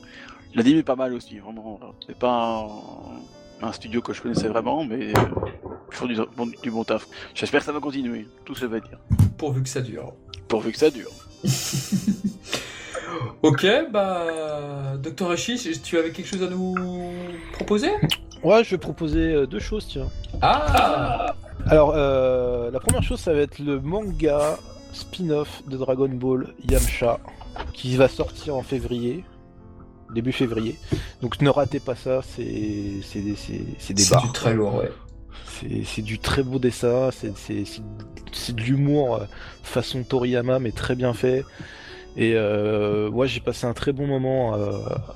l'anime 0.53 0.77
est 0.77 0.83
pas 0.83 0.95
mal 0.95 1.13
aussi, 1.13 1.39
vraiment. 1.39 1.79
C'est 2.05 2.17
pas 2.19 2.67
un, 3.61 3.67
un 3.67 3.71
studio 3.71 4.01
que 4.01 4.13
je 4.13 4.21
connaissais 4.21 4.47
vraiment, 4.49 4.85
mais 4.85 5.11
ils 5.91 5.95
font 5.95 6.05
du, 6.07 6.15
bon, 6.37 6.49
du 6.61 6.71
bon 6.71 6.83
taf. 6.83 7.07
J'espère 7.35 7.59
que 7.61 7.65
ça 7.65 7.71
va 7.71 7.79
continuer, 7.79 8.27
tout 8.45 8.55
ça 8.55 8.67
va 8.67 8.79
dire. 8.79 8.97
Pourvu 9.37 9.61
que 9.63 9.69
ça 9.69 9.81
dure. 9.81 10.13
Pourvu 10.47 10.71
que 10.71 10.77
ça 10.77 10.89
dure. 10.89 11.11
Ok, 13.43 13.65
bah. 13.91 14.95
Docteur 15.01 15.31
Hachi, 15.31 15.57
tu 15.81 15.97
avais 15.97 16.11
quelque 16.11 16.27
chose 16.27 16.43
à 16.43 16.47
nous 16.47 16.75
proposer? 17.53 17.89
Ouais, 18.43 18.63
je 18.63 18.71
vais 18.71 18.77
proposer 18.77 19.33
euh, 19.33 19.45
deux 19.47 19.59
choses, 19.59 19.87
tiens. 19.87 20.07
Ah 20.41 21.35
Alors, 21.67 21.93
euh, 21.95 22.71
la 22.71 22.79
première 22.79 23.03
chose, 23.03 23.19
ça 23.19 23.33
va 23.33 23.39
être 23.41 23.59
le 23.59 23.79
manga 23.79 24.57
spin-off 24.93 25.61
de 25.67 25.77
Dragon 25.77 26.07
Ball 26.09 26.53
Yamcha, 26.69 27.19
qui 27.73 27.95
va 27.97 28.07
sortir 28.07 28.55
en 28.55 28.63
février, 28.63 29.23
début 30.13 30.31
février. 30.31 30.77
Donc 31.21 31.41
ne 31.41 31.49
ratez 31.49 31.79
pas 31.79 31.95
ça, 31.95 32.21
c'est 32.35 33.01
c'est 33.03 33.21
des, 33.21 33.35
c'est- 33.35 33.61
c'est 33.79 33.93
des 33.93 34.03
C'est 34.03 34.13
barres. 34.15 34.23
du 34.25 34.31
très 34.31 34.53
lourd, 34.53 34.75
ouais. 34.75 34.91
C'est 35.85 36.01
du 36.01 36.19
très 36.19 36.43
beau 36.43 36.59
dessin, 36.59 37.09
c'est 37.11 38.55
de 38.55 38.61
l'humour 38.61 39.15
euh, 39.15 39.25
façon 39.63 40.03
Toriyama, 40.03 40.59
mais 40.59 40.71
très 40.71 40.95
bien 40.95 41.13
fait. 41.13 41.45
Et 42.17 42.33
euh, 42.35 43.09
moi, 43.09 43.25
j'ai 43.25 43.39
passé 43.39 43.65
un 43.65 43.73
très 43.73 43.93
bon 43.93 44.05
moment 44.05 44.53
euh, 44.55 44.71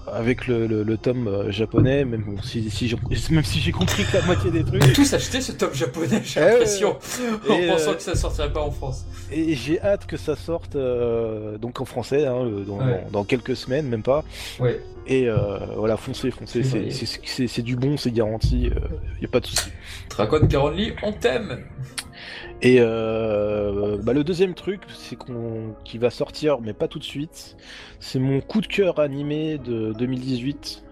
avec 0.07 0.47
le, 0.47 0.65
le, 0.65 0.83
le 0.83 0.97
tome 0.97 1.27
euh, 1.27 1.51
japonais, 1.51 2.05
même 2.05 2.21
bon, 2.21 2.41
si, 2.41 2.69
si 2.71 2.87
j'ai- 2.87 2.97
même 3.31 3.43
si 3.43 3.59
j'ai 3.59 3.73
compris 3.73 4.05
que 4.05 4.15
la 4.15 4.23
moitié 4.23 4.49
des 4.49 4.63
trucs. 4.63 4.93
Tous 4.93 5.13
acheté 5.13 5.41
ce 5.41 5.51
top 5.51 5.73
japonais, 5.73 6.21
j'ai 6.23 6.39
Eh 6.39 6.45
l'impression, 6.45 6.91
en 7.49 7.67
pensant 7.73 7.91
euh, 7.91 7.95
que 7.95 8.01
ça 8.01 8.15
sortirait 8.15 8.53
pas 8.53 8.61
en 8.61 8.71
France. 8.71 9.05
Et 9.29 9.55
j'ai 9.55 9.81
hâte 9.81 10.05
que 10.05 10.15
ça 10.15 10.37
sorte 10.37 10.77
donc 11.59 11.81
en 11.81 11.85
français, 11.85 12.25
hein, 12.25 12.45
dans, 12.65 12.77
Ouais. 12.77 13.03
dans- 13.05 13.11
dans 13.11 13.23
quelques 13.25 13.57
semaines, 13.57 13.87
même 13.87 14.03
pas. 14.03 14.23
Ouais. 14.61 14.79
Et 15.07 15.27
euh, 15.27 15.57
voilà, 15.77 15.97
foncez, 15.97 16.31
foncez, 16.31 16.63
c'est 16.63 17.61
du 17.61 17.75
bon, 17.75 17.97
c'est 17.97 18.11
garanti, 18.11 18.71
il 19.17 19.21
y 19.21 19.25
a 19.25 19.27
pas 19.27 19.41
de 19.41 19.47
souci. 19.47 19.69
Dragon 20.09 20.47
Caronly, 20.47 20.93
on 21.03 21.11
t'aime. 21.11 21.59
Et 22.61 22.77
euh, 22.79 23.97
bah, 24.01 24.13
le 24.13 24.23
deuxième 24.23 24.53
truc, 24.53 24.81
c'est 24.93 25.15
qu'on 25.15 25.75
qui 25.83 25.97
va 25.97 26.09
sortir, 26.09 26.59
mais 26.61 26.73
pas 26.73 26.87
tout 26.87 26.99
de 26.99 27.03
suite. 27.03 27.57
C'est 27.99 28.19
mon 28.19 28.41
coup 28.41 28.61
de 28.61 28.67
cœur 28.67 28.99
animé 28.99 29.57
de 29.57 29.93
2018, 29.93 30.83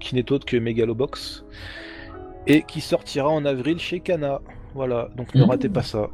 qui 0.00 0.14
n'est 0.14 0.30
autre 0.32 0.46
que 0.46 0.56
Megalobox, 0.56 1.44
et 2.46 2.62
qui 2.62 2.80
sortira 2.80 3.28
en 3.28 3.44
avril 3.44 3.78
chez 3.78 4.00
Kana. 4.00 4.40
Voilà, 4.74 5.08
donc 5.16 5.34
ne 5.34 5.44
Mmh. 5.44 5.50
ratez 5.50 5.68
pas 5.68 5.82
ça. 5.82 6.08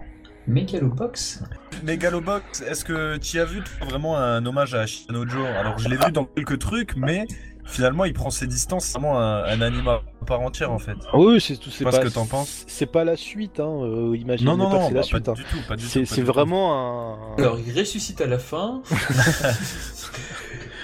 Megalobox 0.47 1.43
Megalobox, 1.85 2.61
est-ce 2.63 2.85
que 2.85 3.17
tu 3.17 3.41
as 3.41 3.45
vu 3.47 3.63
vraiment 3.81 4.19
un 4.19 4.45
hommage 4.45 4.75
à 4.75 4.85
Shinojo? 4.87 5.43
Alors 5.45 5.79
je 5.79 5.89
l'ai 5.89 5.97
vu 5.97 6.13
dans 6.13 6.25
quelques 6.27 6.59
trucs, 6.59 6.97
mais 6.97 7.27
finalement 7.65 8.05
il 8.05 8.13
prend 8.13 8.31
ses 8.31 8.47
distances, 8.47 8.85
c'est 8.85 8.99
vraiment 8.99 9.19
un, 9.21 9.45
un 9.45 9.61
anima 9.61 10.01
à 10.23 10.25
part 10.25 10.41
entière 10.41 10.71
en 10.73 10.79
fait. 10.79 10.97
Ah 11.13 11.19
Oui, 11.19 11.41
c'est 11.41 11.57
tout. 11.57 11.71
C'est 11.71 11.85
pas 11.85 11.91
pas 11.91 11.97
ce 11.99 12.03
que 12.03 12.09
t'en 12.15 12.27
penses. 12.27 12.65
C'est 12.67 12.87
pas 12.87 13.05
la 13.05 13.17
suite, 13.17 13.61
hein. 13.61 13.69
euh, 13.83 14.17
imaginez 14.17 14.51
Non, 14.51 14.57
non, 14.57 14.71
pas 14.71 14.77
non, 14.77 14.87
c'est 14.89 14.95
bah, 14.95 15.01
la 15.01 15.03
suite. 15.03 15.25
pas 15.25 15.31
hein. 15.33 15.35
du 15.35 15.45
tout, 15.45 15.59
pas 15.69 15.77
du 15.77 15.85
C'est 15.85 16.01
tout. 16.01 16.07
c'est 16.07 16.21
tout. 16.23 16.27
vraiment 16.33 16.75
un. 16.75 17.37
Alors, 17.39 17.59
il 17.67 17.79
ressuscite 17.79 18.21
à 18.21 18.27
la 18.27 18.39
fin. 18.39 18.83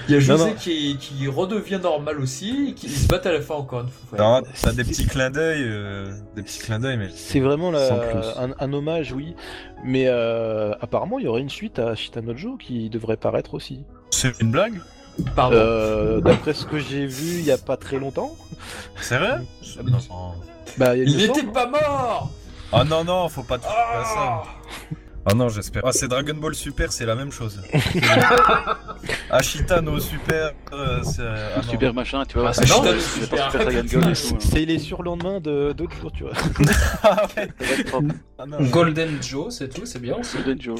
Il 0.08 0.14
y 0.14 0.16
a 0.16 0.20
José 0.20 0.44
non. 0.50 0.54
Qui, 0.58 0.96
qui 0.98 1.28
redevient 1.28 1.78
normal 1.80 2.18
aussi, 2.20 2.70
et 2.70 2.74
qui 2.74 2.88
se 2.88 3.06
battent 3.06 3.26
à 3.26 3.32
la 3.32 3.40
fin 3.42 3.54
encore 3.54 3.82
une 3.82 3.88
fois. 3.88 4.18
Non, 4.18 4.42
T'as 4.60 4.72
des 4.72 4.82
petits 4.82 5.06
clins 5.06 5.30
d'œil, 5.30 5.62
euh, 5.62 6.10
des 6.34 6.42
petits 6.42 6.58
clins 6.58 6.80
d'œil, 6.80 6.96
mais 6.96 7.10
C'est 7.14 7.38
vraiment 7.38 7.70
la- 7.70 7.92
un, 8.38 8.50
un 8.58 8.72
hommage, 8.72 9.12
oui. 9.12 9.36
Mais 9.84 10.06
euh, 10.08 10.72
apparemment, 10.80 11.18
il 11.20 11.26
y 11.26 11.28
aurait 11.28 11.42
une 11.42 11.50
suite 11.50 11.78
à 11.78 11.94
Shitanojo 11.94 12.56
qui 12.56 12.90
devrait 12.90 13.18
paraître 13.18 13.54
aussi. 13.54 13.84
c'est 14.10 14.40
une 14.40 14.50
blague? 14.50 14.80
Euh, 15.38 16.20
D'après 16.20 16.54
ce 16.54 16.64
que 16.66 16.78
j'ai 16.78 17.06
vu 17.06 17.38
il 17.38 17.44
y 17.44 17.50
a 17.52 17.58
pas 17.58 17.76
très 17.76 17.98
longtemps. 17.98 18.36
C'est 19.00 19.18
vrai 19.18 19.38
Non. 19.84 19.98
Bah, 20.78 20.96
il, 20.96 21.08
il 21.08 21.16
n'était 21.16 21.40
semble. 21.40 21.52
pas 21.52 21.66
mort 21.66 22.30
Ah 22.72 22.84
non, 22.84 23.04
non, 23.04 23.28
faut 23.28 23.42
pas 23.42 23.58
toucher 23.58 23.70
à 23.70 24.04
ça. 24.04 24.14
Ah 24.16 24.42
Ah 25.26 25.34
non, 25.34 25.48
j'espère. 25.48 25.82
Ah, 25.84 25.92
c'est 25.92 26.08
Dragon 26.08 26.34
Ball 26.34 26.54
Super, 26.54 26.92
c'est 26.92 27.06
la 27.06 27.14
même 27.14 27.32
chose. 27.32 27.60
Ashita 29.30 29.80
no 29.80 29.98
Super, 30.00 30.52
euh, 30.72 31.02
ah. 31.56 31.62
Super 31.62 31.94
machin, 31.94 32.24
tu 32.26 32.38
vois. 32.38 32.48
Ah, 32.48 32.52
c'est 32.52 32.62
c'est 32.62 32.66
chiant, 32.68 32.82
Super. 32.98 33.52
c'est 34.40 34.62
hein. 34.62 34.64
Les 34.66 34.78
surlendemains 34.78 35.40
de 35.40 35.72
d'autres 35.72 35.96
jours, 35.96 36.12
tu 36.12 36.24
vois. 36.24 36.32
Ah 37.02 37.26
ouais. 37.36 37.48
Ah. 38.38 38.44
Golden 38.70 39.22
Joe, 39.22 39.54
c'est 39.54 39.68
tout, 39.68 39.86
c'est 39.86 40.00
bien 40.00 40.16
aussi. 40.16 40.36
Golden 40.38 40.60
Joe. 40.60 40.78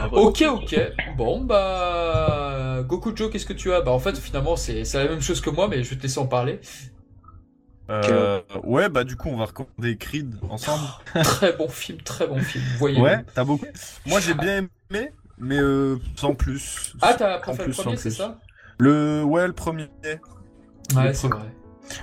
Ah, 0.00 0.08
bah. 0.08 0.16
Ok, 0.18 0.42
ok. 0.48 0.76
Bon, 1.16 1.40
bah. 1.44 2.82
Goku 2.86 3.14
Joe, 3.16 3.30
qu'est-ce 3.30 3.46
que 3.46 3.52
tu 3.52 3.72
as? 3.72 3.80
Bah, 3.80 3.92
en 3.92 3.98
fait, 3.98 4.16
finalement, 4.16 4.56
c'est 4.56 4.84
c'est 4.84 5.02
la 5.02 5.10
même 5.10 5.20
chose 5.22 5.40
que 5.40 5.50
moi, 5.50 5.68
mais 5.68 5.82
je 5.82 5.90
vais 5.90 5.96
te 5.96 6.02
laisser 6.02 6.18
en 6.18 6.26
parler. 6.26 6.60
Euh, 7.88 8.40
ouais, 8.64 8.88
bah 8.88 9.04
du 9.04 9.16
coup, 9.16 9.28
on 9.28 9.36
va 9.36 9.44
recommander 9.44 9.96
Creed 9.96 10.34
ensemble. 10.50 10.82
Très 11.22 11.52
bon 11.52 11.68
film, 11.68 11.98
très 11.98 12.26
bon 12.26 12.40
film. 12.40 12.64
Voyez. 12.78 13.00
Ouais, 13.00 13.24
t'as 13.32 13.44
beaucoup. 13.44 13.66
Moi, 14.06 14.18
j'ai 14.18 14.34
bien 14.34 14.66
aimé, 14.90 15.12
mais 15.38 15.58
euh, 15.58 15.96
sans 16.16 16.34
plus. 16.34 16.94
Ah, 17.00 17.14
t'as 17.14 17.36
En 17.36 17.40
préféré 17.40 17.68
plus, 17.68 17.78
le 17.78 17.82
premier, 17.84 17.96
c'est 17.96 18.10
ça? 18.10 18.38
Le, 18.78 19.22
ouais, 19.22 19.46
le 19.46 19.52
premier. 19.52 19.88
Ouais, 20.96 21.14
c'est 21.14 21.28
vrai. 21.28 21.54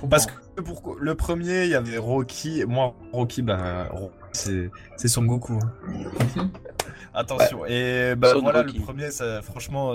Parce 0.08 0.24
que 0.26 0.62
pour 0.62 0.96
le 0.98 1.14
premier, 1.14 1.64
il 1.64 1.70
y 1.70 1.74
avait 1.74 1.98
Rocky. 1.98 2.64
Moi, 2.66 2.94
Rocky, 3.12 3.42
bah, 3.42 3.88
Rocky, 3.92 4.14
c'est 4.32 4.70
c'est 4.96 5.08
Son 5.08 5.24
Goku. 5.24 5.58
hein. 5.62 6.50
Attention. 7.14 7.64
Et 7.66 8.14
bah 8.16 8.32
Son 8.32 8.40
voilà, 8.40 8.60
Rocky. 8.62 8.78
le 8.78 8.82
premier, 8.84 9.10
ça, 9.10 9.40
franchement, 9.42 9.94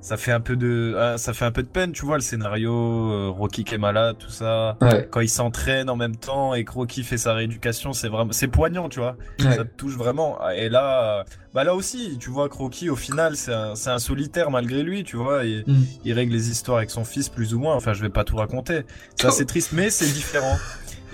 ça 0.00 0.16
fait 0.16 0.30
un 0.32 0.40
peu 0.40 0.54
de, 0.56 0.94
ah, 0.98 1.18
ça 1.18 1.32
fait 1.32 1.44
un 1.44 1.50
peu 1.50 1.62
de 1.62 1.68
peine, 1.68 1.92
tu 1.92 2.04
vois, 2.06 2.16
le 2.16 2.22
scénario, 2.22 2.72
euh, 2.72 3.28
Rocky 3.30 3.64
qui 3.64 3.74
est 3.74 3.78
malade, 3.78 4.16
tout 4.18 4.30
ça. 4.30 4.76
Ouais, 4.80 5.08
Quand 5.10 5.20
il 5.20 5.28
s'entraîne 5.28 5.90
en 5.90 5.96
même 5.96 6.14
temps 6.16 6.54
et 6.54 6.64
que 6.64 6.70
Rocky 6.72 7.02
fait 7.02 7.18
sa 7.18 7.34
rééducation, 7.34 7.92
c'est 7.92 8.08
vraiment, 8.08 8.30
c'est 8.32 8.46
poignant, 8.48 8.88
tu 8.88 9.00
vois. 9.00 9.16
ouais. 9.40 9.56
Ça 9.56 9.64
te 9.64 9.74
touche 9.76 9.94
vraiment. 9.94 10.38
Et 10.50 10.68
là, 10.68 11.24
bah 11.52 11.64
là 11.64 11.74
aussi, 11.74 12.16
tu 12.20 12.30
vois 12.30 12.48
que 12.48 12.54
Rocky, 12.54 12.90
au 12.90 12.96
final, 12.96 13.36
c'est 13.36 13.52
un, 13.52 13.72
un 13.86 13.98
solitaire 13.98 14.50
malgré 14.52 14.82
lui, 14.84 15.02
tu 15.04 15.16
vois. 15.16 15.44
Et, 15.44 15.64
Mm. 15.66 15.82
il 16.04 16.12
règle 16.12 16.32
les 16.32 16.48
histoires 16.50 16.78
avec 16.78 16.90
son 16.90 17.04
fils 17.04 17.28
plus 17.28 17.52
ou 17.54 17.58
moins. 17.58 17.74
Enfin, 17.74 17.92
je 17.92 18.00
vais 18.02 18.08
pas 18.08 18.22
tout 18.24 18.36
raconter. 18.36 18.82
Ça, 19.20 19.30
c'est 19.32 19.46
triste, 19.46 19.70
mais 19.72 19.90
c'est 19.90 20.12
différent. 20.12 20.56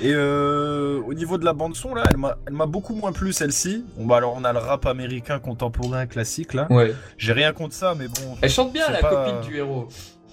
Et 0.00 0.12
euh, 0.12 1.00
au 1.06 1.14
niveau 1.14 1.38
de 1.38 1.44
la 1.44 1.52
bande 1.52 1.76
son, 1.76 1.94
là, 1.94 2.02
elle 2.10 2.16
m'a, 2.54 2.66
beaucoup 2.66 2.94
moins 2.94 3.12
plu 3.12 3.32
celle-ci. 3.32 3.84
Bon 3.96 4.06
bah 4.06 4.16
alors 4.16 4.34
on 4.36 4.44
a 4.44 4.52
le 4.52 4.58
rap 4.58 4.86
américain 4.86 5.38
contemporain 5.38 6.06
classique 6.06 6.52
là. 6.54 6.66
Ouais. 6.70 6.94
J'ai 7.16 7.32
rien 7.32 7.52
contre 7.52 7.74
ça, 7.74 7.94
mais 7.96 8.08
bon. 8.08 8.36
Elle 8.42 8.50
chante 8.50 8.72
bien, 8.72 8.90
la 8.90 8.98
pas- 8.98 9.10
copine 9.26 9.40
du 9.48 9.56
héros. 9.56 9.88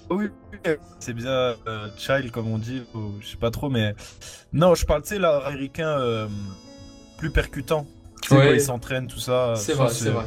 Oui, 0.09 0.25
c'est 0.99 1.13
bien 1.13 1.29
euh, 1.29 1.87
child 1.97 2.31
comme 2.31 2.51
on 2.51 2.57
dit, 2.57 2.83
ou 2.93 3.11
je 3.21 3.27
sais 3.27 3.37
pas 3.37 3.49
trop, 3.51 3.69
mais 3.69 3.95
non, 4.51 4.75
je 4.75 4.85
parle, 4.85 5.03
tu 5.03 5.09
sais, 5.09 5.19
l'art 5.19 5.45
américain 5.45 5.87
euh, 5.99 6.27
plus 7.17 7.31
percutant. 7.31 7.85
Tu 8.21 8.29
sais, 8.29 8.35
Ouais. 8.35 8.47
quand 8.47 8.53
il 8.53 8.61
s'entraîne, 8.61 9.07
tout 9.07 9.19
ça. 9.19 9.53
C'est 9.55 9.73
vrai, 9.73 9.89
c'est 9.89 10.09
vrai. 10.09 10.25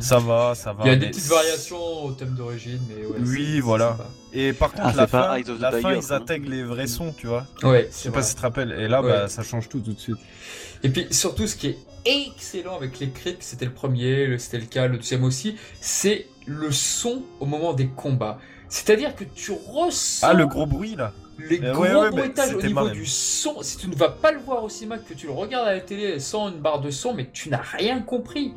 Ça 0.00 0.18
va, 0.18 0.54
ça 0.54 0.72
va. 0.72 0.84
Il 0.84 0.88
y 0.88 0.90
a 0.90 0.96
des 0.96 1.08
petites 1.08 1.26
variations 1.26 2.04
au 2.04 2.12
thème 2.12 2.34
d'origine, 2.34 2.80
mais 2.88 3.06
ouais. 3.06 3.16
Oui, 3.20 3.60
voilà. 3.60 3.96
Et 4.32 4.52
par 4.52 4.72
contre, 4.72 4.88
Ah, 4.88 4.92
la 4.96 5.06
c'est 5.06 5.10
pas 5.12 5.38
fin, 5.42 5.54
la 5.58 5.72
fin, 5.80 5.94
ils 5.94 6.12
intègrent 6.12 6.50
les 6.50 6.62
vrais 6.62 6.86
sons, 6.86 7.14
tu 7.16 7.26
vois. 7.26 7.46
Ouais, 7.62 7.88
Je 7.90 7.96
sais 7.96 8.08
vrai. 8.10 8.18
pas 8.18 8.22
si 8.22 8.34
tu 8.34 8.40
te 8.40 8.42
rappelles. 8.46 8.72
Et 8.78 8.88
là, 8.88 9.00
Ouais. 9.02 9.08
bah, 9.10 9.28
ça 9.28 9.42
change 9.42 9.68
tout 9.68 9.80
tout 9.80 9.92
de 9.92 9.98
suite. 9.98 10.18
Et 10.82 10.88
puis 10.90 11.06
surtout, 11.10 11.46
ce 11.46 11.56
qui 11.56 11.68
est 11.68 11.78
excellent 12.04 12.76
avec 12.76 12.98
les 13.00 13.10
cryptes, 13.10 13.42
c'était 13.42 13.64
le 13.64 13.72
premier, 13.72 14.26
le- 14.26 14.38
c'était 14.38 14.58
le 14.58 14.66
cas, 14.66 14.86
le 14.86 14.96
deuxième 14.98 15.24
aussi, 15.24 15.56
c'est 15.80 16.26
le 16.46 16.70
son 16.70 17.22
au 17.40 17.46
moment 17.46 17.72
des 17.72 17.88
combats. 17.88 18.38
C'est-à-dire 18.68 19.14
que 19.16 19.24
tu 19.24 19.52
ressens 19.52 20.26
Ah, 20.28 20.34
le 20.34 20.46
gros 20.46 20.66
bruit 20.66 20.96
là. 20.96 21.12
les 21.38 21.62
Euh, 21.62 21.72
gros 21.72 21.82
ouais, 21.84 22.10
bruitages 22.10 22.54
au 22.54 22.60
niveau 22.60 22.74
marrant. 22.74 22.90
du 22.90 23.06
son. 23.06 23.62
Si 23.62 23.76
tu 23.78 23.88
ne 23.88 23.94
vas 23.94 24.08
pas 24.08 24.32
le 24.32 24.38
voir 24.40 24.62
au 24.64 24.68
cinéma, 24.68 24.98
que 24.98 25.14
tu 25.14 25.26
le 25.26 25.32
regardes 25.32 25.68
à 25.68 25.72
la 25.74 25.80
télé 25.80 26.18
sans 26.20 26.48
une 26.50 26.58
barre 26.58 26.80
de 26.80 26.90
son, 26.90 27.14
mais 27.14 27.28
tu 27.32 27.48
n'as 27.48 27.60
rien 27.62 28.00
compris. 28.00 28.52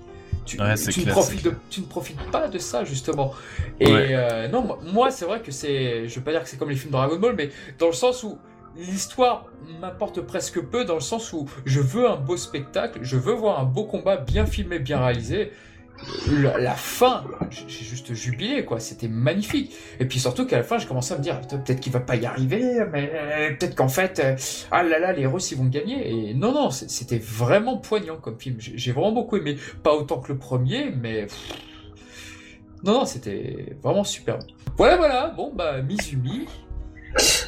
Tu, 0.49 0.59
Ouais, 0.59 0.75
c'est 0.75 0.91
tu 0.91 1.05
ne 1.05 1.11
profites 1.11 1.41
c'est 1.43 1.49
de- 1.51 1.55
tu 1.69 1.81
ne 1.81 1.85
profites 1.85 2.31
pas 2.31 2.47
de 2.47 2.57
ça 2.57 2.83
justement. 2.83 3.33
Et 3.79 3.91
Ouais. 3.91 4.07
euh, 4.11 4.47
non, 4.47 4.61
moi, 4.63 4.79
moi, 4.93 5.11
c'est 5.11 5.25
vrai 5.25 5.41
que 5.41 5.51
c'est, 5.51 6.07
je 6.07 6.15
veux 6.15 6.23
pas 6.25 6.31
dire 6.31 6.41
que 6.43 6.49
c'est 6.49 6.57
comme 6.57 6.69
les 6.71 6.75
films 6.75 6.91
Dragon 6.91 7.17
Ball, 7.19 7.35
mais 7.37 7.49
dans 7.77 7.85
le 7.87 7.93
sens 7.93 8.23
où 8.23 8.37
l'histoire 8.75 9.45
m'importe 9.79 10.21
presque 10.21 10.59
peu, 10.61 10.85
dans 10.85 10.95
le 10.95 10.99
sens 11.01 11.33
où 11.33 11.45
je 11.65 11.79
veux 11.81 12.07
un 12.09 12.15
beau 12.15 12.37
spectacle, 12.37 12.99
je 13.03 13.17
veux 13.17 13.33
voir 13.33 13.59
un 13.59 13.63
beau 13.63 13.83
combat 13.83 14.17
bien 14.17 14.45
filmé, 14.45 14.79
bien 14.79 14.99
réalisé. 14.99 15.51
La, 16.31 16.57
la 16.57 16.73
fin, 16.75 17.25
j'ai 17.51 17.67
juste 17.85 18.13
jubilé 18.13 18.63
quoi, 18.63 18.79
c'était 18.79 19.07
magnifique. 19.07 19.73
Et 19.99 20.05
puis 20.05 20.19
surtout 20.19 20.45
qu'à 20.45 20.57
la 20.57 20.63
fin, 20.63 20.77
je 20.77 20.87
commençais 20.87 21.13
à 21.13 21.17
me 21.17 21.23
dire, 21.23 21.39
peut-être 21.41 21.79
qu'il 21.79 21.91
va 21.91 21.99
pas 21.99 22.15
y 22.15 22.25
arriver, 22.25 22.79
mais 22.91 23.11
euh, 23.13 23.49
peut-être 23.55 23.75
qu'en 23.75 23.89
fait, 23.89 24.19
euh, 24.19 24.35
ah 24.71 24.83
là 24.83 24.99
là, 24.99 25.11
les 25.11 25.25
Russes 25.25 25.51
ils 25.51 25.57
vont 25.57 25.65
gagner. 25.65 26.29
Et 26.29 26.33
non 26.33 26.53
non, 26.53 26.69
c'était 26.71 27.19
vraiment 27.19 27.77
poignant 27.77 28.17
comme 28.17 28.39
film. 28.39 28.55
J'ai 28.59 28.91
vraiment 28.91 29.11
beaucoup 29.11 29.37
aimé, 29.37 29.57
pas 29.83 29.93
autant 29.93 30.19
que 30.19 30.31
le 30.31 30.37
premier, 30.37 30.91
mais 30.91 31.27
non 32.83 32.93
non, 32.93 33.05
c'était 33.05 33.75
vraiment 33.83 34.03
super. 34.05 34.39
Voilà 34.77 34.97
voilà, 34.97 35.33
bon 35.35 35.51
bah 35.53 35.81
Mizumi. 35.81 36.45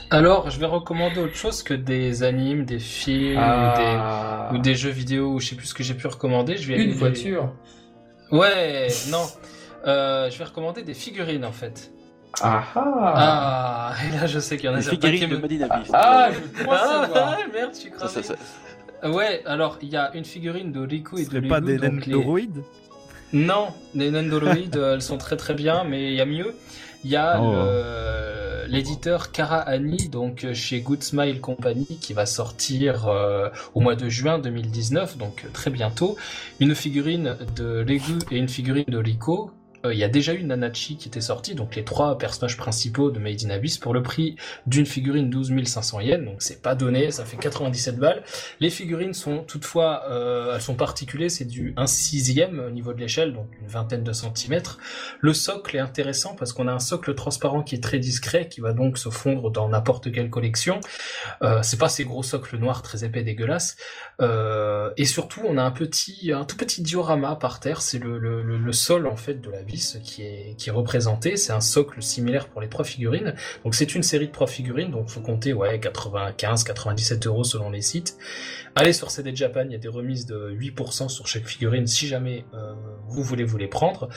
Alors, 0.10 0.50
je 0.50 0.60
vais 0.60 0.66
recommander 0.66 1.22
autre 1.22 1.36
chose 1.36 1.64
que 1.64 1.74
des 1.74 2.24
animes, 2.24 2.66
des 2.66 2.80
films 2.80 3.40
Ah, 3.40 4.50
ou, 4.50 4.56
des, 4.56 4.60
ou 4.60 4.62
des 4.62 4.76
jeux 4.76 4.90
vidéo, 4.90 5.36
ou 5.36 5.40
je 5.40 5.48
sais 5.48 5.56
plus 5.56 5.68
ce 5.68 5.74
que 5.74 5.84
j'ai 5.84 5.94
pu 5.94 6.08
recommander. 6.08 6.58
Je 6.58 6.68
vais 6.68 6.84
une 6.84 6.92
voiture. 6.92 7.54
Ouais, 8.32 8.88
non. 9.10 9.26
Euh, 9.88 10.30
je 10.30 10.38
vais 10.38 10.44
recommander 10.46 10.84
des 10.84 10.94
figurines 10.94 11.44
en 11.46 11.52
fait. 11.52 11.92
Ah 12.42 12.64
ah. 12.76 13.14
Ah, 13.16 13.94
et 14.08 14.18
là 14.20 14.26
je 14.28 14.40
sais 14.40 14.56
qu'il 14.58 14.70
y 14.70 14.74
en 14.74 14.76
a 14.76 14.82
qui 14.82 14.90
figurines 14.90 15.30
de 15.30 15.36
me... 15.36 15.42
Madinabi. 15.42 15.90
Ah, 15.94 16.30
je 16.32 16.64
crois 16.64 16.80
Ah, 16.82 17.02
savoir. 17.06 17.38
merde, 17.54 17.72
je 17.74 17.80
suis 17.80 17.92
Ça, 17.98 18.08
ça, 18.08 18.22
cramé. 18.22 18.38
ça- 19.02 19.10
Ouais, 19.10 19.42
alors 19.48 19.80
il 19.82 19.90
y 19.90 19.98
a 19.98 20.12
une 20.16 20.26
figurine 20.26 20.72
de 20.72 20.80
Riku 20.86 21.18
et 21.18 21.24
Ce 21.26 21.30
de 21.32 21.36
serait 21.38 21.48
pas 21.48 21.60
des 21.60 21.78
les- 21.80 21.90
Nendoroïdes 21.90 22.64
Non, 23.34 23.70
les 23.96 24.12
Nendoroid, 24.12 24.76
euh, 24.76 24.94
elles 24.94 25.02
sont 25.02 25.18
très 25.18 25.36
très 25.38 25.56
bien, 25.56 25.84
mais 25.84 26.12
il 26.12 26.16
y 26.16 26.22
a 26.22 26.26
mieux. 26.26 26.54
Il 27.04 27.10
y 27.10 27.16
a 27.16 27.42
Oh. 27.42 27.52
le- 27.52 28.41
l'éditeur 28.72 29.32
Kara 29.32 29.60
Ani, 29.60 30.08
donc 30.08 30.46
euh, 30.46 30.54
chez 30.54 30.80
Good 30.80 31.04
Smile 31.04 31.42
Company, 31.42 31.86
qui 32.00 32.14
va 32.14 32.26
sortir 32.26 33.08
euh, 33.08 33.50
au 33.76 33.82
mois 33.82 33.96
de 33.96 34.08
juin 34.08 34.40
2019, 34.40 35.18
donc 35.18 35.44
euh, 35.44 35.50
très 35.52 35.70
bientôt, 35.70 36.16
une 36.60 36.74
figurine 36.74 37.36
de 37.56 37.82
Legu 37.82 38.20
et 38.32 38.38
une 38.38 38.48
figurine 38.48 38.86
de 38.88 38.98
Euh, 39.86 39.94
il 39.94 40.00
y 40.00 40.04
a 40.04 40.10
déjà 40.10 40.34
eu 40.34 40.44
Nanachi 40.44 40.98
qui 40.98 41.08
était 41.08 41.22
sorti, 41.22 41.56
donc 41.56 41.76
les 41.76 41.84
trois 41.84 42.18
personnages 42.18 42.58
principaux 42.58 43.12
de 43.12 43.20
Made 43.20 43.44
in 43.44 43.50
Abyss 43.50 43.78
pour 43.78 43.94
le 43.94 44.04
prix 44.04 44.36
d'une 44.66 44.86
figurine 44.86 45.30
12 45.30 45.52
500 45.66 46.00
yens, 46.02 46.26
donc 46.26 46.42
c'est 46.42 46.62
pas 46.62 46.76
donné, 46.76 47.12
ça 47.12 47.26
fait 47.26 47.38
97 47.38 47.98
balles. 47.98 48.24
Les 48.60 48.70
figurines 48.70 49.14
sont 49.14 49.44
toutefois, 49.44 50.04
euh, 50.10 50.56
elles 50.56 50.62
sont 50.62 50.76
particulées, 50.76 51.30
c'est 51.30 51.46
du 51.46 51.74
1 51.78 51.88
sixième 51.88 52.60
au 52.60 52.70
niveau 52.70 52.94
de 52.94 53.00
l'échelle, 53.00 53.34
donc 53.34 53.48
une 53.62 53.68
vingtaine 53.68 54.04
de 54.04 54.14
centimètres. 54.14 54.78
Le 55.20 55.34
socle 55.34 55.76
est 55.76 55.80
intéressant 55.80 56.36
parce 56.36 56.54
qu'on 56.54 56.68
a 56.68 56.74
un 56.74 56.80
socle 56.80 57.14
transparent 57.16 57.64
qui 57.64 57.76
est 57.76 57.84
très 57.84 58.00
discret, 58.00 58.48
qui 58.48 58.62
va 58.62 58.74
donc 58.74 58.98
se 58.98 59.10
fondre 59.10 59.52
dans 59.52 59.70
n'importe 59.70 60.12
quelle 60.12 60.30
collection. 60.30 60.80
Euh, 61.42 61.60
c'est 61.64 61.78
pas 61.78 61.90
ces 61.90 62.06
gros 62.06 62.24
socles 62.24 62.58
noirs 62.58 62.82
très 62.82 63.04
épais 63.04 63.24
dégueulasses. 63.24 63.78
Euh, 64.22 64.92
et 64.98 65.06
surtout, 65.06 65.42
on 65.46 65.58
a 65.58 65.64
un 65.64 65.72
petit, 65.72 66.32
un 66.32 66.46
tout 66.46 66.58
petit 66.58 66.82
diorama 66.82 67.36
par 67.36 67.60
terre, 67.60 67.82
c'est 67.82 68.00
le, 68.00 68.18
le, 68.20 68.42
le, 68.42 68.72
sol 68.74 69.08
en 69.08 69.16
fait 69.16 69.42
de 69.42 69.50
la 69.50 69.64
qui 70.04 70.22
est, 70.24 70.72
représenté. 70.72 71.38
C'est 71.38 71.54
un 71.54 71.62
socle 71.62 72.02
similaire 72.02 72.48
pour 72.48 72.62
les 72.62 72.70
trois 72.70 72.86
figurines. 72.86 73.36
Donc 73.64 73.76
c'est 73.76 73.96
une 73.96 74.04
série 74.04 74.28
de 74.28 74.32
trois 74.32 74.48
figurines, 74.48 74.92
donc 74.92 75.10
faut 75.10 75.22
compter 75.22 75.54
ouais 75.54 75.80
95, 75.80 76.64
97 76.64 77.28
euros 77.28 77.44
selon 77.44 77.70
les 77.70 77.82
sites. 77.82 78.18
Allez 78.76 78.94
sur 78.94 79.12
CD 79.12 79.36
Japan, 79.36 79.64
il 79.66 79.72
y 79.72 79.76
a 79.76 79.80
des 79.80 79.90
remises 79.90 80.26
de 80.26 80.56
8% 80.58 81.10
sur 81.10 81.28
chaque 81.28 81.46
figurine 81.46 81.88
si 81.88 82.08
jamais 82.08 82.46
euh, 82.54 82.74
vous 83.08 83.24
voulez 83.24 83.44
vous 83.44 83.58
les 83.58 83.68
prendre. 83.68 84.08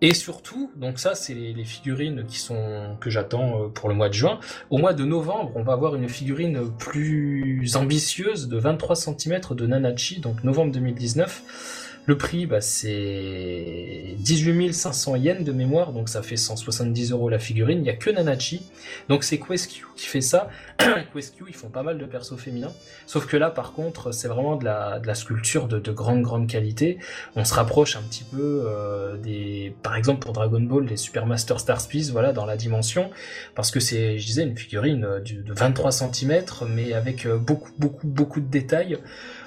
Et 0.00 0.14
surtout, 0.14 0.72
donc 0.74 0.98
ça 0.98 1.14
c'est 1.14 1.34
les, 1.34 1.52
les, 1.52 1.64
figurines 1.64 2.24
qui 2.26 2.38
sont 2.38 2.96
que 3.00 3.10
j'attends 3.10 3.62
euh, 3.62 3.68
pour 3.68 3.88
le 3.88 3.94
mois 3.94 4.08
de 4.08 4.14
juin. 4.14 4.40
Au 4.70 4.78
mois 4.78 4.94
de 4.94 5.04
novembre, 5.04 5.52
on 5.54 5.62
va 5.62 5.74
avoir 5.74 5.94
une 5.94 6.08
figurine 6.08 6.72
plus 6.78 7.76
ambitieuse 7.76 8.48
de 8.48 8.58
23 8.58 8.96
cm 8.96 9.40
de 9.52 9.66
Nanachi, 9.66 10.20
donc 10.20 10.42
novembre 10.42 10.72
2019. 10.72 11.81
Le 12.06 12.18
prix, 12.18 12.46
bah, 12.46 12.60
c'est 12.60 14.16
18 14.18 14.72
500 14.72 15.16
yens 15.16 15.44
de 15.44 15.52
mémoire, 15.52 15.92
donc 15.92 16.08
ça 16.08 16.20
fait 16.22 16.36
170 16.36 17.12
euros 17.12 17.28
la 17.28 17.38
figurine. 17.38 17.78
Il 17.78 17.82
n'y 17.82 17.90
a 17.90 17.96
que 17.96 18.10
Nanachi, 18.10 18.62
donc 19.08 19.22
c'est 19.22 19.38
QuestQ 19.38 19.84
qui 19.96 20.06
fait 20.06 20.20
ça. 20.20 20.48
QuestQ, 21.12 21.44
ils 21.48 21.54
font 21.54 21.68
pas 21.68 21.84
mal 21.84 21.98
de 21.98 22.04
persos 22.04 22.36
féminins, 22.36 22.72
sauf 23.06 23.26
que 23.26 23.36
là, 23.36 23.50
par 23.50 23.72
contre, 23.72 24.10
c'est 24.10 24.26
vraiment 24.26 24.56
de 24.56 24.64
la, 24.64 25.14
sculpture 25.14 25.68
de, 25.68 25.78
de, 25.78 25.92
grande 25.92 26.22
grande 26.22 26.48
qualité. 26.48 26.98
On 27.36 27.44
se 27.44 27.54
rapproche 27.54 27.94
un 27.94 28.02
petit 28.02 28.24
peu 28.24 28.64
euh, 28.66 29.16
des, 29.16 29.72
par 29.84 29.94
exemple 29.94 30.18
pour 30.20 30.32
Dragon 30.32 30.60
Ball, 30.60 30.86
des 30.86 30.96
Supermaster 30.96 31.60
Star 31.60 31.86
Piece, 31.86 32.10
voilà, 32.10 32.32
dans 32.32 32.46
la 32.46 32.56
dimension, 32.56 33.10
parce 33.54 33.70
que 33.70 33.78
c'est, 33.78 34.18
je 34.18 34.26
disais, 34.26 34.42
une 34.42 34.56
figurine 34.56 35.04
euh, 35.04 35.20
de 35.20 35.52
23 35.52 35.92
cm, 35.92 36.42
mais 36.68 36.94
avec 36.94 37.26
euh, 37.26 37.38
beaucoup 37.38 37.70
beaucoup 37.78 38.08
beaucoup 38.08 38.40
de 38.40 38.48
détails. 38.48 38.98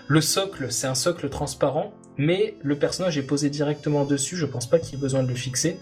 Le 0.07 0.21
socle, 0.21 0.71
c'est 0.71 0.87
un 0.87 0.95
socle 0.95 1.29
transparent, 1.29 1.93
mais 2.17 2.55
le 2.61 2.77
personnage 2.77 3.17
est 3.17 3.23
posé 3.23 3.49
directement 3.49 4.05
dessus, 4.05 4.37
je 4.37 4.45
pense 4.45 4.67
pas 4.69 4.79
qu'il 4.79 4.93
y 4.93 4.97
ait 4.97 5.01
besoin 5.01 5.23
de 5.23 5.29
le 5.29 5.35
fixer. 5.35 5.79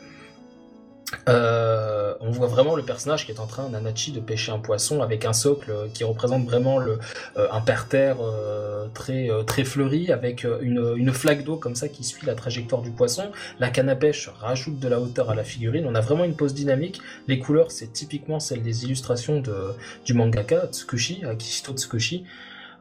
Euh, 1.30 2.14
on 2.22 2.32
voit 2.32 2.48
vraiment 2.48 2.76
le 2.76 2.84
personnage 2.84 3.26
qui 3.26 3.32
est 3.32 3.40
en 3.40 3.46
train, 3.46 3.70
Nanachi, 3.70 4.12
de 4.12 4.20
pêcher 4.20 4.52
un 4.52 4.60
poisson 4.60 5.02
avec 5.02 5.26
un 5.26 5.34
socle 5.34 5.72
qui 5.94 6.04
représente 6.04 6.46
vraiment 6.46 6.80
le, 6.80 7.00
euh, 7.38 7.48
un 7.52 7.62
parterre 7.62 8.18
euh, 8.22 8.88
très, 8.94 9.30
euh, 9.30 9.44
très 9.44 9.64
fleuri 9.64 10.12
avec 10.12 10.46
euh, 10.46 10.60
une, 10.62 10.94
une 10.98 11.12
flaque 11.12 11.44
d'eau 11.44 11.58
comme 11.58 11.76
ça 11.76 11.88
qui 11.88 12.04
suit 12.04 12.26
la 12.26 12.36
trajectoire 12.36 12.82
du 12.82 12.92
poisson. 12.92 13.32
La 13.60 13.70
canne 13.70 13.90
à 13.90 13.96
pêche 13.96 14.30
rajoute 14.40 14.80
de 14.80 14.88
la 14.88 15.00
hauteur 15.00 15.30
à 15.30 15.36
la 15.36 15.44
figurine. 15.44 15.86
On 15.88 15.96
a 15.96 16.02
vraiment 16.02 16.24
une 16.24 16.36
pose 16.36 16.54
dynamique. 16.54 17.02
Les 17.28 17.40
couleurs, 17.40 17.72
c'est 17.72 17.92
typiquement 17.92 18.40
celles 18.40 18.64
des 18.64 18.86
illustrations 18.86 19.40
de, 19.40 19.56
du 20.06 20.14
mangaka 20.14 20.68
Tsukushi, 20.72 21.26
Akishito 21.26 21.74
Tsukushi. 21.74 22.26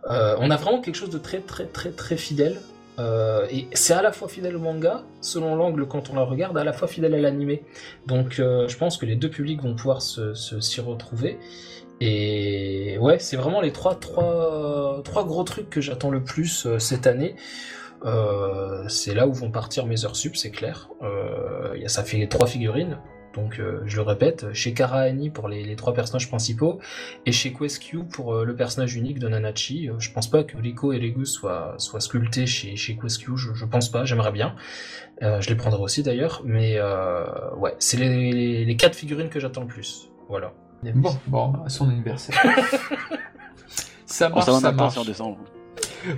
on 0.09 0.51
a 0.51 0.57
vraiment 0.57 0.81
quelque 0.81 0.97
chose 0.97 1.11
de 1.11 1.19
très 1.19 1.41
très 1.41 1.67
très 1.67 1.91
très 1.91 2.17
fidèle. 2.17 2.57
Euh, 2.99 3.47
et 3.51 3.69
c'est 3.73 3.95
à 3.95 4.03
la 4.03 4.13
fois 4.13 4.29
fidèle 4.29 4.57
au 4.57 4.61
manga, 4.61 5.03
selon 5.21 5.57
l'angle 5.57 5.87
quand 5.87 6.11
on 6.11 6.15
la 6.15 6.23
regarde, 6.23 6.59
à 6.59 6.65
la 6.65 6.73
fois 6.73 6.89
fidèle 6.89 7.15
à 7.15 7.21
l'animé. 7.21 7.63
Donc 8.07 8.39
euh, 8.39 8.69
je 8.69 8.77
pense 8.77 8.99
que 8.99 9.07
les 9.07 9.17
deux 9.17 9.31
publics 9.31 9.63
vont 9.63 9.75
pouvoir 9.75 10.03
se, 10.03 10.35
s'y 10.35 10.81
retrouver. 10.81 11.39
Et 12.01 12.99
ouais, 12.99 13.19
c'est 13.19 13.37
vraiment 13.37 13.61
les 13.61 13.73
trois, 13.73 13.97
gros 13.97 15.45
trucs 15.45 15.71
que 15.71 15.81
j'attends 15.81 16.11
le 16.11 16.23
plus 16.23 16.67
euh, 16.67 16.79
cette 16.79 17.07
année. 17.07 17.37
c'est 18.89 19.15
là 19.15 19.27
où 19.27 19.33
vont 19.33 19.51
partir 19.51 19.87
mes 19.87 20.05
heures 20.05 20.17
sup, 20.17 20.37
c'est 20.37 20.51
clair. 20.51 20.91
Y 21.75 21.89
ça 21.89 22.03
fait 22.05 22.27
trois 22.27 22.47
figurines. 22.47 22.99
Donc 23.35 23.59
euh, 23.59 23.83
je 23.87 23.97
le 23.97 24.03
répète, 24.03 24.53
chez 24.53 24.75
Karaani 24.75 25.31
pour 25.31 25.49
les, 25.49 25.65
les, 25.65 25.77
trois 25.77 25.95
personnages 25.95 26.29
principaux 26.29 26.81
et 27.27 27.33
chez 27.33 27.53
QuestQ 27.53 28.05
pour 28.05 28.35
euh, 28.35 28.45
le 28.45 28.55
personnage 28.55 28.95
unique 28.95 29.19
de 29.19 29.29
Nanachi. 29.29 29.89
Euh, 29.89 29.95
je 29.99 30.11
pense 30.13 30.29
pas 30.29 30.45
que 30.45 30.57
Rico 30.57 30.93
et 30.93 30.99
Legus 30.99 31.33
soient, 31.33 31.75
soient 31.79 32.01
sculptés 32.01 32.47
chez, 32.47 32.77
chez 32.77 32.97
QuestQ, 32.97 33.37
je, 33.37 33.55
je 33.55 33.65
pense 33.65 33.91
pas, 33.91 34.05
j'aimerais 34.05 34.33
bien. 34.33 34.55
Euh, 35.23 35.41
je 35.41 35.49
les 35.49 35.55
prendrai 35.55 35.83
aussi 35.83 36.03
d'ailleurs, 36.03 36.43
mais 36.45 36.81
ouais, 37.57 37.75
c'est 37.79 37.97
les, 37.97 38.33
les, 38.33 38.65
les, 38.65 38.77
quatre 38.77 38.95
figurines 38.95 39.29
que 39.29 39.41
j'attends 39.41 39.63
le 39.63 39.69
plus. 39.69 40.11
Voilà. 40.29 40.53
Bon, 40.83 41.17
bon, 41.27 41.53
à 41.65 41.69
son 41.69 41.89
anniversaire. 41.89 42.37
ça 44.07 44.29
marche, 44.29 44.49
on 44.49 44.61
ça 44.61 44.73
marche. 44.73 44.99
en 44.99 45.05
décembre. 45.05 45.39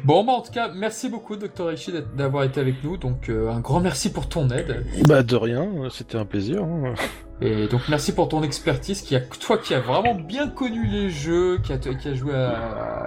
Bon, 0.04 0.24
bah, 0.24 0.32
en 0.32 0.40
tout 0.40 0.52
cas, 0.52 0.70
merci 0.74 1.08
beaucoup, 1.08 1.36
Dr. 1.36 1.72
Ishi, 1.72 1.92
d'avoir 2.16 2.44
été 2.44 2.60
avec 2.60 2.82
nous. 2.84 2.96
Donc, 2.96 3.28
euh, 3.28 3.50
un 3.50 3.60
grand 3.60 3.80
merci 3.80 4.12
pour 4.12 4.28
ton 4.28 4.48
aide. 4.50 4.84
Bah, 5.06 5.22
de 5.22 5.36
rien, 5.36 5.66
c'était 5.90 6.16
un 6.16 6.24
plaisir. 6.24 6.62
Hein. 6.62 6.94
Et 7.40 7.66
donc, 7.66 7.82
merci 7.88 8.12
pour 8.12 8.28
ton 8.28 8.42
expertise. 8.42 9.02
Qui 9.02 9.16
a, 9.16 9.20
toi 9.20 9.58
qui 9.58 9.74
as 9.74 9.80
vraiment 9.80 10.14
bien 10.14 10.48
connu 10.48 10.86
les 10.86 11.10
jeux, 11.10 11.58
qui 11.58 11.72
a, 11.72 11.78
qui 11.78 12.08
a 12.08 12.14
joué 12.14 12.32
à, 12.34 12.50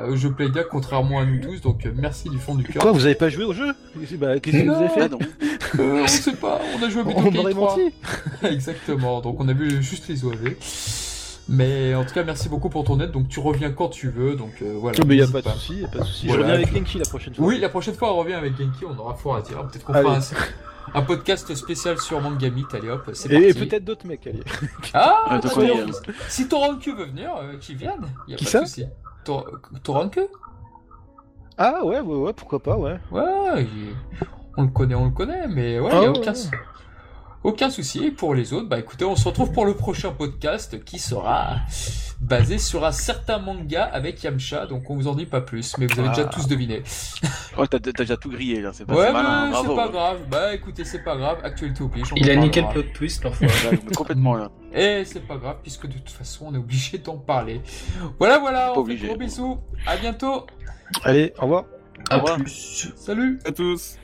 à, 0.02 0.08
au 0.08 0.16
jeu 0.16 0.32
Playdia, 0.32 0.64
contrairement 0.64 1.20
à 1.20 1.26
nous 1.26 1.40
tous. 1.40 1.62
Donc, 1.62 1.86
euh, 1.86 1.92
merci 1.96 2.30
du 2.30 2.38
fond 2.38 2.56
du 2.56 2.64
cœur. 2.64 2.82
Quoi, 2.82 2.92
vous 2.92 3.06
avez 3.06 3.16
pas 3.16 3.30
joué 3.30 3.46
au 3.46 3.54
jeu? 3.54 3.74
Bah, 4.20 4.40
Qu'est-ce 4.40 4.58
que 4.58 4.64
vous 4.66 4.72
avez 4.74 4.90
fait? 4.90 5.10
Non. 5.10 5.20
euh, 5.80 6.02
On 6.04 6.08
sait 6.08 6.34
pas, 6.34 6.60
on 6.78 6.84
a 6.84 6.90
joué 6.90 7.02
à 7.02 7.06
On 7.08 7.32
m'aurait 7.32 7.54
menti 7.54 7.82
Exactement, 8.44 9.22
donc 9.22 9.40
on 9.40 9.48
a 9.48 9.54
vu 9.54 9.82
juste 9.82 10.08
les 10.10 10.24
OAV. 10.26 10.56
Mais 11.50 11.96
en 11.96 12.04
tout 12.04 12.14
cas, 12.14 12.24
merci 12.24 12.50
beaucoup 12.50 12.70
pour 12.70 12.84
ton 12.84 13.00
aide. 13.00 13.12
Donc 13.12 13.30
tu 13.30 13.40
reviens 13.40 13.72
quand 13.72 13.90
tu 13.90 14.10
veux. 14.10 14.36
Donc 14.36 14.62
euh, 14.62 14.76
voilà. 14.78 14.98
Mais 15.06 15.16
y 15.16 15.22
a 15.22 15.28
pas 15.28 15.42
de 15.42 15.50
souci, 15.50 15.82
y 15.82 15.86
a 15.86 15.88
pas 15.88 16.00
de 16.00 16.04
souci. 16.04 16.28
Voilà. 16.28 16.44
Je 16.44 16.52
reviens 16.52 16.64
avec 16.64 16.76
Genki 16.76 16.98
la 17.00 17.06
prochaine 17.06 17.36
fois. 17.36 17.46
Oui, 17.46 17.60
la 17.60 17.70
prochaine 17.70 17.96
fois 17.96 18.14
on 18.14 18.18
revient 18.18 18.34
avec 18.34 18.58
Genki. 18.58 18.86
On 18.86 18.98
aura 19.00 19.16
fort 19.16 19.38
à 19.38 19.42
dire. 19.42 19.66
Peut-être 19.68 19.86
qu'on 19.86 19.94
fera 19.94 20.18
un, 20.18 21.00
un, 21.00 21.02
podcast 21.04 21.54
spécial 21.56 22.00
sur 22.00 22.20
Mangamit. 22.22 22.66
Allez 22.74 22.90
hop, 22.90 23.10
c'est 23.14 23.30
parti. 23.30 23.46
Et 23.46 23.54
peut-être 23.54 23.86
d'autres 23.86 24.08
mecs. 24.08 24.28
Allez. 24.28 24.44
Ah, 24.94 25.24
ah 25.30 25.40
si 26.30 26.48
Toranku 26.48 26.96
veut 26.96 27.06
venir, 27.06 27.30
euh, 27.36 27.58
qu'il 27.60 27.78
vienne. 27.78 28.08
Y 28.28 28.34
a 28.34 28.38
Qui 28.38 28.46
pas 28.46 28.52
ça 28.52 28.62
de 28.62 28.66
souci. 28.66 28.86
Ah 31.58 31.84
ouais, 31.84 32.00
ouais, 32.00 32.16
ouais, 32.16 32.34
pourquoi 32.34 32.62
pas, 32.62 32.78
ouais. 32.78 33.00
Ouais, 33.12 33.64
il... 33.64 33.96
on 34.58 34.64
le 34.64 34.70
connaît, 34.70 34.96
on 34.96 35.06
le 35.06 35.12
connaît, 35.12 35.48
mais 35.48 35.80
ouais, 35.80 35.90
ah, 35.92 35.96
y 35.96 36.06
a 36.06 36.12
ouais, 36.12 36.18
aucun. 36.20 36.34
ouais. 36.34 36.40
Aucun 37.48 37.70
souci. 37.70 38.04
Et 38.06 38.12
pour 38.12 38.36
les 38.36 38.52
autres, 38.52 38.68
bah 38.68 38.78
écoutez, 38.78 39.06
on 39.06 39.16
se 39.16 39.24
retrouve 39.26 39.54
pour 39.54 39.66
le 39.66 39.74
prochain 39.74 40.12
podcast 40.12 40.84
qui 40.84 41.00
sera 41.00 41.58
basé 42.20 42.58
sur 42.58 42.84
un 42.84 42.92
certain 42.92 43.38
manga 43.38 43.84
avec 43.86 44.22
Yamcha. 44.22 44.66
Donc 44.66 44.90
on 44.90 44.96
vous 44.96 45.08
en 45.08 45.16
dit 45.16 45.26
pas 45.26 45.40
plus, 45.40 45.78
mais 45.78 45.86
vous 45.88 45.98
avez 46.00 46.10
Ah. 46.10 46.16
déjà 46.16 46.26
tous 46.26 46.48
deviné. 46.48 46.84
Ouais, 47.58 47.66
t'as 47.68 47.80
déjà 47.80 48.18
tout 48.18 48.30
grillé 48.30 48.62
là, 48.62 48.70
c'est 48.72 48.86
pas 48.86 48.94
Ouais, 48.94 49.08
c'est 49.08 49.14
malin, 49.14 49.46
hein, 49.46 49.50
bravo. 49.50 49.76
pas 49.76 49.88
grave. 49.88 50.18
Bah 50.30 50.54
écoutez, 50.54 50.84
c'est 50.84 51.04
pas 51.04 51.16
grave. 51.16 51.40
Actualité 51.44 51.82
oblige. 51.84 52.12
Il 52.18 52.30
a 52.30 52.36
niqué 52.36 52.62
le 52.62 52.68
plot 52.68 52.84
twist, 52.94 53.24
mais 53.42 53.48
complètement 53.96 54.36
là. 54.36 54.52
Et 54.76 55.04
c'est 55.06 55.26
pas 55.26 55.38
grave, 55.38 55.56
puisque 55.64 55.88
de 55.88 55.94
toute 55.94 56.10
façon, 56.12 56.48
on 56.50 56.54
est 56.54 56.58
obligé 56.60 56.98
d'en 57.00 57.18
parler. 57.18 57.62
Voilà, 58.20 58.38
voilà. 58.40 58.72
On 58.72 58.76
fait 58.76 58.80
obligé. 58.82 59.08
gros 59.08 59.18
bisous. 59.18 59.58
À 59.88 59.96
bientôt. 59.98 60.46
Allez, 61.04 61.34
au 61.40 61.44
revoir. 61.44 61.64
À 62.12 62.18
revoir. 62.18 62.38
plus. 62.38 62.92
Salut. 62.96 63.40
À 63.46 63.52
tous. 63.52 63.96